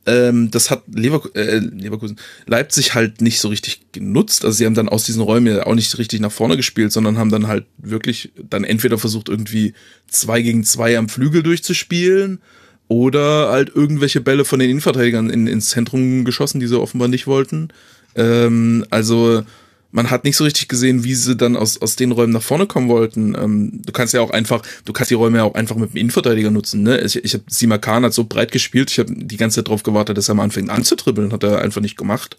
[0.05, 2.17] ähm, das hat Lever äh, Leverkusen,
[2.47, 4.43] Leipzig halt nicht so richtig genutzt.
[4.43, 7.17] Also sie haben dann aus diesen Räumen ja auch nicht richtig nach vorne gespielt, sondern
[7.17, 9.73] haben dann halt wirklich dann entweder versucht, irgendwie
[10.07, 12.39] zwei gegen zwei am Flügel durchzuspielen
[12.87, 17.27] oder halt irgendwelche Bälle von den Innenverteidigern in, ins Zentrum geschossen, die sie offenbar nicht
[17.27, 17.69] wollten.
[18.15, 19.43] Ähm, also
[19.91, 22.65] man hat nicht so richtig gesehen, wie sie dann aus, aus den Räumen nach vorne
[22.65, 23.35] kommen wollten.
[23.35, 25.97] Ähm, du kannst ja auch einfach, du kannst die Räume ja auch einfach mit dem
[25.97, 26.83] Innenverteidiger nutzen.
[26.83, 26.99] Ne?
[27.01, 30.17] Ich, ich habe Simakan hat so breit gespielt, ich habe die ganze Zeit drauf gewartet,
[30.17, 32.37] dass er mal anfängt anzutribbeln, hat er einfach nicht gemacht.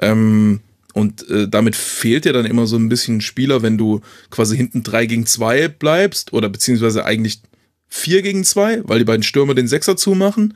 [0.00, 0.60] Ähm,
[0.94, 4.00] und äh, damit fehlt dir dann immer so ein bisschen Spieler, wenn du
[4.30, 7.40] quasi hinten drei gegen zwei bleibst oder beziehungsweise eigentlich
[7.86, 10.54] vier gegen zwei, weil die beiden Stürmer den Sechser zumachen.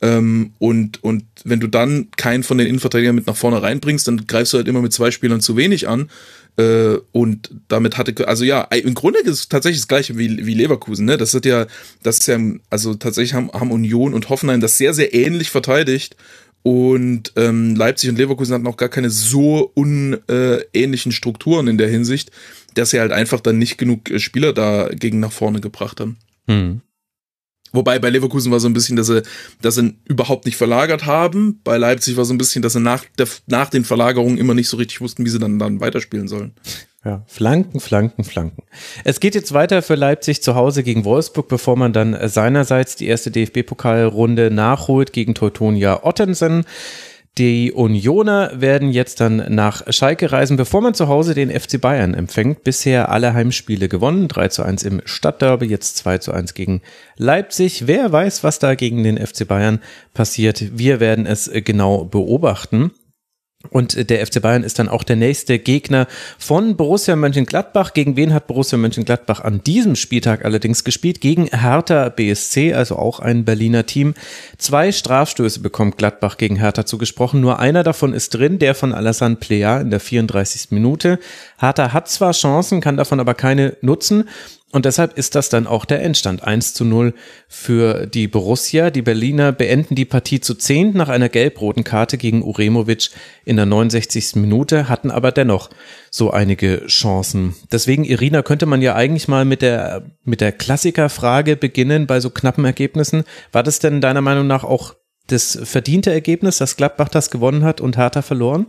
[0.00, 4.26] Ähm, und, und wenn du dann keinen von den Innenverteidigern mit nach vorne reinbringst, dann
[4.26, 6.08] greifst du halt immer mit zwei Spielern zu wenig an.
[6.56, 10.54] Äh, und damit hatte, also ja, im Grunde ist es tatsächlich das gleiche wie, wie
[10.54, 11.16] Leverkusen, ne?
[11.16, 11.66] Das ist ja,
[12.02, 12.38] das ist ja,
[12.70, 16.16] also tatsächlich haben, haben Union und Hoffenheim das sehr, sehr ähnlich verteidigt.
[16.64, 22.30] Und ähm, Leipzig und Leverkusen hatten auch gar keine so unähnlichen Strukturen in der Hinsicht,
[22.74, 26.18] dass sie halt einfach dann nicht genug äh, Spieler dagegen nach vorne gebracht haben.
[26.46, 26.80] Hm.
[27.72, 29.22] Wobei bei Leverkusen war so ein bisschen, dass sie,
[29.60, 31.60] dass sie überhaupt nicht verlagert haben.
[31.64, 34.68] Bei Leipzig war so ein bisschen, dass sie nach, der, nach den Verlagerungen immer nicht
[34.68, 36.52] so richtig wussten, wie sie dann, dann weiterspielen sollen.
[37.04, 38.64] Ja, Flanken, Flanken, Flanken.
[39.04, 43.06] Es geht jetzt weiter für Leipzig zu Hause gegen Wolfsburg, bevor man dann seinerseits die
[43.06, 46.64] erste DFB-Pokalrunde nachholt gegen Teutonia Ottensen.
[47.36, 52.14] Die Unioner werden jetzt dann nach Schalke reisen, bevor man zu Hause den FC Bayern
[52.14, 52.64] empfängt.
[52.64, 54.26] Bisher alle Heimspiele gewonnen.
[54.26, 56.82] 3 zu 1 im Stadtderby, jetzt 2 zu 1 gegen
[57.16, 57.86] Leipzig.
[57.86, 59.80] Wer weiß, was da gegen den FC Bayern
[60.14, 60.78] passiert.
[60.78, 62.90] Wir werden es genau beobachten.
[63.70, 66.06] Und der FC Bayern ist dann auch der nächste Gegner
[66.38, 67.92] von Borussia Mönchengladbach.
[67.92, 71.20] Gegen wen hat Borussia Mönchengladbach an diesem Spieltag allerdings gespielt?
[71.20, 74.14] Gegen Hertha BSC, also auch ein Berliner Team.
[74.58, 77.40] Zwei Strafstöße bekommt Gladbach gegen Hertha zugesprochen.
[77.40, 80.70] Nur einer davon ist drin, der von Alassane Plea in der 34.
[80.70, 81.18] Minute.
[81.58, 84.28] Hertha hat zwar Chancen, kann davon aber keine nutzen.
[84.70, 86.44] Und deshalb ist das dann auch der Endstand.
[86.44, 87.14] 1 zu 0
[87.48, 88.90] für die Borussia.
[88.90, 93.08] Die Berliner beenden die Partie zu 10 nach einer gelb-roten Karte gegen Uremovic
[93.46, 94.36] in der 69.
[94.36, 95.70] Minute, hatten aber dennoch
[96.10, 97.54] so einige Chancen.
[97.72, 102.28] Deswegen, Irina, könnte man ja eigentlich mal mit der, mit der Klassikerfrage beginnen bei so
[102.28, 103.24] knappen Ergebnissen.
[103.52, 104.94] War das denn deiner Meinung nach auch
[105.28, 108.66] das verdiente Ergebnis, dass Gladbach das gewonnen hat und Hertha verloren?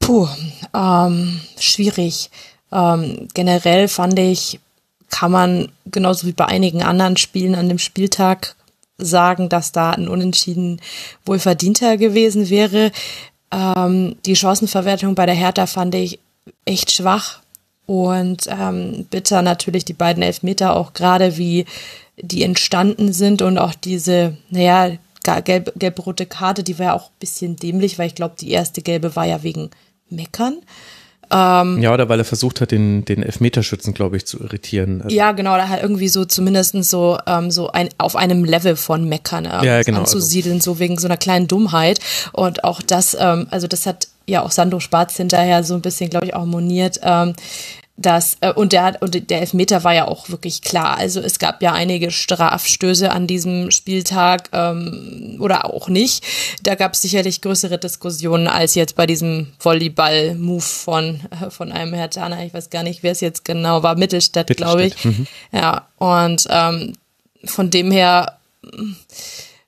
[0.00, 0.28] Puh,
[0.74, 2.30] ähm, schwierig.
[2.72, 4.60] Ähm, generell fand ich,
[5.10, 8.54] kann man genauso wie bei einigen anderen Spielen an dem Spieltag
[8.96, 10.80] sagen, dass da ein Unentschieden
[11.24, 12.92] wohl verdienter gewesen wäre.
[13.50, 16.20] Ähm, die Chancenverwertung bei der Hertha fand ich
[16.64, 17.40] echt schwach
[17.86, 21.64] und ähm, bitter natürlich die beiden Elfmeter auch gerade wie
[22.16, 24.96] die entstanden sind und auch diese, naja,
[25.44, 28.82] gelb, gelb-rote Karte, die war ja auch ein bisschen dämlich, weil ich glaube, die erste
[28.82, 29.70] gelbe war ja wegen
[30.08, 30.58] Meckern.
[31.32, 35.02] Ähm, ja, oder weil er versucht hat, den, den Elfmeterschützen, glaube ich, zu irritieren.
[35.02, 38.76] Also ja, genau, da halt irgendwie so zumindest so, ähm, so ein, auf einem Level
[38.76, 40.74] von Meckern äh, ja, genau, anzusiedeln, also.
[40.74, 42.00] so wegen so einer kleinen Dummheit.
[42.32, 46.10] Und auch das, ähm, also das hat ja auch Sandro Spatz hinterher so ein bisschen,
[46.10, 47.00] glaube ich, auch moniert.
[47.02, 47.34] Ähm,
[48.00, 50.96] dass, äh, und der und der Elfmeter war ja auch wirklich klar.
[50.96, 56.24] Also es gab ja einige Strafstöße an diesem Spieltag ähm, oder auch nicht.
[56.62, 61.92] Da gab es sicherlich größere Diskussionen als jetzt bei diesem Volleyball-Move von, äh, von einem
[61.92, 62.42] Herr Tana.
[62.44, 63.96] Ich weiß gar nicht, wer es jetzt genau war.
[63.96, 64.76] Mittelstadt, Mittelstadt.
[64.76, 65.04] glaube ich.
[65.04, 65.26] Mhm.
[65.52, 66.94] Ja, und ähm,
[67.44, 68.38] von dem her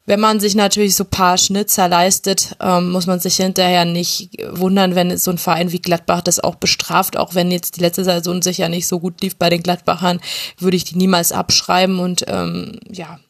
[0.04, 4.96] wenn man sich natürlich so paar Schnitzer leistet, ähm, muss man sich hinterher nicht wundern,
[4.96, 7.16] wenn so ein Verein wie Gladbach das auch bestraft.
[7.16, 10.20] Auch wenn jetzt die letzte Saison sicher nicht so gut lief bei den Gladbachern,
[10.58, 12.00] würde ich die niemals abschreiben.
[12.00, 13.20] Und ähm, ja,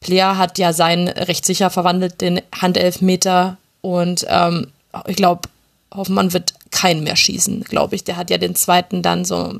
[0.00, 3.58] Plea hat ja seinen recht sicher verwandelt, den Handelfmeter.
[3.80, 4.72] Und ähm,
[5.06, 5.48] ich glaube,
[5.94, 8.04] Hoffmann wird keinen mehr schießen, glaube ich.
[8.04, 9.54] Der hat ja den zweiten dann so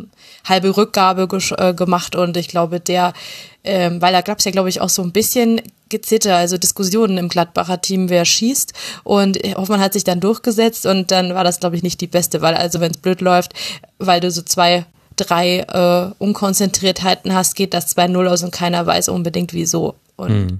[0.44, 3.14] halbe Rückgabe äh, gemacht und ich glaube, der,
[3.62, 7.16] ähm, weil da gab es ja, glaube ich, auch so ein bisschen Gezitter, also Diskussionen
[7.16, 8.72] im Gladbacher Team, wer schießt.
[9.04, 12.42] Und Hoffmann hat sich dann durchgesetzt und dann war das, glaube ich, nicht die beste
[12.42, 12.54] Wahl.
[12.54, 13.52] Also wenn es blöd läuft,
[13.98, 14.84] weil du so zwei,
[15.16, 19.94] drei äh, Unkonzentriertheiten hast, geht das 2-0 aus und keiner weiß unbedingt wieso.
[20.16, 20.58] Und mhm.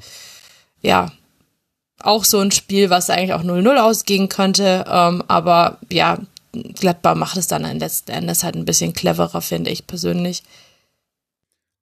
[0.82, 1.10] ja,
[2.00, 4.84] auch so ein Spiel, was eigentlich auch 0-0 ausgehen könnte.
[4.88, 6.18] Ähm, aber ja,
[6.74, 10.42] Gladbach macht es dann letzten Endes halt ein bisschen cleverer, finde ich persönlich.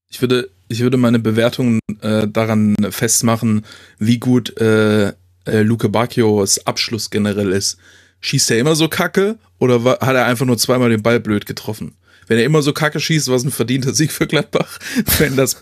[0.08, 3.64] Ich würde, ich würde meine Bewertung äh, daran festmachen,
[3.98, 7.78] wie gut äh, äh, Luke Bacchios Abschluss generell ist.
[8.20, 11.46] Schießt er immer so kacke oder war, hat er einfach nur zweimal den Ball blöd
[11.46, 11.96] getroffen?
[12.26, 14.78] Wenn er immer so kacke schießt, war es ein verdienter Sieg für Gladbach.
[15.18, 15.56] Wenn das,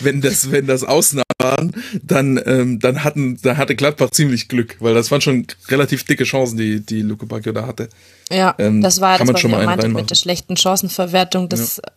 [0.00, 1.72] wenn das, wenn das Ausnahmen waren,
[2.02, 6.24] dann, ähm, dann hatten, da hatte Gladbach ziemlich Glück, weil das waren schon relativ dicke
[6.24, 7.88] Chancen, die, die Luke Bacchio da hatte.
[8.30, 11.48] Ja, ähm, das war das, was ich meinte mit der schlechten Chancenverwertung.
[11.48, 11.92] Das ja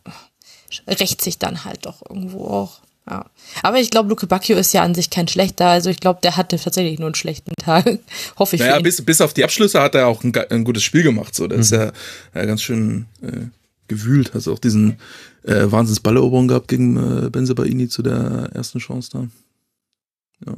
[0.87, 2.79] rächt sich dann halt doch irgendwo auch.
[3.09, 3.25] Ja.
[3.63, 5.67] Aber ich glaube, Luke Bacchio ist ja an sich kein schlechter.
[5.67, 7.99] Also ich glaube, der hatte tatsächlich nur einen schlechten Tag.
[8.37, 8.61] Hoffe ich.
[8.61, 11.33] Naja, bis, bis auf die Abschlüsse hat er auch ein, ein gutes Spiel gemacht.
[11.33, 11.61] So, der mhm.
[11.61, 11.91] ist ja,
[12.35, 13.47] ja ganz schön äh,
[13.89, 14.31] gewühlt.
[14.33, 14.97] Hast auch diesen
[15.43, 19.27] äh, Wahnsinns Balleroberung gehabt gegen äh, Benzebaini zu der ersten Chance da.
[20.45, 20.57] Ja.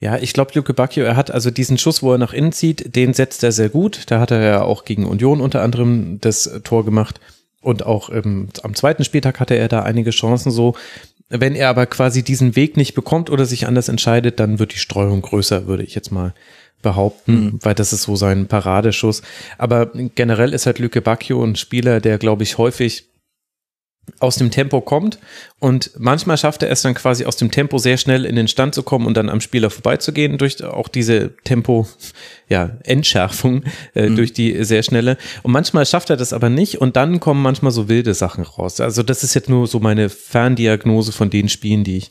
[0.00, 2.94] Ja, ich glaube, Luke Bacchio, er hat also diesen Schuss, wo er nach innen zieht,
[2.94, 4.02] den setzt er sehr gut.
[4.10, 7.20] Da hat er ja auch gegen Union unter anderem das Tor gemacht.
[7.62, 10.74] Und auch ähm, am zweiten Spieltag hatte er da einige Chancen so.
[11.30, 14.78] Wenn er aber quasi diesen Weg nicht bekommt oder sich anders entscheidet, dann wird die
[14.78, 16.34] Streuung größer, würde ich jetzt mal
[16.84, 17.58] behaupten, mhm.
[17.62, 19.22] weil das ist so sein Paradeschuss.
[19.58, 23.06] Aber generell ist halt Lücke Bacchio ein Spieler, der, glaube ich, häufig
[24.20, 25.18] aus dem Tempo kommt
[25.60, 28.74] und manchmal schafft er es dann quasi aus dem Tempo sehr schnell in den Stand
[28.74, 31.86] zu kommen und dann am Spieler vorbeizugehen durch auch diese Tempo
[32.48, 34.16] ja Entschärfung äh, mhm.
[34.16, 37.72] durch die sehr schnelle und manchmal schafft er das aber nicht und dann kommen manchmal
[37.72, 38.80] so wilde Sachen raus.
[38.80, 42.10] Also das ist jetzt nur so meine Ferndiagnose von den Spielen, die ich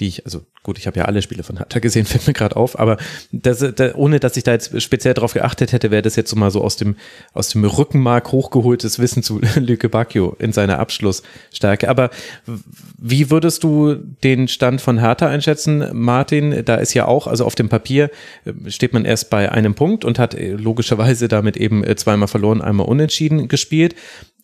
[0.00, 2.56] die ich, also gut, ich habe ja alle Spiele von Hatter gesehen, fällt mir gerade
[2.56, 2.96] auf, aber
[3.30, 6.36] das, da, ohne dass ich da jetzt speziell drauf geachtet hätte, wäre das jetzt so
[6.36, 6.96] mal so aus dem,
[7.34, 11.88] aus dem Rückenmark hochgeholtes Wissen zu Lüke Bacchio in seiner Abschlussstärke.
[11.90, 12.10] Aber
[12.96, 16.64] wie würdest du den Stand von Hertha einschätzen, Martin?
[16.64, 18.10] Da ist ja auch, also auf dem Papier
[18.44, 22.28] äh, steht man erst bei einem Punkt und hat äh, logischerweise damit eben äh, zweimal
[22.28, 23.94] verloren, einmal unentschieden gespielt.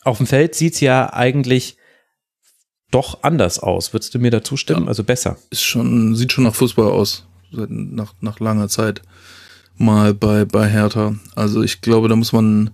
[0.04, 1.77] Auf dem Feld sieht's ja eigentlich
[2.90, 3.92] doch anders aus.
[3.92, 4.84] Würdest du mir da zustimmen?
[4.84, 5.36] Ja, also besser.
[5.50, 7.24] Ist schon, sieht schon nach Fußball aus.
[7.50, 9.02] Nach, nach langer Zeit.
[9.76, 11.14] Mal bei, bei Hertha.
[11.34, 12.70] Also ich glaube, da muss man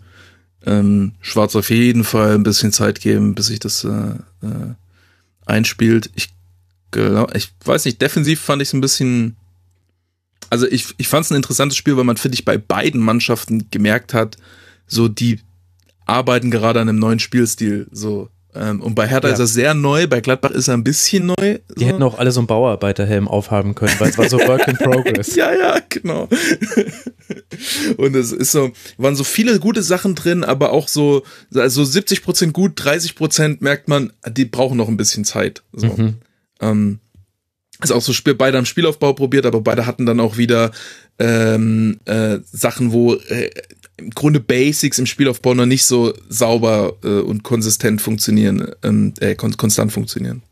[0.67, 4.75] ähm, Schwarz auf jeden Fall ein bisschen Zeit geben, bis sich das äh, äh,
[5.47, 6.11] einspielt.
[6.15, 6.31] Ich
[6.91, 9.37] glaube, ich weiß nicht, defensiv fand ich es ein bisschen.
[10.51, 13.69] Also ich, ich fand es ein interessantes Spiel, weil man, finde ich, bei beiden Mannschaften
[13.71, 14.37] gemerkt hat,
[14.87, 15.41] so die
[16.07, 17.89] arbeiten gerade an einem neuen Spielstil.
[17.91, 19.35] So, und bei Hertha ja.
[19.35, 21.59] ist er sehr neu, bei Gladbach ist er ein bisschen neu.
[21.69, 21.75] So.
[21.77, 24.77] Die hätten auch alle so einen Bauarbeiterhelm aufhaben können, weil es war so Work in
[24.77, 25.35] Progress.
[25.35, 26.29] ja, ja, genau.
[27.97, 31.25] und es ist so, waren so viele gute Sachen drin, aber auch so,
[31.55, 35.63] also 70 Prozent gut, 30 Prozent merkt man, die brauchen noch ein bisschen Zeit.
[35.73, 35.89] So.
[35.89, 36.15] Mhm.
[36.61, 37.01] Ähm,
[37.83, 40.71] ist auch so Spiel, beide am Spielaufbau probiert, aber beide hatten dann auch wieder
[41.19, 43.51] ähm, äh, Sachen, wo äh,
[43.97, 49.35] im Grunde Basics im Spielaufbau noch nicht so sauber äh, und konsistent funktionieren, ähm, äh,
[49.35, 50.43] kon konstant funktionieren.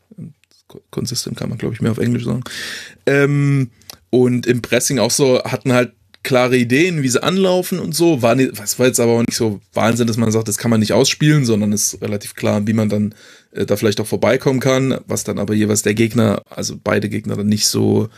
[0.90, 2.44] Konsistent kann man, glaube ich, mehr auf Englisch sagen.
[3.04, 3.70] Ähm,
[4.10, 5.92] und im Pressing auch so hatten halt
[6.22, 8.22] klare Ideen, wie sie anlaufen und so.
[8.22, 10.70] War nicht, was war jetzt aber auch nicht so Wahnsinn, dass man sagt, das kann
[10.70, 13.14] man nicht ausspielen, sondern ist relativ klar, wie man dann
[13.50, 17.36] äh, da vielleicht auch vorbeikommen kann, was dann aber jeweils der Gegner, also beide Gegner
[17.36, 18.08] dann nicht so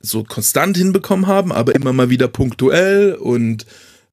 [0.00, 3.66] so konstant hinbekommen haben, aber immer mal wieder punktuell und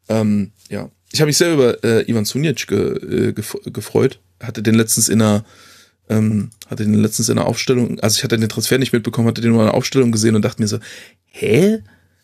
[0.09, 4.19] ähm, ja, ich habe mich sehr über äh, Ivan Sunic ge, äh, gef gefreut.
[4.41, 5.45] Hatte den letztens in einer
[6.09, 9.41] ähm, hatte den letztens in einer Aufstellung, also ich hatte den Transfer nicht mitbekommen, hatte
[9.41, 10.79] den nur in einer Aufstellung gesehen und dachte mir so,
[11.25, 11.79] hä?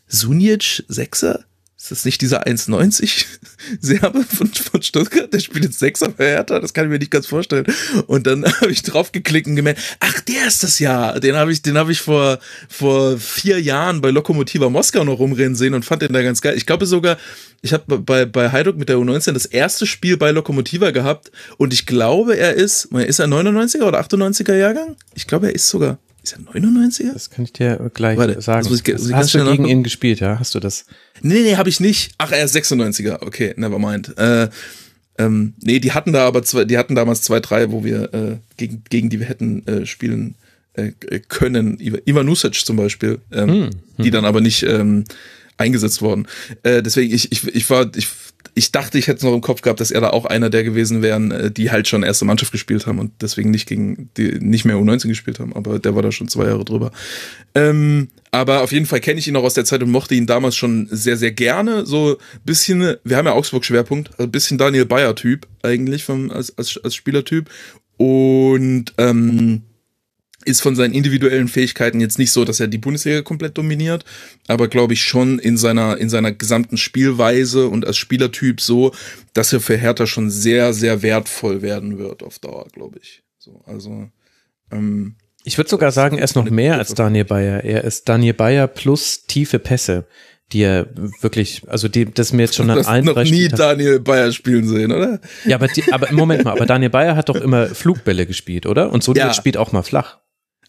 [0.07, 1.45] Sunic Sechser?
[1.81, 3.25] Ist das nicht dieser 1,90
[3.81, 5.33] Serbe von, von Stuttgart?
[5.33, 7.65] Der spielt jetzt Sechser bei Hertha, das kann ich mir nicht ganz vorstellen.
[8.05, 11.19] Und dann habe ich draufgeklickt und gemerkt, ach, der ist das ja.
[11.19, 12.37] Den habe ich, den habe ich vor,
[12.69, 16.55] vor vier Jahren bei Lokomotiva Moskau noch rumrennen sehen und fand den da ganz geil.
[16.55, 17.17] Ich glaube sogar,
[17.63, 21.73] ich habe bei, bei Heiduk mit der U19 das erste Spiel bei Lokomotiva gehabt und
[21.73, 24.97] ich glaube, er ist, ist er 99er oder 98er Jahrgang?
[25.15, 27.13] Ich glaube, er ist sogar ist er 99er?
[27.13, 28.67] Das kann ich dir gleich Warte, sagen.
[28.71, 30.39] Ich, hast du gegen ihn gespielt, ja?
[30.39, 30.85] Hast du das?
[31.21, 32.13] Nee, nee, habe ich nicht.
[32.17, 33.21] Ach, er ist 96er.
[33.21, 34.17] Okay, never mind.
[34.17, 34.49] Äh,
[35.17, 38.37] ähm, nee, die hatten da aber zwei, die hatten damals zwei, drei, wo wir äh,
[38.57, 40.35] gegen, gegen die wir hätten äh, spielen
[40.73, 40.91] äh,
[41.27, 41.79] können.
[41.79, 43.71] Ivan Nusic zum Beispiel, ähm, hm, hm.
[43.99, 45.05] die dann aber nicht ähm,
[45.57, 46.27] eingesetzt worden.
[46.63, 48.07] Äh, deswegen, ich, ich, ich war, ich
[48.53, 51.01] ich dachte, ich hätte noch im Kopf gehabt, dass er da auch einer der gewesen
[51.01, 54.65] wären, äh, die halt schon erste Mannschaft gespielt haben und deswegen nicht gegen die nicht
[54.65, 56.91] mehr U19 gespielt haben, aber der war da schon zwei Jahre drüber.
[57.55, 60.25] Ähm, aber auf jeden Fall kenne ich ihn auch aus der Zeit und mochte ihn
[60.25, 61.85] damals schon sehr, sehr gerne.
[61.85, 66.95] So bisschen, wir haben ja Augsburg-Schwerpunkt, also bisschen Daniel Bayer-Typ eigentlich vom, als, als, als
[66.95, 67.49] Spielertyp.
[67.97, 69.63] Und ähm,
[70.45, 74.05] ist von seinen individuellen Fähigkeiten jetzt nicht so, dass er die Bundesliga komplett dominiert,
[74.47, 78.93] aber glaube ich schon in seiner, in seiner gesamten Spielweise und als Spielertyp so,
[79.33, 83.23] dass er für Hertha schon sehr, sehr wertvoll werden wird auf Dauer, glaube ich.
[83.37, 84.09] So, also,
[84.71, 87.63] ähm, ich würde sogar sagen, er ist noch mehr als Daniel Bayer.
[87.63, 90.05] Er ist Daniel Bayer plus tiefe Pässe
[90.53, 90.87] die er
[91.21, 94.67] wirklich, also die, das mir jetzt schon an allen noch drei nie Daniel Bayer spielen
[94.67, 95.19] sehen, oder?
[95.45, 98.91] Ja, aber, die, aber Moment mal, aber Daniel Bayer hat doch immer Flugbälle gespielt, oder?
[98.91, 99.33] Und so ja.
[99.33, 100.17] spielt auch mal flach.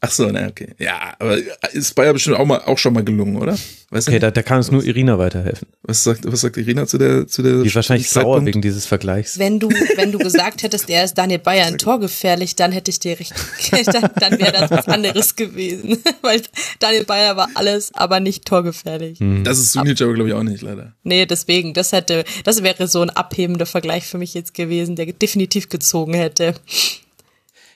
[0.04, 0.66] Ach so, na, okay.
[0.80, 1.38] Ja, aber
[1.72, 3.56] ist Bayer bestimmt auch mal auch schon mal gelungen, oder?
[3.90, 5.68] Weißt okay, da, da kann uns nur Irina weiterhelfen.
[5.82, 7.62] Was sagt, was sagt Irina zu der, zu der?
[7.62, 9.38] Die ist wahrscheinlich sauer wegen dieses Vergleichs.
[9.38, 12.90] Wenn du, wenn du gesagt hättest, er ist Daniel Bayer ein Tor gefährlich, dann hätte
[12.90, 13.32] ich dir recht,
[13.92, 16.02] dann, dann wäre das was anderes gewesen.
[16.22, 16.42] Weil
[16.80, 19.20] Daniel Bayer war alles, aber nicht torgefährlich.
[19.20, 19.44] Mhm.
[19.44, 20.94] Das ist Sunic aber, glaube ich, auch nicht, leider.
[21.04, 25.06] Nee, deswegen, das hätte, das wäre so ein abhebender Vergleich für mich jetzt gewesen, der
[25.12, 26.54] definitiv gezogen hätte.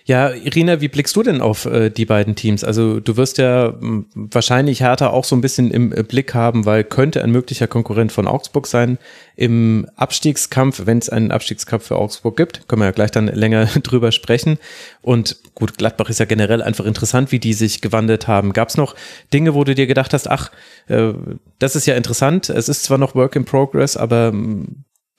[0.09, 2.63] Ja, Irina, wie blickst du denn auf äh, die beiden Teams?
[2.63, 6.65] Also du wirst ja mh, wahrscheinlich Hertha auch so ein bisschen im äh, Blick haben,
[6.65, 8.99] weil könnte ein möglicher Konkurrent von Augsburg sein
[9.35, 12.69] im Abstiegskampf, wenn es einen Abstiegskampf für Augsburg gibt.
[12.69, 14.59] Können wir ja gleich dann länger drüber sprechen.
[15.03, 18.53] Und gut, Gladbach ist ja generell einfach interessant, wie die sich gewandelt haben.
[18.53, 18.95] Gab es noch
[19.35, 20.53] Dinge, wo du dir gedacht hast, ach,
[20.87, 21.15] äh,
[21.59, 24.67] das ist ja interessant, es ist zwar noch Work in Progress, aber mh,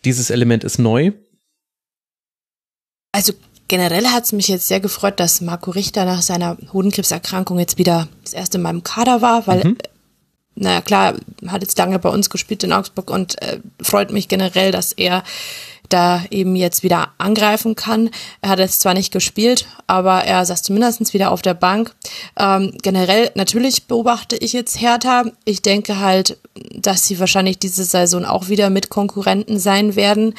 [0.06, 1.12] dieses Element ist neu?
[3.12, 3.34] Also
[3.68, 8.08] Generell hat es mich jetzt sehr gefreut, dass Marco Richter nach seiner Hodenkrebserkrankung jetzt wieder
[8.24, 9.78] das erste Mal im Kader war, weil, mhm.
[9.80, 9.88] Äh,
[10.60, 11.14] naja klar,
[11.48, 15.24] hat jetzt lange bei uns gespielt in Augsburg und äh, freut mich generell, dass er
[15.90, 18.10] da eben jetzt wieder angreifen kann.
[18.42, 21.96] Er hat jetzt zwar nicht gespielt, aber er saß zumindest wieder auf der Bank.
[22.38, 25.26] Ähm, generell, natürlich beobachte ich jetzt Hertha.
[25.46, 26.38] Ich denke halt,
[26.74, 30.34] dass sie wahrscheinlich diese Saison auch wieder mit Konkurrenten sein werden.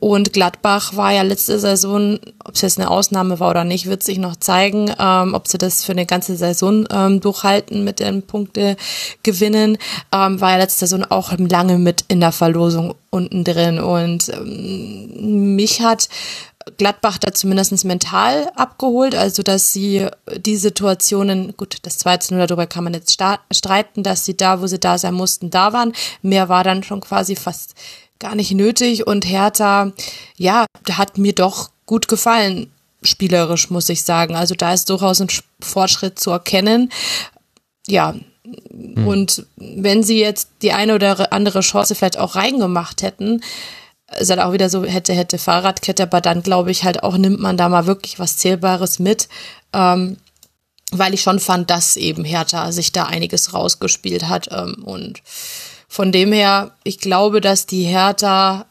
[0.00, 4.02] Und Gladbach war ja letzte Saison, ob es jetzt eine Ausnahme war oder nicht, wird
[4.02, 8.22] sich noch zeigen, ähm, ob sie das für eine ganze Saison ähm, durchhalten mit den
[8.22, 8.76] Punkte
[9.24, 9.76] gewinnen.
[10.12, 13.80] Ähm, war ja letzte Saison auch lange mit in der Verlosung unten drin.
[13.80, 16.08] Und ähm, mich hat
[16.76, 20.06] Gladbach da zumindest mental abgeholt, also dass sie
[20.36, 23.20] die Situationen, gut, das 2 0, darüber kann man jetzt
[23.50, 25.92] streiten, dass sie da, wo sie da sein mussten, da waren.
[26.22, 27.74] Mehr war dann schon quasi fast
[28.18, 29.92] gar nicht nötig und Hertha,
[30.36, 32.70] ja, hat mir doch gut gefallen,
[33.02, 34.34] spielerisch, muss ich sagen.
[34.34, 35.28] Also da ist durchaus ein
[35.60, 36.90] Fortschritt zu erkennen.
[37.86, 38.14] Ja,
[38.44, 39.06] hm.
[39.06, 43.42] und wenn sie jetzt die eine oder andere Chance vielleicht auch reingemacht hätten,
[44.18, 47.40] ist halt auch wieder so, hätte, hätte Fahrradkette, aber dann glaube ich halt auch, nimmt
[47.40, 49.28] man da mal wirklich was Zählbares mit.
[49.72, 50.16] Ähm,
[50.90, 55.22] weil ich schon fand, dass eben Hertha sich da einiges rausgespielt hat ähm, und
[55.88, 58.66] von dem her, ich glaube, dass die Hertha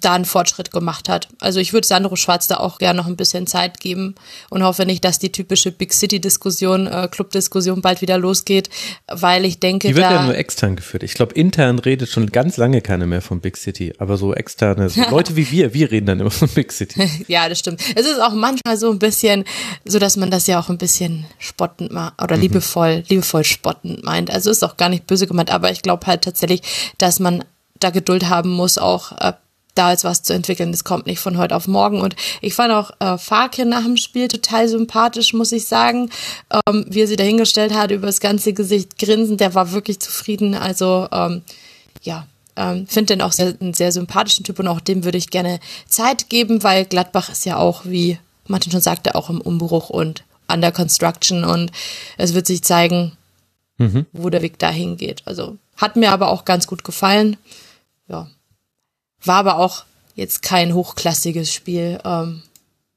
[0.00, 1.28] da einen Fortschritt gemacht hat.
[1.38, 4.14] Also ich würde Sandro Schwarz da auch gerne noch ein bisschen Zeit geben
[4.48, 8.70] und hoffe nicht, dass die typische Big City-Diskussion, äh, Club-Diskussion bald wieder losgeht,
[9.06, 11.02] weil ich denke, die wird ja nur extern geführt.
[11.02, 14.88] Ich glaube, intern redet schon ganz lange keiner mehr von Big City, aber so externe
[14.88, 17.06] so Leute wie wir, wir reden dann immer von Big City.
[17.28, 17.82] ja, das stimmt.
[17.94, 19.44] Es ist auch manchmal so ein bisschen,
[19.84, 22.42] so dass man das ja auch ein bisschen spottend macht oder mhm.
[22.42, 24.30] liebevoll, liebevoll spottend meint.
[24.30, 26.62] Also ist auch gar nicht böse gemeint, aber ich glaube halt tatsächlich,
[26.96, 27.44] dass man
[27.78, 29.32] da Geduld haben muss, auch äh,
[29.74, 30.72] da jetzt was zu entwickeln.
[30.72, 32.00] Das kommt nicht von heute auf morgen.
[32.00, 36.10] Und ich fand auch äh, Farke nach dem Spiel total sympathisch, muss ich sagen.
[36.66, 40.54] Ähm, wie er sie dahingestellt hat, über das ganze Gesicht grinsend, der war wirklich zufrieden.
[40.54, 41.42] Also ähm,
[42.02, 42.26] ja,
[42.56, 45.60] ähm, finde den auch sehr, einen sehr sympathischen Typ und auch dem würde ich gerne
[45.88, 50.24] Zeit geben, weil Gladbach ist ja auch, wie Martin schon sagte, auch im Umbruch und
[50.48, 51.70] under construction und
[52.18, 53.12] es wird sich zeigen,
[53.78, 54.06] mhm.
[54.12, 55.22] wo der Weg dahin geht.
[55.24, 57.36] Also hat mir aber auch ganz gut gefallen.
[58.08, 58.28] Ja,
[59.24, 59.84] war aber auch
[60.14, 61.98] jetzt kein hochklassiges Spiel.
[62.04, 62.42] Ähm,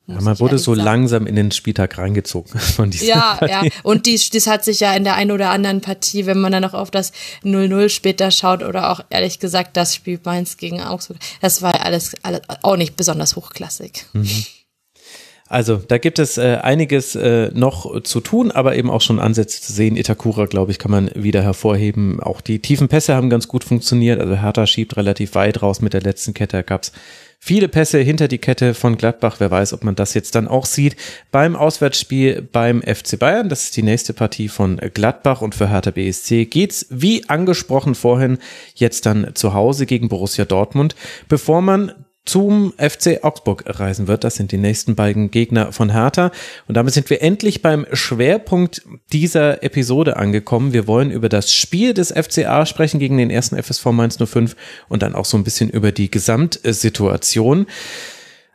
[0.07, 0.85] ja, man wurde so sagen.
[0.85, 3.53] langsam in den Spieltag reingezogen von dieser Ja, Partie.
[3.67, 3.71] ja.
[3.83, 6.61] Und dies, das hat sich ja in der einen oder anderen Partie, wenn man dann
[6.61, 7.11] noch auf das
[7.43, 12.13] 0-0 später schaut oder auch ehrlich gesagt das Spiel Mainz gegen Augsburg, das war alles,
[12.21, 14.05] alles auch nicht besonders hochklassig.
[14.13, 14.45] Mhm.
[15.47, 19.61] Also da gibt es äh, einiges äh, noch zu tun, aber eben auch schon Ansätze
[19.61, 19.95] zu sehen.
[19.95, 22.19] Itakura, glaube ich, kann man wieder hervorheben.
[22.19, 24.19] Auch die tiefen Pässe haben ganz gut funktioniert.
[24.19, 26.57] Also Hertha schiebt relativ weit raus mit der letzten Kette.
[26.57, 26.93] Da gab es
[27.37, 29.35] viele Pässe hinter die Kette von Gladbach.
[29.37, 30.95] Wer weiß, ob man das jetzt dann auch sieht
[31.31, 33.47] beim Auswärtsspiel beim FC Bayern.
[33.47, 38.39] Das ist die nächste Partie von Gladbach und für Hertha BSC geht's wie angesprochen vorhin
[38.73, 40.95] jetzt dann zu Hause gegen Borussia Dortmund,
[41.29, 41.91] bevor man
[42.25, 44.23] zum FC Augsburg reisen wird.
[44.23, 46.31] Das sind die nächsten beiden Gegner von Hertha.
[46.67, 48.81] Und damit sind wir endlich beim Schwerpunkt
[49.13, 50.73] dieser Episode angekommen.
[50.73, 54.55] Wir wollen über das Spiel des FCA sprechen gegen den ersten FSV Mainz 05
[54.89, 57.67] und dann auch so ein bisschen über die Gesamtsituation.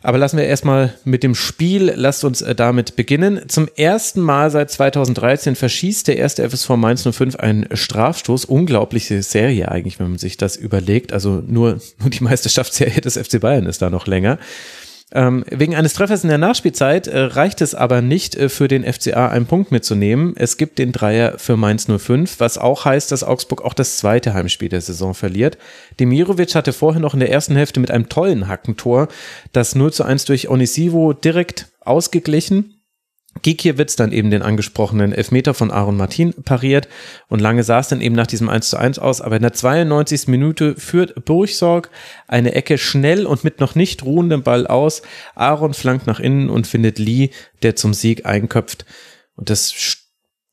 [0.03, 3.43] Aber lassen wir erstmal mit dem Spiel, lasst uns äh, damit beginnen.
[3.49, 8.47] Zum ersten Mal seit 2013 verschießt der erste FSV Mainz 05 einen Strafstoß.
[8.47, 11.13] Unglaubliche Serie eigentlich, wenn man sich das überlegt.
[11.13, 14.39] Also nur, nur die Meisterschaftsserie des FC Bayern ist da noch länger.
[15.13, 18.85] Ähm, wegen eines Treffers in der Nachspielzeit äh, reicht es aber nicht äh, für den
[18.85, 20.35] FCA einen Punkt mitzunehmen.
[20.37, 24.35] Es gibt den Dreier für Mainz 05, was auch heißt, dass Augsburg auch das zweite
[24.35, 25.59] Heimspiel der Saison verliert.
[25.99, 29.09] Demirovic hatte vorher noch in der ersten Hälfte mit einem tollen Hackentor
[29.53, 32.80] das 0 zu 1 durch Onisivo direkt ausgeglichen.
[33.43, 36.89] Gikiewicz dann eben den angesprochenen Elfmeter von Aaron Martin pariert
[37.29, 39.53] und lange sah es dann eben nach diesem 1 zu 1 aus, aber in der
[39.53, 40.27] 92.
[40.29, 41.91] Minute führt Burgsorg
[42.27, 45.03] eine Ecke schnell und mit noch nicht ruhendem Ball aus.
[45.37, 47.31] Aaron flankt nach innen und findet Lee,
[47.63, 48.85] der zum Sieg einköpft.
[49.37, 49.73] Und das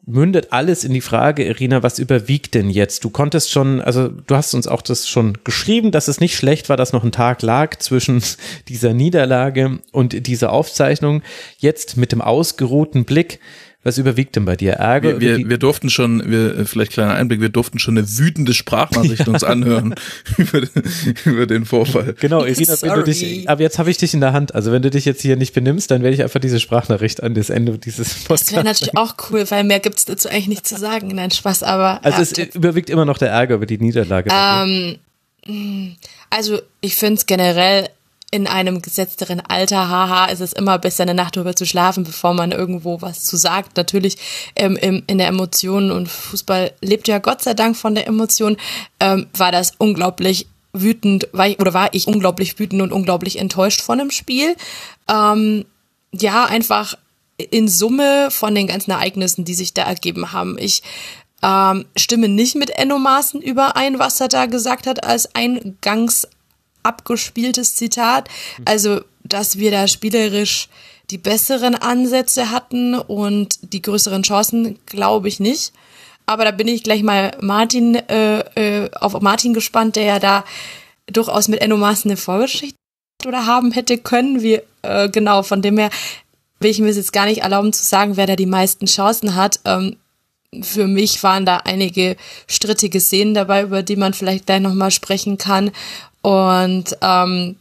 [0.07, 3.03] mündet alles in die Frage, Irina, was überwiegt denn jetzt?
[3.03, 6.69] Du konntest schon, also du hast uns auch das schon geschrieben, dass es nicht schlecht
[6.69, 8.23] war, dass noch ein Tag lag zwischen
[8.69, 11.21] dieser Niederlage und dieser Aufzeichnung.
[11.57, 13.39] Jetzt mit dem ausgeruhten Blick
[13.83, 14.73] was überwiegt denn bei dir?
[14.73, 15.21] Ärger?
[15.21, 19.27] Wir, wir, wir durften schon, wir, vielleicht kleiner Einblick, wir durften schon eine wütende Sprachnachricht
[19.29, 19.95] uns anhören
[20.37, 20.83] über, den,
[21.23, 22.15] über den Vorfall.
[22.19, 24.53] Genau, Irina, wenn du dich, aber jetzt habe ich dich in der Hand.
[24.55, 27.33] Also wenn du dich jetzt hier nicht benimmst, dann werde ich einfach diese Sprachnachricht an
[27.33, 28.47] das Ende dieses Podcasts.
[28.47, 31.07] Das wäre natürlich auch cool, weil mehr gibt es dazu eigentlich nicht zu sagen.
[31.07, 32.03] Nein, Spaß, aber.
[32.03, 32.45] Also ja.
[32.47, 34.29] es überwiegt immer noch der Ärger über die Niederlage.
[34.33, 34.97] Ähm,
[36.29, 37.89] also ich finde es generell
[38.29, 42.33] in einem gesetzteren Alter, haha, ist es immer besser, eine Nacht drüber zu schlafen, bevor
[42.33, 43.77] man irgendwo was zu sagt.
[43.77, 44.17] Natürlich
[44.55, 48.57] ähm, im, in der Emotion und Fußball lebt ja Gott sei Dank von der Emotion,
[48.99, 53.81] ähm, war das unglaublich wütend, war ich, oder war ich unglaublich wütend und unglaublich enttäuscht
[53.81, 54.55] von dem Spiel.
[55.09, 55.65] Ähm,
[56.13, 56.95] ja, einfach
[57.37, 60.57] in Summe von den ganzen Ereignissen, die sich da ergeben haben.
[60.59, 60.83] Ich
[61.43, 66.27] ähm, stimme nicht mit Enno Maaßen überein, was er da gesagt hat als Eingangs
[66.87, 68.29] abgespieltes Zitat.
[68.65, 70.69] Also, dass wir da spielerisch
[71.09, 75.73] die besseren Ansätze hatten und die größeren Chancen, glaube ich nicht.
[76.25, 80.43] Aber da bin ich gleich mal Martin äh, äh, auf Martin gespannt, der ja da
[81.07, 82.75] durchaus mit Enno eine Vorgeschichte
[83.25, 84.41] oder haben hätte können.
[84.41, 85.89] Wie äh, genau von dem her
[86.59, 89.61] will ich mir jetzt gar nicht erlauben zu sagen, wer da die meisten Chancen hat.
[89.63, 89.95] Ähm,
[90.61, 92.15] für mich waren da einige
[92.47, 95.71] strittige Szenen dabei, über die man vielleicht gleich nochmal sprechen kann.
[96.21, 97.57] Und ähm,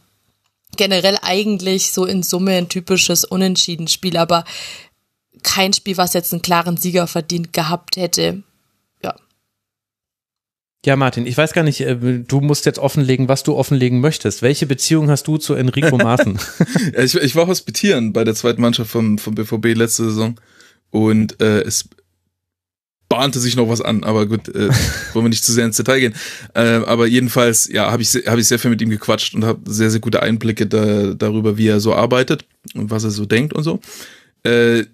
[0.77, 4.45] generell eigentlich so in Summe ein typisches Unentschieden-Spiel, aber
[5.43, 8.43] kein Spiel, was jetzt einen klaren Sieger verdient gehabt hätte.
[9.03, 9.15] Ja.
[10.85, 14.41] Ja, Martin, ich weiß gar nicht, äh, du musst jetzt offenlegen, was du offenlegen möchtest.
[14.41, 16.39] Welche Beziehung hast du zu Enrico Maaßen?
[16.97, 20.39] ich, ich, war hospitieren bei der zweiten Mannschaft vom, vom BVB letzte Saison
[20.89, 21.89] und äh, es
[23.09, 24.69] bahnte sich noch was an, aber gut, äh,
[25.13, 26.15] wollen wir nicht zu sehr ins Detail gehen.
[26.53, 29.59] Äh, aber jedenfalls, ja, habe ich, hab ich sehr viel mit ihm gequatscht und habe
[29.71, 33.53] sehr, sehr gute Einblicke da, darüber, wie er so arbeitet und was er so denkt
[33.53, 33.79] und so.
[34.43, 34.85] Äh,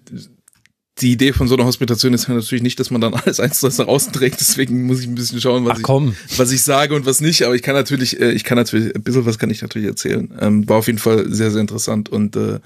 [1.00, 3.58] die Idee von so einer Hospitation ist ja natürlich nicht, dass man dann alles eins
[3.58, 6.62] zu eins nach außen trägt, deswegen muss ich ein bisschen schauen, was, ich, was ich
[6.62, 9.38] sage und was nicht, aber ich kann natürlich, äh, ich kann natürlich, ein bisschen was
[9.38, 10.32] kann ich natürlich erzählen.
[10.40, 12.60] Ähm, war auf jeden Fall sehr, sehr interessant und äh,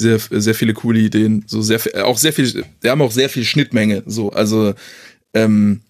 [0.00, 3.44] sehr, sehr viele coole Ideen, so sehr, auch sehr viel, wir haben auch sehr viel
[3.44, 4.74] Schnittmenge, so, also,
[5.34, 5.82] ähm,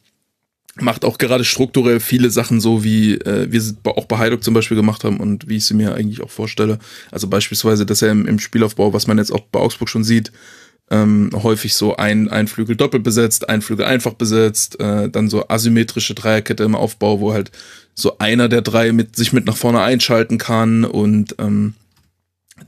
[0.77, 4.77] macht auch gerade strukturell viele Sachen so, wie äh, wir auch bei Heidok zum Beispiel
[4.77, 6.79] gemacht haben und wie ich sie mir eigentlich auch vorstelle.
[7.11, 10.33] Also beispielsweise, dass er im, im Spielaufbau, was man jetzt auch bei Augsburg schon sieht,
[10.91, 15.49] ähm, häufig so ein, ein Flügel doppelt besetzt, ein Flügel einfach besetzt, äh, dann so
[15.49, 17.51] asymmetrische Dreierkette im Aufbau, wo halt
[17.95, 21.75] so einer der drei mit sich mit nach vorne einschalten kann und ähm,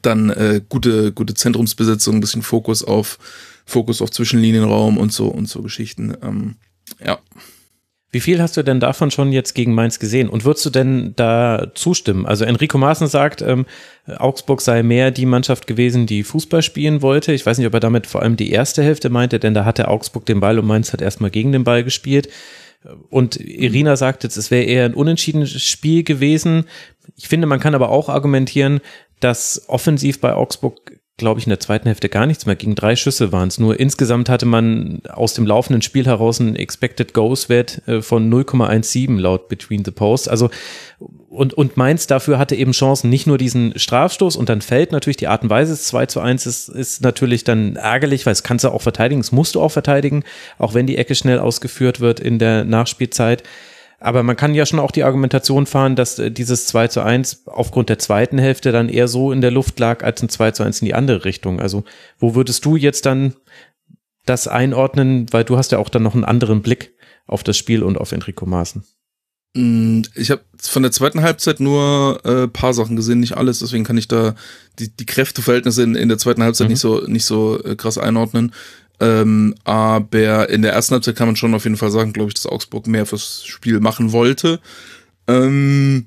[0.00, 3.18] dann äh, gute, gute Zentrumsbesetzung, ein bisschen Fokus auf,
[3.66, 6.16] Fokus auf Zwischenlinienraum und so und so Geschichten.
[6.22, 6.56] Ähm,
[7.04, 7.18] ja.
[8.14, 10.28] Wie viel hast du denn davon schon jetzt gegen Mainz gesehen?
[10.28, 12.26] Und würdest du denn da zustimmen?
[12.26, 13.64] Also Enrico Maaßen sagt, ähm,
[14.06, 17.32] Augsburg sei mehr die Mannschaft gewesen, die Fußball spielen wollte.
[17.32, 19.88] Ich weiß nicht, ob er damit vor allem die erste Hälfte meinte, denn da hatte
[19.88, 22.28] Augsburg den Ball und Mainz hat erstmal gegen den Ball gespielt.
[23.08, 26.64] Und Irina sagt jetzt, es wäre eher ein unentschiedenes Spiel gewesen.
[27.16, 28.80] Ich finde, man kann aber auch argumentieren,
[29.24, 32.56] dass offensiv bei Augsburg glaube ich, in der zweiten Hälfte gar nichts mehr.
[32.56, 33.78] Gegen drei Schüsse waren es nur.
[33.78, 39.18] Insgesamt hatte man aus dem laufenden Spiel heraus einen Expected Goals Wert äh, von 0,17
[39.18, 40.28] laut Between the Posts.
[40.28, 40.50] Also
[41.28, 45.16] und, und Mainz dafür hatte eben Chancen, nicht nur diesen Strafstoß und dann fällt natürlich
[45.16, 48.42] die Art und Weise, es 2 zu 1 ist, ist natürlich dann ärgerlich, weil es
[48.42, 50.24] kannst du auch verteidigen, es musst du auch verteidigen,
[50.58, 53.44] auch wenn die Ecke schnell ausgeführt wird in der Nachspielzeit.
[54.02, 57.46] Aber man kann ja schon auch die Argumentation fahren, dass äh, dieses 2 zu 1
[57.46, 60.62] aufgrund der zweiten Hälfte dann eher so in der Luft lag als ein 2 zu
[60.62, 61.60] 1 in die andere Richtung.
[61.60, 61.84] Also
[62.18, 63.34] wo würdest du jetzt dann
[64.24, 66.94] das einordnen, weil du hast ja auch dann noch einen anderen Blick
[67.26, 68.84] auf das Spiel und auf Enrico Maaßen.
[69.54, 73.84] Mm, ich habe von der zweiten Halbzeit nur äh, paar Sachen gesehen, nicht alles, deswegen
[73.84, 74.34] kann ich da
[74.78, 76.72] die, die Kräfteverhältnisse in, in der zweiten Halbzeit mhm.
[76.72, 78.52] nicht so nicht so äh, krass einordnen.
[79.02, 82.34] Ähm, aber in der ersten Halbzeit kann man schon auf jeden Fall sagen, glaube ich,
[82.34, 84.60] dass Augsburg mehr fürs Spiel machen wollte.
[85.26, 86.06] Ähm,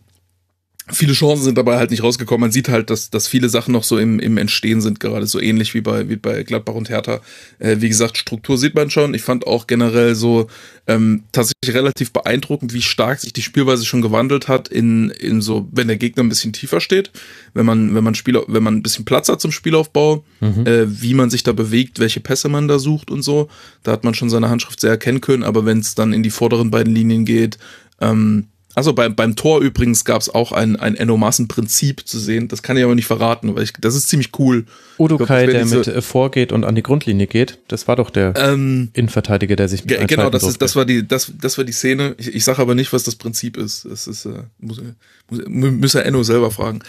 [0.92, 2.42] viele Chancen sind dabei halt nicht rausgekommen.
[2.42, 5.40] Man sieht halt, dass, dass viele Sachen noch so im, im Entstehen sind, gerade so
[5.40, 7.22] ähnlich wie bei, wie bei Gladbach und Hertha.
[7.58, 9.14] Äh, wie gesagt, Struktur sieht man schon.
[9.16, 10.48] Ich fand auch generell so
[10.86, 15.68] ähm, tatsächlich relativ beeindruckend, wie stark sich die Spielweise schon gewandelt hat in, in so,
[15.72, 17.12] wenn der Gegner ein bisschen tiefer steht,
[17.56, 20.68] wenn man, wenn man Spieler, wenn man ein bisschen Platz hat zum Spielaufbau, mhm.
[20.68, 23.50] äh, wie man sich da bewegt, welche Pässe man da sucht und so.
[23.82, 26.30] Da hat man schon seine Handschrift sehr erkennen können, aber wenn es dann in die
[26.30, 27.58] vorderen beiden Linien geht,
[28.02, 32.50] ähm, also beim, beim Tor übrigens gab es auch ein, ein Ennomassen-Prinzip zu sehen.
[32.50, 34.66] Das kann ich aber nicht verraten, weil ich, das ist ziemlich cool.
[35.00, 38.10] Udo Kai, der diese, mit äh, vorgeht und an die Grundlinie geht, das war doch
[38.10, 41.64] der ähm, Innenverteidiger, der sich mit Genau, das, ist, das, war die, das, das war
[41.64, 42.16] die Szene.
[42.18, 43.86] Ich, ich sage aber nicht, was das Prinzip ist.
[43.86, 44.82] Das ist, äh, muss,
[45.30, 46.80] muss, muss Enno selber fragen.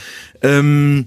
[0.42, 1.06] Ähm,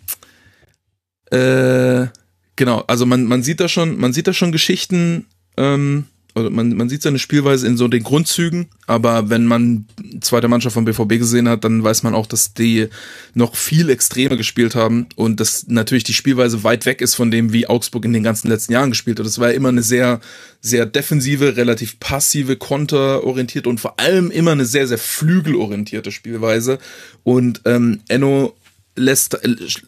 [1.29, 2.07] äh,
[2.55, 5.25] genau, also man, man sieht da schon, man sieht da schon Geschichten,
[5.57, 9.85] ähm, also man, man sieht seine Spielweise in so den Grundzügen, aber wenn man
[10.21, 12.87] zweite Mannschaft von BVB gesehen hat, dann weiß man auch, dass die
[13.33, 17.51] noch viel extremer gespielt haben und dass natürlich die Spielweise weit weg ist von dem,
[17.51, 19.25] wie Augsburg in den ganzen letzten Jahren gespielt hat.
[19.25, 20.19] Das war ja immer eine sehr,
[20.61, 26.79] sehr defensive, relativ passive, konterorientierte und vor allem immer eine sehr, sehr flügelorientierte Spielweise.
[27.23, 28.55] Und ähm, Enno
[28.99, 29.39] lässt,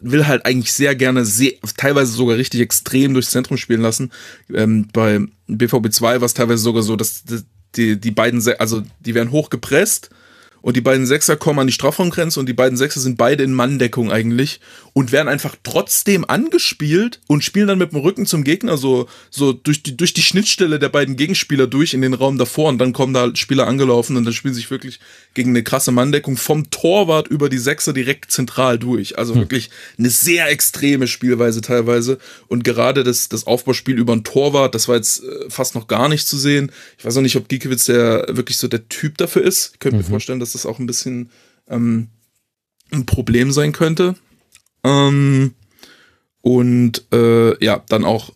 [0.01, 4.11] will halt eigentlich sehr gerne, sehr, teilweise sogar richtig extrem durchs Zentrum spielen lassen.
[4.53, 7.23] Ähm, bei BVB 2 war es teilweise sogar so, dass
[7.75, 10.09] die, die beiden, also die werden hochgepresst
[10.61, 13.53] und die beiden Sechser kommen an die Strafraumgrenze und die beiden Sechser sind beide in
[13.53, 14.59] Manndeckung eigentlich
[14.93, 19.53] und werden einfach trotzdem angespielt und spielen dann mit dem Rücken zum Gegner so, so
[19.53, 22.93] durch die, durch die Schnittstelle der beiden Gegenspieler durch in den Raum davor und dann
[22.93, 24.99] kommen da Spieler angelaufen und dann spielen sich wirklich
[25.33, 29.17] gegen eine krasse Manndeckung vom Torwart über die Sechser direkt zentral durch.
[29.17, 29.41] Also hm.
[29.41, 32.17] wirklich eine sehr extreme Spielweise teilweise
[32.47, 36.09] und gerade das, das Aufbauspiel über ein Torwart, das war jetzt äh, fast noch gar
[36.09, 36.71] nicht zu sehen.
[36.97, 39.71] Ich weiß auch nicht, ob Giekewitz der wirklich so der Typ dafür ist.
[39.73, 40.03] Ich könnte mhm.
[40.03, 41.29] mir vorstellen, dass das auch ein bisschen
[41.67, 42.09] ähm,
[42.91, 44.15] ein Problem sein könnte.
[44.83, 45.53] Ähm,
[46.41, 48.33] und äh, ja, dann auch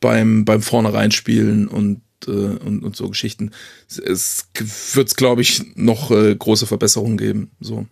[0.00, 3.52] beim, beim Vornherein spielen und, äh, und, und so Geschichten.
[3.88, 4.48] Es
[4.92, 7.50] wird, glaube ich, noch äh, große Verbesserungen geben.
[7.60, 7.86] So.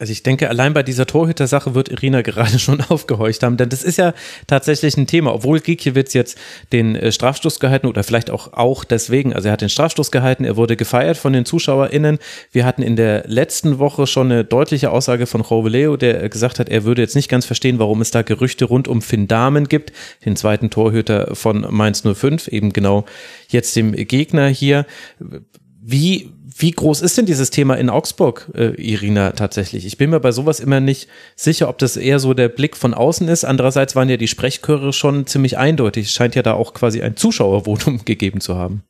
[0.00, 3.82] Also ich denke, allein bei dieser Torhüter-Sache wird Irina gerade schon aufgehorcht haben, denn das
[3.84, 4.14] ist ja
[4.46, 6.38] tatsächlich ein Thema, obwohl Gikiewicz jetzt
[6.72, 10.44] den äh, Strafstoß gehalten oder vielleicht auch, auch deswegen, also er hat den Strafstoß gehalten,
[10.44, 12.18] er wurde gefeiert von den ZuschauerInnen.
[12.50, 16.70] Wir hatten in der letzten Woche schon eine deutliche Aussage von Roveleo, der gesagt hat,
[16.70, 19.92] er würde jetzt nicht ganz verstehen, warum es da Gerüchte rund um Finn Dahmen gibt,
[20.24, 23.04] den zweiten Torhüter von Mainz 05, eben genau
[23.48, 24.86] jetzt dem Gegner hier.
[25.82, 26.30] Wie
[26.60, 29.86] wie groß ist denn dieses Thema in Augsburg, äh, Irina, tatsächlich?
[29.86, 32.94] Ich bin mir bei sowas immer nicht sicher, ob das eher so der Blick von
[32.94, 33.44] außen ist.
[33.44, 36.06] Andererseits waren ja die Sprechchöre schon ziemlich eindeutig.
[36.06, 38.82] Es scheint ja da auch quasi ein Zuschauervotum gegeben zu haben.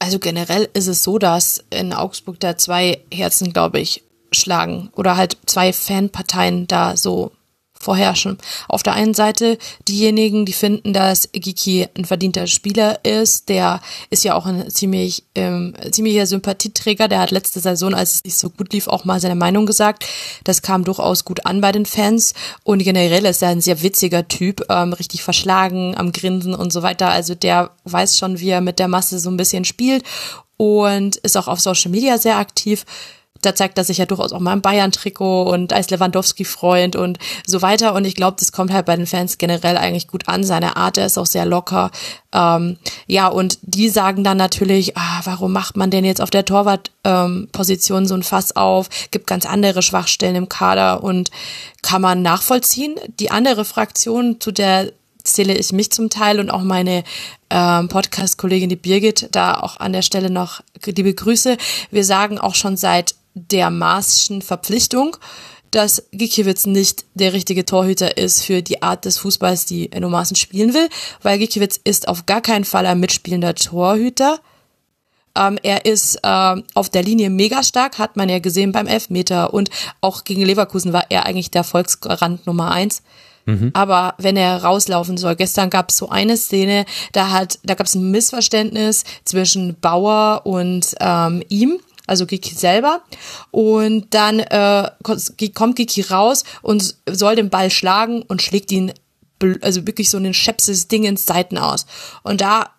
[0.00, 5.16] Also generell ist es so, dass in Augsburg da zwei Herzen, glaube ich, schlagen oder
[5.16, 7.32] halt zwei Fanparteien da so
[7.80, 8.38] vorherrschen.
[8.68, 13.80] Auf der einen Seite diejenigen, die finden, dass Giki ein verdienter Spieler ist, der
[14.10, 18.38] ist ja auch ein ziemlich ähm, ziemlicher Sympathieträger, der hat letzte Saison, als es nicht
[18.38, 20.04] so gut lief, auch mal seine Meinung gesagt.
[20.44, 22.34] Das kam durchaus gut an bei den Fans
[22.64, 26.82] und generell ist er ein sehr witziger Typ, ähm, richtig verschlagen, am Grinsen und so
[26.82, 27.08] weiter.
[27.08, 30.04] Also der weiß schon, wie er mit der Masse so ein bisschen spielt
[30.56, 32.84] und ist auch auf Social Media sehr aktiv
[33.42, 37.62] da zeigt er sich ja durchaus auch mal im Bayern-Trikot und als Lewandowski-Freund und so
[37.62, 37.94] weiter.
[37.94, 40.44] Und ich glaube, das kommt halt bei den Fans generell eigentlich gut an.
[40.44, 41.90] Seine Art, der ist auch sehr locker.
[42.32, 46.44] Ähm, ja, und die sagen dann natürlich, ah, warum macht man denn jetzt auf der
[46.44, 48.88] Torwartposition ähm, so ein Fass auf?
[49.10, 51.30] Gibt ganz andere Schwachstellen im Kader und
[51.82, 52.96] kann man nachvollziehen.
[53.20, 54.92] Die andere Fraktion, zu der
[55.24, 57.04] zähle ich mich zum Teil und auch meine
[57.50, 61.56] ähm, Podcast-Kollegin die Birgit, da auch an der Stelle noch liebe Grüße.
[61.90, 65.16] Wir sagen auch schon seit der Maßschen Verpflichtung,
[65.70, 70.36] dass Gikiewicz nicht der richtige Torhüter ist für die Art des Fußballs, die Enno Maaßen
[70.36, 70.88] spielen will,
[71.22, 74.40] weil Gikiewicz ist auf gar keinen Fall ein mitspielender Torhüter.
[75.36, 79.52] Ähm, er ist ähm, auf der Linie mega stark, hat man ja gesehen beim Elfmeter
[79.52, 79.70] und
[80.00, 83.02] auch gegen Leverkusen war er eigentlich der Volksgarant Nummer eins.
[83.44, 83.70] Mhm.
[83.72, 87.86] Aber wenn er rauslaufen soll, gestern gab es so eine Szene, da hat, da gab
[87.86, 93.02] es ein Missverständnis zwischen Bauer und ähm, ihm also Giki selber.
[93.50, 94.90] Und dann äh,
[95.54, 98.92] kommt Giki raus und soll den Ball schlagen und schlägt ihn,
[99.60, 101.86] also wirklich so ein schepses Ding ins Seiten aus.
[102.22, 102.70] Und da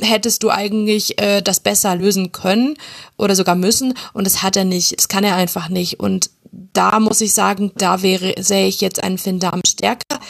[0.00, 2.76] hättest du eigentlich äh, das besser lösen können
[3.16, 6.30] oder sogar müssen und das hat er nicht, das kann er einfach nicht und
[6.72, 10.20] da muss ich sagen, da wäre, sehe ich jetzt einen Finn Dahmen stärker.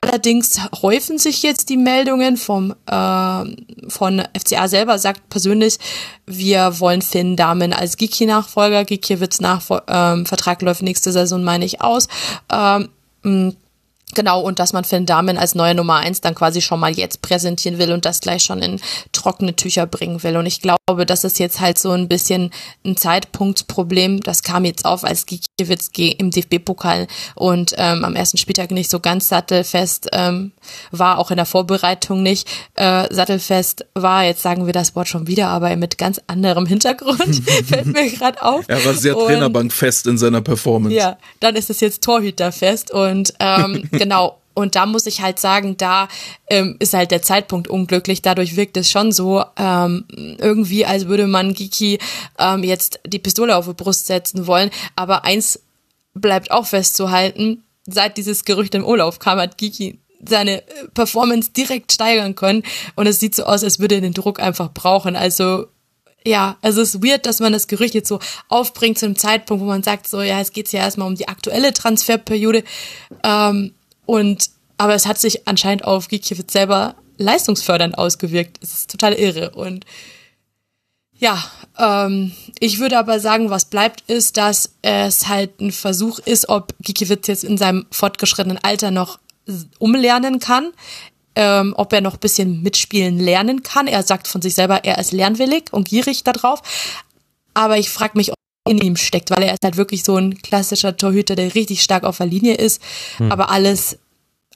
[0.00, 3.44] Allerdings häufen sich jetzt die Meldungen vom äh,
[3.88, 5.78] von FCA selber sagt persönlich,
[6.26, 8.84] wir wollen Finn Damen als Giki-Nachfolger.
[8.84, 12.08] Gikiewicz nach ähm, Vertrag läuft nächste Saison, meine ich, aus.
[12.50, 12.88] Ähm,
[14.14, 17.22] Genau, und dass man Finn Damen als neue Nummer eins dann quasi schon mal jetzt
[17.22, 18.80] präsentieren will und das gleich schon in
[19.12, 20.36] trockene Tücher bringen will.
[20.36, 22.50] Und ich glaube, das ist jetzt halt so ein bisschen
[22.84, 24.20] ein Zeitpunktsproblem.
[24.20, 25.24] Das kam jetzt auf, als
[25.56, 30.52] Gikiewicz im DFB-Pokal und ähm, am ersten Spieltag nicht so ganz sattelfest ähm,
[30.90, 34.24] war, auch in der Vorbereitung nicht äh, sattelfest war.
[34.24, 38.42] Jetzt sagen wir das Wort schon wieder, aber mit ganz anderem Hintergrund fällt mir gerade
[38.42, 38.64] auf.
[38.68, 40.96] Er war sehr Trainerbankfest in seiner Performance.
[40.96, 44.38] Ja, dann ist es jetzt Torhüterfest und ähm, genau.
[44.54, 46.08] Und da muss ich halt sagen, da
[46.48, 48.22] ähm, ist halt der Zeitpunkt unglücklich.
[48.22, 50.04] Dadurch wirkt es schon so ähm,
[50.38, 51.98] irgendwie, als würde man Giki
[52.38, 54.70] ähm, jetzt die Pistole auf die Brust setzen wollen.
[54.96, 55.60] Aber eins
[56.14, 60.62] bleibt auch festzuhalten: Seit dieses Gerücht im Urlaub kam, hat Giki seine
[60.94, 62.62] Performance direkt steigern können.
[62.94, 65.16] Und es sieht so aus, als würde er den Druck einfach brauchen.
[65.16, 65.66] Also
[66.24, 69.62] ja, also es ist weird, dass man das Gerücht jetzt so aufbringt zu einem Zeitpunkt,
[69.62, 72.62] wo man sagt, so, ja, es geht ja erstmal um die aktuelle Transferperiode.
[73.24, 73.74] Ähm,
[74.12, 78.58] und, aber es hat sich anscheinend auf Gikiewicz selber leistungsfördernd ausgewirkt.
[78.60, 79.52] Es ist total irre.
[79.52, 79.86] Und
[81.14, 81.42] ja,
[81.78, 86.74] ähm, ich würde aber sagen, was bleibt, ist, dass es halt ein Versuch ist, ob
[86.82, 89.18] Gikiewicz jetzt in seinem fortgeschrittenen Alter noch
[89.78, 90.72] umlernen kann,
[91.34, 93.86] ähm, ob er noch bisschen mitspielen lernen kann.
[93.86, 96.60] Er sagt von sich selber, er ist lernwillig und gierig darauf.
[97.54, 98.36] Aber ich frage mich, ob
[98.68, 102.04] in ihm steckt, weil er ist halt wirklich so ein klassischer Torhüter, der richtig stark
[102.04, 102.80] auf der Linie ist,
[103.16, 103.32] hm.
[103.32, 103.98] aber alles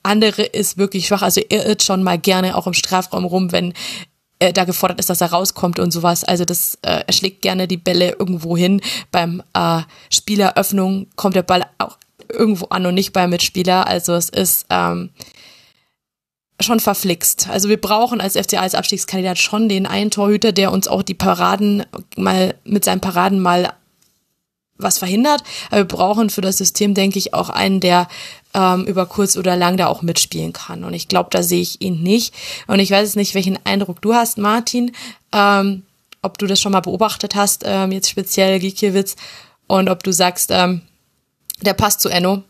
[0.06, 1.22] andere ist wirklich schwach.
[1.22, 3.74] Also er irrt schon mal gerne auch im Strafraum rum, wenn
[4.38, 6.24] äh, da gefordert ist, dass er rauskommt und sowas.
[6.24, 8.80] Also das, äh, er schlägt gerne die Bälle irgendwo hin.
[9.10, 9.80] Beim äh,
[10.10, 13.86] Spieleröffnung kommt der Ball auch irgendwo an und nicht beim Mitspieler.
[13.86, 15.10] Also es ist ähm,
[16.60, 17.48] schon verflixt.
[17.48, 21.14] Also wir brauchen als FCA als Abstiegskandidat schon den einen Torhüter, der uns auch die
[21.14, 21.84] Paraden
[22.16, 23.72] mal mit seinen Paraden mal
[24.78, 25.42] was verhindert.
[25.70, 28.08] Aber wir brauchen für das System, denke ich, auch einen, der
[28.54, 30.84] ähm, über kurz oder lang da auch mitspielen kann.
[30.84, 32.34] Und ich glaube, da sehe ich ihn nicht.
[32.66, 34.92] Und ich weiß nicht, welchen Eindruck du hast, Martin,
[35.32, 35.82] ähm,
[36.22, 39.16] ob du das schon mal beobachtet hast, ähm, jetzt speziell Gikiewicz,
[39.66, 40.82] und ob du sagst, ähm,
[41.60, 42.42] der passt zu Enno.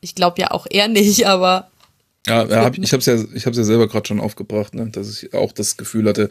[0.00, 1.70] Ich glaube ja auch eher nicht, aber
[2.26, 5.22] ja, hab, ich habe es ja, ich habe ja selber gerade schon aufgebracht, ne, dass
[5.22, 6.28] ich auch das Gefühl hatte,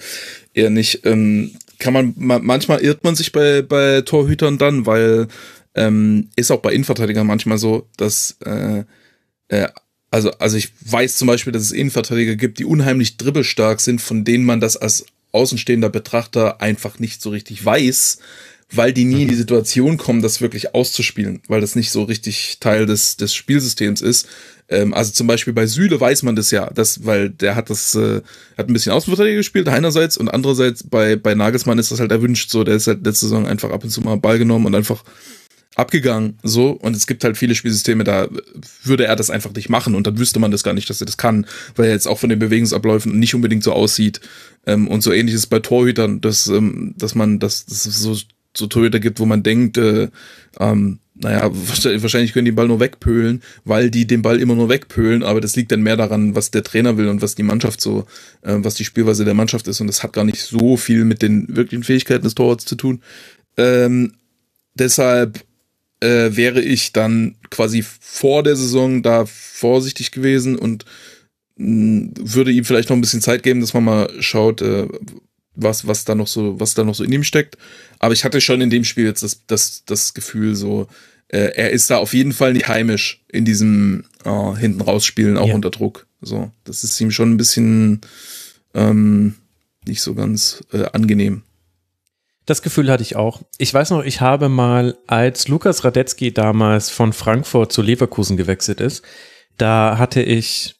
[0.53, 1.05] eher nicht.
[1.05, 5.27] Ähm, kann man manchmal irrt man sich bei bei Torhütern dann, weil
[5.73, 8.83] ähm, ist auch bei Innenverteidigern manchmal so, dass äh,
[9.49, 9.67] äh,
[10.11, 14.23] also also ich weiß zum Beispiel, dass es Innenverteidiger gibt, die unheimlich dribbelstark sind, von
[14.23, 18.19] denen man das als außenstehender Betrachter einfach nicht so richtig weiß,
[18.71, 22.57] weil die nie in die Situation kommen, das wirklich auszuspielen, weil das nicht so richtig
[22.59, 24.27] Teil des, des Spielsystems ist.
[24.67, 27.93] Ähm, also zum Beispiel bei Süle weiß man das ja, das, weil der hat das,
[27.95, 28.21] äh,
[28.57, 32.49] hat ein bisschen Außenverteidiger gespielt, einerseits, und andererseits bei, bei Nagelsmann ist das halt erwünscht,
[32.49, 35.03] so, der ist halt letzte Saison einfach ab und zu mal Ball genommen und einfach
[35.75, 38.29] abgegangen, so, und es gibt halt viele Spielsysteme, da
[38.83, 41.05] würde er das einfach nicht machen und dann wüsste man das gar nicht, dass er
[41.05, 44.21] das kann, weil er jetzt auch von den Bewegungsabläufen nicht unbedingt so aussieht,
[44.65, 48.17] ähm, und so ähnlich ist bei Torhütern, dass, ähm, dass man, dass, dass so
[48.57, 50.09] so Torhüter gibt, wo man denkt, äh,
[50.59, 54.67] ähm, naja, wahrscheinlich können die den Ball nur wegpölen, weil die den Ball immer nur
[54.67, 57.79] wegpölen, aber das liegt dann mehr daran, was der Trainer will und was die Mannschaft
[57.79, 58.05] so,
[58.41, 61.21] äh, was die Spielweise der Mannschaft ist und das hat gar nicht so viel mit
[61.21, 63.01] den wirklichen Fähigkeiten des Torwarts zu tun.
[63.55, 64.15] Ähm,
[64.73, 65.45] deshalb
[66.01, 70.83] äh, wäre ich dann quasi vor der Saison da vorsichtig gewesen und
[71.55, 74.87] mh, würde ihm vielleicht noch ein bisschen Zeit geben, dass man mal schaut, äh,
[75.55, 77.57] was, was da noch so, was da noch so in ihm steckt.
[77.99, 80.87] Aber ich hatte schon in dem Spiel jetzt das, das, das Gefühl, so,
[81.27, 85.47] äh, er ist da auf jeden Fall nicht heimisch in diesem äh, hinten rausspielen, auch
[85.47, 85.55] ja.
[85.55, 86.07] unter Druck.
[86.21, 88.01] So, das ist ihm schon ein bisschen
[88.73, 89.35] ähm,
[89.87, 91.43] nicht so ganz äh, angenehm.
[92.45, 93.41] Das Gefühl hatte ich auch.
[93.57, 98.81] Ich weiß noch, ich habe mal, als Lukas Radetzky damals von Frankfurt zu Leverkusen gewechselt
[98.81, 99.03] ist,
[99.57, 100.75] da hatte ich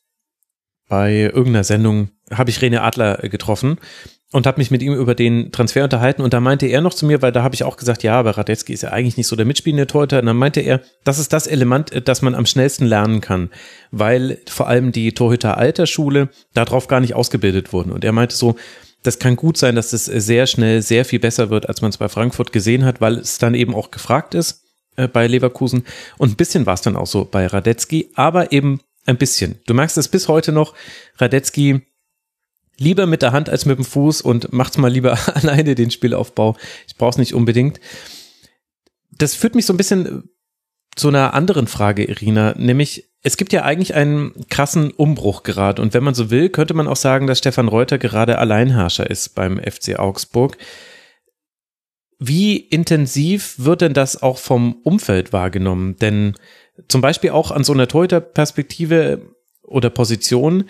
[0.88, 3.80] bei irgendeiner Sendung, habe ich Rene Adler getroffen
[4.32, 7.06] und habe mich mit ihm über den Transfer unterhalten und da meinte er noch zu
[7.06, 9.36] mir, weil da habe ich auch gesagt, ja, aber Radetzky ist ja eigentlich nicht so
[9.36, 10.20] der mitspielende Torhüter.
[10.20, 13.50] Und dann meinte er, das ist das Element, das man am schnellsten lernen kann,
[13.92, 17.92] weil vor allem die Torhüter alter Schule darauf gar nicht ausgebildet wurden.
[17.92, 18.56] Und er meinte so,
[19.04, 21.98] das kann gut sein, dass es sehr schnell sehr viel besser wird, als man es
[21.98, 24.64] bei Frankfurt gesehen hat, weil es dann eben auch gefragt ist
[24.96, 25.86] äh, bei Leverkusen.
[26.18, 29.60] Und ein bisschen war es dann auch so bei Radetzky, aber eben ein bisschen.
[29.68, 30.74] Du merkst es bis heute noch,
[31.20, 31.82] Radetzky
[32.78, 36.56] lieber mit der Hand als mit dem Fuß und macht's mal lieber alleine den Spielaufbau.
[36.88, 37.80] Ich brauch's nicht unbedingt.
[39.12, 40.30] Das führt mich so ein bisschen
[40.96, 45.94] zu einer anderen Frage, Irina, nämlich es gibt ja eigentlich einen krassen Umbruch gerade und
[45.94, 49.58] wenn man so will, könnte man auch sagen, dass Stefan Reuter gerade Alleinherrscher ist beim
[49.58, 50.58] FC Augsburg.
[52.20, 55.98] Wie intensiv wird denn das auch vom Umfeld wahrgenommen?
[55.98, 56.36] Denn
[56.88, 59.22] zum Beispiel auch an so einer Torhüter-Perspektive
[59.64, 60.66] oder Position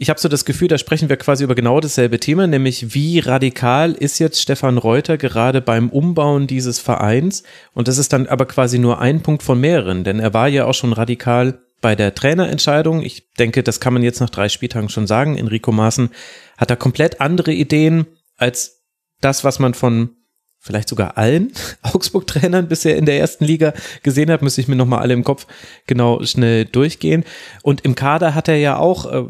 [0.00, 3.18] ich habe so das Gefühl, da sprechen wir quasi über genau dasselbe Thema, nämlich wie
[3.18, 7.42] radikal ist jetzt Stefan Reuter gerade beim Umbauen dieses Vereins?
[7.74, 10.64] Und das ist dann aber quasi nur ein Punkt von mehreren, denn er war ja
[10.64, 13.02] auch schon radikal bei der Trainerentscheidung.
[13.02, 15.36] Ich denke, das kann man jetzt nach drei Spieltagen schon sagen.
[15.36, 16.08] Enrico Maaßen
[16.56, 18.06] hat da komplett andere Ideen
[18.38, 18.82] als
[19.20, 20.16] das, was man von
[20.60, 21.52] vielleicht sogar allen
[21.82, 25.46] Augsburg-Trainern bisher in der ersten Liga gesehen hat, müsste ich mir nochmal alle im Kopf
[25.86, 27.24] genau schnell durchgehen.
[27.62, 29.24] Und im Kader hat er ja auch äh,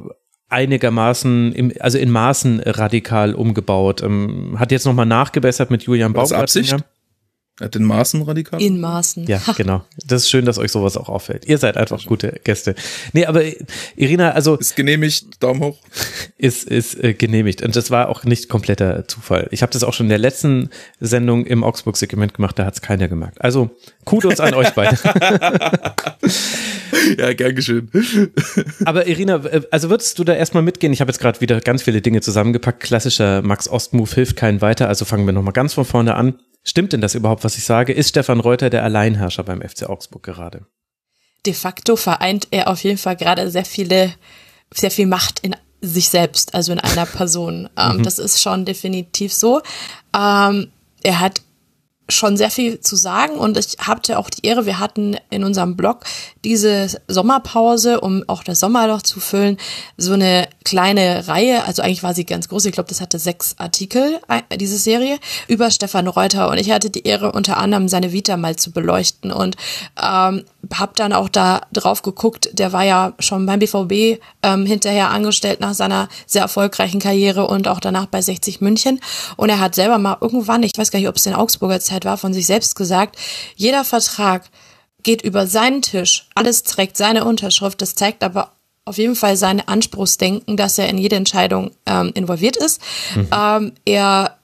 [0.51, 4.03] einigermaßen, im, also in Maßen radikal umgebaut.
[4.03, 6.43] Ähm, hat jetzt nochmal nachgebessert mit Julian Baumgartner.
[6.43, 6.49] Er
[7.61, 8.61] hat den Maßen radikal?
[8.61, 9.27] In Maßen.
[9.27, 9.83] Ja, genau.
[10.07, 11.47] Das ist schön, dass euch sowas auch auffällt.
[11.47, 12.75] Ihr seid einfach gute Gäste.
[13.13, 13.43] Nee, aber
[13.97, 14.57] Irina, also.
[14.57, 15.79] Ist genehmigt, Daumen hoch.
[16.39, 17.63] Ist, ist äh, genehmigt.
[17.63, 19.49] Und das war auch nicht kompletter Zufall.
[19.51, 22.81] Ich habe das auch schon in der letzten Sendung im Augsburg-Segment gemacht, da hat es
[22.81, 23.43] keiner gemerkt.
[23.43, 23.71] Also,
[24.07, 24.97] Kudos an euch beide.
[27.19, 27.91] ja, gern geschehen.
[28.87, 30.95] aber Irina, äh, also würdest du da erstmal mitgehen?
[30.95, 32.81] Ich habe jetzt gerade wieder ganz viele Dinge zusammengepackt.
[32.81, 34.89] Klassischer Max-Ost-Move hilft keinen weiter.
[34.89, 36.39] Also fangen wir nochmal ganz von vorne an.
[36.63, 37.93] Stimmt denn das überhaupt, was ich sage?
[37.93, 40.67] Ist Stefan Reuter der Alleinherrscher beim FC Augsburg gerade?
[41.47, 44.15] De facto vereint er auf jeden Fall gerade sehr viele,
[44.73, 47.71] sehr viel Macht in sich selbst, also in einer Person.
[47.79, 48.03] Ähm, mhm.
[48.03, 49.63] Das ist schon definitiv so.
[50.15, 50.71] Ähm,
[51.03, 51.41] er hat
[52.11, 55.77] schon sehr viel zu sagen und ich hatte auch die Ehre, wir hatten in unserem
[55.77, 56.05] Blog
[56.45, 59.57] diese Sommerpause, um auch das Sommerloch zu füllen,
[59.97, 63.55] so eine kleine Reihe, also eigentlich war sie ganz groß, ich glaube, das hatte sechs
[63.59, 65.19] Artikel, äh, diese Serie,
[65.49, 69.33] über Stefan Reuter und ich hatte die Ehre, unter anderem seine Vita mal zu beleuchten
[69.33, 69.57] und
[70.01, 75.11] ähm, habe dann auch da drauf geguckt, der war ja schon beim BVB ähm, hinterher
[75.11, 79.01] angestellt nach seiner sehr erfolgreichen Karriere und auch danach bei 60 München
[79.37, 82.00] und er hat selber mal irgendwann, ich weiß gar nicht, ob es in Augsburger Zeit
[82.05, 83.17] war, von sich selbst gesagt,
[83.57, 84.49] jeder Vertrag
[85.03, 88.53] geht über seinen Tisch, alles trägt seine Unterschrift, das zeigt aber
[88.85, 92.81] auf jeden Fall sein Anspruchsdenken, dass er in jede Entscheidung ähm, involviert ist.
[93.15, 93.29] Mhm.
[93.33, 94.39] Ähm, er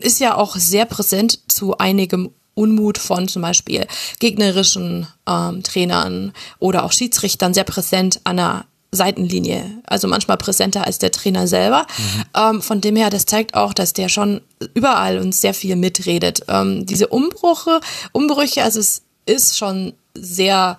[0.00, 3.86] ist ja auch sehr präsent zu einigem Unmut von zum Beispiel
[4.18, 10.98] gegnerischen ähm, Trainern oder auch Schiedsrichtern sehr präsent an der Seitenlinie, also manchmal präsenter als
[10.98, 11.86] der Trainer selber.
[11.96, 12.24] Mhm.
[12.36, 14.40] Ähm, von dem her, das zeigt auch, dass der schon
[14.74, 16.42] überall uns sehr viel mitredet.
[16.48, 17.80] Ähm, diese Umbrüche,
[18.12, 20.78] Umbrüche, also es ist schon sehr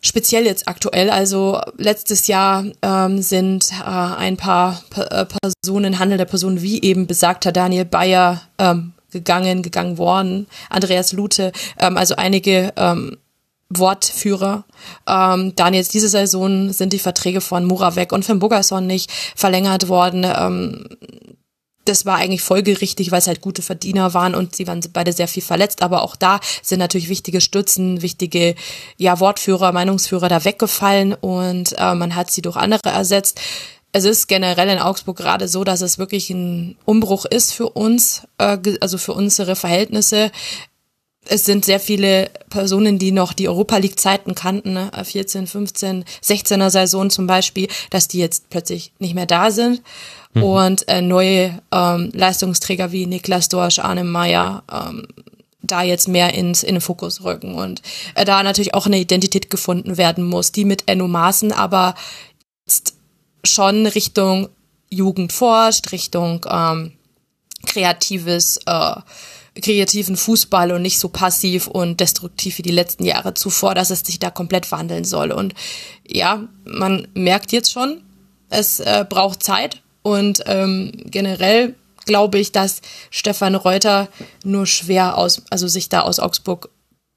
[0.00, 1.10] speziell jetzt aktuell.
[1.10, 7.06] Also letztes Jahr ähm, sind äh, ein paar P äh, Personen, handelnde Personen wie eben
[7.06, 13.18] besagter Daniel Bayer ähm, gegangen, gegangen worden, Andreas Lute, ähm, also einige ähm,
[13.68, 14.64] Wortführer.
[15.08, 19.88] Ähm, dann jetzt diese Saison sind die Verträge von Muravec und von Bogason nicht verlängert
[19.88, 20.24] worden.
[20.24, 20.86] Ähm,
[21.84, 25.28] das war eigentlich folgerichtig, weil es halt gute Verdiener waren und sie waren beide sehr
[25.28, 25.82] viel verletzt.
[25.82, 28.54] Aber auch da sind natürlich wichtige Stützen, wichtige
[28.96, 33.40] ja, Wortführer, Meinungsführer da weggefallen und äh, man hat sie durch andere ersetzt.
[33.92, 38.26] Es ist generell in Augsburg gerade so, dass es wirklich ein Umbruch ist für uns,
[38.38, 40.30] äh, also für unsere Verhältnisse
[41.28, 44.90] es sind sehr viele Personen, die noch die Europa League Zeiten kannten, ne?
[45.02, 49.82] 14, 15, 16er Saison zum Beispiel, dass die jetzt plötzlich nicht mehr da sind.
[50.34, 50.42] Mhm.
[50.42, 55.06] Und äh, neue ähm, Leistungsträger wie Niklas Dorsch, Arne Meyer, ähm,
[55.62, 57.82] da jetzt mehr ins, in den Fokus rücken und
[58.14, 61.94] äh, da natürlich auch eine Identität gefunden werden muss, die mit Enno Maaßen aber
[62.66, 62.94] jetzt
[63.44, 64.48] schon Richtung
[64.90, 66.92] Jugend forscht, Richtung ähm,
[67.66, 68.96] kreatives äh,
[69.62, 74.00] kreativen Fußball und nicht so passiv und destruktiv wie die letzten Jahre zuvor, dass es
[74.00, 75.32] sich da komplett wandeln soll.
[75.32, 75.54] Und
[76.06, 78.02] ja, man merkt jetzt schon,
[78.48, 81.74] es äh, braucht Zeit und ähm, generell
[82.04, 82.80] glaube ich, dass
[83.10, 84.08] Stefan Reuter
[84.44, 86.70] nur schwer aus, also sich da aus Augsburg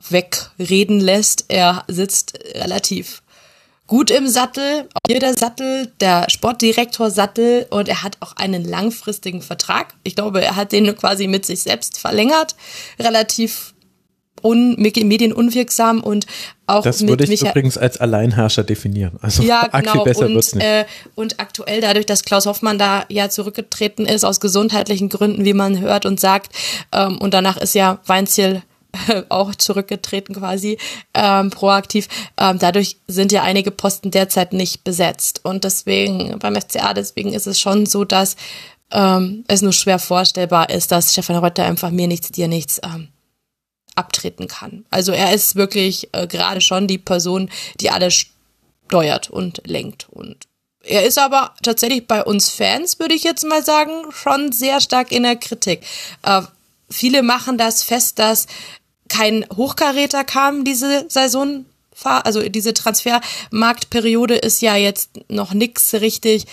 [0.09, 1.45] wegreden lässt.
[1.49, 3.21] Er sitzt relativ
[3.89, 9.41] gut im Sattel, hier der Sattel, der Sportdirektor Sattel und er hat auch einen langfristigen
[9.41, 9.95] Vertrag.
[10.03, 12.55] Ich glaube, er hat den quasi mit sich selbst verlängert,
[12.99, 13.73] relativ
[14.41, 16.25] un medienunwirksam und
[16.65, 19.17] auch das würde ich Michael übrigens als Alleinherrscher definieren.
[19.21, 20.03] Also ja, genau.
[20.03, 20.65] besser und, wird's nicht.
[20.65, 20.85] Äh,
[21.15, 25.79] und aktuell dadurch, dass Klaus Hoffmann da ja zurückgetreten ist aus gesundheitlichen Gründen, wie man
[25.79, 26.53] hört und sagt,
[26.93, 28.61] ähm, und danach ist ja Weinziel
[29.29, 30.77] auch zurückgetreten quasi,
[31.13, 32.07] ähm, proaktiv.
[32.37, 35.41] Ähm, dadurch sind ja einige Posten derzeit nicht besetzt.
[35.43, 38.35] Und deswegen, beim FCA, deswegen ist es schon so, dass
[38.91, 43.09] ähm, es nur schwer vorstellbar ist, dass Stefan Reuter einfach mir nichts, dir nichts ähm,
[43.95, 44.85] abtreten kann.
[44.89, 47.49] Also er ist wirklich äh, gerade schon die Person,
[47.79, 48.25] die alles
[48.87, 50.07] steuert und lenkt.
[50.09, 50.47] Und
[50.83, 55.11] er ist aber tatsächlich bei uns Fans, würde ich jetzt mal sagen, schon sehr stark
[55.11, 55.85] in der Kritik.
[56.23, 56.41] Äh,
[56.89, 58.47] viele machen das fest, dass
[59.07, 61.65] kein Hochkaräter kam diese Saison.
[62.03, 66.45] Also diese Transfermarktperiode ist ja jetzt noch nix richtig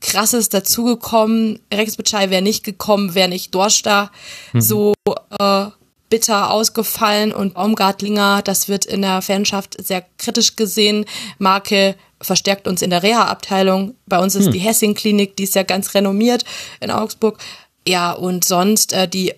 [0.00, 1.60] krasses dazugekommen.
[1.72, 4.10] Rex Bitschei wäre nicht gekommen, wäre nicht Dorsch da
[4.52, 4.60] mhm.
[4.60, 4.94] so
[5.38, 5.66] äh,
[6.10, 11.06] bitter ausgefallen und Baumgartlinger, das wird in der Fanschaft sehr kritisch gesehen.
[11.38, 13.94] Marke verstärkt uns in der Reha-Abteilung.
[14.06, 14.52] Bei uns ist hm.
[14.52, 16.44] die Hessing-Klinik, die ist ja ganz renommiert
[16.80, 17.38] in Augsburg.
[17.88, 19.32] Ja, und sonst äh, die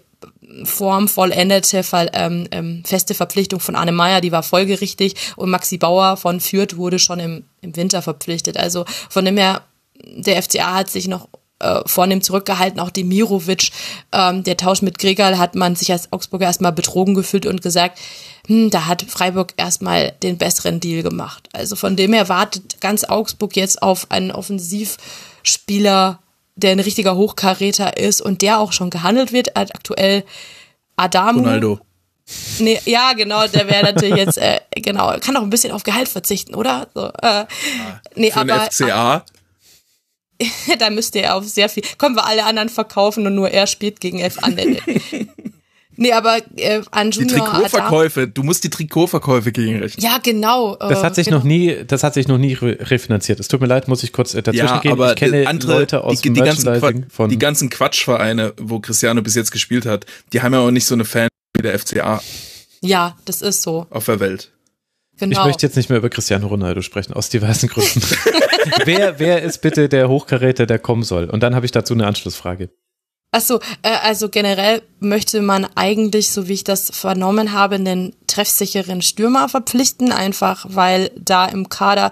[0.64, 6.40] formvollendete ähm, ähm, feste Verpflichtung von Anne Meyer, die war folgerichtig und Maxi Bauer von
[6.40, 8.56] Fürth wurde schon im, im Winter verpflichtet.
[8.56, 9.62] Also von dem her,
[9.94, 11.28] der FCA hat sich noch
[11.62, 13.70] äh, vornehm zurückgehalten, auch Demirovic,
[14.12, 17.98] ähm, der Tausch mit Gregal hat man sich als Augsburger erstmal betrogen gefühlt und gesagt,
[18.46, 21.48] hm, da hat Freiburg erstmal den besseren Deal gemacht.
[21.52, 26.18] Also von dem her wartet ganz Augsburg jetzt auf einen Offensivspieler,
[26.54, 29.56] der ein richtiger Hochkaräter ist und der auch schon gehandelt wird.
[29.56, 30.24] Aktuell
[30.96, 31.40] Adamu.
[31.40, 31.80] Ronaldo.
[32.60, 36.08] Nee, ja, genau, der wäre natürlich jetzt, äh, genau, kann auch ein bisschen auf Gehalt
[36.08, 36.88] verzichten, oder?
[36.94, 37.46] So, äh,
[38.14, 39.24] nee, Für aber, FCA?
[40.78, 41.82] da müsste er auf sehr viel.
[41.98, 44.76] Können wir alle anderen verkaufen und nur er spielt gegen elf andere.
[45.96, 50.04] Nee, aber äh, an Junior Die Trikotverkäufe, Adam, du musst die Trikotverkäufe gegenrechnen.
[50.04, 50.74] Ja, genau.
[50.76, 51.38] Äh, das hat sich genau.
[51.38, 53.40] noch nie, das hat sich noch nie refinanziert.
[53.40, 54.92] Es tut mir leid, muss ich kurz äh, dazwischen ja, gehen.
[54.92, 59.22] Aber ich kenne andere, Leute aus die, die ganzen, von die ganzen Quatschvereine, wo Cristiano
[59.22, 62.22] bis jetzt gespielt hat, die haben ja auch nicht so eine Fan wie der FCA.
[62.80, 63.86] Ja, das ist so.
[63.90, 64.50] Auf der Welt.
[65.18, 65.40] Genau.
[65.40, 68.02] Ich möchte jetzt nicht mehr über Cristiano Ronaldo sprechen, aus diversen Gründen.
[68.84, 71.26] wer, wer ist bitte der Hochkaräter, der kommen soll?
[71.26, 72.70] Und dann habe ich dazu eine Anschlussfrage.
[73.34, 79.00] Achso, äh, also generell möchte man eigentlich, so wie ich das vernommen habe, einen treffsicheren
[79.00, 82.10] Stürmer verpflichten, einfach weil da im Kader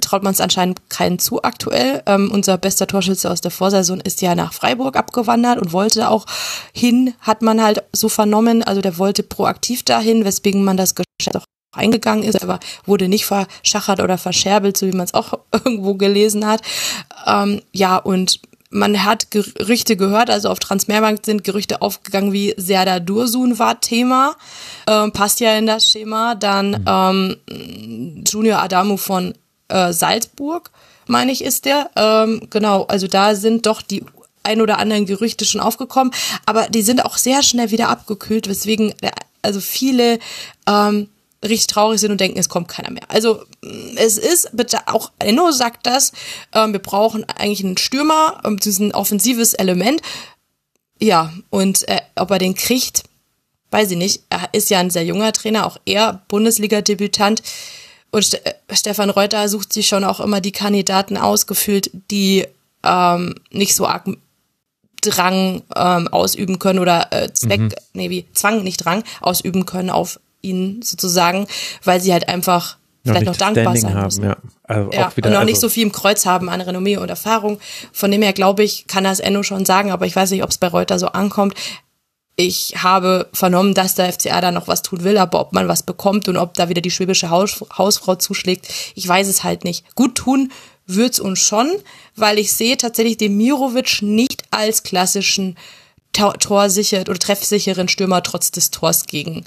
[0.00, 2.02] traut man es anscheinend keinen zu aktuell.
[2.06, 6.24] Ähm, unser bester Torschütze aus der Vorsaison ist ja nach Freiburg abgewandert und wollte auch
[6.72, 8.62] hin, hat man halt so vernommen.
[8.62, 13.26] Also der wollte proaktiv dahin, weswegen man das Geschäft auch eingegangen ist, aber wurde nicht
[13.26, 16.62] verschachert oder verscherbelt, so wie man es auch irgendwo gelesen hat.
[17.26, 18.40] Ähm, ja, und
[18.74, 24.34] man hat Gerüchte gehört, also auf Transfermarkt sind Gerüchte aufgegangen wie Serda Dursun war Thema,
[24.88, 26.34] ähm, passt ja in das Schema.
[26.34, 27.36] Dann mhm.
[27.46, 29.34] ähm, Junior Adamu von
[29.68, 30.72] äh, Salzburg,
[31.06, 31.90] meine ich, ist der.
[31.94, 34.04] Ähm, genau, also da sind doch die
[34.42, 36.12] ein oder anderen Gerüchte schon aufgekommen,
[36.44, 40.18] aber die sind auch sehr schnell wieder abgekühlt, weswegen äh, also viele
[40.68, 41.08] ähm,
[41.44, 43.04] richtig traurig sind und denken, es kommt keiner mehr.
[43.08, 46.12] Also mm, es ist, bitte auch Enno sagt das,
[46.52, 50.02] ähm, wir brauchen eigentlich einen Stürmer, ähm, ein offensives Element.
[51.00, 53.04] Ja, und äh, ob er den kriegt,
[53.70, 54.22] weiß ich nicht.
[54.30, 57.42] Er ist ja ein sehr junger Trainer, auch er Bundesliga-Debütant.
[58.10, 62.46] Und St äh, Stefan Reuter sucht sich schon auch immer die Kandidaten ausgefüllt, die
[62.84, 64.06] ähm, nicht so arg
[65.00, 67.70] Drang ähm, ausüben können oder äh, Zweck, mhm.
[67.92, 71.46] nee, wie Zwang, nicht Drang, ausüben können auf ihnen sozusagen,
[71.82, 74.24] weil sie halt einfach vielleicht noch dankbar Standing sein haben, müssen.
[74.24, 74.36] Ja.
[74.64, 77.08] Also ja, wieder, und noch also nicht so viel im Kreuz haben an Renommee und
[77.08, 77.58] Erfahrung.
[77.92, 80.50] Von dem her glaube ich, kann das Enno schon sagen, aber ich weiß nicht, ob
[80.50, 81.54] es bei Reuter so ankommt.
[82.36, 85.84] Ich habe vernommen, dass der FCA da noch was tun will, aber ob man was
[85.84, 89.94] bekommt und ob da wieder die schwäbische Haus, Hausfrau zuschlägt, ich weiß es halt nicht.
[89.94, 90.50] Gut tun
[90.86, 91.70] wird's uns schon,
[92.16, 95.56] weil ich sehe tatsächlich den Mirovic nicht als klassischen
[96.12, 99.44] torsicheren oder treffsicheren Stürmer trotz des Tors gegen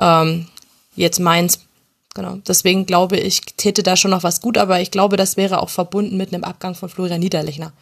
[0.00, 0.46] ähm,
[0.94, 1.60] jetzt Mainz.
[2.14, 2.36] Genau.
[2.46, 5.70] Deswegen glaube ich, täte da schon noch was gut, aber ich glaube, das wäre auch
[5.70, 7.72] verbunden mit einem Abgang von Florian Niederlechner.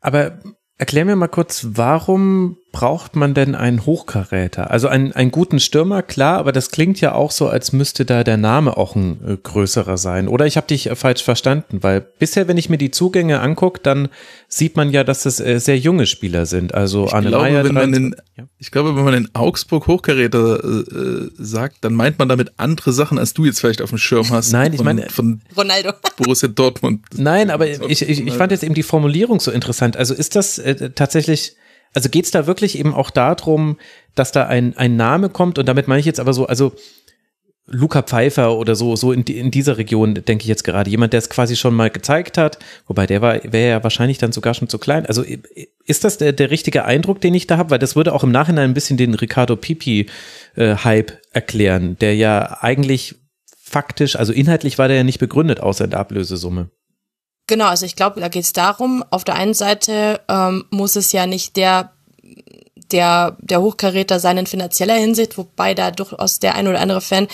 [0.00, 0.40] Aber
[0.78, 4.70] erklär mir mal kurz, warum braucht man denn einen Hochkaräter?
[4.70, 8.22] Also einen, einen guten Stürmer, klar, aber das klingt ja auch so, als müsste da
[8.22, 10.28] der Name auch ein äh, größerer sein.
[10.28, 13.80] Oder ich habe dich äh, falsch verstanden, weil bisher, wenn ich mir die Zugänge angucke,
[13.82, 14.08] dann
[14.48, 16.74] sieht man ja, dass das äh, sehr junge Spieler sind.
[16.74, 18.44] Also ich Anne glaube, Meyer, wenn man in, ja.
[18.58, 23.18] Ich glaube, wenn man in Augsburg Hochkaräter äh, sagt, dann meint man damit andere Sachen,
[23.18, 24.52] als du jetzt vielleicht auf dem Schirm hast.
[24.52, 25.92] Nein, ich meine von Ronaldo.
[26.16, 27.04] Borussia Dortmund.
[27.16, 29.96] Nein, aber ich, ich, ich fand jetzt eben die Formulierung so interessant.
[29.96, 31.56] Also ist das äh, tatsächlich
[31.94, 33.78] also geht's da wirklich eben auch darum,
[34.14, 36.72] dass da ein, ein Name kommt und damit meine ich jetzt aber so, also
[37.66, 40.90] Luca Pfeiffer oder so, so in, in dieser Region denke ich jetzt gerade.
[40.90, 44.32] Jemand, der es quasi schon mal gezeigt hat, wobei der war, wäre ja wahrscheinlich dann
[44.32, 45.06] sogar schon zu klein.
[45.06, 45.24] Also
[45.84, 47.70] ist das der, der richtige Eindruck, den ich da habe?
[47.70, 52.58] Weil das würde auch im Nachhinein ein bisschen den Ricardo Pipi-Hype äh, erklären, der ja
[52.60, 53.14] eigentlich
[53.62, 56.70] faktisch, also inhaltlich war der ja nicht begründet, außer in der Ablösesumme.
[57.50, 61.10] Genau, also ich glaube, da geht es darum, auf der einen Seite ähm, muss es
[61.10, 61.92] ja nicht der
[62.92, 67.26] der, der Hochkaräter sein in finanzieller Hinsicht, wobei da durchaus der ein oder andere Fan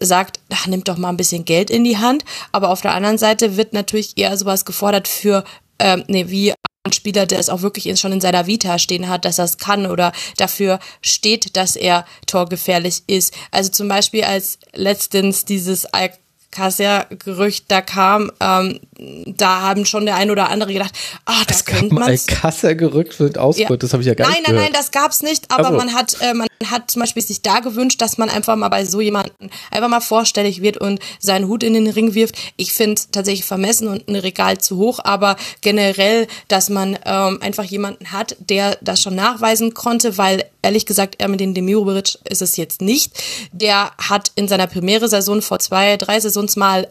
[0.00, 2.24] sagt, ach, nimmt doch mal ein bisschen Geld in die Hand.
[2.50, 5.44] Aber auf der anderen Seite wird natürlich eher sowas gefordert für,
[5.78, 6.54] ähm, nee, wie
[6.84, 9.58] ein Spieler, der es auch wirklich schon in seiner Vita stehen hat, dass er es
[9.58, 13.34] kann oder dafür steht, dass er torgefährlich ist.
[13.50, 20.30] Also zum Beispiel als letztens dieses Alcacer-Gerücht da kam, ähm, da haben schon der ein
[20.30, 20.92] oder andere gedacht,
[21.24, 22.04] ah, das könnte man.
[22.04, 23.76] Alcacer-Gerücht mit Ausbrüche, ja.
[23.76, 25.76] das habe ich ja gar nein, nicht Nein, nein, nein, das gab's nicht, aber also.
[25.76, 28.84] man hat, äh, man hat zum Beispiel sich da gewünscht, dass man einfach mal bei
[28.84, 32.34] so jemanden einfach mal vorstellig wird und seinen Hut in den Ring wirft.
[32.56, 37.64] Ich finde tatsächlich vermessen und ein Regal zu hoch, aber generell, dass man ähm, einfach
[37.64, 42.42] jemanden hat, der das schon nachweisen konnte, weil ehrlich gesagt, er mit den Demirovic ist
[42.42, 43.12] es jetzt nicht.
[43.52, 46.88] Der hat in seiner Premiere-Saison vor zwei, drei Saisons mal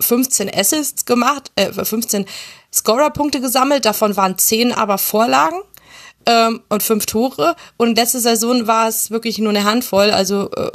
[0.00, 2.26] 15 äh, Assists gemacht, äh, 15
[2.72, 5.60] Scorer-Punkte gesammelt, davon waren 10 aber Vorlagen
[6.26, 7.56] ähm, und fünf Tore.
[7.76, 10.10] Und letzte Saison war es wirklich nur eine Handvoll.
[10.10, 10.70] Also äh,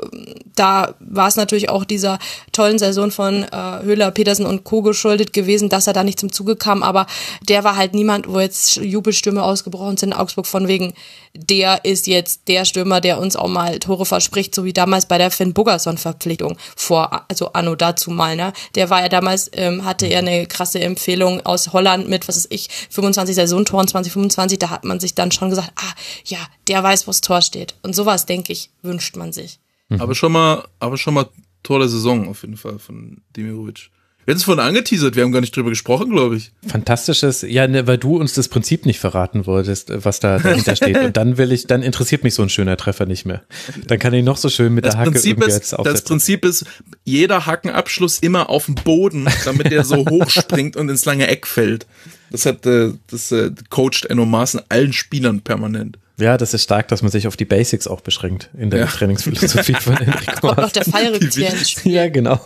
[0.55, 2.19] da war es natürlich auch dieser
[2.51, 4.81] tollen Saison von äh, Höhler, Petersen und Co.
[4.81, 6.83] geschuldet gewesen, dass er da nicht zum Zuge kam.
[6.83, 7.05] Aber
[7.47, 10.93] der war halt niemand, wo jetzt Jubelstürme ausgebrochen sind in Augsburg von wegen,
[11.35, 15.17] der ist jetzt der Stürmer, der uns auch mal Tore verspricht, so wie damals bei
[15.17, 18.53] der Finn Buggerson-Verpflichtung vor, also Anno dazu mal, ne?
[18.75, 22.47] Der war ja damals, ähm, hatte er eine krasse Empfehlung aus Holland mit, was weiß
[22.51, 25.93] ich, 25 Saisontoren 2025, da hat man sich dann schon gesagt, ah,
[26.25, 27.75] ja, der weiß, wo das Tor steht.
[27.83, 29.59] Und sowas, denke ich, wünscht man sich.
[29.89, 30.01] Mhm.
[30.01, 31.29] Aber schon mal, aber schon mal
[31.63, 33.89] Tor der Saison auf jeden Fall von Demirovic.
[34.25, 36.51] Wir hatten es vorhin angeteasert, wir haben gar nicht drüber gesprochen, glaube ich.
[36.65, 40.97] Fantastisches, ja, ne, weil du uns das Prinzip nicht verraten wolltest, was da dahinter steht.
[40.97, 43.43] Und dann will ich, dann interessiert mich so ein schöner Treffer nicht mehr.
[43.85, 46.43] Dann kann ich noch so schön mit das der Hacke Prinzip irgendwie ist, Das Prinzip
[46.43, 46.65] ist,
[47.03, 51.45] jeder Hackenabschluss immer auf dem Boden, damit der so hoch springt und ins lange Eck
[51.45, 51.85] fällt.
[52.31, 55.97] Das hat, äh, das äh, coacht Enno Maaßen allen Spielern permanent.
[56.17, 58.85] Ja, das ist stark, dass man sich auf die Basics auch beschränkt in der ja.
[58.85, 60.47] Trainingsphilosophie von Enrico.
[60.47, 61.91] Kommt noch der Fallrückzieher ins Spiel.
[61.91, 62.39] Ja, genau.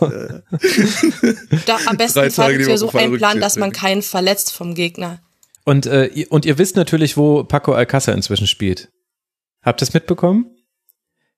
[1.66, 5.20] Da am besten Fallrückzieher so einplanen, dass man keinen verletzt vom Gegner.
[5.64, 8.88] Und, äh, und ihr wisst natürlich, wo Paco Alcázar inzwischen spielt.
[9.62, 10.46] Habt ihr es mitbekommen?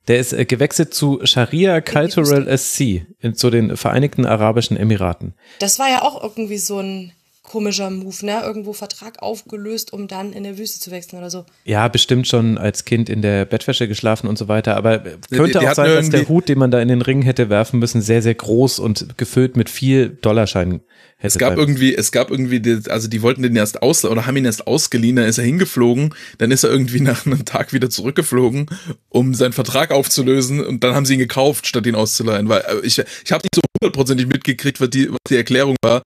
[0.08, 5.34] Der ist äh, gewechselt zu Sharia Cultural SC, in, zu den Vereinigten Arabischen Emiraten.
[5.58, 7.12] Das war ja auch irgendwie so ein
[7.42, 8.40] komischer Move, ne?
[8.42, 11.44] Irgendwo Vertrag aufgelöst, um dann in der Wüste zu wechseln oder so.
[11.64, 14.76] Ja, bestimmt schon als Kind in der Bettwäsche geschlafen und so weiter.
[14.76, 17.22] Aber könnte die, die auch sein, dass der Hut, den man da in den Ring
[17.22, 20.82] hätte werfen müssen, sehr, sehr groß und gefüllt mit viel Dollarscheinen
[21.16, 21.26] hätte.
[21.26, 24.36] Es gab irgendwie, es gab irgendwie, die, also die wollten den erst aus oder haben
[24.36, 27.90] ihn erst ausgeliehen, dann ist er hingeflogen, dann ist er irgendwie nach einem Tag wieder
[27.90, 28.66] zurückgeflogen,
[29.08, 32.48] um seinen Vertrag aufzulösen und dann haben sie ihn gekauft, statt ihn auszuleihen.
[32.48, 36.02] Weil äh, ich, ich habe nicht so hundertprozentig mitgekriegt, was die, was die Erklärung war.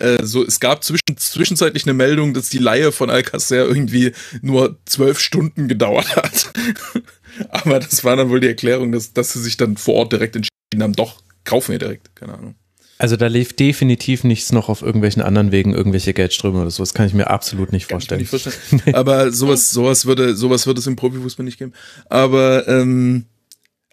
[0.00, 4.12] Äh, so, es gab zwischen, zwischenzeitlich eine Meldung, dass die Leihe von Alcacer irgendwie
[4.42, 6.52] nur zwölf Stunden gedauert hat.
[7.50, 10.36] Aber das war dann wohl die Erklärung, dass, dass sie sich dann vor Ort direkt
[10.36, 12.54] entschieden haben, doch, kaufen wir direkt, keine Ahnung.
[12.98, 16.82] Also da lief definitiv nichts noch auf irgendwelchen anderen Wegen, irgendwelche Geldströme oder so.
[16.82, 18.20] Das kann ich mir absolut nicht vorstellen.
[18.20, 18.56] Nicht vorstellen.
[18.94, 21.74] Aber sowas, sowas würde, sowas würde es im Profifußball nicht geben.
[22.08, 23.26] Aber ähm,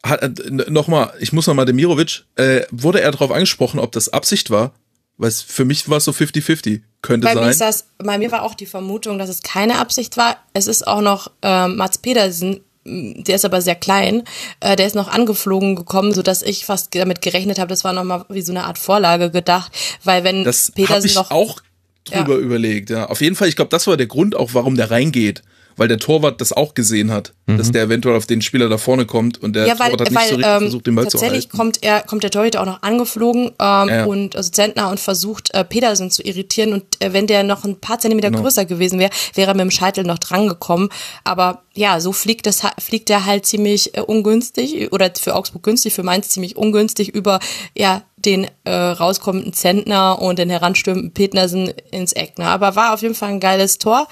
[0.04, 0.30] äh,
[0.70, 4.74] nochmal, ich muss nochmal Demirovic, äh, wurde er darauf angesprochen, ob das Absicht war
[5.18, 6.81] weil für mich war es so 50-50.
[7.02, 7.44] Könnte bei sein.
[7.44, 10.38] Mir ist das, bei mir war auch die Vermutung, dass es keine Absicht war.
[10.53, 14.23] Es ist auch noch äh, Mats Pedersen, der ist aber sehr klein,
[14.60, 17.94] äh, der ist noch angeflogen gekommen, so dass ich fast damit gerechnet habe, das war
[17.94, 19.72] nochmal wie so eine Art Vorlage gedacht,
[20.03, 21.61] weil wenn das Pedersen ich noch auch
[22.03, 22.40] drüber ja.
[22.40, 23.06] überlegt, ja.
[23.06, 25.44] Auf jeden Fall, ich glaube, das war der Grund auch, warum der reingeht
[25.78, 27.58] weil der Torwart das auch gesehen hat, mhm.
[27.58, 30.16] dass der eventuell auf den Spieler da vorne kommt und der ja, weil, Torwart hat
[30.16, 31.26] weil, nicht so richtig ähm, versucht, den Ball zu halten.
[31.26, 34.06] Tatsächlich kommt er, kommt der Torhüter auch noch angeflogen ähm, ja.
[34.06, 37.80] und also Zentner und versucht äh, Pedersen zu irritieren und äh, wenn der noch ein
[37.80, 38.44] paar Zentimeter genau.
[38.44, 40.90] größer gewesen wäre, wäre er mit dem Scheitel noch drangekommen.
[41.24, 45.94] Aber ja, so fliegt das fliegt er halt ziemlich äh, ungünstig oder für Augsburg günstig,
[45.94, 47.40] für Mainz ziemlich ungünstig über
[47.76, 52.38] ja den äh, rauskommenden Zentner und den heranstürmenden Petersen ins Eck.
[52.38, 52.45] Ne?
[52.45, 54.08] Aber war auf jeden Fall ein geiles Tor.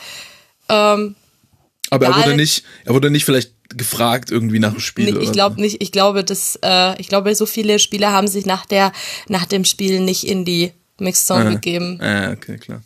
[0.70, 1.16] Ähm,
[1.92, 5.14] aber er wurde nicht, er wurde nicht vielleicht gefragt irgendwie nach dem Spiel.
[5.14, 5.62] Nee, ich glaube so.
[5.62, 5.84] nicht.
[5.84, 8.94] Ich glaube, dass äh, ich glaube, so viele Spieler haben sich nach der
[9.28, 12.00] nach dem Spiel nicht in die Mixzone ah, gegeben.
[12.02, 12.82] Ah, okay, klar.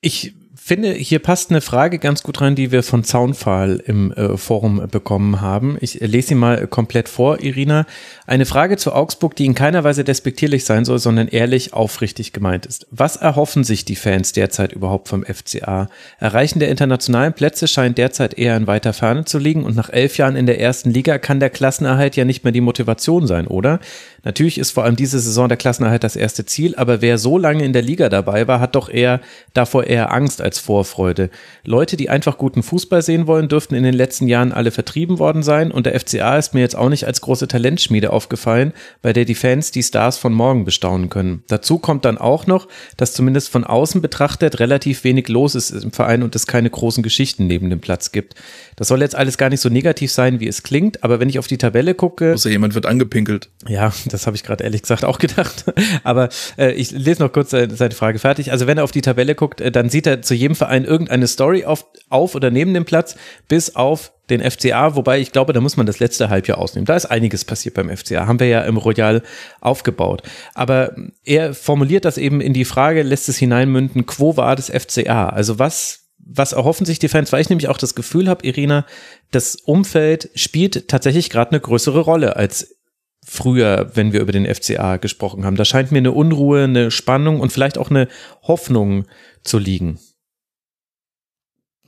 [0.00, 0.32] Ich
[0.68, 4.86] finde, hier passt eine Frage ganz gut rein, die wir von Zaunpfahl im äh, Forum
[4.90, 5.78] bekommen haben.
[5.80, 7.86] Ich lese sie mal komplett vor, Irina.
[8.26, 12.66] Eine Frage zu Augsburg, die in keiner Weise despektierlich sein soll, sondern ehrlich, aufrichtig gemeint
[12.66, 12.86] ist.
[12.90, 15.88] Was erhoffen sich die Fans derzeit überhaupt vom FCA?
[16.18, 20.18] Erreichen der internationalen Plätze scheint derzeit eher in weiter Ferne zu liegen und nach elf
[20.18, 23.80] Jahren in der ersten Liga kann der Klassenerhalt ja nicht mehr die Motivation sein, oder?
[24.24, 27.64] Natürlich ist vor allem diese Saison der Klassenerhalt das erste Ziel, aber wer so lange
[27.64, 29.20] in der Liga dabei war, hat doch eher
[29.54, 31.30] davor eher Angst als Vorfreude.
[31.64, 35.42] Leute, die einfach guten Fußball sehen wollen, dürften in den letzten Jahren alle vertrieben worden
[35.42, 38.72] sein und der FCA ist mir jetzt auch nicht als große Talentschmiede aufgefallen,
[39.02, 41.42] bei der die Fans die Stars von morgen bestaunen können.
[41.48, 45.92] Dazu kommt dann auch noch, dass zumindest von außen betrachtet relativ wenig los ist im
[45.92, 48.34] Verein und es keine großen Geschichten neben dem Platz gibt.
[48.76, 51.38] Das soll jetzt alles gar nicht so negativ sein, wie es klingt, aber wenn ich
[51.38, 52.34] auf die Tabelle gucke.
[52.34, 53.50] Außer jemand wird angepinkelt.
[53.66, 55.64] Ja, das habe ich gerade ehrlich gesagt auch gedacht.
[56.04, 58.52] Aber äh, ich lese noch kurz seine, seine Frage fertig.
[58.52, 61.26] Also wenn er auf die Tabelle guckt, äh, dann sieht er zu jedem Verein irgendeine
[61.26, 63.16] Story auf, auf oder neben dem Platz,
[63.48, 66.84] bis auf den FCA, wobei ich glaube, da muss man das letzte Halbjahr ausnehmen.
[66.86, 69.22] Da ist einiges passiert beim FCA, haben wir ja im Royal
[69.60, 70.22] aufgebaut.
[70.54, 70.94] Aber
[71.24, 75.30] er formuliert das eben in die Frage, lässt es hineinmünden, quo war das FCA?
[75.30, 78.84] Also was was erhoffen sich die Fans, weil ich nämlich auch das Gefühl habe, Irina,
[79.30, 82.76] das Umfeld spielt tatsächlich gerade eine größere Rolle als
[83.24, 85.56] früher, wenn wir über den FCA gesprochen haben.
[85.56, 88.08] Da scheint mir eine Unruhe, eine Spannung und vielleicht auch eine
[88.42, 89.06] Hoffnung
[89.42, 89.98] zu liegen.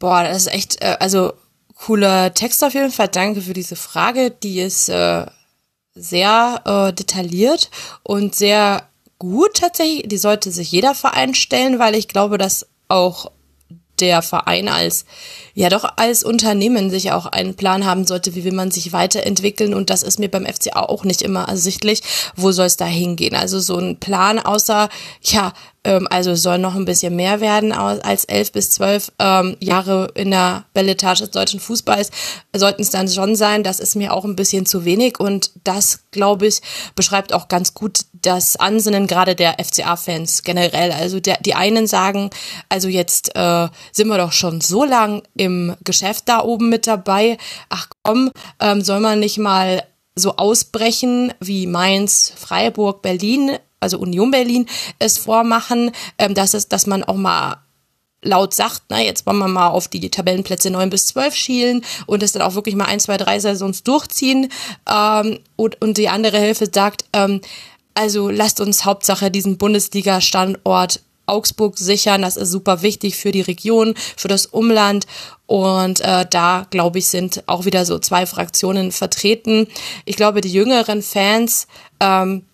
[0.01, 1.35] Boah, das ist echt, äh, also
[1.77, 3.09] cooler Text auf jeden Fall.
[3.09, 4.31] Danke für diese Frage.
[4.31, 5.27] Die ist äh,
[5.95, 7.71] sehr äh, detailliert
[8.03, 10.09] und sehr gut tatsächlich.
[10.09, 13.31] Die sollte sich jeder Verein stellen, weil ich glaube, dass auch
[14.01, 15.05] der Verein als,
[15.55, 19.75] ja doch als Unternehmen sich auch einen Plan haben sollte, wie will man sich weiterentwickeln.
[19.75, 22.03] Und das ist mir beim FCA auch nicht immer ersichtlich.
[22.35, 23.35] Wo soll es da hingehen?
[23.35, 24.89] Also so ein Plan außer,
[25.23, 25.53] ja,
[25.83, 30.31] ähm, also soll noch ein bisschen mehr werden als elf bis zwölf ähm, Jahre in
[30.31, 32.11] der Belletage des deutschen Fußballs.
[32.55, 33.63] Sollten es dann schon sein.
[33.63, 35.19] Das ist mir auch ein bisschen zu wenig.
[35.19, 36.61] Und das, glaube ich,
[36.95, 40.93] beschreibt auch ganz gut das Ansinnen gerade der FCA-Fans generell.
[40.93, 42.31] Also der, die einen sagen,
[42.69, 47.39] also jetzt äh, sind wir doch schon so lang im Geschäft da oben mit dabei.
[47.71, 48.31] Ach komm,
[48.61, 49.83] ähm, soll man nicht mal
[50.15, 54.67] so ausbrechen wie Mainz, Freiburg, Berlin also Union Berlin,
[54.99, 57.57] es vormachen, ähm, dass es, dass man auch mal
[58.23, 62.23] laut sagt, na, jetzt wollen wir mal auf die Tabellenplätze neun bis zwölf schielen und
[62.23, 64.53] es dann auch wirklich mal ein, zwei, drei Saisons durchziehen.
[64.89, 67.41] Ähm, und, und die andere Hälfte sagt, ähm,
[67.95, 72.23] also lasst uns Hauptsache diesen Bundesliga-Standort Augsburg sichern.
[72.23, 75.07] Das ist super wichtig für die Region, für das Umland.
[75.47, 79.69] Und äh, da, glaube ich, sind auch wieder so zwei Fraktionen vertreten.
[80.05, 81.67] Ich glaube, die jüngeren Fans,
[82.01, 82.45] ähm,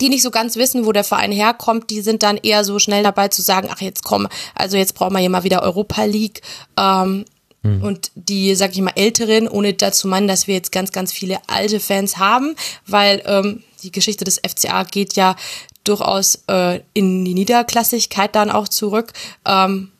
[0.00, 3.02] die nicht so ganz wissen, wo der Verein herkommt, die sind dann eher so schnell
[3.02, 6.40] dabei zu sagen, ach jetzt komm, also jetzt brauchen wir hier mal wieder Europa League.
[6.78, 7.24] Ähm,
[7.62, 7.82] mhm.
[7.82, 11.38] Und die, sag ich mal, Älteren, ohne dazu meinen, dass wir jetzt ganz, ganz viele
[11.46, 12.56] alte Fans haben,
[12.86, 15.36] weil ähm, die Geschichte des FCA geht ja
[15.84, 19.12] durchaus äh, in die Niederklassigkeit dann auch zurück.
[19.46, 19.90] Ähm,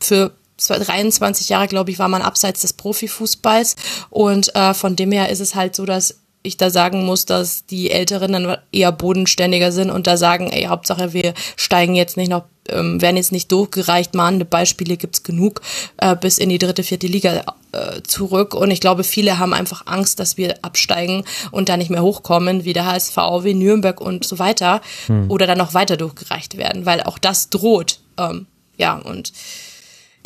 [0.00, 3.76] für 23 Jahre, glaube ich, war man abseits des Profifußballs
[4.10, 7.64] und äh, von dem her ist es halt so, dass ich da sagen muss, dass
[7.64, 12.28] die Älteren dann eher bodenständiger sind und da sagen, ey, Hauptsache wir steigen jetzt nicht
[12.28, 15.62] noch, ähm, werden jetzt nicht durchgereicht, mahnende Beispiele gibt's genug,
[15.96, 18.54] äh, bis in die dritte, vierte Liga äh, zurück.
[18.54, 22.64] Und ich glaube, viele haben einfach Angst, dass wir absteigen und da nicht mehr hochkommen,
[22.64, 24.82] wie der HSV, wie Nürnberg und so weiter.
[25.06, 25.30] Hm.
[25.30, 28.00] Oder dann noch weiter durchgereicht werden, weil auch das droht.
[28.18, 28.46] Ähm,
[28.76, 29.32] ja, und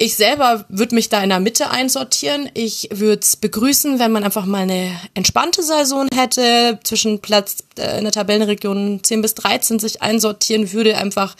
[0.01, 2.49] ich selber würde mich da in der Mitte einsortieren.
[2.55, 7.99] Ich würde es begrüßen, wenn man einfach mal eine entspannte Saison hätte, zwischen Platz äh,
[7.99, 11.35] in der Tabellenregion 10 bis 13 sich einsortieren würde, einfach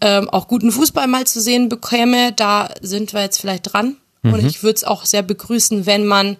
[0.00, 2.32] ähm, auch guten Fußball mal zu sehen bekäme.
[2.32, 3.98] Da sind wir jetzt vielleicht dran.
[4.22, 4.32] Mhm.
[4.32, 6.38] Und ich würde es auch sehr begrüßen, wenn man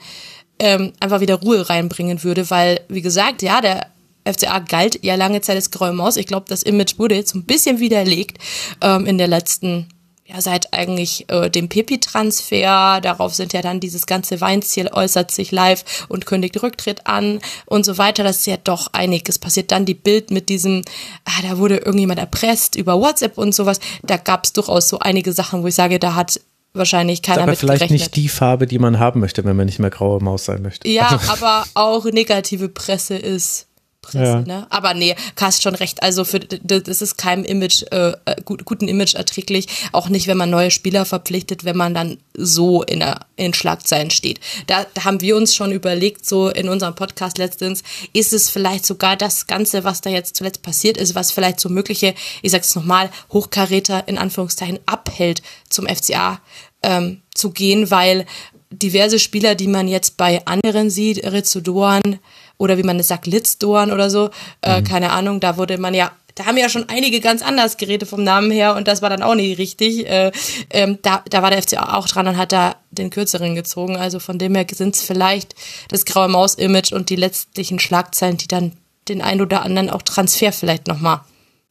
[0.59, 3.89] ähm, einfach wieder Ruhe reinbringen würde, weil, wie gesagt, ja, der
[4.25, 6.17] FCA galt ja lange Zeit als Graue Maus.
[6.17, 8.39] Ich glaube, das Image wurde jetzt ein bisschen widerlegt
[8.81, 9.89] ähm, in der letzten
[10.33, 15.53] ja, seit eigentlich äh, dem Pepi-Transfer, darauf sind ja dann dieses ganze Weinziel äußert sich
[15.53, 18.25] live und kündigt Rücktritt an und so weiter.
[18.25, 19.39] Das ist ja doch einiges.
[19.39, 20.83] Passiert dann die Bild mit diesem,
[21.25, 23.81] ah, da wurde irgendjemand erpresst über WhatsApp und sowas.
[24.03, 26.41] Da gab es durchaus so einige Sachen, wo ich sage, da hat
[26.75, 28.01] wahrscheinlich keiner aber vielleicht gerechnet.
[28.01, 30.89] nicht die Farbe, die man haben möchte, wenn man nicht mehr graue Maus sein möchte.
[30.89, 31.33] Ja, also.
[31.33, 33.67] aber auch negative Presse ist
[34.03, 34.41] Presse, ja.
[34.41, 34.67] ne?
[34.69, 36.03] Aber nee, hast schon recht.
[36.03, 39.69] Also für das ist keinem Image, äh, äh, gut, guten Image erträglich.
[39.93, 44.11] Auch nicht, wenn man neue Spieler verpflichtet, wenn man dann so in, der, in Schlagzeilen
[44.11, 44.41] steht.
[44.67, 48.85] Da, da haben wir uns schon überlegt, so in unserem Podcast letztens, ist es vielleicht
[48.85, 52.75] sogar das Ganze, was da jetzt zuletzt passiert ist, was vielleicht so mögliche, ich sag's
[52.75, 56.41] nochmal, Hochkaräter in Anführungszeichen abhält, zum FCA
[56.83, 58.27] ähm, zu gehen, weil
[58.71, 62.19] diverse Spieler, die man jetzt bei anderen sieht, Rizzo Doan,
[62.59, 64.31] oder wie man es sagt, Litzdorn oder so,
[64.63, 64.85] äh, mhm.
[64.85, 68.25] keine Ahnung, da wurde man ja da haben ja schon einige ganz anders Geräte vom
[68.25, 70.09] Namen her und das war dann auch nicht richtig.
[70.09, 70.33] Äh,
[70.71, 73.97] ähm, da, da war der FC auch dran und hat da den kürzeren gezogen.
[73.97, 75.55] Also von dem her sind es vielleicht
[75.89, 78.73] das graue Maus-Image und die letztlichen Schlagzeilen, die dann
[79.09, 81.21] den ein oder anderen auch Transfer vielleicht nochmal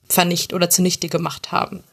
[0.08, 1.84] vernicht oder zunichte gemacht haben.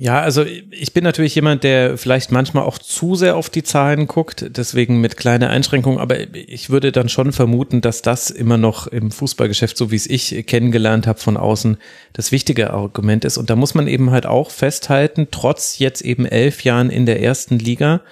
[0.00, 4.06] Ja, also ich bin natürlich jemand, der vielleicht manchmal auch zu sehr auf die Zahlen
[4.06, 8.86] guckt, deswegen mit kleiner Einschränkung, aber ich würde dann schon vermuten, dass das immer noch
[8.86, 11.78] im Fußballgeschäft, so wie es ich kennengelernt habe von außen,
[12.12, 13.38] das wichtige Argument ist.
[13.38, 17.20] Und da muss man eben halt auch festhalten, trotz jetzt eben elf Jahren in der
[17.20, 18.02] ersten Liga,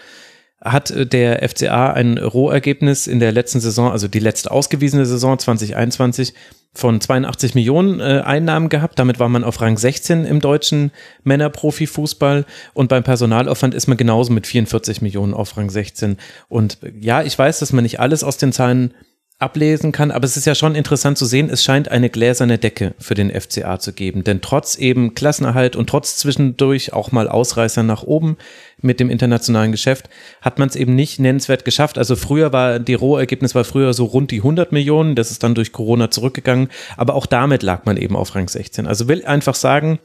[0.61, 6.35] hat der FCA ein Rohergebnis in der letzten Saison, also die letzte ausgewiesene Saison 2021
[6.75, 8.99] von 82 Millionen äh, Einnahmen gehabt.
[8.99, 10.91] Damit war man auf Rang 16 im deutschen
[11.25, 12.45] Männerprofifußball
[12.75, 16.19] und beim Personalaufwand ist man genauso mit 44 Millionen auf Rang 16.
[16.49, 18.95] Und ja, ich weiß, dass man nicht alles aus den Zahlen
[19.39, 22.95] ablesen kann, aber es ist ja schon interessant zu sehen, es scheint eine gläserne Decke
[22.99, 27.83] für den FCA zu geben, denn trotz eben Klassenerhalt und trotz zwischendurch auch mal Ausreißer
[27.83, 28.39] nach oben
[28.81, 30.09] mit dem internationalen Geschäft
[30.41, 31.99] hat man es eben nicht nennenswert geschafft.
[31.99, 35.55] Also früher war die Rohergebnis war früher so rund die 100 Millionen, das ist dann
[35.55, 38.87] durch Corona zurückgegangen, aber auch damit lag man eben auf Rang 16.
[38.87, 39.99] Also will einfach sagen,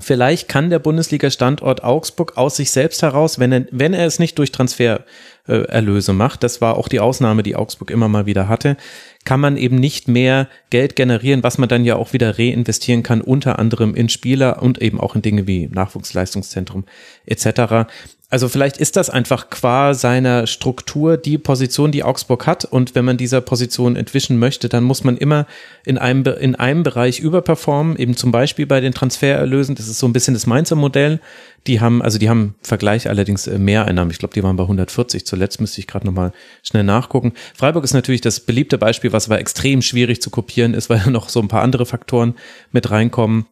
[0.00, 4.36] Vielleicht kann der Bundesliga-Standort Augsburg aus sich selbst heraus, wenn er, wenn er es nicht
[4.38, 8.76] durch Transfererlöse äh, macht, das war auch die Ausnahme, die Augsburg immer mal wieder hatte,
[9.24, 13.20] kann man eben nicht mehr Geld generieren, was man dann ja auch wieder reinvestieren kann,
[13.20, 16.84] unter anderem in Spieler und eben auch in Dinge wie Nachwuchsleistungszentrum
[17.24, 17.86] etc.
[18.34, 22.64] Also vielleicht ist das einfach qua seiner Struktur die Position, die Augsburg hat.
[22.64, 25.46] Und wenn man dieser Position entwischen möchte, dann muss man immer
[25.84, 29.76] in einem, in einem Bereich überperformen, eben zum Beispiel bei den Transfererlösen.
[29.76, 31.20] Das ist so ein bisschen das Mainzer Modell.
[31.68, 34.10] Die haben, also die haben Vergleich allerdings äh, mehr Einnahmen.
[34.10, 35.24] Ich glaube, die waren bei 140.
[35.24, 36.32] Zuletzt müsste ich gerade nochmal
[36.64, 37.34] schnell nachgucken.
[37.54, 41.28] Freiburg ist natürlich das beliebte Beispiel, was aber extrem schwierig zu kopieren ist, weil noch
[41.28, 42.34] so ein paar andere Faktoren
[42.72, 43.46] mit reinkommen.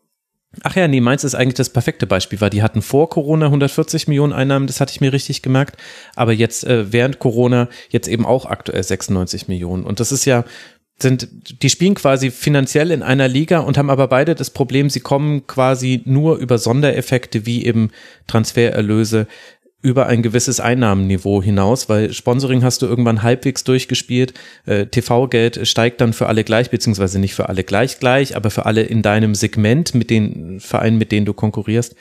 [0.63, 4.07] Ach ja, nee, Mainz ist eigentlich das perfekte Beispiel, weil die hatten vor Corona 140
[4.07, 5.77] Millionen Einnahmen, das hatte ich mir richtig gemerkt,
[6.15, 9.85] aber jetzt äh, während Corona jetzt eben auch aktuell 96 Millionen.
[9.85, 10.45] Und das ist ja,
[11.01, 11.29] sind,
[11.63, 15.47] die spielen quasi finanziell in einer Liga und haben aber beide das Problem, sie kommen
[15.47, 17.91] quasi nur über Sondereffekte wie eben
[18.27, 19.27] Transfererlöse
[19.83, 24.33] über ein gewisses Einnahmenniveau hinaus, weil Sponsoring hast du irgendwann halbwegs durchgespielt.
[24.65, 28.65] Äh, TV-Geld steigt dann für alle gleich, beziehungsweise nicht für alle gleich gleich, aber für
[28.65, 31.97] alle in deinem Segment mit den Vereinen, mit denen du konkurrierst.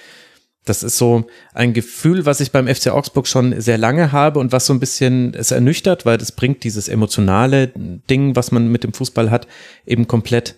[0.64, 1.26] Das ist so
[1.56, 4.80] ein Gefühl, was ich beim FC Augsburg schon sehr lange habe und was so ein
[4.80, 7.72] bisschen es ernüchtert, weil das bringt dieses emotionale
[8.10, 9.48] Ding, was man mit dem Fußball hat,
[9.88, 10.56] eben komplett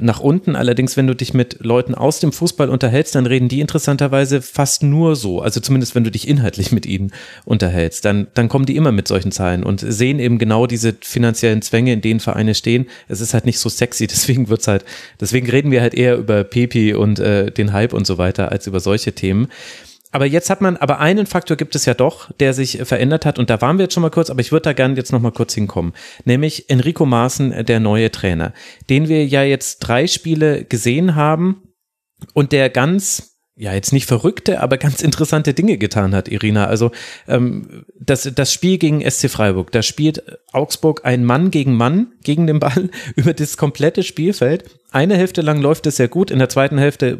[0.00, 0.56] nach unten.
[0.56, 4.82] Allerdings, wenn du dich mit Leuten aus dem Fußball unterhältst, dann reden die interessanterweise fast
[4.82, 5.40] nur so.
[5.40, 7.12] Also zumindest, wenn du dich inhaltlich mit ihnen
[7.44, 11.62] unterhältst, dann, dann kommen die immer mit solchen Zahlen und sehen eben genau diese finanziellen
[11.62, 12.86] Zwänge, in denen Vereine stehen.
[13.08, 14.84] Es ist halt nicht so sexy, deswegen wird's halt,
[15.20, 18.66] deswegen reden wir halt eher über Pepi und äh, den Hype und so weiter als
[18.66, 19.48] über solche Themen
[20.12, 23.38] aber jetzt hat man, aber einen Faktor gibt es ja doch, der sich verändert hat
[23.38, 25.20] und da waren wir jetzt schon mal kurz, aber ich würde da gerne jetzt noch
[25.20, 25.92] mal kurz hinkommen,
[26.24, 28.52] nämlich Enrico Maaßen, der neue Trainer,
[28.88, 31.62] den wir ja jetzt drei Spiele gesehen haben
[32.34, 33.30] und der ganz
[33.60, 36.66] ja, jetzt nicht verrückte, aber ganz interessante Dinge getan hat, Irina.
[36.66, 36.92] Also
[37.28, 42.46] ähm, das, das Spiel gegen SC Freiburg, da spielt Augsburg ein Mann gegen Mann gegen
[42.46, 44.64] den Ball über das komplette Spielfeld.
[44.90, 47.18] Eine Hälfte lang läuft es sehr gut, in der zweiten Hälfte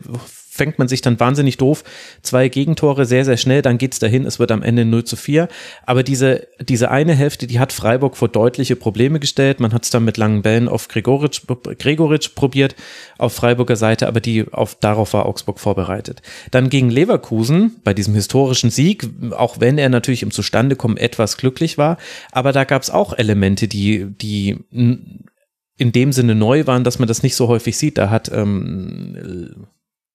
[0.60, 1.84] fängt man sich dann wahnsinnig doof.
[2.20, 5.48] Zwei Gegentore sehr, sehr schnell, dann geht's dahin, es wird am Ende 0 zu 4.
[5.86, 9.58] Aber diese, diese eine Hälfte, die hat Freiburg vor deutliche Probleme gestellt.
[9.58, 11.46] Man hat es dann mit langen Bällen auf Gregoritsch,
[11.78, 12.76] Gregoritsch probiert,
[13.16, 16.20] auf Freiburger Seite, aber die auf, darauf war Augsburg vorbereitet.
[16.50, 21.78] Dann gegen Leverkusen, bei diesem historischen Sieg, auch wenn er natürlich im Zustandekommen etwas glücklich
[21.78, 21.96] war,
[22.32, 27.22] aber da gab's auch Elemente, die, die in dem Sinne neu waren, dass man das
[27.22, 27.96] nicht so häufig sieht.
[27.96, 29.66] Da hat ähm,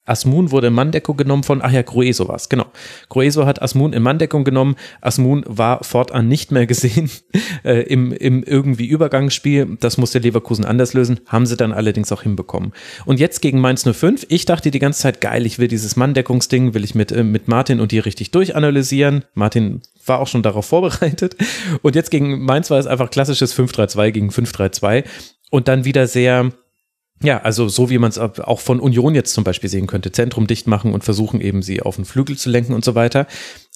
[0.05, 2.65] Asmun wurde in Manndeckung genommen von, ach ja, Grueso war es, genau.
[3.09, 4.75] Grueso hat Asmun in Manndeckung genommen.
[5.01, 7.09] Asmun war fortan nicht mehr gesehen
[7.63, 9.77] äh, im, im irgendwie Übergangsspiel.
[9.79, 12.73] Das musste Leverkusen anders lösen, haben sie dann allerdings auch hinbekommen.
[13.05, 16.73] Und jetzt gegen Mainz 05, ich dachte die ganze Zeit, geil, ich will dieses Manndeckungsding,
[16.73, 19.25] will ich mit, äh, mit Martin und die richtig durchanalysieren.
[19.33, 21.35] Martin war auch schon darauf vorbereitet.
[21.81, 25.03] Und jetzt gegen Mainz war es einfach klassisches 5-3-2 gegen 5-3-2
[25.51, 26.51] und dann wieder sehr
[27.23, 30.47] Ja, also so wie man es auch von Union jetzt zum Beispiel sehen könnte, Zentrum
[30.47, 33.25] dicht machen und versuchen eben sie auf den Flügel zu lenken und so weiter.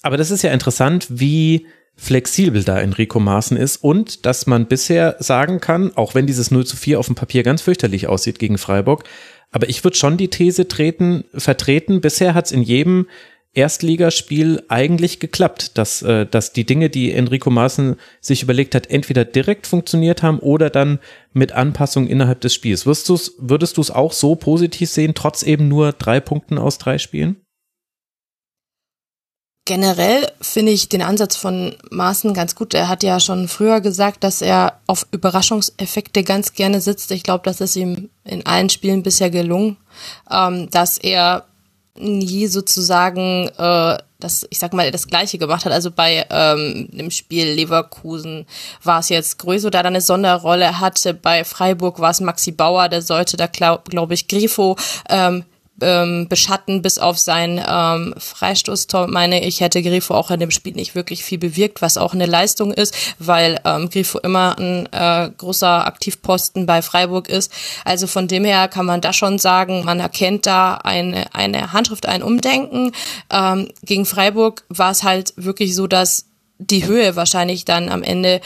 [0.02, 5.16] Aber das ist ja interessant, wie flexibel da Enrico Maaßen ist und dass man bisher
[5.18, 8.58] sagen kann, auch wenn dieses 0 zu 4 auf dem Papier ganz fürchterlich aussieht gegen
[8.58, 9.04] Freiburg,
[9.50, 13.06] aber ich würde schon die These treten, vertreten, bisher hat es in jedem
[13.52, 19.24] Erstligaspiel eigentlich geklappt, dass, äh, dass die Dinge, die Enrico Maaßen sich überlegt hat, entweder
[19.24, 21.00] direkt funktioniert haben oder dann
[21.32, 22.86] mit Anpassung innerhalb des Spiels.
[22.86, 26.98] Würdest du es würdest auch so positiv sehen, trotz eben nur drei Punkten aus drei
[26.98, 27.36] Spielen?
[29.66, 32.74] Generell finde ich den Ansatz von Maaßen ganz gut.
[32.74, 37.10] Er hat ja schon früher gesagt, dass er auf Überraschungseffekte ganz gerne sitzt.
[37.12, 39.76] Ich glaube, das ist ihm in allen Spielen bisher gelungen,
[40.30, 41.46] ähm, dass er
[41.96, 45.72] nie sozusagen äh, das, ich sag mal, das Gleiche gemacht hat.
[45.72, 48.46] Also bei ähm, dem Spiel Leverkusen
[48.82, 51.14] war es jetzt Gröso, der da eine Sonderrolle hatte.
[51.14, 54.76] Bei Freiburg war es Maxi Bauer, der sollte da, glaube glaub ich, Grifo
[55.08, 55.44] ähm,
[55.80, 60.74] ähm, beschatten, bis auf sein ähm, Freistoßtor, meine ich, hätte Grifo auch in dem Spiel
[60.74, 65.30] nicht wirklich viel bewirkt, was auch eine Leistung ist, weil ähm, Grifo immer ein äh,
[65.36, 67.52] großer Aktivposten bei Freiburg ist.
[67.84, 72.06] Also von dem her kann man da schon sagen, man erkennt da eine, eine Handschrift,
[72.06, 72.92] ein Umdenken.
[73.30, 76.26] Ähm, gegen Freiburg war es halt wirklich so, dass
[76.58, 78.40] die Höhe wahrscheinlich dann am Ende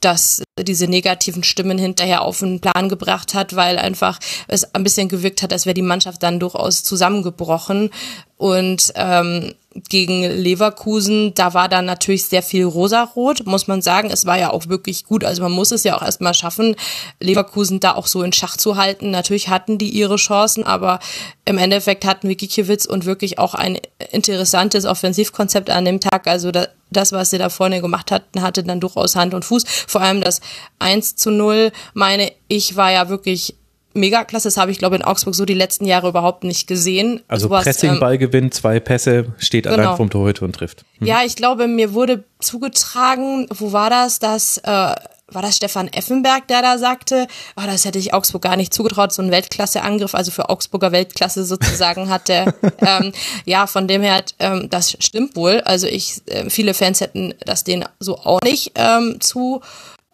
[0.00, 4.18] das diese negativen Stimmen hinterher auf den Plan gebracht hat, weil einfach
[4.48, 7.90] es ein bisschen gewirkt hat, als wäre die Mannschaft dann durchaus zusammengebrochen.
[8.38, 9.54] Und ähm,
[9.88, 14.10] gegen Leverkusen, da war dann natürlich sehr viel rosarot, muss man sagen.
[14.10, 15.24] Es war ja auch wirklich gut.
[15.24, 16.76] Also man muss es ja auch erstmal schaffen,
[17.20, 19.10] Leverkusen da auch so in Schach zu halten.
[19.10, 21.00] Natürlich hatten die ihre Chancen, aber
[21.44, 23.78] im Endeffekt hatten wir Gikiewicz und wirklich auch ein
[24.10, 26.26] interessantes Offensivkonzept an dem Tag.
[26.26, 26.50] Also
[26.90, 29.64] das, was sie da vorne gemacht hatten, hatte dann durchaus Hand und Fuß.
[29.86, 30.40] Vor allem das
[30.78, 33.56] 1 zu 0, meine ich, war ja wirklich
[33.96, 34.48] mega klasse.
[34.48, 37.22] Das habe ich, glaube in Augsburg so die letzten Jahre überhaupt nicht gesehen.
[37.28, 39.76] Also Sowas, Pressing, ähm, Ballgewinn, zwei Pässe, steht genau.
[39.76, 40.84] allein vom Torhüter und trifft.
[40.98, 41.06] Hm.
[41.06, 44.94] Ja, ich glaube, mir wurde zugetragen, wo war das, dass äh,
[45.36, 49.12] war das Stefan Effenberg, der da sagte, oh, das hätte ich Augsburg gar nicht zugetraut,
[49.12, 53.12] so ein Weltklasse-Angriff, also für Augsburger Weltklasse sozusagen hat der, ähm,
[53.44, 55.60] ja, von dem her, ähm, das stimmt wohl.
[55.60, 59.60] Also ich, äh, viele Fans hätten das denen so auch nicht ähm, zu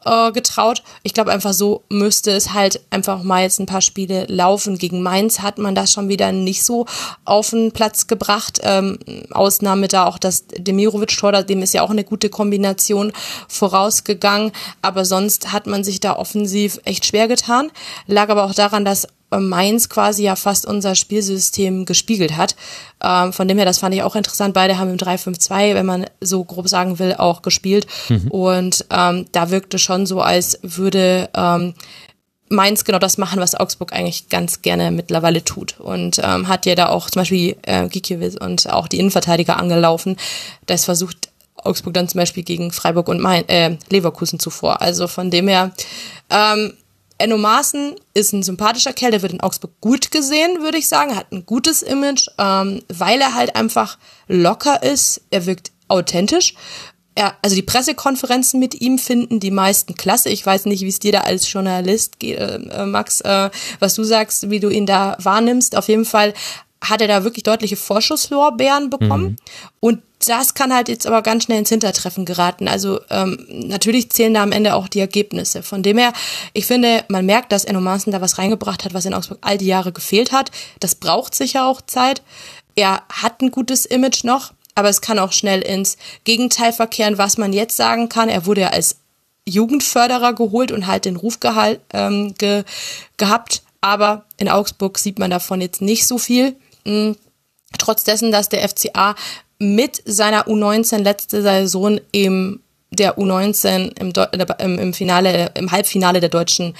[0.05, 0.83] äh, getraut.
[1.03, 4.79] Ich glaube einfach so müsste es halt einfach mal jetzt ein paar Spiele laufen.
[4.79, 6.87] Gegen Mainz hat man das schon wieder nicht so
[7.25, 8.61] auf den Platz gebracht.
[8.63, 8.99] Ähm,
[9.31, 13.13] Ausnahme da auch das Demirovic-Tor, dem ist ja auch eine gute Kombination
[13.49, 14.53] vorausgegangen.
[14.81, 17.71] Aber sonst hat man sich da offensiv echt schwer getan.
[18.07, 19.09] Lag aber auch daran, dass
[19.41, 22.57] Mainz quasi ja fast unser Spielsystem gespiegelt hat.
[23.03, 24.55] Ähm, von dem her, das fand ich auch interessant.
[24.55, 27.87] Beide haben im 3-5-2, wenn man so grob sagen will, auch gespielt.
[28.09, 28.29] Mhm.
[28.29, 31.75] Und ähm, da wirkte schon so, als würde ähm,
[32.49, 35.81] Mainz genau das machen, was Augsburg eigentlich ganz gerne mittlerweile tut.
[35.81, 40.17] Und ähm, hat ja da auch zum Beispiel äh, Gikiewicz und auch die Innenverteidiger angelaufen.
[40.67, 44.83] Das versucht Augsburg dann zum Beispiel gegen Freiburg und Main, äh, Leverkusen zuvor.
[44.83, 45.73] Also von dem her,
[46.31, 46.75] ähm,
[47.23, 51.15] Enno Maaßen ist ein sympathischer Kerl, der wird in Augsburg gut gesehen, würde ich sagen,
[51.15, 56.55] hat ein gutes Image, ähm, weil er halt einfach locker ist, er wirkt authentisch.
[57.15, 60.31] Er, also die Pressekonferenzen mit ihm finden die meisten klasse.
[60.31, 64.03] Ich weiß nicht, wie es dir da als Journalist geht, äh, Max, äh, was du
[64.03, 65.77] sagst, wie du ihn da wahrnimmst.
[65.77, 66.35] Auf jeden Fall
[66.83, 69.25] hat er da wirklich deutliche Vorschusslorbeeren bekommen.
[69.25, 69.37] Mhm.
[69.81, 72.69] Und das kann halt jetzt aber ganz schnell ins Hintertreffen geraten.
[72.69, 75.63] Also ähm, natürlich zählen da am Ende auch die Ergebnisse.
[75.63, 76.13] Von dem her,
[76.53, 79.59] ich finde, man merkt, dass Enno Maaßen da was reingebracht hat, was in Augsburg all
[79.59, 80.51] die Jahre gefehlt hat.
[80.81, 82.23] Das braucht sicher auch Zeit.
[82.75, 87.37] Er hat ein gutes Image noch, aber es kann auch schnell ins Gegenteil verkehren, was
[87.37, 88.29] man jetzt sagen kann.
[88.29, 88.97] Er wurde ja als
[89.45, 92.65] Jugendförderer geholt und halt den Ruf gehalt, ähm, ge
[93.17, 93.63] gehabt.
[93.81, 96.55] Aber in Augsburg sieht man davon jetzt nicht so viel.
[97.79, 99.15] Trotz dessen, dass der FCA
[99.59, 104.13] mit seiner U19 letzte Saison im der U19 im,
[104.59, 106.75] im, im Finale, im Halbfinale der deutschen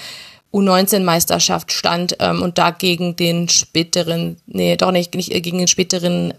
[0.53, 6.35] U19-Meisterschaft stand ähm, und da gegen den späteren, nee, doch nicht, nicht gegen den späteren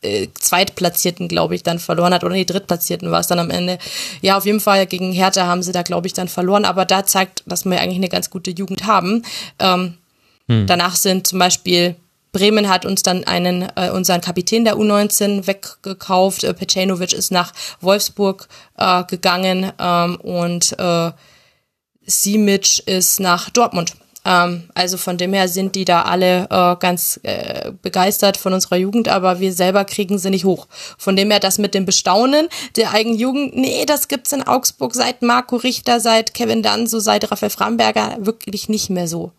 [0.00, 2.24] äh, Zweitplatzierten, glaube ich, dann verloren hat.
[2.24, 3.78] Oder die Drittplatzierten war es dann am Ende.
[4.22, 6.64] Ja, auf jeden Fall gegen Hertha haben sie da, glaube ich, dann verloren.
[6.64, 9.22] Aber da zeigt, dass wir eigentlich eine ganz gute Jugend haben.
[9.58, 9.98] Ähm,
[10.48, 10.66] hm.
[10.66, 11.94] Danach sind zum Beispiel
[12.32, 16.44] Bremen hat uns dann einen, äh, unseren Kapitän der U19 weggekauft.
[16.44, 21.12] Äh, Pecenovic ist nach Wolfsburg äh, gegangen ähm, und äh,
[22.06, 23.94] Simic ist nach Dortmund.
[24.24, 28.76] Ähm, also von dem her sind die da alle äh, ganz äh, begeistert von unserer
[28.76, 30.66] Jugend, aber wir selber kriegen sie nicht hoch.
[30.98, 34.94] Von dem her das mit dem Bestaunen der eigenen Jugend, nee, das gibt's in Augsburg
[34.94, 39.32] seit Marco Richter, seit Kevin Danso, seit Raphael Framberger wirklich nicht mehr so.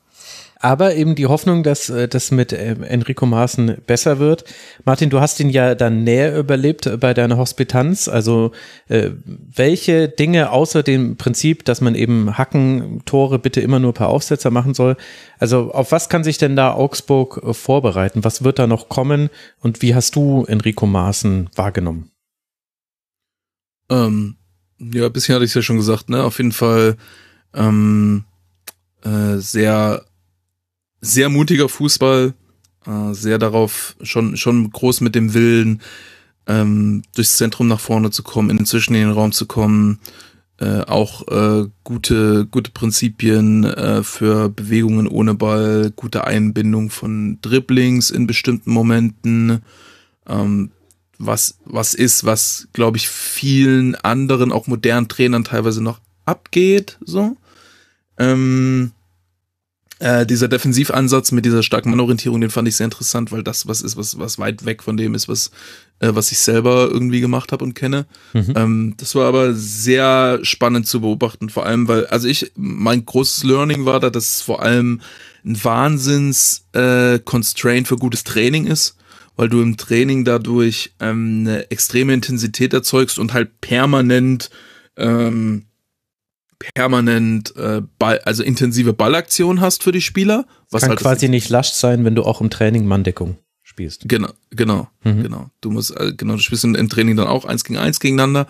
[0.61, 4.43] Aber eben die Hoffnung, dass äh, das mit äh, Enrico Maaßen besser wird.
[4.83, 8.09] Martin, du hast ihn ja dann näher überlebt bei deiner Hospitanz.
[8.09, 8.51] Also
[8.89, 14.09] äh, welche Dinge außer dem Prinzip, dass man eben Hacken, Tore bitte immer nur per
[14.09, 14.97] Aufsetzer machen soll,
[15.39, 18.25] also auf was kann sich denn da Augsburg vorbereiten?
[18.25, 19.29] Was wird da noch kommen
[19.61, 22.11] und wie hast du Enrico Maaßen wahrgenommen?
[23.89, 24.35] Ähm,
[24.77, 26.23] ja, bisher hatte ich es ja schon gesagt, ne?
[26.23, 26.97] Auf jeden Fall
[27.53, 28.25] ähm,
[29.03, 30.03] äh, sehr
[31.01, 32.33] sehr mutiger Fußball,
[32.85, 35.81] äh, sehr darauf, schon, schon groß mit dem Willen,
[36.47, 39.99] ähm, durchs Zentrum nach vorne zu kommen, in den Zwischenraum zu kommen,
[40.59, 48.11] äh, auch äh, gute, gute Prinzipien äh, für Bewegungen ohne Ball, gute Einbindung von Dribblings
[48.11, 49.61] in bestimmten Momenten,
[50.27, 50.71] ähm,
[51.17, 57.37] was, was ist, was, glaube ich, vielen anderen, auch modernen Trainern teilweise noch abgeht, so.
[58.17, 58.91] Ähm,
[59.99, 63.81] äh, dieser Defensivansatz mit dieser starken Mannorientierung, den fand ich sehr interessant, weil das was
[63.81, 65.51] ist, was, was weit weg von dem ist, was,
[65.99, 68.05] äh, was ich selber irgendwie gemacht habe und kenne.
[68.33, 68.53] Mhm.
[68.55, 73.43] Ähm, das war aber sehr spannend zu beobachten, vor allem, weil, also ich, mein großes
[73.43, 75.01] Learning war da, dass es vor allem
[75.45, 78.95] ein Wahnsinns äh, Constraint für gutes Training ist
[79.35, 84.49] weil du im Training dadurch ähm, eine extreme Intensität erzeugst und halt permanent
[84.97, 85.63] ähm,
[86.59, 90.45] permanent äh, Ball, also intensive Ballaktion hast für die Spieler.
[90.69, 94.07] Was Kann halt quasi nicht lasch sein, wenn du auch im Training Manndeckung spielst.
[94.07, 95.23] Genau, genau, mhm.
[95.23, 95.49] genau.
[95.61, 98.47] Du musst, äh, genau, du spielst im Training dann auch eins gegen eins gegeneinander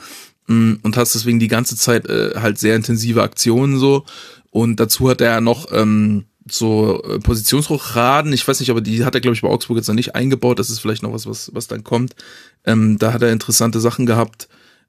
[0.48, 4.06] mh, mm, und hast deswegen die ganze Zeit äh, halt sehr intensive Aktionen so.
[4.52, 8.34] Und dazu hat er noch ähm, so äh, Positionshochraden.
[8.34, 10.58] Ich weiß nicht, aber die hat er, glaube ich, bei Augsburg jetzt noch nicht eingebaut.
[10.58, 12.16] Das ist vielleicht noch was, was, was dann kommt.
[12.66, 14.48] Ähm, da hat er interessante Sachen gehabt.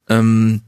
[0.08, 0.62] Ähm,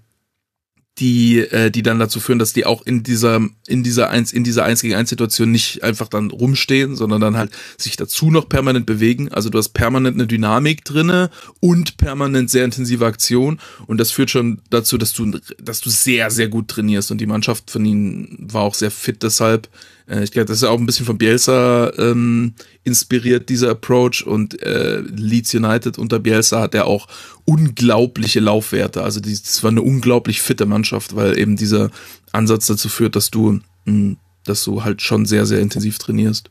[0.99, 4.45] die, äh, die dann dazu führen, dass die auch in dieser, in dieser eins, in
[4.45, 8.49] dieser eins gegen eins Situation nicht einfach dann rumstehen, sondern dann halt sich dazu noch
[8.49, 9.31] permanent bewegen.
[9.31, 11.31] Also du hast permanent eine Dynamik drinne
[11.61, 13.59] und permanent sehr intensive Aktion.
[13.87, 17.11] Und das führt schon dazu, dass du, dass du sehr, sehr gut trainierst.
[17.11, 19.69] Und die Mannschaft von ihnen war auch sehr fit deshalb.
[20.09, 24.27] Äh, ich glaube, das ist auch ein bisschen von Bielsa ähm, inspiriert, dieser Approach.
[24.27, 27.09] Und äh, Leeds United unter Bielsa hat er auch
[27.45, 29.03] unglaubliche Laufwerte.
[29.03, 31.91] Also das war eine unglaublich fitte Mannschaft, weil eben dieser
[32.33, 36.51] Ansatz dazu führt, dass du, mh, hm, dass du halt schon sehr, sehr intensiv trainierst.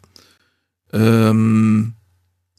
[0.93, 1.93] Ähm,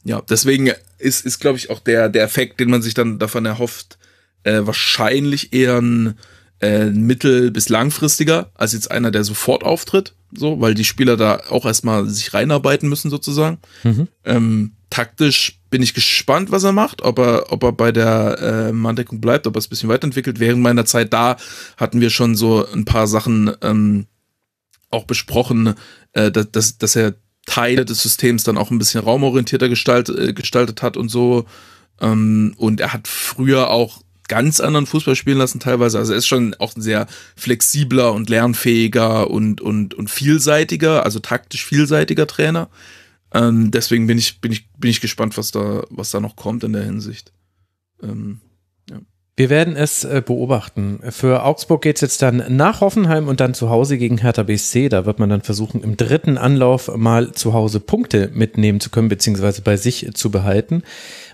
[0.03, 3.45] ja, deswegen ist, ist glaube ich, auch der, der Effekt, den man sich dann davon
[3.45, 3.97] erhofft,
[4.43, 6.15] äh, wahrscheinlich eher ein
[6.61, 11.41] äh, mittel- bis langfristiger als jetzt einer, der sofort auftritt, so, weil die Spieler da
[11.49, 13.57] auch erstmal sich reinarbeiten müssen, sozusagen.
[13.83, 14.07] Mhm.
[14.25, 18.71] Ähm, taktisch bin ich gespannt, was er macht, ob er, ob er bei der äh,
[18.71, 20.39] Manndeckung bleibt, ob er es ein bisschen weiterentwickelt.
[20.39, 21.37] Während meiner Zeit da
[21.77, 24.05] hatten wir schon so ein paar Sachen ähm,
[24.91, 25.73] auch besprochen,
[26.13, 27.15] äh, dass, dass, er
[27.47, 31.45] Teile des Systems dann auch ein bisschen raumorientierter gestalt, äh, gestaltet hat und so.
[31.99, 35.97] Ähm, und er hat früher auch ganz anderen Fußball spielen lassen teilweise.
[35.97, 41.19] Also er ist schon auch ein sehr flexibler und lernfähiger und, und, und vielseitiger, also
[41.19, 42.69] taktisch vielseitiger Trainer.
[43.33, 46.63] Ähm, deswegen bin ich, bin ich, bin ich gespannt, was da, was da noch kommt
[46.63, 47.33] in der Hinsicht.
[48.01, 48.41] Ähm.
[49.35, 50.99] Wir werden es äh, beobachten.
[51.09, 54.89] Für Augsburg geht es jetzt dann nach Hoffenheim und dann zu Hause gegen Hertha BSC.
[54.89, 59.09] Da wird man dann versuchen, im dritten Anlauf mal zu Hause Punkte mitnehmen zu können,
[59.09, 60.83] beziehungsweise bei sich zu behalten.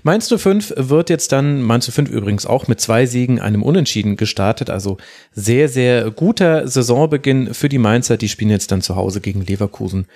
[0.04, 4.70] Mainz 05 wird jetzt dann, Mainz 05 übrigens auch mit zwei Siegen, einem Unentschieden gestartet.
[4.70, 4.96] Also
[5.34, 8.16] sehr, sehr guter Saisonbeginn für die Mainzer.
[8.16, 10.08] Die spielen jetzt dann zu Hause gegen Leverkusen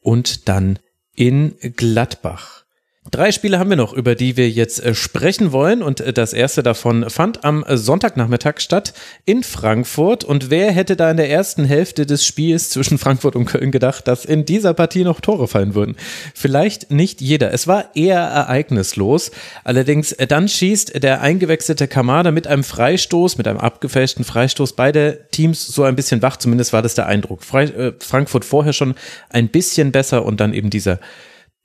[0.00, 0.78] und dann
[1.16, 2.61] in Gladbach.
[3.10, 5.82] Drei Spiele haben wir noch, über die wir jetzt äh, sprechen wollen.
[5.82, 10.22] Und äh, das erste davon fand am Sonntagnachmittag statt in Frankfurt.
[10.22, 14.06] Und wer hätte da in der ersten Hälfte des Spiels zwischen Frankfurt und Köln gedacht,
[14.06, 15.96] dass in dieser Partie noch Tore fallen würden?
[16.32, 17.52] Vielleicht nicht jeder.
[17.52, 19.32] Es war eher ereignislos.
[19.64, 25.26] Allerdings äh, dann schießt der eingewechselte Kamada mit einem Freistoß, mit einem abgefälschten Freistoß beide
[25.32, 26.36] Teams so ein bisschen wach.
[26.36, 27.40] Zumindest war das der Eindruck.
[27.42, 28.94] Frankfurt vorher schon
[29.28, 31.00] ein bisschen besser und dann eben dieser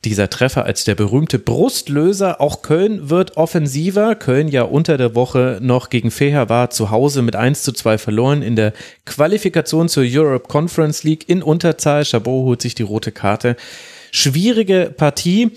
[0.06, 2.40] dieser Treffer als der berühmte Brustlöser.
[2.40, 4.16] Auch Köln wird offensiver.
[4.16, 7.98] Köln ja unter der Woche noch gegen Feher war zu Hause mit 1 zu 2
[7.98, 8.74] verloren in der
[9.06, 12.06] Qualifikation zur Europe Conference League in Unterzahl.
[12.06, 13.56] Chabot holt sich die rote Karte.
[14.12, 15.52] Schwierige Partie.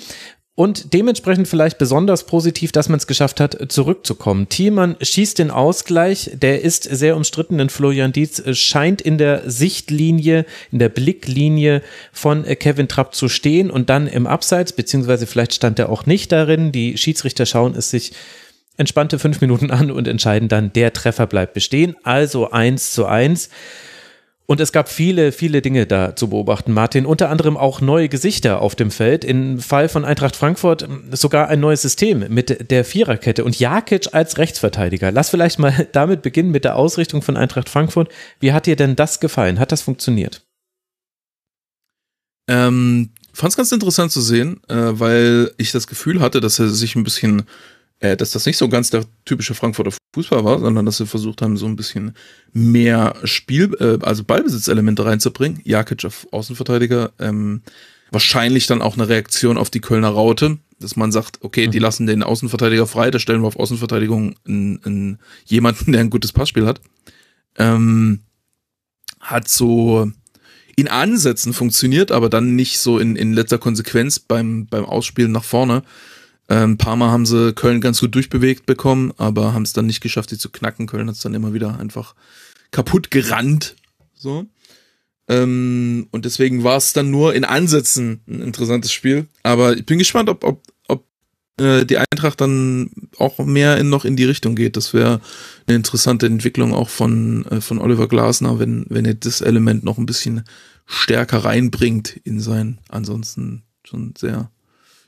[0.61, 4.47] Und dementsprechend vielleicht besonders positiv, dass man es geschafft hat, zurückzukommen.
[4.51, 10.45] Thielmann schießt den Ausgleich, der ist sehr umstritten, denn Florian Dietz scheint in der Sichtlinie,
[10.71, 11.81] in der Blicklinie
[12.13, 16.31] von Kevin Trapp zu stehen und dann im Abseits, beziehungsweise vielleicht stand er auch nicht
[16.31, 16.73] darin.
[16.73, 18.13] Die Schiedsrichter schauen es sich
[18.77, 21.97] entspannte fünf Minuten an und entscheiden dann, der Treffer bleibt bestehen.
[22.03, 23.49] Also eins zu eins.
[24.51, 27.07] Und es gab viele, viele Dinge da zu beobachten, Martin.
[27.07, 29.25] Unter anderem auch neue Gesichter auf dem Feld.
[29.25, 34.39] Im Fall von Eintracht Frankfurt sogar ein neues System mit der Viererkette und Jakic als
[34.39, 35.12] Rechtsverteidiger.
[35.12, 38.11] Lass vielleicht mal damit beginnen mit der Ausrichtung von Eintracht Frankfurt.
[38.41, 39.61] Wie hat dir denn das gefallen?
[39.61, 40.45] Hat das funktioniert?
[42.49, 46.70] Ähm, Fand es ganz interessant zu sehen, äh, weil ich das Gefühl hatte, dass er
[46.70, 47.45] sich ein bisschen
[48.01, 51.43] äh, dass das nicht so ganz der typische Frankfurter Fußball war, sondern dass sie versucht
[51.43, 52.15] haben, so ein bisschen
[52.53, 55.61] mehr Spiel, äh, also Ballbesitzelemente reinzubringen.
[55.65, 57.62] Jakic auf Außenverteidiger, ähm,
[58.11, 61.83] wahrscheinlich dann auch eine Reaktion auf die Kölner Raute, dass man sagt, okay, die mhm.
[61.83, 66.33] lassen den Außenverteidiger frei, da stellen wir auf Außenverteidigung einen, einen, jemanden, der ein gutes
[66.33, 66.81] Passspiel hat.
[67.57, 68.20] Ähm,
[69.20, 70.11] hat so
[70.77, 75.45] in Ansätzen funktioniert, aber dann nicht so in, in letzter Konsequenz beim, beim Ausspielen nach
[75.45, 75.83] vorne.
[76.51, 79.87] Ein ähm, paar Mal haben sie Köln ganz gut durchbewegt bekommen, aber haben es dann
[79.87, 80.89] nicht geschafft, sie zu knacken.
[80.89, 82.17] Köln hat es dann immer wieder einfach
[82.73, 83.77] kaputt gerannt.
[84.15, 84.47] So.
[85.29, 89.29] Ähm, und deswegen war es dann nur in Ansätzen ein interessantes Spiel.
[89.45, 91.07] Aber ich bin gespannt, ob, ob, ob
[91.61, 94.77] äh, die Eintracht dann auch mehr in, noch in die Richtung geht.
[94.77, 95.20] Das wäre
[95.69, 99.99] eine interessante Entwicklung auch von, äh, von Oliver Glasner, wenn, wenn er das Element noch
[99.99, 100.43] ein bisschen
[100.85, 104.51] stärker reinbringt in sein ansonsten schon sehr,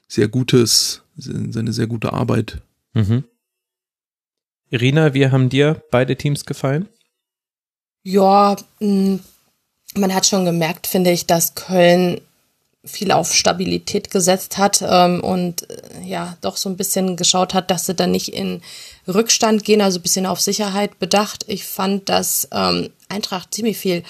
[0.07, 2.63] sehr gutes seine sehr gute Arbeit.
[2.95, 3.25] Mhm.
[4.71, 6.89] Irina, wie haben dir beide Teams gefallen?
[8.05, 9.17] Ja, mm,
[9.95, 12.21] man hat schon gemerkt, finde ich, dass Köln
[12.85, 17.71] viel auf Stabilität gesetzt hat ähm, und äh, ja, doch so ein bisschen geschaut hat,
[17.71, 18.61] dass sie dann nicht in
[19.07, 21.45] Rückstand gehen, also ein bisschen auf Sicherheit bedacht.
[21.47, 24.03] Ich fand, dass ähm, Eintracht ziemlich viel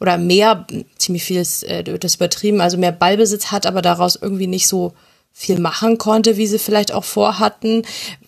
[0.00, 0.66] oder mehr,
[0.98, 4.92] ziemlich viel ist äh, das übertrieben, also mehr Ballbesitz hat, aber daraus irgendwie nicht so
[5.38, 7.82] viel machen konnte, wie sie vielleicht auch vorhatten.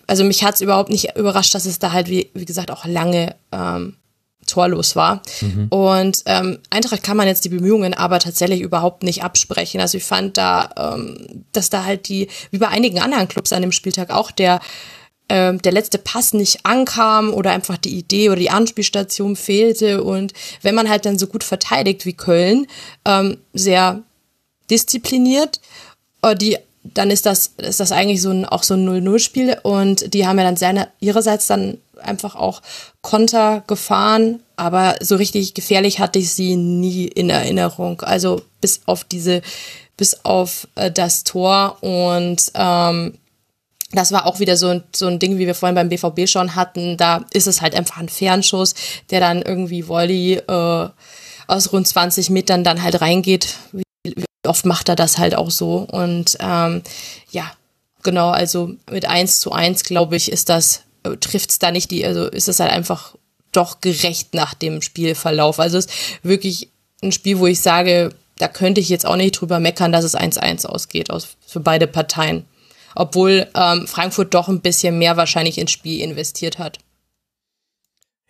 [0.07, 2.85] Also mich hat es überhaupt nicht überrascht, dass es da halt, wie, wie gesagt, auch
[2.85, 3.97] lange ähm,
[4.47, 5.23] torlos war.
[5.41, 5.69] Mhm.
[5.71, 9.81] Und ähm, Eintracht kann man jetzt die Bemühungen aber tatsächlich überhaupt nicht absprechen.
[9.81, 13.63] Also ich fand da, ähm, dass da halt die, wie bei einigen anderen Clubs an
[13.63, 14.61] dem Spieltag auch der
[15.31, 20.03] ähm, der letzte Pass nicht ankam oder einfach die Idee oder die Anspielstation fehlte.
[20.03, 22.67] Und wenn man halt dann so gut verteidigt wie Köln,
[23.07, 24.03] ähm, sehr
[24.71, 25.61] diszipliniert,
[26.23, 30.15] äh, die dann ist das, ist das eigentlich so ein, auch so ein 0-0-Spiel und
[30.15, 32.63] die haben ja dann seine, ihrerseits dann einfach auch
[33.03, 38.01] Konter gefahren, aber so richtig gefährlich hatte ich sie nie in Erinnerung.
[38.03, 39.43] Also bis auf diese,
[39.97, 43.19] bis auf äh, das Tor und ähm,
[43.93, 46.55] das war auch wieder so ein, so ein Ding, wie wir vorhin beim BVB schon
[46.55, 46.99] hatten.
[46.99, 48.75] Da ist es halt einfach ein Fernschuss,
[49.11, 50.89] der dann irgendwie Volley äh,
[51.47, 53.83] aus rund 20 Metern dann halt reingeht, wie
[54.49, 55.87] oft macht er das halt auch so.
[55.91, 56.83] Und ähm,
[57.31, 57.51] ja,
[58.03, 61.91] genau, also mit eins zu eins glaube ich, ist das, äh, trifft es da nicht
[61.91, 63.15] die, also ist es halt einfach
[63.53, 65.61] doch gerecht nach dem Spielverlauf.
[65.61, 66.71] Also es ist wirklich
[67.03, 70.17] ein Spiel, wo ich sage, da könnte ich jetzt auch nicht drüber meckern, dass es
[70.17, 72.45] 1-1 ausgeht aus, für beide Parteien.
[72.95, 76.79] Obwohl ähm, Frankfurt doch ein bisschen mehr wahrscheinlich ins Spiel investiert hat.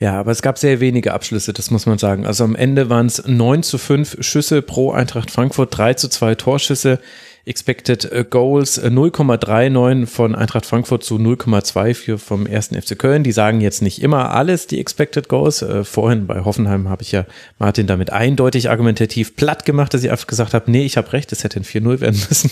[0.00, 2.24] Ja, aber es gab sehr wenige Abschlüsse, das muss man sagen.
[2.24, 6.36] Also am Ende waren es 9 zu 5 Schüsse pro Eintracht Frankfurt, 3 zu 2
[6.36, 7.00] Torschüsse.
[7.48, 13.24] Expected äh, Goals 0,39 äh, von Eintracht Frankfurt zu 0,24 vom ersten FC Köln.
[13.24, 15.62] Die sagen jetzt nicht immer alles, die Expected Goals.
[15.62, 17.24] Äh, vorhin bei Hoffenheim habe ich ja
[17.58, 21.32] Martin damit eindeutig argumentativ platt gemacht, dass ich einfach gesagt habe, nee, ich habe recht,
[21.32, 22.50] es hätte ein 4-0 werden müssen.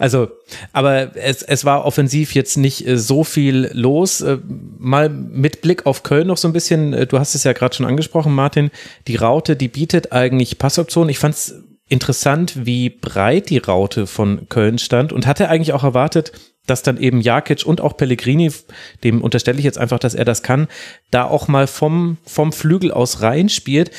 [0.00, 0.28] Also,
[0.72, 4.24] aber es, es war offensiv jetzt nicht so viel los.
[4.78, 7.84] Mal mit Blick auf Köln noch so ein bisschen, du hast es ja gerade schon
[7.84, 8.70] angesprochen, Martin,
[9.08, 11.10] die Raute, die bietet eigentlich Passoptionen.
[11.10, 11.54] Ich fand es
[11.90, 16.32] interessant, wie breit die Raute von Köln stand und hatte eigentlich auch erwartet,
[16.64, 18.50] dass dann eben Jakic und auch Pellegrini,
[19.04, 20.68] dem unterstelle ich jetzt einfach, dass er das kann,
[21.10, 23.90] da auch mal vom, vom Flügel aus reinspielt.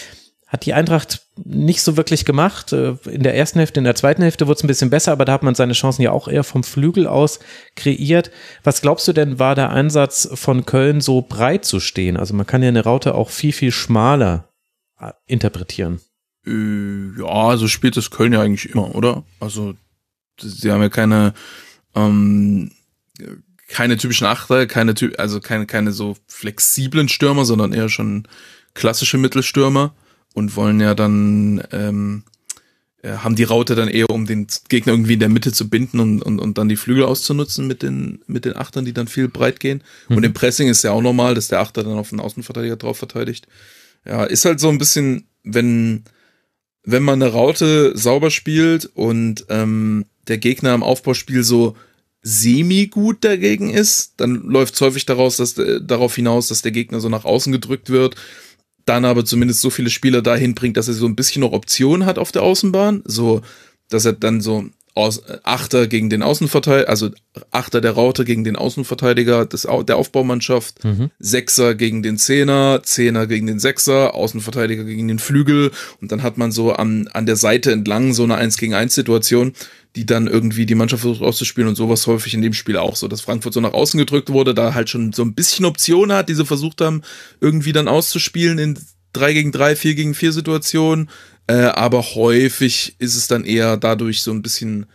[0.51, 2.73] Hat die Eintracht nicht so wirklich gemacht.
[2.73, 5.23] Äh, in der ersten Hälfte, in der zweiten Hälfte wurde es ein bisschen besser, aber
[5.23, 7.39] da hat man seine Chancen ja auch eher vom Flügel aus
[7.77, 8.31] kreiert.
[8.65, 12.17] Was glaubst du denn, war der Einsatz von Köln so breit zu stehen?
[12.17, 14.49] Also man kann ja eine Raute auch viel, viel schmaler
[14.99, 16.01] äh, interpretieren.
[16.45, 19.23] Äh, ja, so spielt es Köln ja eigentlich immer, oder?
[19.39, 19.75] Also,
[20.37, 21.33] sie haben ja keine,
[21.95, 22.71] ähm,
[23.69, 28.27] keine typischen Achter, keine, also keine, keine so flexiblen Stürmer, sondern eher schon
[28.73, 29.93] klassische Mittelstürmer
[30.33, 32.23] und wollen ja dann, ähm,
[33.01, 35.99] äh, haben die Raute dann eher, um den Gegner irgendwie in der Mitte zu binden
[35.99, 39.27] und, und, und dann die Flügel auszunutzen mit den, mit den Achtern, die dann viel
[39.27, 39.83] breit gehen.
[40.07, 40.17] Mhm.
[40.17, 42.97] Und im Pressing ist ja auch normal, dass der Achter dann auf den Außenverteidiger drauf
[42.97, 43.47] verteidigt.
[44.05, 46.03] Ja, ist halt so ein bisschen, wenn,
[46.83, 51.75] wenn man eine Raute sauber spielt und ähm, der Gegner im Aufbauspiel so
[52.23, 56.99] semi-gut dagegen ist, dann läuft es häufig daraus, dass, äh, darauf hinaus, dass der Gegner
[56.99, 58.15] so nach außen gedrückt wird,
[58.85, 62.05] dann aber zumindest so viele Spieler dahin bringt, dass er so ein bisschen noch Optionen
[62.05, 63.41] hat auf der Außenbahn, so
[63.89, 67.09] dass er dann so aus, Achter gegen den Außenverteidiger, also
[67.49, 71.11] Achter der Raute gegen den Außenverteidiger des, der Aufbaumannschaft, mhm.
[71.19, 75.71] Sechser gegen den Zehner, Zehner gegen den Sechser, Außenverteidiger gegen den Flügel
[76.01, 78.93] und dann hat man so an, an der Seite entlang so eine 1 gegen 1
[78.93, 79.53] Situation,
[79.95, 83.07] die dann irgendwie die Mannschaft versucht auszuspielen und sowas häufig in dem Spiel auch so,
[83.07, 86.29] dass Frankfurt so nach außen gedrückt wurde, da halt schon so ein bisschen Optionen hat,
[86.29, 87.01] die sie versucht haben,
[87.41, 88.77] irgendwie dann auszuspielen in
[89.13, 91.09] 3 gegen 3, 4 gegen 4 Situationen,
[91.47, 94.85] äh, aber häufig ist es dann eher dadurch so ein bisschen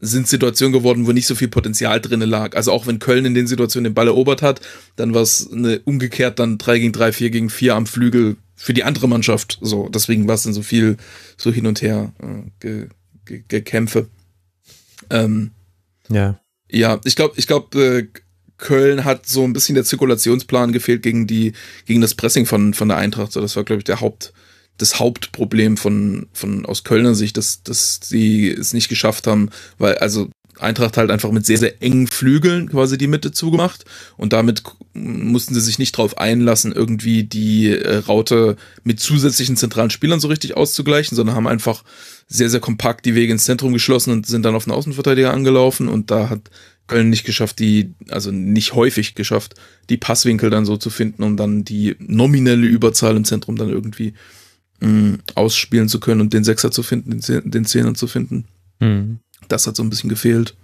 [0.00, 2.54] sind Situationen geworden, wo nicht so viel Potenzial drinne lag.
[2.54, 4.60] Also auch wenn Köln in den Situationen den Ball erobert hat,
[4.96, 8.74] dann war es eine umgekehrt dann 3 gegen 3, 4 gegen 4 am Flügel für
[8.74, 9.58] die andere Mannschaft.
[9.60, 10.96] So, deswegen war es dann so viel
[11.36, 12.88] so hin und her äh, ge,
[13.24, 14.06] ge, gekämpfe.
[15.10, 15.50] Ähm,
[16.08, 16.40] ja.
[16.70, 18.20] Ja, ich glaube, ich glaube, äh,
[18.58, 21.52] Köln hat so ein bisschen der Zirkulationsplan gefehlt gegen die,
[21.86, 23.32] gegen das Pressing von, von der Eintracht.
[23.32, 24.32] So, das war, glaube ich, der Haupt,
[24.78, 29.98] das Hauptproblem von, von aus Kölner Sicht, dass, dass sie es nicht geschafft haben, weil
[29.98, 33.84] also Eintracht halt einfach mit sehr, sehr engen Flügeln quasi die Mitte zugemacht
[34.16, 39.90] und damit mussten sie sich nicht drauf einlassen, irgendwie die äh, Raute mit zusätzlichen zentralen
[39.90, 41.84] Spielern so richtig auszugleichen, sondern haben einfach
[42.26, 45.88] sehr, sehr kompakt die Wege ins Zentrum geschlossen und sind dann auf den Außenverteidiger angelaufen
[45.88, 46.50] und da hat
[46.88, 49.54] Köln nicht geschafft, die, also nicht häufig geschafft,
[49.90, 54.14] die Passwinkel dann so zu finden, um dann die nominelle Überzahl im Zentrum dann irgendwie
[54.80, 58.44] mh, ausspielen zu können und den Sechser zu finden, den, den Zehner zu finden.
[58.80, 59.18] Mhm.
[59.48, 60.56] Das hat so ein bisschen gefehlt.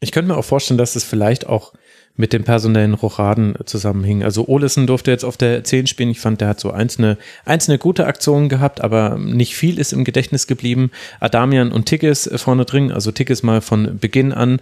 [0.00, 1.74] Ich könnte mir auch vorstellen, dass es vielleicht auch
[2.14, 4.22] mit den personellen Rochaden zusammenhing.
[4.22, 6.10] Also Olesen durfte jetzt auf der 10 spielen.
[6.10, 7.16] Ich fand, der hat so einzelne,
[7.46, 10.90] einzelne gute Aktionen gehabt, aber nicht viel ist im Gedächtnis geblieben.
[11.20, 14.60] Adamian und Tickes vorne drin, also Tickes mal von Beginn an.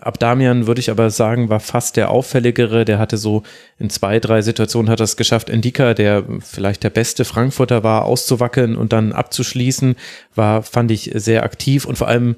[0.00, 2.84] Abdamian würde ich aber sagen, war fast der auffälligere.
[2.84, 3.44] Der hatte so
[3.78, 5.48] in zwei, drei Situationen hat es geschafft.
[5.48, 9.94] Endika, der vielleicht der beste Frankfurter war, auszuwackeln und dann abzuschließen,
[10.34, 12.36] war, fand ich sehr aktiv und vor allem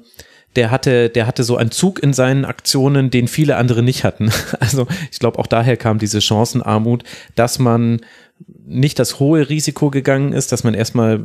[0.55, 4.31] der hatte, der hatte so einen Zug in seinen Aktionen, den viele andere nicht hatten.
[4.59, 7.03] Also ich glaube, auch daher kam diese Chancenarmut,
[7.35, 7.99] dass man
[8.65, 11.21] nicht das hohe Risiko gegangen ist, dass man erstmal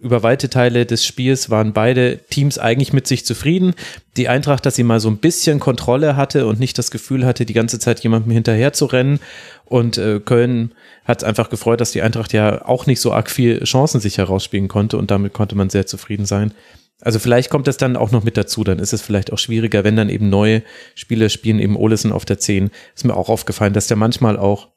[0.00, 3.74] über weite Teile des Spiels waren beide Teams eigentlich mit sich zufrieden.
[4.16, 7.46] Die Eintracht, dass sie mal so ein bisschen Kontrolle hatte und nicht das Gefühl hatte,
[7.46, 9.18] die ganze Zeit jemandem hinterher zu rennen.
[9.64, 10.72] Und äh, Köln
[11.04, 14.18] hat es einfach gefreut, dass die Eintracht ja auch nicht so arg viel Chancen sich
[14.18, 16.52] herausspielen konnte und damit konnte man sehr zufrieden sein.
[17.00, 19.84] Also vielleicht kommt das dann auch noch mit dazu, dann ist es vielleicht auch schwieriger,
[19.84, 20.62] wenn dann eben neue
[20.94, 22.70] Spieler spielen, eben Olesen auf der 10.
[22.94, 24.68] Ist mir auch aufgefallen, dass der manchmal auch,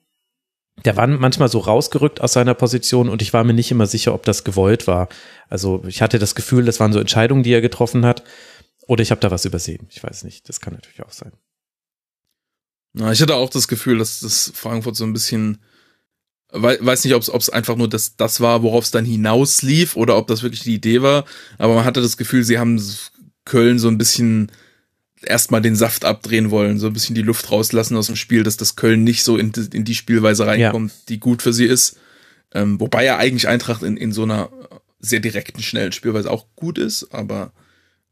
[0.83, 4.13] der war manchmal so rausgerückt aus seiner Position und ich war mir nicht immer sicher,
[4.13, 5.09] ob das gewollt war.
[5.47, 8.23] Also ich hatte das Gefühl, das waren so Entscheidungen, die er getroffen hat.
[8.87, 9.87] Oder ich habe da was übersehen.
[9.89, 10.47] Ich weiß nicht.
[10.49, 11.33] Das kann natürlich auch sein.
[12.93, 15.61] Na, ich hatte auch das Gefühl, dass das Frankfurt so ein bisschen
[16.51, 20.27] weiß nicht, ob es einfach nur das, das war, worauf es dann hinauslief oder ob
[20.27, 21.25] das wirklich die Idee war.
[21.57, 22.81] Aber man hatte das Gefühl, sie haben
[23.45, 24.51] Köln so ein bisschen
[25.21, 28.57] erstmal den Saft abdrehen wollen, so ein bisschen die Luft rauslassen aus dem Spiel, dass
[28.57, 30.97] das Köln nicht so in, in die Spielweise reinkommt, ja.
[31.09, 31.97] die gut für sie ist.
[32.53, 34.49] Ähm, wobei ja eigentlich Eintracht in, in so einer
[34.99, 37.51] sehr direkten, schnellen Spielweise auch gut ist, aber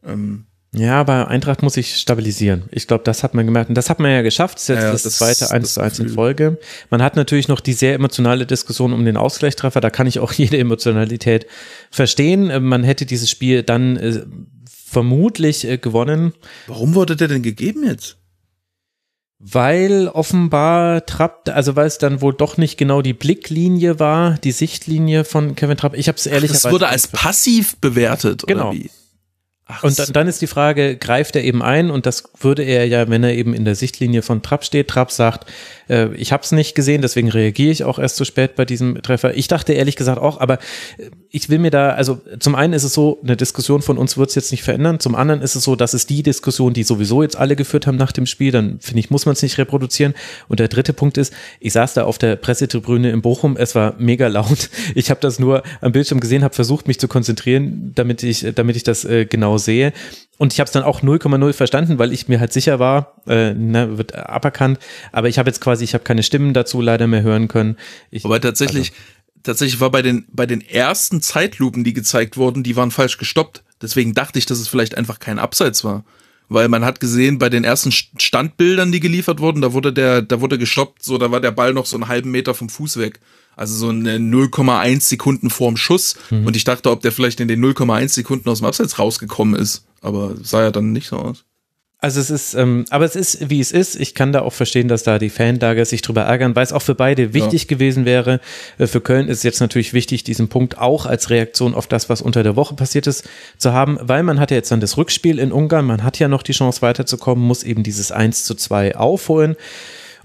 [0.04, 2.64] ähm, ja, aber Eintracht muss sich stabilisieren.
[2.72, 3.70] Ich glaube, das hat man gemerkt.
[3.70, 4.58] Und das hat man ja geschafft.
[4.58, 6.60] Das ist jetzt ja, das, das, zweite 1 zu 1 in Folge.
[6.90, 9.80] Man hat natürlich noch die sehr emotionale Diskussion um den Ausgleichstreffer.
[9.80, 11.48] Da kann ich auch jede Emotionalität
[11.92, 12.50] verstehen.
[12.50, 14.26] Äh, man hätte dieses Spiel dann äh,
[14.70, 16.34] vermutlich äh, gewonnen.
[16.68, 18.18] Warum wurde der denn gegeben jetzt?
[19.40, 24.52] Weil offenbar Trapp, also weil es dann wohl doch nicht genau die Blicklinie war, die
[24.52, 25.95] Sichtlinie von Kevin Trapp.
[25.95, 26.66] Ich habe es ehrlich gesagt.
[26.66, 28.70] Es wurde als passiv bewertet, genau.
[28.70, 28.90] oder wie?
[29.68, 31.90] Ach, und dann, dann ist die Frage, greift er eben ein?
[31.90, 34.90] Und das würde er ja, wenn er eben in der Sichtlinie von Trapp steht.
[34.90, 35.50] Trapp sagt,
[35.90, 39.02] äh, ich habe es nicht gesehen, deswegen reagiere ich auch erst zu spät bei diesem
[39.02, 39.35] Treffer.
[39.35, 40.60] Ich dachte ehrlich gesagt auch, aber
[40.98, 44.18] äh, ich will mir da, also zum einen ist es so, eine Diskussion von uns
[44.18, 45.00] wird es jetzt nicht verändern.
[45.00, 47.98] Zum anderen ist es so, dass es die Diskussion, die sowieso jetzt alle geführt haben
[47.98, 50.14] nach dem Spiel, dann finde ich, muss man es nicht reproduzieren.
[50.48, 53.95] Und der dritte Punkt ist, ich saß da auf der Pressetribüne in Bochum, es war
[53.98, 54.69] mega laut.
[54.94, 58.76] Ich habe das nur am Bildschirm gesehen, habe versucht, mich zu konzentrieren, damit ich, damit
[58.76, 59.93] ich das äh, genau sehe.
[60.38, 63.53] Und ich habe es dann auch 0,0 verstanden, weil ich mir halt sicher war, äh,
[63.53, 64.80] ne, wird aberkannt.
[65.11, 67.77] Aber ich habe jetzt quasi, ich habe keine Stimmen dazu leider mehr hören können.
[68.11, 69.03] Ich, Aber tatsächlich, also,
[69.43, 73.64] tatsächlich war bei den, bei den ersten Zeitlupen, die gezeigt wurden, die waren falsch gestoppt.
[73.82, 76.03] Deswegen dachte ich, dass es vielleicht einfach kein Abseits war.
[76.48, 80.42] Weil man hat gesehen, bei den ersten Standbildern, die geliefert wurden, da wurde der, da
[80.42, 83.19] wurde gestoppt, so, da war der Ball noch so einen halben Meter vom Fuß weg.
[83.56, 86.16] Also so eine 0,1 Sekunden vorm Schuss.
[86.30, 86.45] Mhm.
[86.45, 89.85] Und ich dachte, ob der vielleicht in den 0,1 Sekunden aus dem Abseits rausgekommen ist.
[90.01, 91.45] Aber sah ja dann nicht so aus.
[92.06, 93.95] Also es ist, ähm, aber es ist, wie es ist.
[93.95, 96.84] Ich kann da auch verstehen, dass da die Fanlager sich drüber ärgern, weil es auch
[96.84, 97.67] für beide wichtig ja.
[97.67, 98.42] gewesen wäre.
[98.77, 102.08] Äh, für Köln ist es jetzt natürlich wichtig, diesen Punkt auch als Reaktion auf das,
[102.08, 103.27] was unter der Woche passiert ist,
[103.58, 106.27] zu haben, weil man hat ja jetzt dann das Rückspiel in Ungarn, man hat ja
[106.27, 109.56] noch die Chance weiterzukommen, muss eben dieses 1 zu 2 aufholen.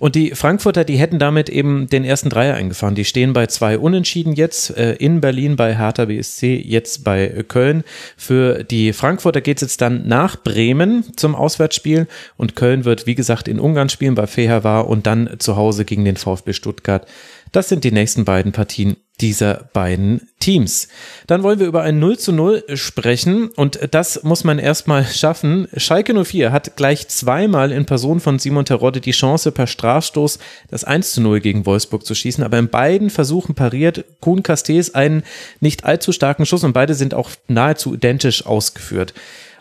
[0.00, 2.94] Und die Frankfurter, die hätten damit eben den ersten Dreier eingefahren.
[2.94, 7.84] Die stehen bei zwei Unentschieden jetzt, äh, in Berlin bei Hertha BSC, jetzt bei Köln.
[8.16, 13.14] Für die Frankfurter geht es jetzt dann nach Bremen zum Auswärtsspiel und Köln wird, wie
[13.14, 17.06] gesagt, in Ungarn spielen bei Fehervar und dann zu Hause gegen den VfB Stuttgart.
[17.52, 20.88] Das sind die nächsten beiden Partien dieser beiden Teams.
[21.26, 25.68] Dann wollen wir über ein 0 zu 0 sprechen und das muss man erstmal schaffen.
[25.76, 30.38] Schalke 04 hat gleich zweimal in Person von Simon Terodde die Chance per Strafstoß
[30.70, 34.94] das 1 zu 0 gegen Wolfsburg zu schießen, aber in beiden Versuchen pariert Kuhn Castells
[34.94, 35.22] einen
[35.60, 39.14] nicht allzu starken Schuss und beide sind auch nahezu identisch ausgeführt.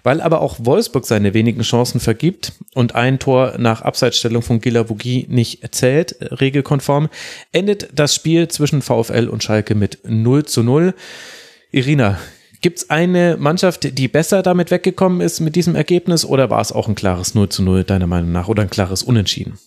[0.09, 5.27] Weil aber auch Wolfsburg seine wenigen Chancen vergibt und ein Tor nach Abseitsstellung von Gilavogi
[5.29, 7.09] nicht zählt, regelkonform,
[7.51, 10.95] endet das Spiel zwischen VfL und Schalke mit 0 zu 0.
[11.71, 12.17] Irina,
[12.61, 16.71] Gibt es eine Mannschaft, die besser damit weggekommen ist mit diesem Ergebnis oder war es
[16.71, 19.59] auch ein klares 0 zu 0 deiner Meinung nach oder ein klares Unentschieden?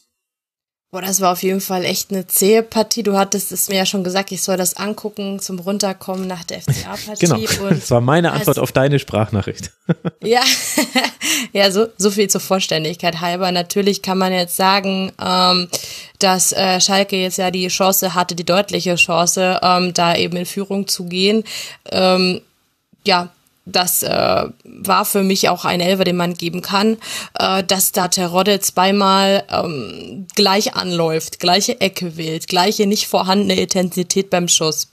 [0.95, 3.03] Boah, das war auf jeden Fall echt eine zähe Partie.
[3.03, 6.61] Du hattest es mir ja schon gesagt, ich soll das angucken zum Runterkommen nach der
[6.61, 7.47] FCA-Partie.
[7.47, 9.71] genau, das war meine Antwort auf deine Sprachnachricht.
[10.23, 10.43] ja,
[11.55, 13.51] ja so, so viel zur Vollständigkeit halber.
[13.53, 15.69] Natürlich kann man jetzt sagen, ähm,
[16.19, 20.45] dass äh, Schalke jetzt ja die Chance hatte, die deutliche Chance, ähm, da eben in
[20.45, 21.43] Führung zu gehen.
[21.91, 22.43] Ähm,
[23.07, 23.31] ja,
[23.65, 26.99] das äh, war für mich auch ein Elfer, den man geben kann,
[27.39, 34.31] äh, dass da Terodde zweimal ähm, gleich anläuft, gleiche Ecke wählt, gleiche nicht vorhandene Intensität
[34.31, 34.89] beim Schuss.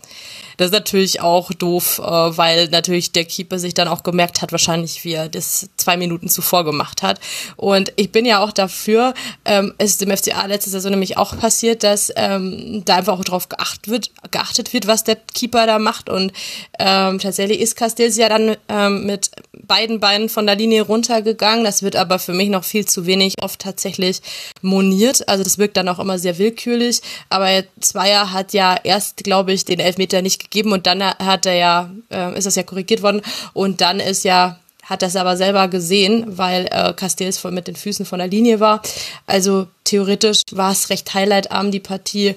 [0.60, 4.52] Das ist natürlich auch doof, äh, weil natürlich der Keeper sich dann auch gemerkt hat,
[4.52, 7.22] wahrscheinlich wie er das zwei Minuten zuvor gemacht hat.
[7.56, 9.14] Und ich bin ja auch dafür,
[9.46, 13.24] ähm, es ist im FCA letzte Saison nämlich auch passiert, dass ähm, da einfach auch
[13.24, 16.10] drauf geachtet wird, geachtet wird, was der Keeper da macht.
[16.10, 16.34] Und
[16.78, 21.64] ähm, tatsächlich ist Castells ja dann ähm, mit beiden Beinen von der Linie runtergegangen.
[21.64, 24.22] Das wird aber für mich noch viel zu wenig oft tatsächlich
[24.62, 25.28] moniert.
[25.28, 27.02] Also das wirkt dann auch immer sehr willkürlich.
[27.30, 31.56] Aber Zweier hat ja erst, glaube ich, den Elfmeter nicht gegeben und dann hat er
[31.56, 33.22] ja, äh, ist das ja korrigiert worden
[33.54, 37.76] und dann ist ja hat das aber selber gesehen, weil äh, Castells voll mit den
[37.76, 38.82] Füßen von der Linie war.
[39.28, 42.36] Also theoretisch war es recht highlightarm, die Partie.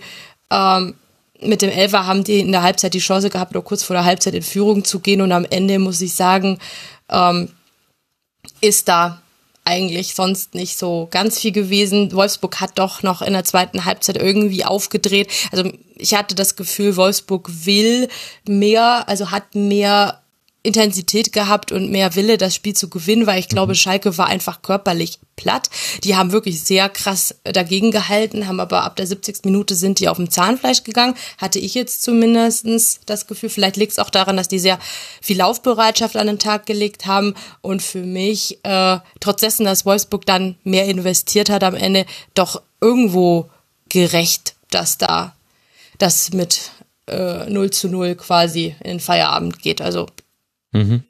[0.50, 0.94] Ähm,
[1.44, 4.04] mit dem Elfer haben die in der Halbzeit die Chance gehabt, nur kurz vor der
[4.04, 5.20] Halbzeit in Führung zu gehen.
[5.20, 6.58] Und am Ende muss ich sagen,
[7.08, 7.48] ähm,
[8.60, 9.22] ist da
[9.64, 12.12] eigentlich sonst nicht so ganz viel gewesen.
[12.12, 15.30] Wolfsburg hat doch noch in der zweiten Halbzeit irgendwie aufgedreht.
[15.52, 18.08] Also ich hatte das Gefühl, Wolfsburg will
[18.46, 20.21] mehr, also hat mehr
[20.64, 23.76] Intensität gehabt und mehr Wille, das Spiel zu gewinnen, weil ich glaube, mhm.
[23.76, 25.70] Schalke war einfach körperlich platt.
[26.04, 29.44] Die haben wirklich sehr krass dagegen gehalten, haben aber ab der 70.
[29.44, 31.14] Minute sind die auf dem Zahnfleisch gegangen.
[31.38, 34.78] Hatte ich jetzt zumindestens das Gefühl, vielleicht liegt es auch daran, dass die sehr
[35.20, 40.26] viel Laufbereitschaft an den Tag gelegt haben und für mich, äh, trotz dessen, dass Wolfsburg
[40.26, 43.50] dann mehr investiert hat am Ende, doch irgendwo
[43.88, 45.34] gerecht, dass da
[45.98, 46.70] das mit
[47.06, 49.80] äh, 0 zu 0 quasi in Feierabend geht.
[49.80, 50.06] Also
[50.72, 51.04] Mhm.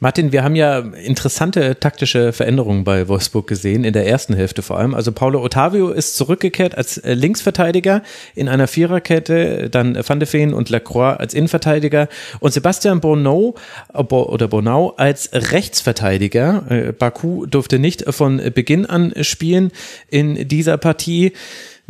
[0.00, 4.78] Martin, wir haben ja interessante taktische Veränderungen bei Wolfsburg gesehen, in der ersten Hälfte vor
[4.78, 4.94] allem.
[4.94, 8.04] Also Paulo Ottavio ist zurückgekehrt als äh, Linksverteidiger
[8.36, 13.56] in einer Viererkette, dann Van de Feen und Lacroix als Innenverteidiger und Sebastian Bonneau
[13.92, 16.64] oder Bonau als Rechtsverteidiger.
[16.70, 19.72] Äh, Baku durfte nicht von Beginn an spielen
[20.06, 21.32] in dieser Partie.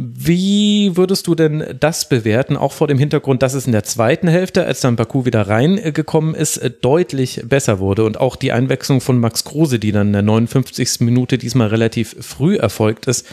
[0.00, 4.28] Wie würdest du denn das bewerten, auch vor dem Hintergrund, dass es in der zweiten
[4.28, 9.18] Hälfte, als dann Baku wieder reingekommen ist, deutlich besser wurde und auch die Einwechslung von
[9.18, 11.00] Max Kruse, die dann in der 59.
[11.00, 13.26] Minute diesmal relativ früh erfolgt ist.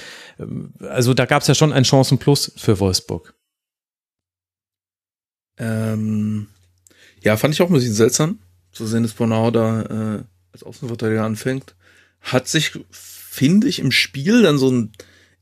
[0.80, 3.35] Also da gab es ja schon einen Chancenplus für Wolfsburg.
[5.60, 6.48] Ähm,
[7.22, 8.40] ja, fand ich auch ein bisschen seltsam,
[8.72, 11.76] zu sehen, dass Bonau da äh, als Außenverteidiger anfängt.
[12.22, 14.94] Hat sich, finde ich, im Spiel dann so ein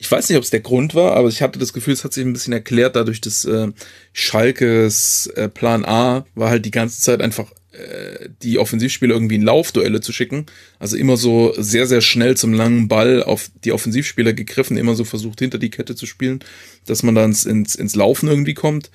[0.04, 2.12] ich weiß nicht, ob es der Grund war, aber ich hatte das Gefühl, es hat
[2.12, 3.70] sich ein bisschen erklärt, dadurch, dass äh,
[4.12, 9.44] Schalkes äh, Plan A war halt die ganze Zeit einfach äh, die Offensivspieler irgendwie in
[9.44, 10.46] Laufduelle zu schicken.
[10.78, 15.06] Also immer so sehr, sehr schnell zum langen Ball auf die Offensivspieler gegriffen, immer so
[15.06, 16.44] versucht, hinter die Kette zu spielen,
[16.86, 18.92] dass man dann ins, ins Laufen irgendwie kommt.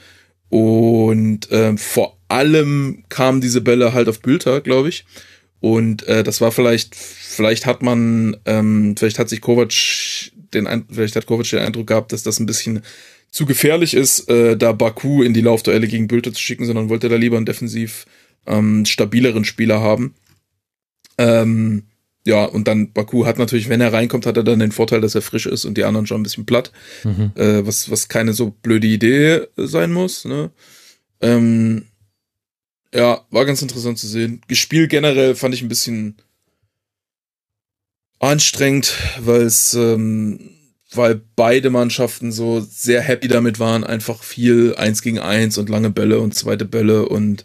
[0.51, 5.07] Und äh, vor allem kamen diese Bälle halt auf Bülter, glaube ich.
[5.61, 9.73] Und äh, das war vielleicht, vielleicht hat man, ähm, vielleicht hat sich Kovac
[10.55, 12.83] den, vielleicht hat Kovac den Eindruck gehabt, dass das ein bisschen
[13.31, 17.09] zu gefährlich ist, äh, da Baku in die Laufduelle gegen Bülter zu schicken, sondern wollte
[17.09, 18.07] da lieber einen defensiv
[18.47, 20.15] ähm, stabileren Spieler haben.
[21.19, 21.85] Ähm,
[22.25, 25.15] ja, und dann Baku hat natürlich, wenn er reinkommt, hat er dann den Vorteil, dass
[25.15, 26.73] er frisch ist und die anderen schon ein bisschen platt,
[27.05, 27.33] mhm.
[27.37, 30.25] äh, was, was keine so blöde Idee sein muss.
[30.25, 30.51] Ne?
[31.21, 31.85] Ähm,
[32.95, 34.41] ja, war ganz interessant zu sehen.
[34.49, 36.17] Gespielt generell fand ich ein bisschen
[38.19, 40.51] anstrengend, weil es, ähm,
[40.93, 45.91] weil beide Mannschaften so sehr happy damit waren, einfach viel eins gegen eins und lange
[45.91, 47.45] Bälle und zweite Bälle und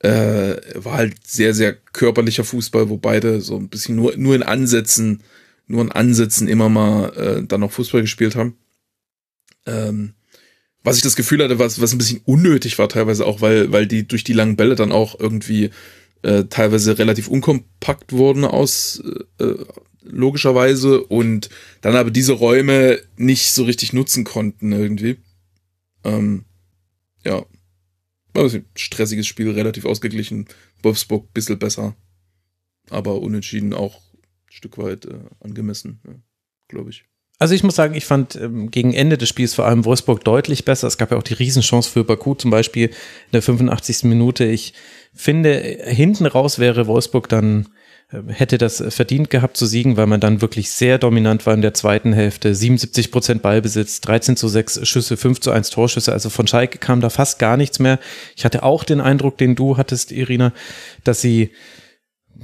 [0.00, 4.42] äh, war halt sehr, sehr körperlicher Fußball, wo beide so ein bisschen nur, nur in
[4.42, 5.22] Ansätzen,
[5.66, 8.56] nur in Ansätzen immer mal äh, dann noch Fußball gespielt haben.
[9.66, 10.14] Ähm,
[10.84, 13.86] was ich das Gefühl hatte, was, was ein bisschen unnötig war teilweise auch, weil, weil
[13.86, 15.70] die durch die langen Bälle dann auch irgendwie
[16.22, 19.02] äh, teilweise relativ unkompakt wurden aus
[19.38, 19.54] äh,
[20.08, 25.18] logischerweise und dann aber diese Räume nicht so richtig nutzen konnten irgendwie.
[26.04, 26.44] Ähm,
[27.24, 27.44] ja.
[28.34, 30.46] Ein stressiges Spiel, relativ ausgeglichen.
[30.82, 31.96] Wolfsburg bisschen besser.
[32.88, 36.14] Aber unentschieden auch ein Stück weit äh, angemessen, ja,
[36.68, 37.04] glaube ich.
[37.40, 40.64] Also ich muss sagen, ich fand ähm, gegen Ende des Spiels vor allem Wolfsburg deutlich
[40.64, 40.88] besser.
[40.88, 44.04] Es gab ja auch die Riesenchance für Baku zum Beispiel in der 85.
[44.04, 44.44] Minute.
[44.44, 44.74] Ich
[45.14, 45.52] finde,
[45.84, 47.68] hinten raus wäre Wolfsburg dann
[48.28, 51.74] hätte das verdient gehabt zu siegen, weil man dann wirklich sehr dominant war in der
[51.74, 52.54] zweiten Hälfte.
[52.54, 56.12] 77 Prozent Ballbesitz, 13 zu 6 Schüsse, 5 zu 1 Torschüsse.
[56.12, 57.98] Also von Schalke kam da fast gar nichts mehr.
[58.34, 60.52] Ich hatte auch den Eindruck, den du hattest, Irina,
[61.04, 61.50] dass sie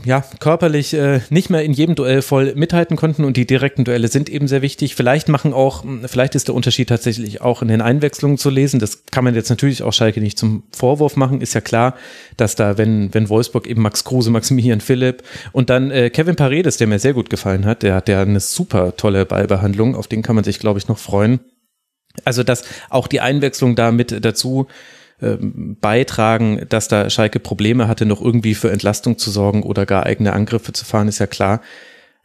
[0.02, 4.08] ja, körperlich äh, nicht mehr in jedem Duell voll mithalten konnten und die direkten Duelle
[4.08, 4.97] sind eben sehr wichtig.
[4.97, 8.81] Vielleicht machen auch, vielleicht ist der Unterschied tatsächlich auch in den Einwechslungen zu lesen.
[8.81, 11.40] Das kann man jetzt natürlich auch Schalke nicht zum Vorwurf machen.
[11.40, 11.94] Ist ja klar,
[12.36, 16.76] dass da, wenn, wenn Wolfsburg eben Max Kruse, Maximilian Philipp und dann äh, Kevin Paredes,
[16.76, 20.23] der mir sehr gut gefallen hat, der hat ja eine super tolle Ballbehandlung, auf den
[20.23, 21.39] kann man sich, glaube ich, noch freuen.
[22.24, 24.66] Also, dass auch die Einwechslung da mit dazu
[25.23, 30.05] ähm, beitragen, dass da Schalke Probleme hatte, noch irgendwie für Entlastung zu sorgen oder gar
[30.05, 31.60] eigene Angriffe zu fahren, ist ja klar.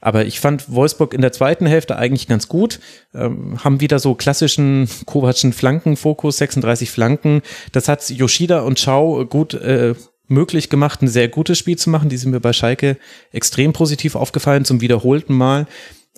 [0.02, 2.80] Aber ich fand Wolfsburg in der zweiten Hälfte eigentlich ganz gut.
[3.14, 7.42] Ähm, haben wieder so klassischen Kovacschen Flankenfokus, 36 Flanken.
[7.74, 9.96] Das hat Yoshida und Chao gut äh,
[10.28, 12.08] möglich gemacht, ein sehr gutes Spiel zu machen.
[12.08, 12.98] Die sind mir bei Schalke
[13.32, 15.68] extrem positiv aufgefallen, zum wiederholten Mal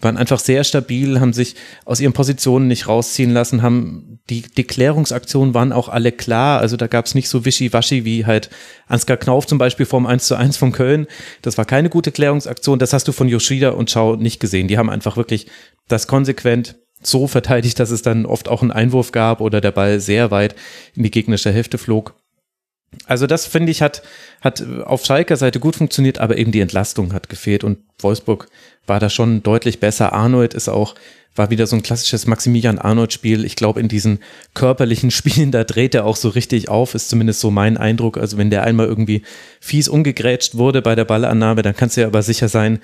[0.01, 1.55] waren einfach sehr stabil, haben sich
[1.85, 6.59] aus ihren Positionen nicht rausziehen lassen, haben die, die Klärungsaktionen waren auch alle klar.
[6.59, 8.49] Also da gab es nicht so wischiwaschi wie halt
[8.87, 11.07] Ansgar Knauf zum Beispiel vorm 1 zu 1 von Köln.
[11.41, 12.79] Das war keine gute Klärungsaktion.
[12.79, 14.67] Das hast du von Yoshida und Chao nicht gesehen.
[14.67, 15.47] Die haben einfach wirklich
[15.87, 19.99] das konsequent so verteidigt, dass es dann oft auch einen Einwurf gab oder der Ball
[19.99, 20.55] sehr weit
[20.95, 22.15] in die gegnerische Hälfte flog.
[23.05, 24.03] Also das finde ich hat,
[24.41, 28.47] hat auf Schalker Seite gut funktioniert, aber eben die Entlastung hat gefehlt und Wolfsburg
[28.87, 30.13] war da schon deutlich besser.
[30.13, 30.95] Arnold ist auch,
[31.35, 33.45] war wieder so ein klassisches Maximilian Arnold Spiel.
[33.45, 34.19] Ich glaube, in diesen
[34.53, 38.17] körperlichen Spielen, da dreht er auch so richtig auf, ist zumindest so mein Eindruck.
[38.17, 39.23] Also wenn der einmal irgendwie
[39.59, 42.79] fies umgegrätscht wurde bei der Ballannahme, dann kannst du ja aber sicher sein,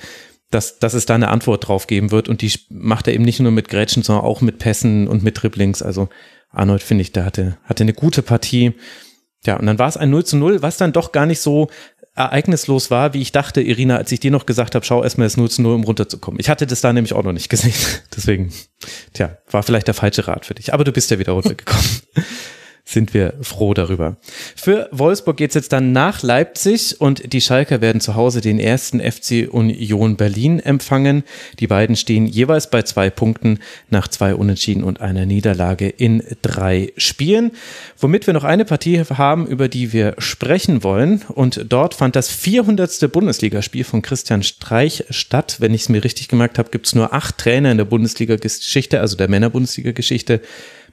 [0.49, 2.29] dass, dass es da eine Antwort drauf geben wird.
[2.29, 5.41] Und die macht er eben nicht nur mit Grätschen, sondern auch mit Pässen und mit
[5.41, 5.81] Dribblings.
[5.81, 6.09] Also
[6.49, 8.73] Arnold, finde ich, der hatte, hatte eine gute Partie.
[9.45, 11.69] Ja, und dann war es ein 0 zu 0, was dann doch gar nicht so
[12.17, 15.37] ereignislos war, wie ich dachte, Irina, als ich dir noch gesagt habe, schau erstmal das
[15.37, 16.39] 0 zu 0, um runterzukommen.
[16.39, 17.73] Ich hatte das da nämlich auch noch nicht gesehen.
[18.15, 18.51] Deswegen,
[19.13, 20.73] tja, war vielleicht der falsche Rat für dich.
[20.73, 21.85] Aber du bist ja wieder runtergekommen
[22.87, 24.15] sind wir froh darüber.
[24.55, 29.01] Für Wolfsburg geht's jetzt dann nach Leipzig und die Schalker werden zu Hause den ersten
[29.01, 31.23] FC Union Berlin empfangen.
[31.59, 33.59] Die beiden stehen jeweils bei zwei Punkten
[33.89, 37.51] nach zwei Unentschieden und einer Niederlage in drei Spielen.
[37.99, 41.23] Womit wir noch eine Partie haben, über die wir sprechen wollen.
[41.27, 43.11] Und dort fand das 400.
[43.11, 45.57] Bundesligaspiel von Christian Streich statt.
[45.59, 49.17] Wenn ich es mir richtig gemerkt habe, gibt's nur acht Trainer in der Bundesliga-Geschichte, also
[49.17, 50.39] der Männer-Bundesliga-Geschichte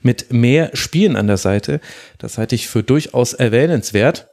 [0.05, 1.81] mit mehr Spielen an der Seite.
[2.19, 4.29] Das halte ich für durchaus erwähnenswert.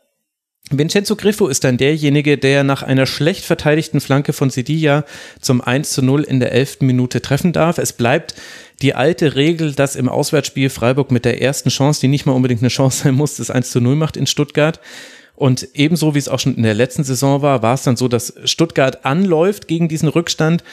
[0.70, 5.06] Vincenzo Griffo ist dann derjenige, der nach einer schlecht verteidigten Flanke von Sedilla
[5.40, 6.82] zum 1 zu 0 in der 11.
[6.82, 7.78] Minute treffen darf.
[7.78, 8.36] Es bleibt
[8.82, 12.62] die alte Regel, dass im Auswärtsspiel Freiburg mit der ersten Chance, die nicht mal unbedingt
[12.62, 14.80] eine Chance sein muss, das 1 zu 0 macht in Stuttgart.
[15.36, 18.08] Und ebenso wie es auch schon in der letzten Saison war, war es dann so,
[18.08, 20.64] dass Stuttgart anläuft gegen diesen Rückstand,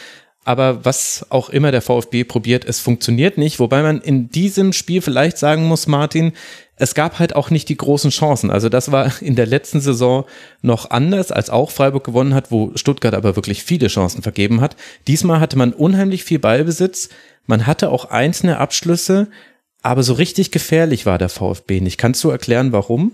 [0.45, 3.59] aber was auch immer der VfB probiert, es funktioniert nicht.
[3.59, 6.33] Wobei man in diesem Spiel vielleicht sagen muss, Martin,
[6.77, 8.51] es gab halt auch nicht die großen Chancen.
[8.51, 10.25] Also das war in der letzten Saison
[10.63, 14.77] noch anders, als auch Freiburg gewonnen hat, wo Stuttgart aber wirklich viele Chancen vergeben hat.
[15.07, 17.11] Diesmal hatte man unheimlich viel Ballbesitz.
[17.47, 19.29] Man hatte auch einzelne Abschlüsse,
[19.83, 21.99] aber so richtig gefährlich war der VfB nicht.
[21.99, 23.13] Kannst du erklären, warum?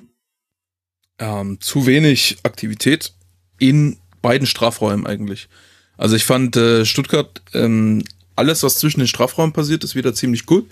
[1.18, 3.12] Ähm, zu wenig Aktivität
[3.58, 5.48] in beiden Strafräumen eigentlich.
[5.96, 8.02] Also ich fand äh, Stuttgart, ähm,
[8.36, 10.66] alles, was zwischen den Strafräumen passiert, ist wieder ziemlich gut.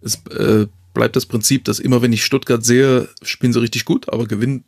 [0.00, 4.08] Es äh, bleibt das Prinzip, dass immer wenn ich Stuttgart sehe, spielen sie richtig gut,
[4.12, 4.64] aber gewinnen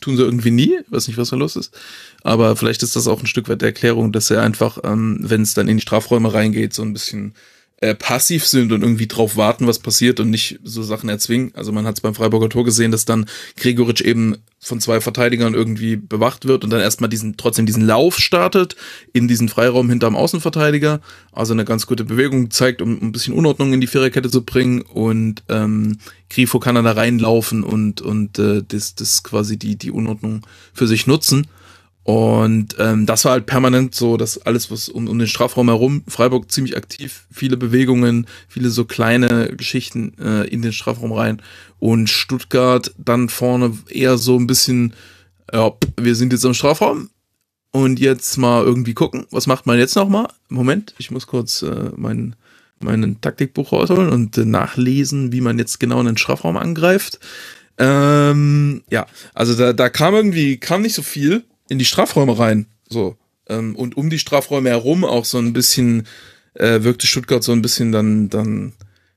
[0.00, 1.76] tun sie irgendwie nie, weiß nicht, was da los ist.
[2.22, 5.42] Aber vielleicht ist das auch ein Stück weit der Erklärung, dass er einfach, ähm, wenn
[5.42, 7.34] es dann in die Strafräume reingeht, so ein bisschen
[7.80, 11.52] äh, passiv sind und irgendwie drauf warten, was passiert und nicht so Sachen erzwingen.
[11.54, 15.54] Also man hat es beim Freiburger Tor gesehen, dass dann Gregoritsch eben von zwei Verteidigern
[15.54, 18.76] irgendwie bewacht wird und dann erstmal diesen, trotzdem diesen Lauf startet
[19.12, 21.00] in diesen Freiraum hinterm Außenverteidiger.
[21.32, 24.82] Also eine ganz gute Bewegung zeigt, um ein bisschen Unordnung in die Viererkette zu bringen
[24.82, 29.92] und ähm, Grifo kann dann da reinlaufen und, und äh, das, das quasi die, die
[29.92, 31.46] Unordnung für sich nutzen.
[32.08, 36.04] Und ähm, das war halt permanent so, dass alles, was um, um den Strafraum herum,
[36.08, 41.42] Freiburg ziemlich aktiv, viele Bewegungen, viele so kleine Geschichten äh, in den Strafraum rein.
[41.78, 44.94] Und Stuttgart dann vorne eher so ein bisschen,
[45.52, 45.70] ja,
[46.00, 47.10] wir sind jetzt im Strafraum
[47.72, 50.28] und jetzt mal irgendwie gucken, was macht man jetzt nochmal?
[50.48, 52.36] Moment, ich muss kurz äh, mein,
[52.82, 57.20] meinen Taktikbuch rausholen und äh, nachlesen, wie man jetzt genau einen Strafraum angreift.
[57.76, 62.66] Ähm, ja, also da, da kam irgendwie, kam nicht so viel in die Strafräume rein.
[62.88, 63.16] So.
[63.48, 66.06] Ähm, und um die Strafräume herum auch so ein bisschen
[66.54, 68.72] äh, wirkte Stuttgart so ein bisschen dann, dann,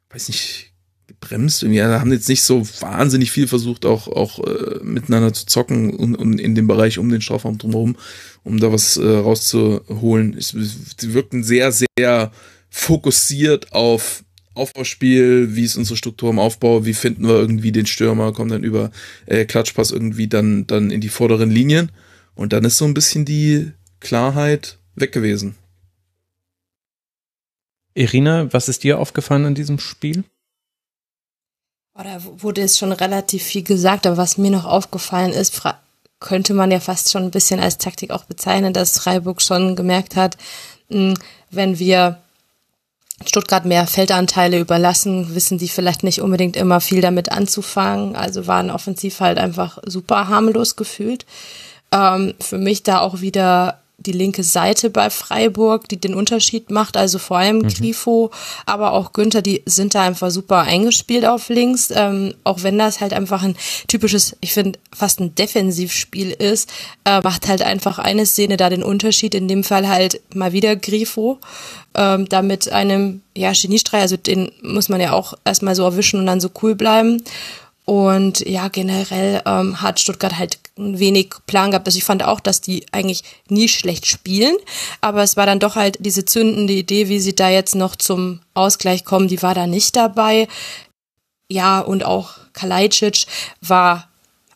[0.10, 0.72] weiß nicht,
[1.08, 1.64] gebremst.
[1.64, 1.80] Irgendwie.
[1.80, 6.16] Ja, haben jetzt nicht so wahnsinnig viel versucht, auch, auch äh, miteinander zu zocken und,
[6.16, 7.96] und in dem Bereich um den Strafraum drumherum,
[8.44, 10.36] um da was äh, rauszuholen.
[10.40, 12.32] Sie wirkten sehr, sehr
[12.70, 14.24] fokussiert auf
[14.54, 18.66] Aufbauspiel, wie ist unsere Struktur im Aufbau, wie finden wir irgendwie den Stürmer, kommen dann
[18.66, 18.92] über
[19.26, 21.92] äh, Klatschpass irgendwie dann, dann in die vorderen Linien.
[22.36, 25.56] Und dann ist so ein bisschen die Klarheit weg gewesen.
[27.94, 30.24] Irina, was ist dir aufgefallen an diesem Spiel?
[31.94, 35.62] Oh, da wurde jetzt schon relativ viel gesagt, aber was mir noch aufgefallen ist,
[36.20, 40.16] könnte man ja fast schon ein bisschen als Taktik auch bezeichnen, dass Freiburg schon gemerkt
[40.16, 40.38] hat,
[40.90, 41.16] hm,
[41.50, 42.22] wenn wir
[43.26, 48.16] Stuttgart mehr Feldanteile überlassen, wissen die vielleicht nicht unbedingt immer viel damit anzufangen.
[48.16, 51.26] Also waren offensiv halt einfach super harmlos gefühlt.
[51.94, 56.98] Ähm, für mich da auch wieder die linke Seite bei Freiburg, die den Unterschied macht.
[56.98, 57.68] Also vor allem mhm.
[57.68, 58.32] Grifo,
[58.66, 61.92] aber auch Günther, die sind da einfach super eingespielt auf links.
[61.94, 63.56] Ähm, auch wenn das halt einfach ein
[63.88, 66.72] typisches, ich finde, fast ein Defensivspiel ist,
[67.06, 69.36] äh, macht halt einfach eine Szene da den Unterschied.
[69.36, 71.40] In dem Fall halt mal wieder Grifo.
[71.94, 76.22] Ähm, da mit einem, ja, Geniestreich, also den muss man ja auch erstmal so erwischen
[76.22, 77.22] und dann so cool bleiben.
[77.86, 81.88] Und ja, generell ähm, hat Stuttgart halt wenig Plan gehabt.
[81.88, 84.56] Also ich fand auch, dass die eigentlich nie schlecht spielen,
[85.02, 88.40] aber es war dann doch halt diese zündende Idee, wie sie da jetzt noch zum
[88.54, 90.48] Ausgleich kommen, die war da nicht dabei.
[91.50, 93.26] Ja, und auch Kalajdzic
[93.62, 94.08] war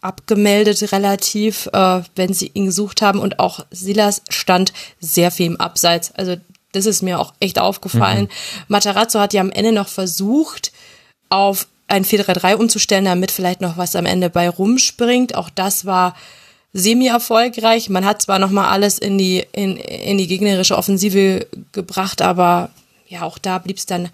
[0.01, 5.59] abgemeldet relativ, äh, wenn sie ihn gesucht haben und auch Silas stand sehr viel im
[5.59, 6.11] Abseits.
[6.13, 6.37] Also
[6.71, 8.23] das ist mir auch echt aufgefallen.
[8.23, 8.29] Mhm.
[8.67, 10.71] Matarazzo hat ja am Ende noch versucht,
[11.29, 15.35] auf ein 4-3-3 umzustellen, damit vielleicht noch was am Ende bei rumspringt.
[15.35, 16.15] Auch das war
[16.73, 17.89] semi-erfolgreich.
[17.89, 22.69] Man hat zwar nochmal alles in die, in, in die gegnerische Offensive gebracht, aber
[23.07, 24.09] ja, auch da blieb es dann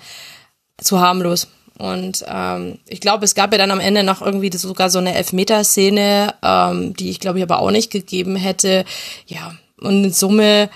[0.78, 1.48] zu harmlos.
[1.78, 5.16] Und ähm, ich glaube, es gab ja dann am Ende noch irgendwie sogar so eine
[5.16, 8.86] Elfmeterszene, ähm, die ich glaube ich aber auch nicht gegeben hätte.
[9.26, 10.70] Ja, und in Summe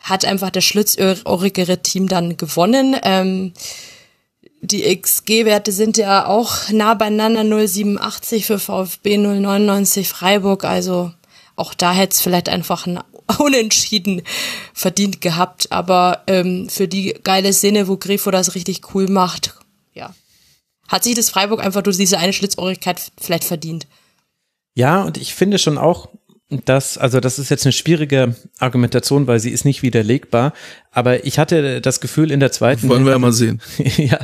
[0.00, 2.96] hat einfach das schlitzohrigere Team dann gewonnen.
[3.02, 3.52] Ähm,
[4.66, 10.64] die XG-Werte sind ja auch nah beieinander, 0,87 für VfB, 0,99 Freiburg.
[10.64, 11.12] Also
[11.54, 13.00] auch da hätte es vielleicht einfach ein
[13.38, 14.22] Unentschieden
[14.72, 15.72] verdient gehabt.
[15.72, 19.54] Aber ähm, für die geile Szene, wo Grifo das richtig cool macht,
[19.94, 20.14] ja,
[20.88, 23.86] hat sich das Freiburg einfach durch diese eine Schlitzohrigkeit vielleicht verdient.
[24.74, 26.10] Ja, und ich finde schon auch,
[26.48, 30.52] dass, also das ist jetzt eine schwierige Argumentation, weil sie ist nicht widerlegbar.
[30.96, 32.88] Aber ich hatte das Gefühl in der zweiten.
[32.88, 33.60] Wollen wir ja mal sehen.
[33.98, 34.18] ja,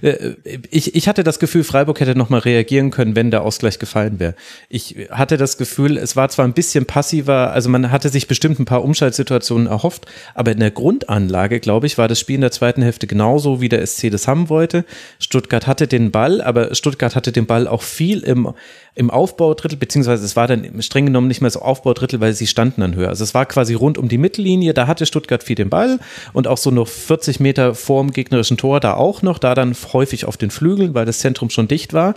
[0.00, 0.30] äh,
[0.70, 4.34] ich, ich hatte das Gefühl, Freiburg hätte nochmal reagieren können, wenn der Ausgleich gefallen wäre.
[4.70, 8.58] Ich hatte das Gefühl, es war zwar ein bisschen passiver, also man hatte sich bestimmt
[8.58, 12.52] ein paar Umschaltsituationen erhofft, aber in der Grundanlage, glaube ich, war das Spiel in der
[12.52, 14.86] zweiten Hälfte genauso, wie der SC das haben wollte.
[15.18, 18.48] Stuttgart hatte den Ball, aber Stuttgart hatte den Ball auch viel im,
[18.94, 22.80] im Aufbaudrittel, beziehungsweise es war dann streng genommen nicht mehr so Aufbaudrittel, weil sie standen
[22.80, 23.10] dann höher.
[23.10, 25.98] Also es war quasi rund um die Mittellinie, da hatte Stuttgart viel den Ball
[26.32, 30.24] und auch so noch 40 Meter vorm gegnerischen Tor da auch noch, da dann häufig
[30.24, 32.14] auf den Flügeln, weil das Zentrum schon dicht war.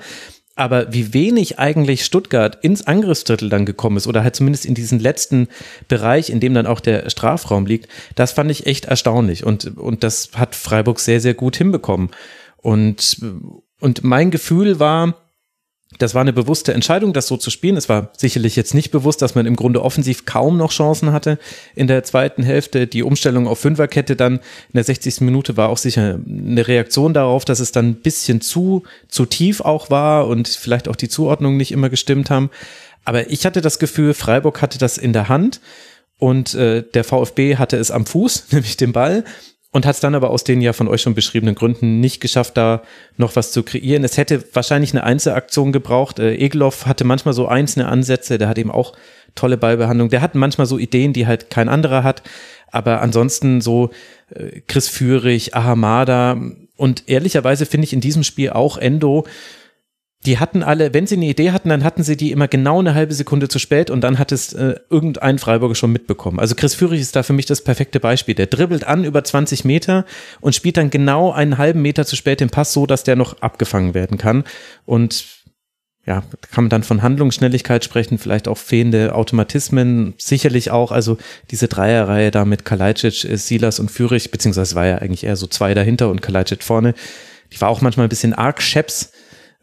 [0.55, 4.99] Aber wie wenig eigentlich Stuttgart ins Angriffsdrittel dann gekommen ist oder halt zumindest in diesen
[4.99, 5.49] letzten
[5.87, 10.03] Bereich, in dem dann auch der Strafraum liegt, das fand ich echt erstaunlich und, und
[10.03, 12.09] das hat Freiburg sehr, sehr gut hinbekommen.
[12.57, 13.21] Und,
[13.79, 15.13] und mein Gefühl war,
[15.99, 17.77] das war eine bewusste Entscheidung, das so zu spielen.
[17.77, 21.39] Es war sicherlich jetzt nicht bewusst, dass man im Grunde offensiv kaum noch Chancen hatte
[21.75, 22.87] in der zweiten Hälfte.
[22.87, 25.21] Die Umstellung auf Fünferkette dann in der 60.
[25.21, 29.61] Minute war auch sicher eine Reaktion darauf, dass es dann ein bisschen zu, zu tief
[29.61, 32.49] auch war und vielleicht auch die Zuordnung nicht immer gestimmt haben.
[33.05, 35.61] Aber ich hatte das Gefühl, Freiburg hatte das in der Hand
[36.19, 39.23] und äh, der VfB hatte es am Fuß, nämlich den Ball
[39.71, 42.57] und hat es dann aber aus den ja von euch schon beschriebenen Gründen nicht geschafft,
[42.57, 42.81] da
[43.17, 44.03] noch was zu kreieren.
[44.03, 46.19] Es hätte wahrscheinlich eine Einzelaktion gebraucht.
[46.19, 48.93] Äh, Egelhoff hatte manchmal so einzelne Ansätze, der hat eben auch
[49.35, 50.09] tolle Ballbehandlung.
[50.09, 52.23] Der hat manchmal so Ideen, die halt kein anderer hat.
[52.71, 53.91] Aber ansonsten so
[54.33, 56.41] äh, Chris Führig, Ahamada
[56.75, 59.25] und ehrlicherweise finde ich in diesem Spiel auch Endo
[60.27, 62.93] die hatten alle, wenn sie eine Idee hatten, dann hatten sie die immer genau eine
[62.93, 66.37] halbe Sekunde zu spät und dann hat es äh, irgendein Freiburger schon mitbekommen.
[66.39, 68.35] Also Chris Führig ist da für mich das perfekte Beispiel.
[68.35, 70.05] Der dribbelt an über 20 Meter
[70.41, 73.41] und spielt dann genau einen halben Meter zu spät den Pass so, dass der noch
[73.41, 74.43] abgefangen werden kann.
[74.85, 75.25] Und
[76.05, 81.17] ja, kann man dann von Handlungsschnelligkeit sprechen, vielleicht auch fehlende Automatismen, sicherlich auch, also
[81.51, 85.47] diese Dreierreihe da mit Kalajdzic, äh, Silas und Führig, beziehungsweise war ja eigentlich eher so
[85.47, 86.95] zwei dahinter und Kalajdzic vorne,
[87.53, 89.13] die war auch manchmal ein bisschen arg scheps,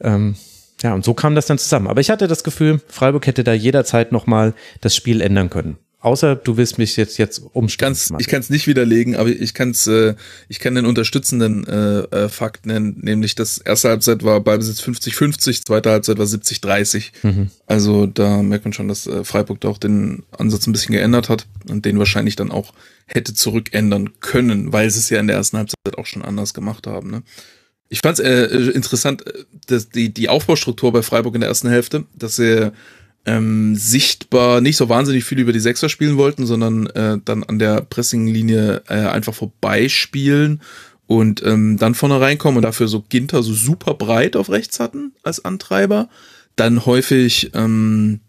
[0.01, 0.36] ähm,
[0.85, 1.89] ja, und so kam das dann zusammen.
[1.89, 5.79] Aber ich hatte das Gefühl, Freiburg hätte da jederzeit nochmal das Spiel ändern können.
[6.01, 7.97] Außer du willst mich jetzt jetzt umstimmen.
[8.19, 10.15] Ich kann es nicht widerlegen, aber ich kann's, äh,
[10.49, 15.65] ich kann den unterstützenden äh, äh, Fakt nennen, nämlich das erste Halbzeit war Ballbesitz 50-50,
[15.65, 17.13] zweite Halbzeit war 70-30.
[17.23, 17.51] Mhm.
[17.67, 21.31] Also da merkt man schon, dass äh, Freiburg da auch den Ansatz ein bisschen geändert
[21.31, 22.75] hat und den wahrscheinlich dann auch
[23.07, 26.87] hätte zurückändern können, weil sie es ja in der ersten Halbzeit auch schon anders gemacht
[26.87, 27.11] haben.
[27.11, 27.23] Ne?
[27.89, 31.69] Ich fand es äh, interessant, äh, dass die, die Aufbaustruktur bei Freiburg in der ersten
[31.69, 32.73] Hälfte, dass sie
[33.27, 37.59] ähm, sichtbar nicht so wahnsinnig viel über die Sechser spielen wollten, sondern äh, dann an
[37.59, 40.61] der Pressinglinie äh, einfach vorbeispielen
[41.07, 45.13] und ähm, dann vorne reinkommen und dafür so Ginter so super breit auf rechts hatten
[45.23, 46.09] als Antreiber.
[46.57, 48.21] Dann häufig ähm,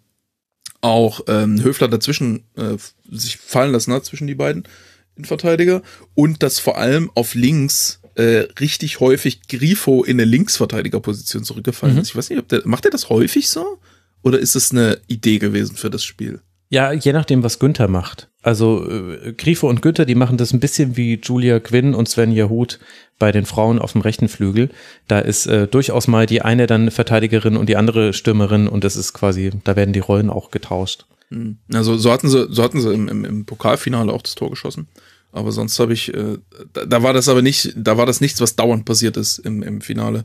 [0.81, 2.77] auch ähm, Höfler dazwischen äh,
[3.09, 4.67] sich fallen lassen hat zwischen die beiden
[5.15, 5.81] Innenverteidiger
[6.13, 12.01] und das vor allem auf links äh, richtig häufig Grifo in eine Linksverteidigerposition zurückgefallen mhm.
[12.01, 12.09] ist.
[12.09, 13.79] Ich weiß nicht, ob der, macht er das häufig so?
[14.23, 16.41] Oder ist es eine Idee gewesen für das Spiel?
[16.69, 18.29] Ja, je nachdem, was Günther macht.
[18.41, 22.31] Also äh, Grifo und Günther, die machen das ein bisschen wie Julia Quinn und Sven
[22.31, 22.79] Yahut
[23.19, 24.69] bei den Frauen auf dem rechten Flügel.
[25.07, 28.95] Da ist äh, durchaus mal die eine dann Verteidigerin und die andere Stürmerin und das
[28.95, 31.05] ist quasi, da werden die Rollen auch getauscht.
[31.29, 31.57] Hm.
[31.73, 34.87] Also so hatten sie, so hatten sie im, im, im Pokalfinale auch das Tor geschossen.
[35.35, 36.37] Aber sonst habe ich, äh,
[36.71, 39.63] da, da, war das aber nicht, da war das nichts, was dauernd passiert ist im,
[39.63, 40.23] im Finale.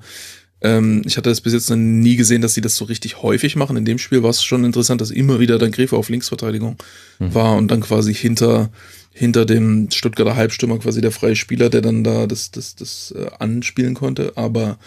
[0.61, 3.57] Ähm, ich hatte das bis jetzt noch nie gesehen, dass sie das so richtig häufig
[3.57, 3.77] machen.
[3.77, 6.77] In dem Spiel war es schon interessant, dass immer wieder dann Gräfe auf Linksverteidigung
[7.19, 7.35] mhm.
[7.35, 8.71] war und dann quasi hinter,
[9.13, 13.27] hinter dem Stuttgarter Halbstürmer quasi der freie Spieler, der dann da das, das, das äh,
[13.41, 14.35] anspielen konnte.
[14.37, 14.79] Aber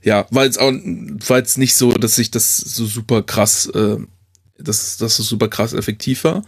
[0.00, 0.72] ja, war jetzt auch,
[1.30, 3.96] jetzt nicht so, dass sich das so super krass, äh,
[4.58, 6.44] dass, dass das super krass effektiv war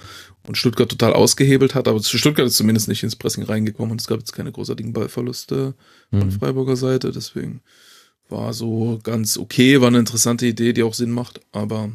[0.46, 4.06] und Stuttgart total ausgehebelt hat, aber Stuttgart ist zumindest nicht ins Pressing reingekommen und es
[4.06, 5.74] gab jetzt keine großartigen Ballverluste
[6.10, 6.18] mhm.
[6.18, 7.62] von Freiburger Seite, deswegen
[8.28, 11.90] war so ganz okay, war eine interessante Idee, die auch Sinn macht, aber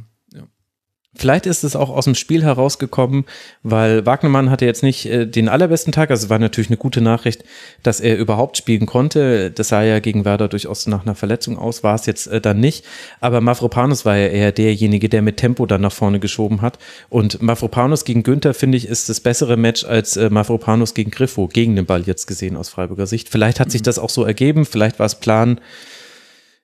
[1.16, 3.26] Vielleicht ist es auch aus dem Spiel herausgekommen,
[3.64, 6.12] weil Wagnermann hatte jetzt nicht äh, den allerbesten Tag.
[6.12, 7.44] Also es war natürlich eine gute Nachricht,
[7.82, 9.50] dass er überhaupt spielen konnte.
[9.50, 12.60] Das sah ja gegen Werder durchaus nach einer Verletzung aus, war es jetzt äh, dann
[12.60, 12.86] nicht.
[13.22, 16.78] Aber Mavropanos war ja eher derjenige, der mit Tempo dann nach vorne geschoben hat.
[17.10, 21.48] Und Mavropanos gegen Günther, finde ich, ist das bessere Match als äh, Mavropanos gegen Griffo,
[21.48, 23.30] gegen den Ball jetzt gesehen aus Freiburger Sicht.
[23.30, 23.86] Vielleicht hat sich mhm.
[23.86, 25.60] das auch so ergeben, vielleicht war es Plan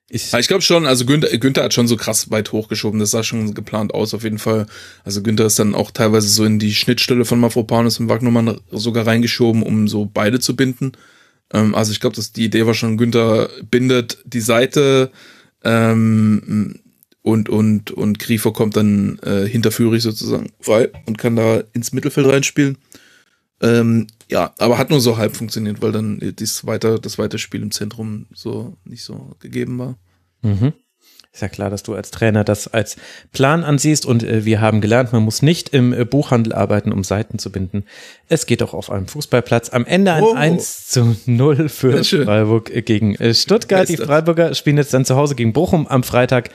[0.08, 3.24] ich, ich glaube schon, also Günther, Günther hat schon so krass weit hochgeschoben, das sah
[3.24, 4.66] schon geplant aus, auf jeden Fall.
[5.04, 9.06] Also Günther ist dann auch teilweise so in die Schnittstelle von Mafropanus und Wagnermann sogar
[9.06, 10.92] reingeschoben, um so beide zu binden.
[11.52, 15.10] Ähm, also ich glaube, dass die Idee war schon, Günther bindet die Seite
[15.64, 16.80] ähm,
[17.22, 21.92] und, und, und Griefer kommt dann äh, hinter Führig sozusagen frei und kann da ins
[21.92, 22.78] Mittelfeld reinspielen.
[23.62, 27.62] Ähm, ja, aber hat nur so halb funktioniert, weil dann das weiter, das weitere Spiel
[27.62, 29.96] im Zentrum so nicht so gegeben war.
[30.42, 30.72] Mhm.
[31.36, 32.96] Ist ja klar, dass du als Trainer das als
[33.32, 37.04] Plan ansiehst und äh, wir haben gelernt, man muss nicht im äh, Buchhandel arbeiten, um
[37.04, 37.84] Seiten zu binden.
[38.28, 39.68] Es geht auch auf einem Fußballplatz.
[39.68, 40.32] Am Ende ein oh.
[40.32, 43.86] 1 zu 0 für Freiburg gegen äh, Stuttgart.
[43.86, 46.48] Die Freiburger spielen jetzt dann zu Hause gegen Bochum am Freitag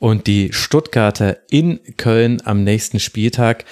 [0.00, 3.64] und die Stuttgarter in Köln am nächsten Spieltag.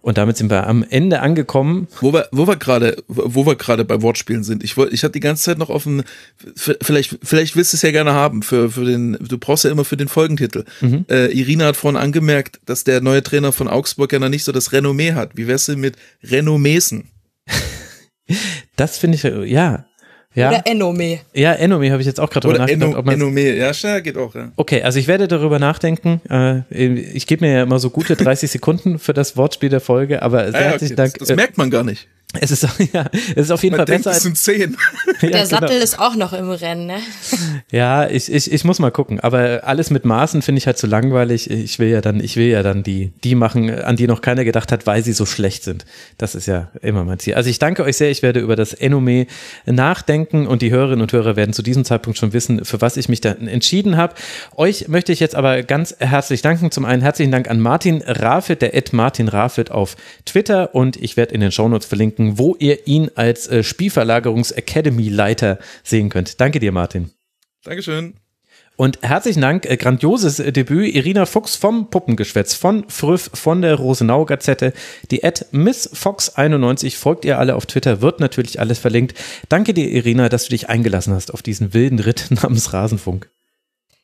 [0.00, 1.88] Und damit sind wir am Ende angekommen.
[2.00, 4.62] Wo wir, wo wir gerade, wo wir gerade bei Wortspielen sind.
[4.62, 6.04] Ich wollte, ich hatte die ganze Zeit noch offen,
[6.54, 9.84] vielleicht, vielleicht willst du es ja gerne haben für, für den, du brauchst ja immer
[9.84, 10.64] für den Folgentitel.
[10.80, 11.04] Mhm.
[11.10, 14.52] Äh, Irina hat vorhin angemerkt, dass der neue Trainer von Augsburg ja noch nicht so
[14.52, 15.36] das Renommee hat.
[15.36, 17.10] Wie wär's denn mit Renommesen?
[18.76, 19.84] das finde ich, ja,
[20.38, 20.48] ja.
[20.48, 21.20] Oder Enome.
[21.34, 22.94] Ja, Enome habe ich jetzt auch gerade drüber nachgedacht.
[22.94, 24.52] Ob Enome, ja, schnell geht auch, ja.
[24.56, 26.20] Okay, also ich werde darüber nachdenken.
[26.30, 30.22] Äh, ich gebe mir ja immer so gute 30 Sekunden für das Wortspiel der Folge,
[30.22, 31.02] aber sehr ah, ja, herzlichen okay.
[31.02, 31.18] Dank.
[31.18, 32.08] Das, das, merkt man gar nicht.
[32.38, 34.16] Es ist, ja, es ist auf jeden Man Fall denkt, besser.
[34.16, 34.76] es sind zehn.
[35.06, 35.44] ja, Der genau.
[35.46, 36.98] Sattel ist auch noch im Rennen, ne?
[37.70, 39.20] Ja, ich, ich, ich muss mal gucken.
[39.20, 41.50] Aber alles mit Maßen finde ich halt zu langweilig.
[41.50, 44.44] Ich will ja dann, ich will ja dann die, die machen, an die noch keiner
[44.44, 45.86] gedacht hat, weil sie so schlecht sind.
[46.18, 47.34] Das ist ja immer mein Ziel.
[47.34, 48.10] Also ich danke euch sehr.
[48.10, 49.26] Ich werde über das Enome
[49.66, 53.08] nachdenken und die Hörerinnen und Hörer werden zu diesem Zeitpunkt schon wissen, für was ich
[53.08, 54.14] mich dann entschieden habe.
[54.56, 56.70] Euch möchte ich jetzt aber ganz herzlich danken.
[56.70, 61.16] Zum einen herzlichen Dank an Martin Rafit, der Ed Martin Rafit auf Twitter und ich
[61.16, 66.40] werde in den Shownotes verlinken, wo ihr ihn als äh, Spielverlagerungs-Academy-Leiter sehen könnt.
[66.40, 67.10] Danke dir, Martin.
[67.64, 68.14] Dankeschön.
[68.78, 73.74] Und herzlichen Dank, äh, grandioses äh, Debüt, Irina Fuchs vom Puppengeschwätz, von Früff, von der
[73.74, 74.72] Rosenau Gazette.
[75.10, 79.18] Die Ad Miss Fox 91 folgt ihr alle auf Twitter, wird natürlich alles verlinkt.
[79.48, 83.28] Danke dir, Irina, dass du dich eingelassen hast auf diesen wilden Ritt namens Rasenfunk.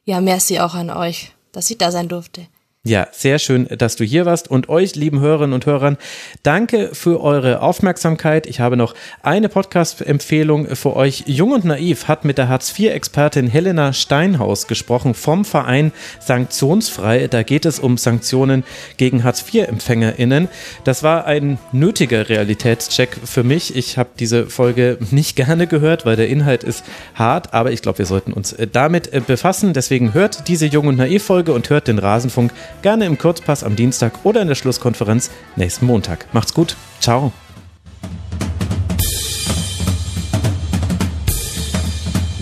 [0.02, 2.48] Ja, merci auch an euch, dass ich da sein durfte.
[2.86, 5.96] Ja, sehr schön, dass du hier warst und euch, lieben Hörerinnen und Hörern,
[6.42, 8.46] danke für eure Aufmerksamkeit.
[8.46, 11.24] Ich habe noch eine Podcast-Empfehlung für euch.
[11.24, 17.28] Jung und Naiv hat mit der Hartz-IV-Expertin Helena Steinhaus gesprochen vom Verein Sanktionsfrei.
[17.28, 18.64] Da geht es um Sanktionen
[18.98, 20.48] gegen Hartz-IV-EmpfängerInnen.
[20.84, 23.74] Das war ein nötiger Realitätscheck für mich.
[23.74, 27.96] Ich habe diese Folge nicht gerne gehört, weil der Inhalt ist hart, aber ich glaube,
[27.96, 29.72] wir sollten uns äh, damit äh, befassen.
[29.72, 32.52] Deswegen hört diese Jung und Naiv-Folge und hört den Rasenfunk
[32.84, 36.26] Gerne im Kurzpass am Dienstag oder in der Schlusskonferenz nächsten Montag.
[36.34, 36.76] Macht's gut.
[37.00, 37.32] Ciao.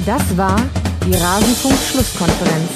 [0.05, 0.61] Das war
[1.07, 2.71] die Rasenfunk-Schlusskonferenz.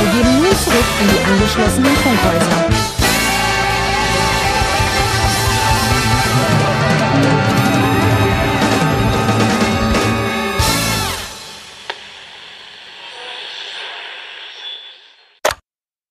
[0.00, 2.66] Wir gehen nun zurück in die angeschlossenen Funkhäuser.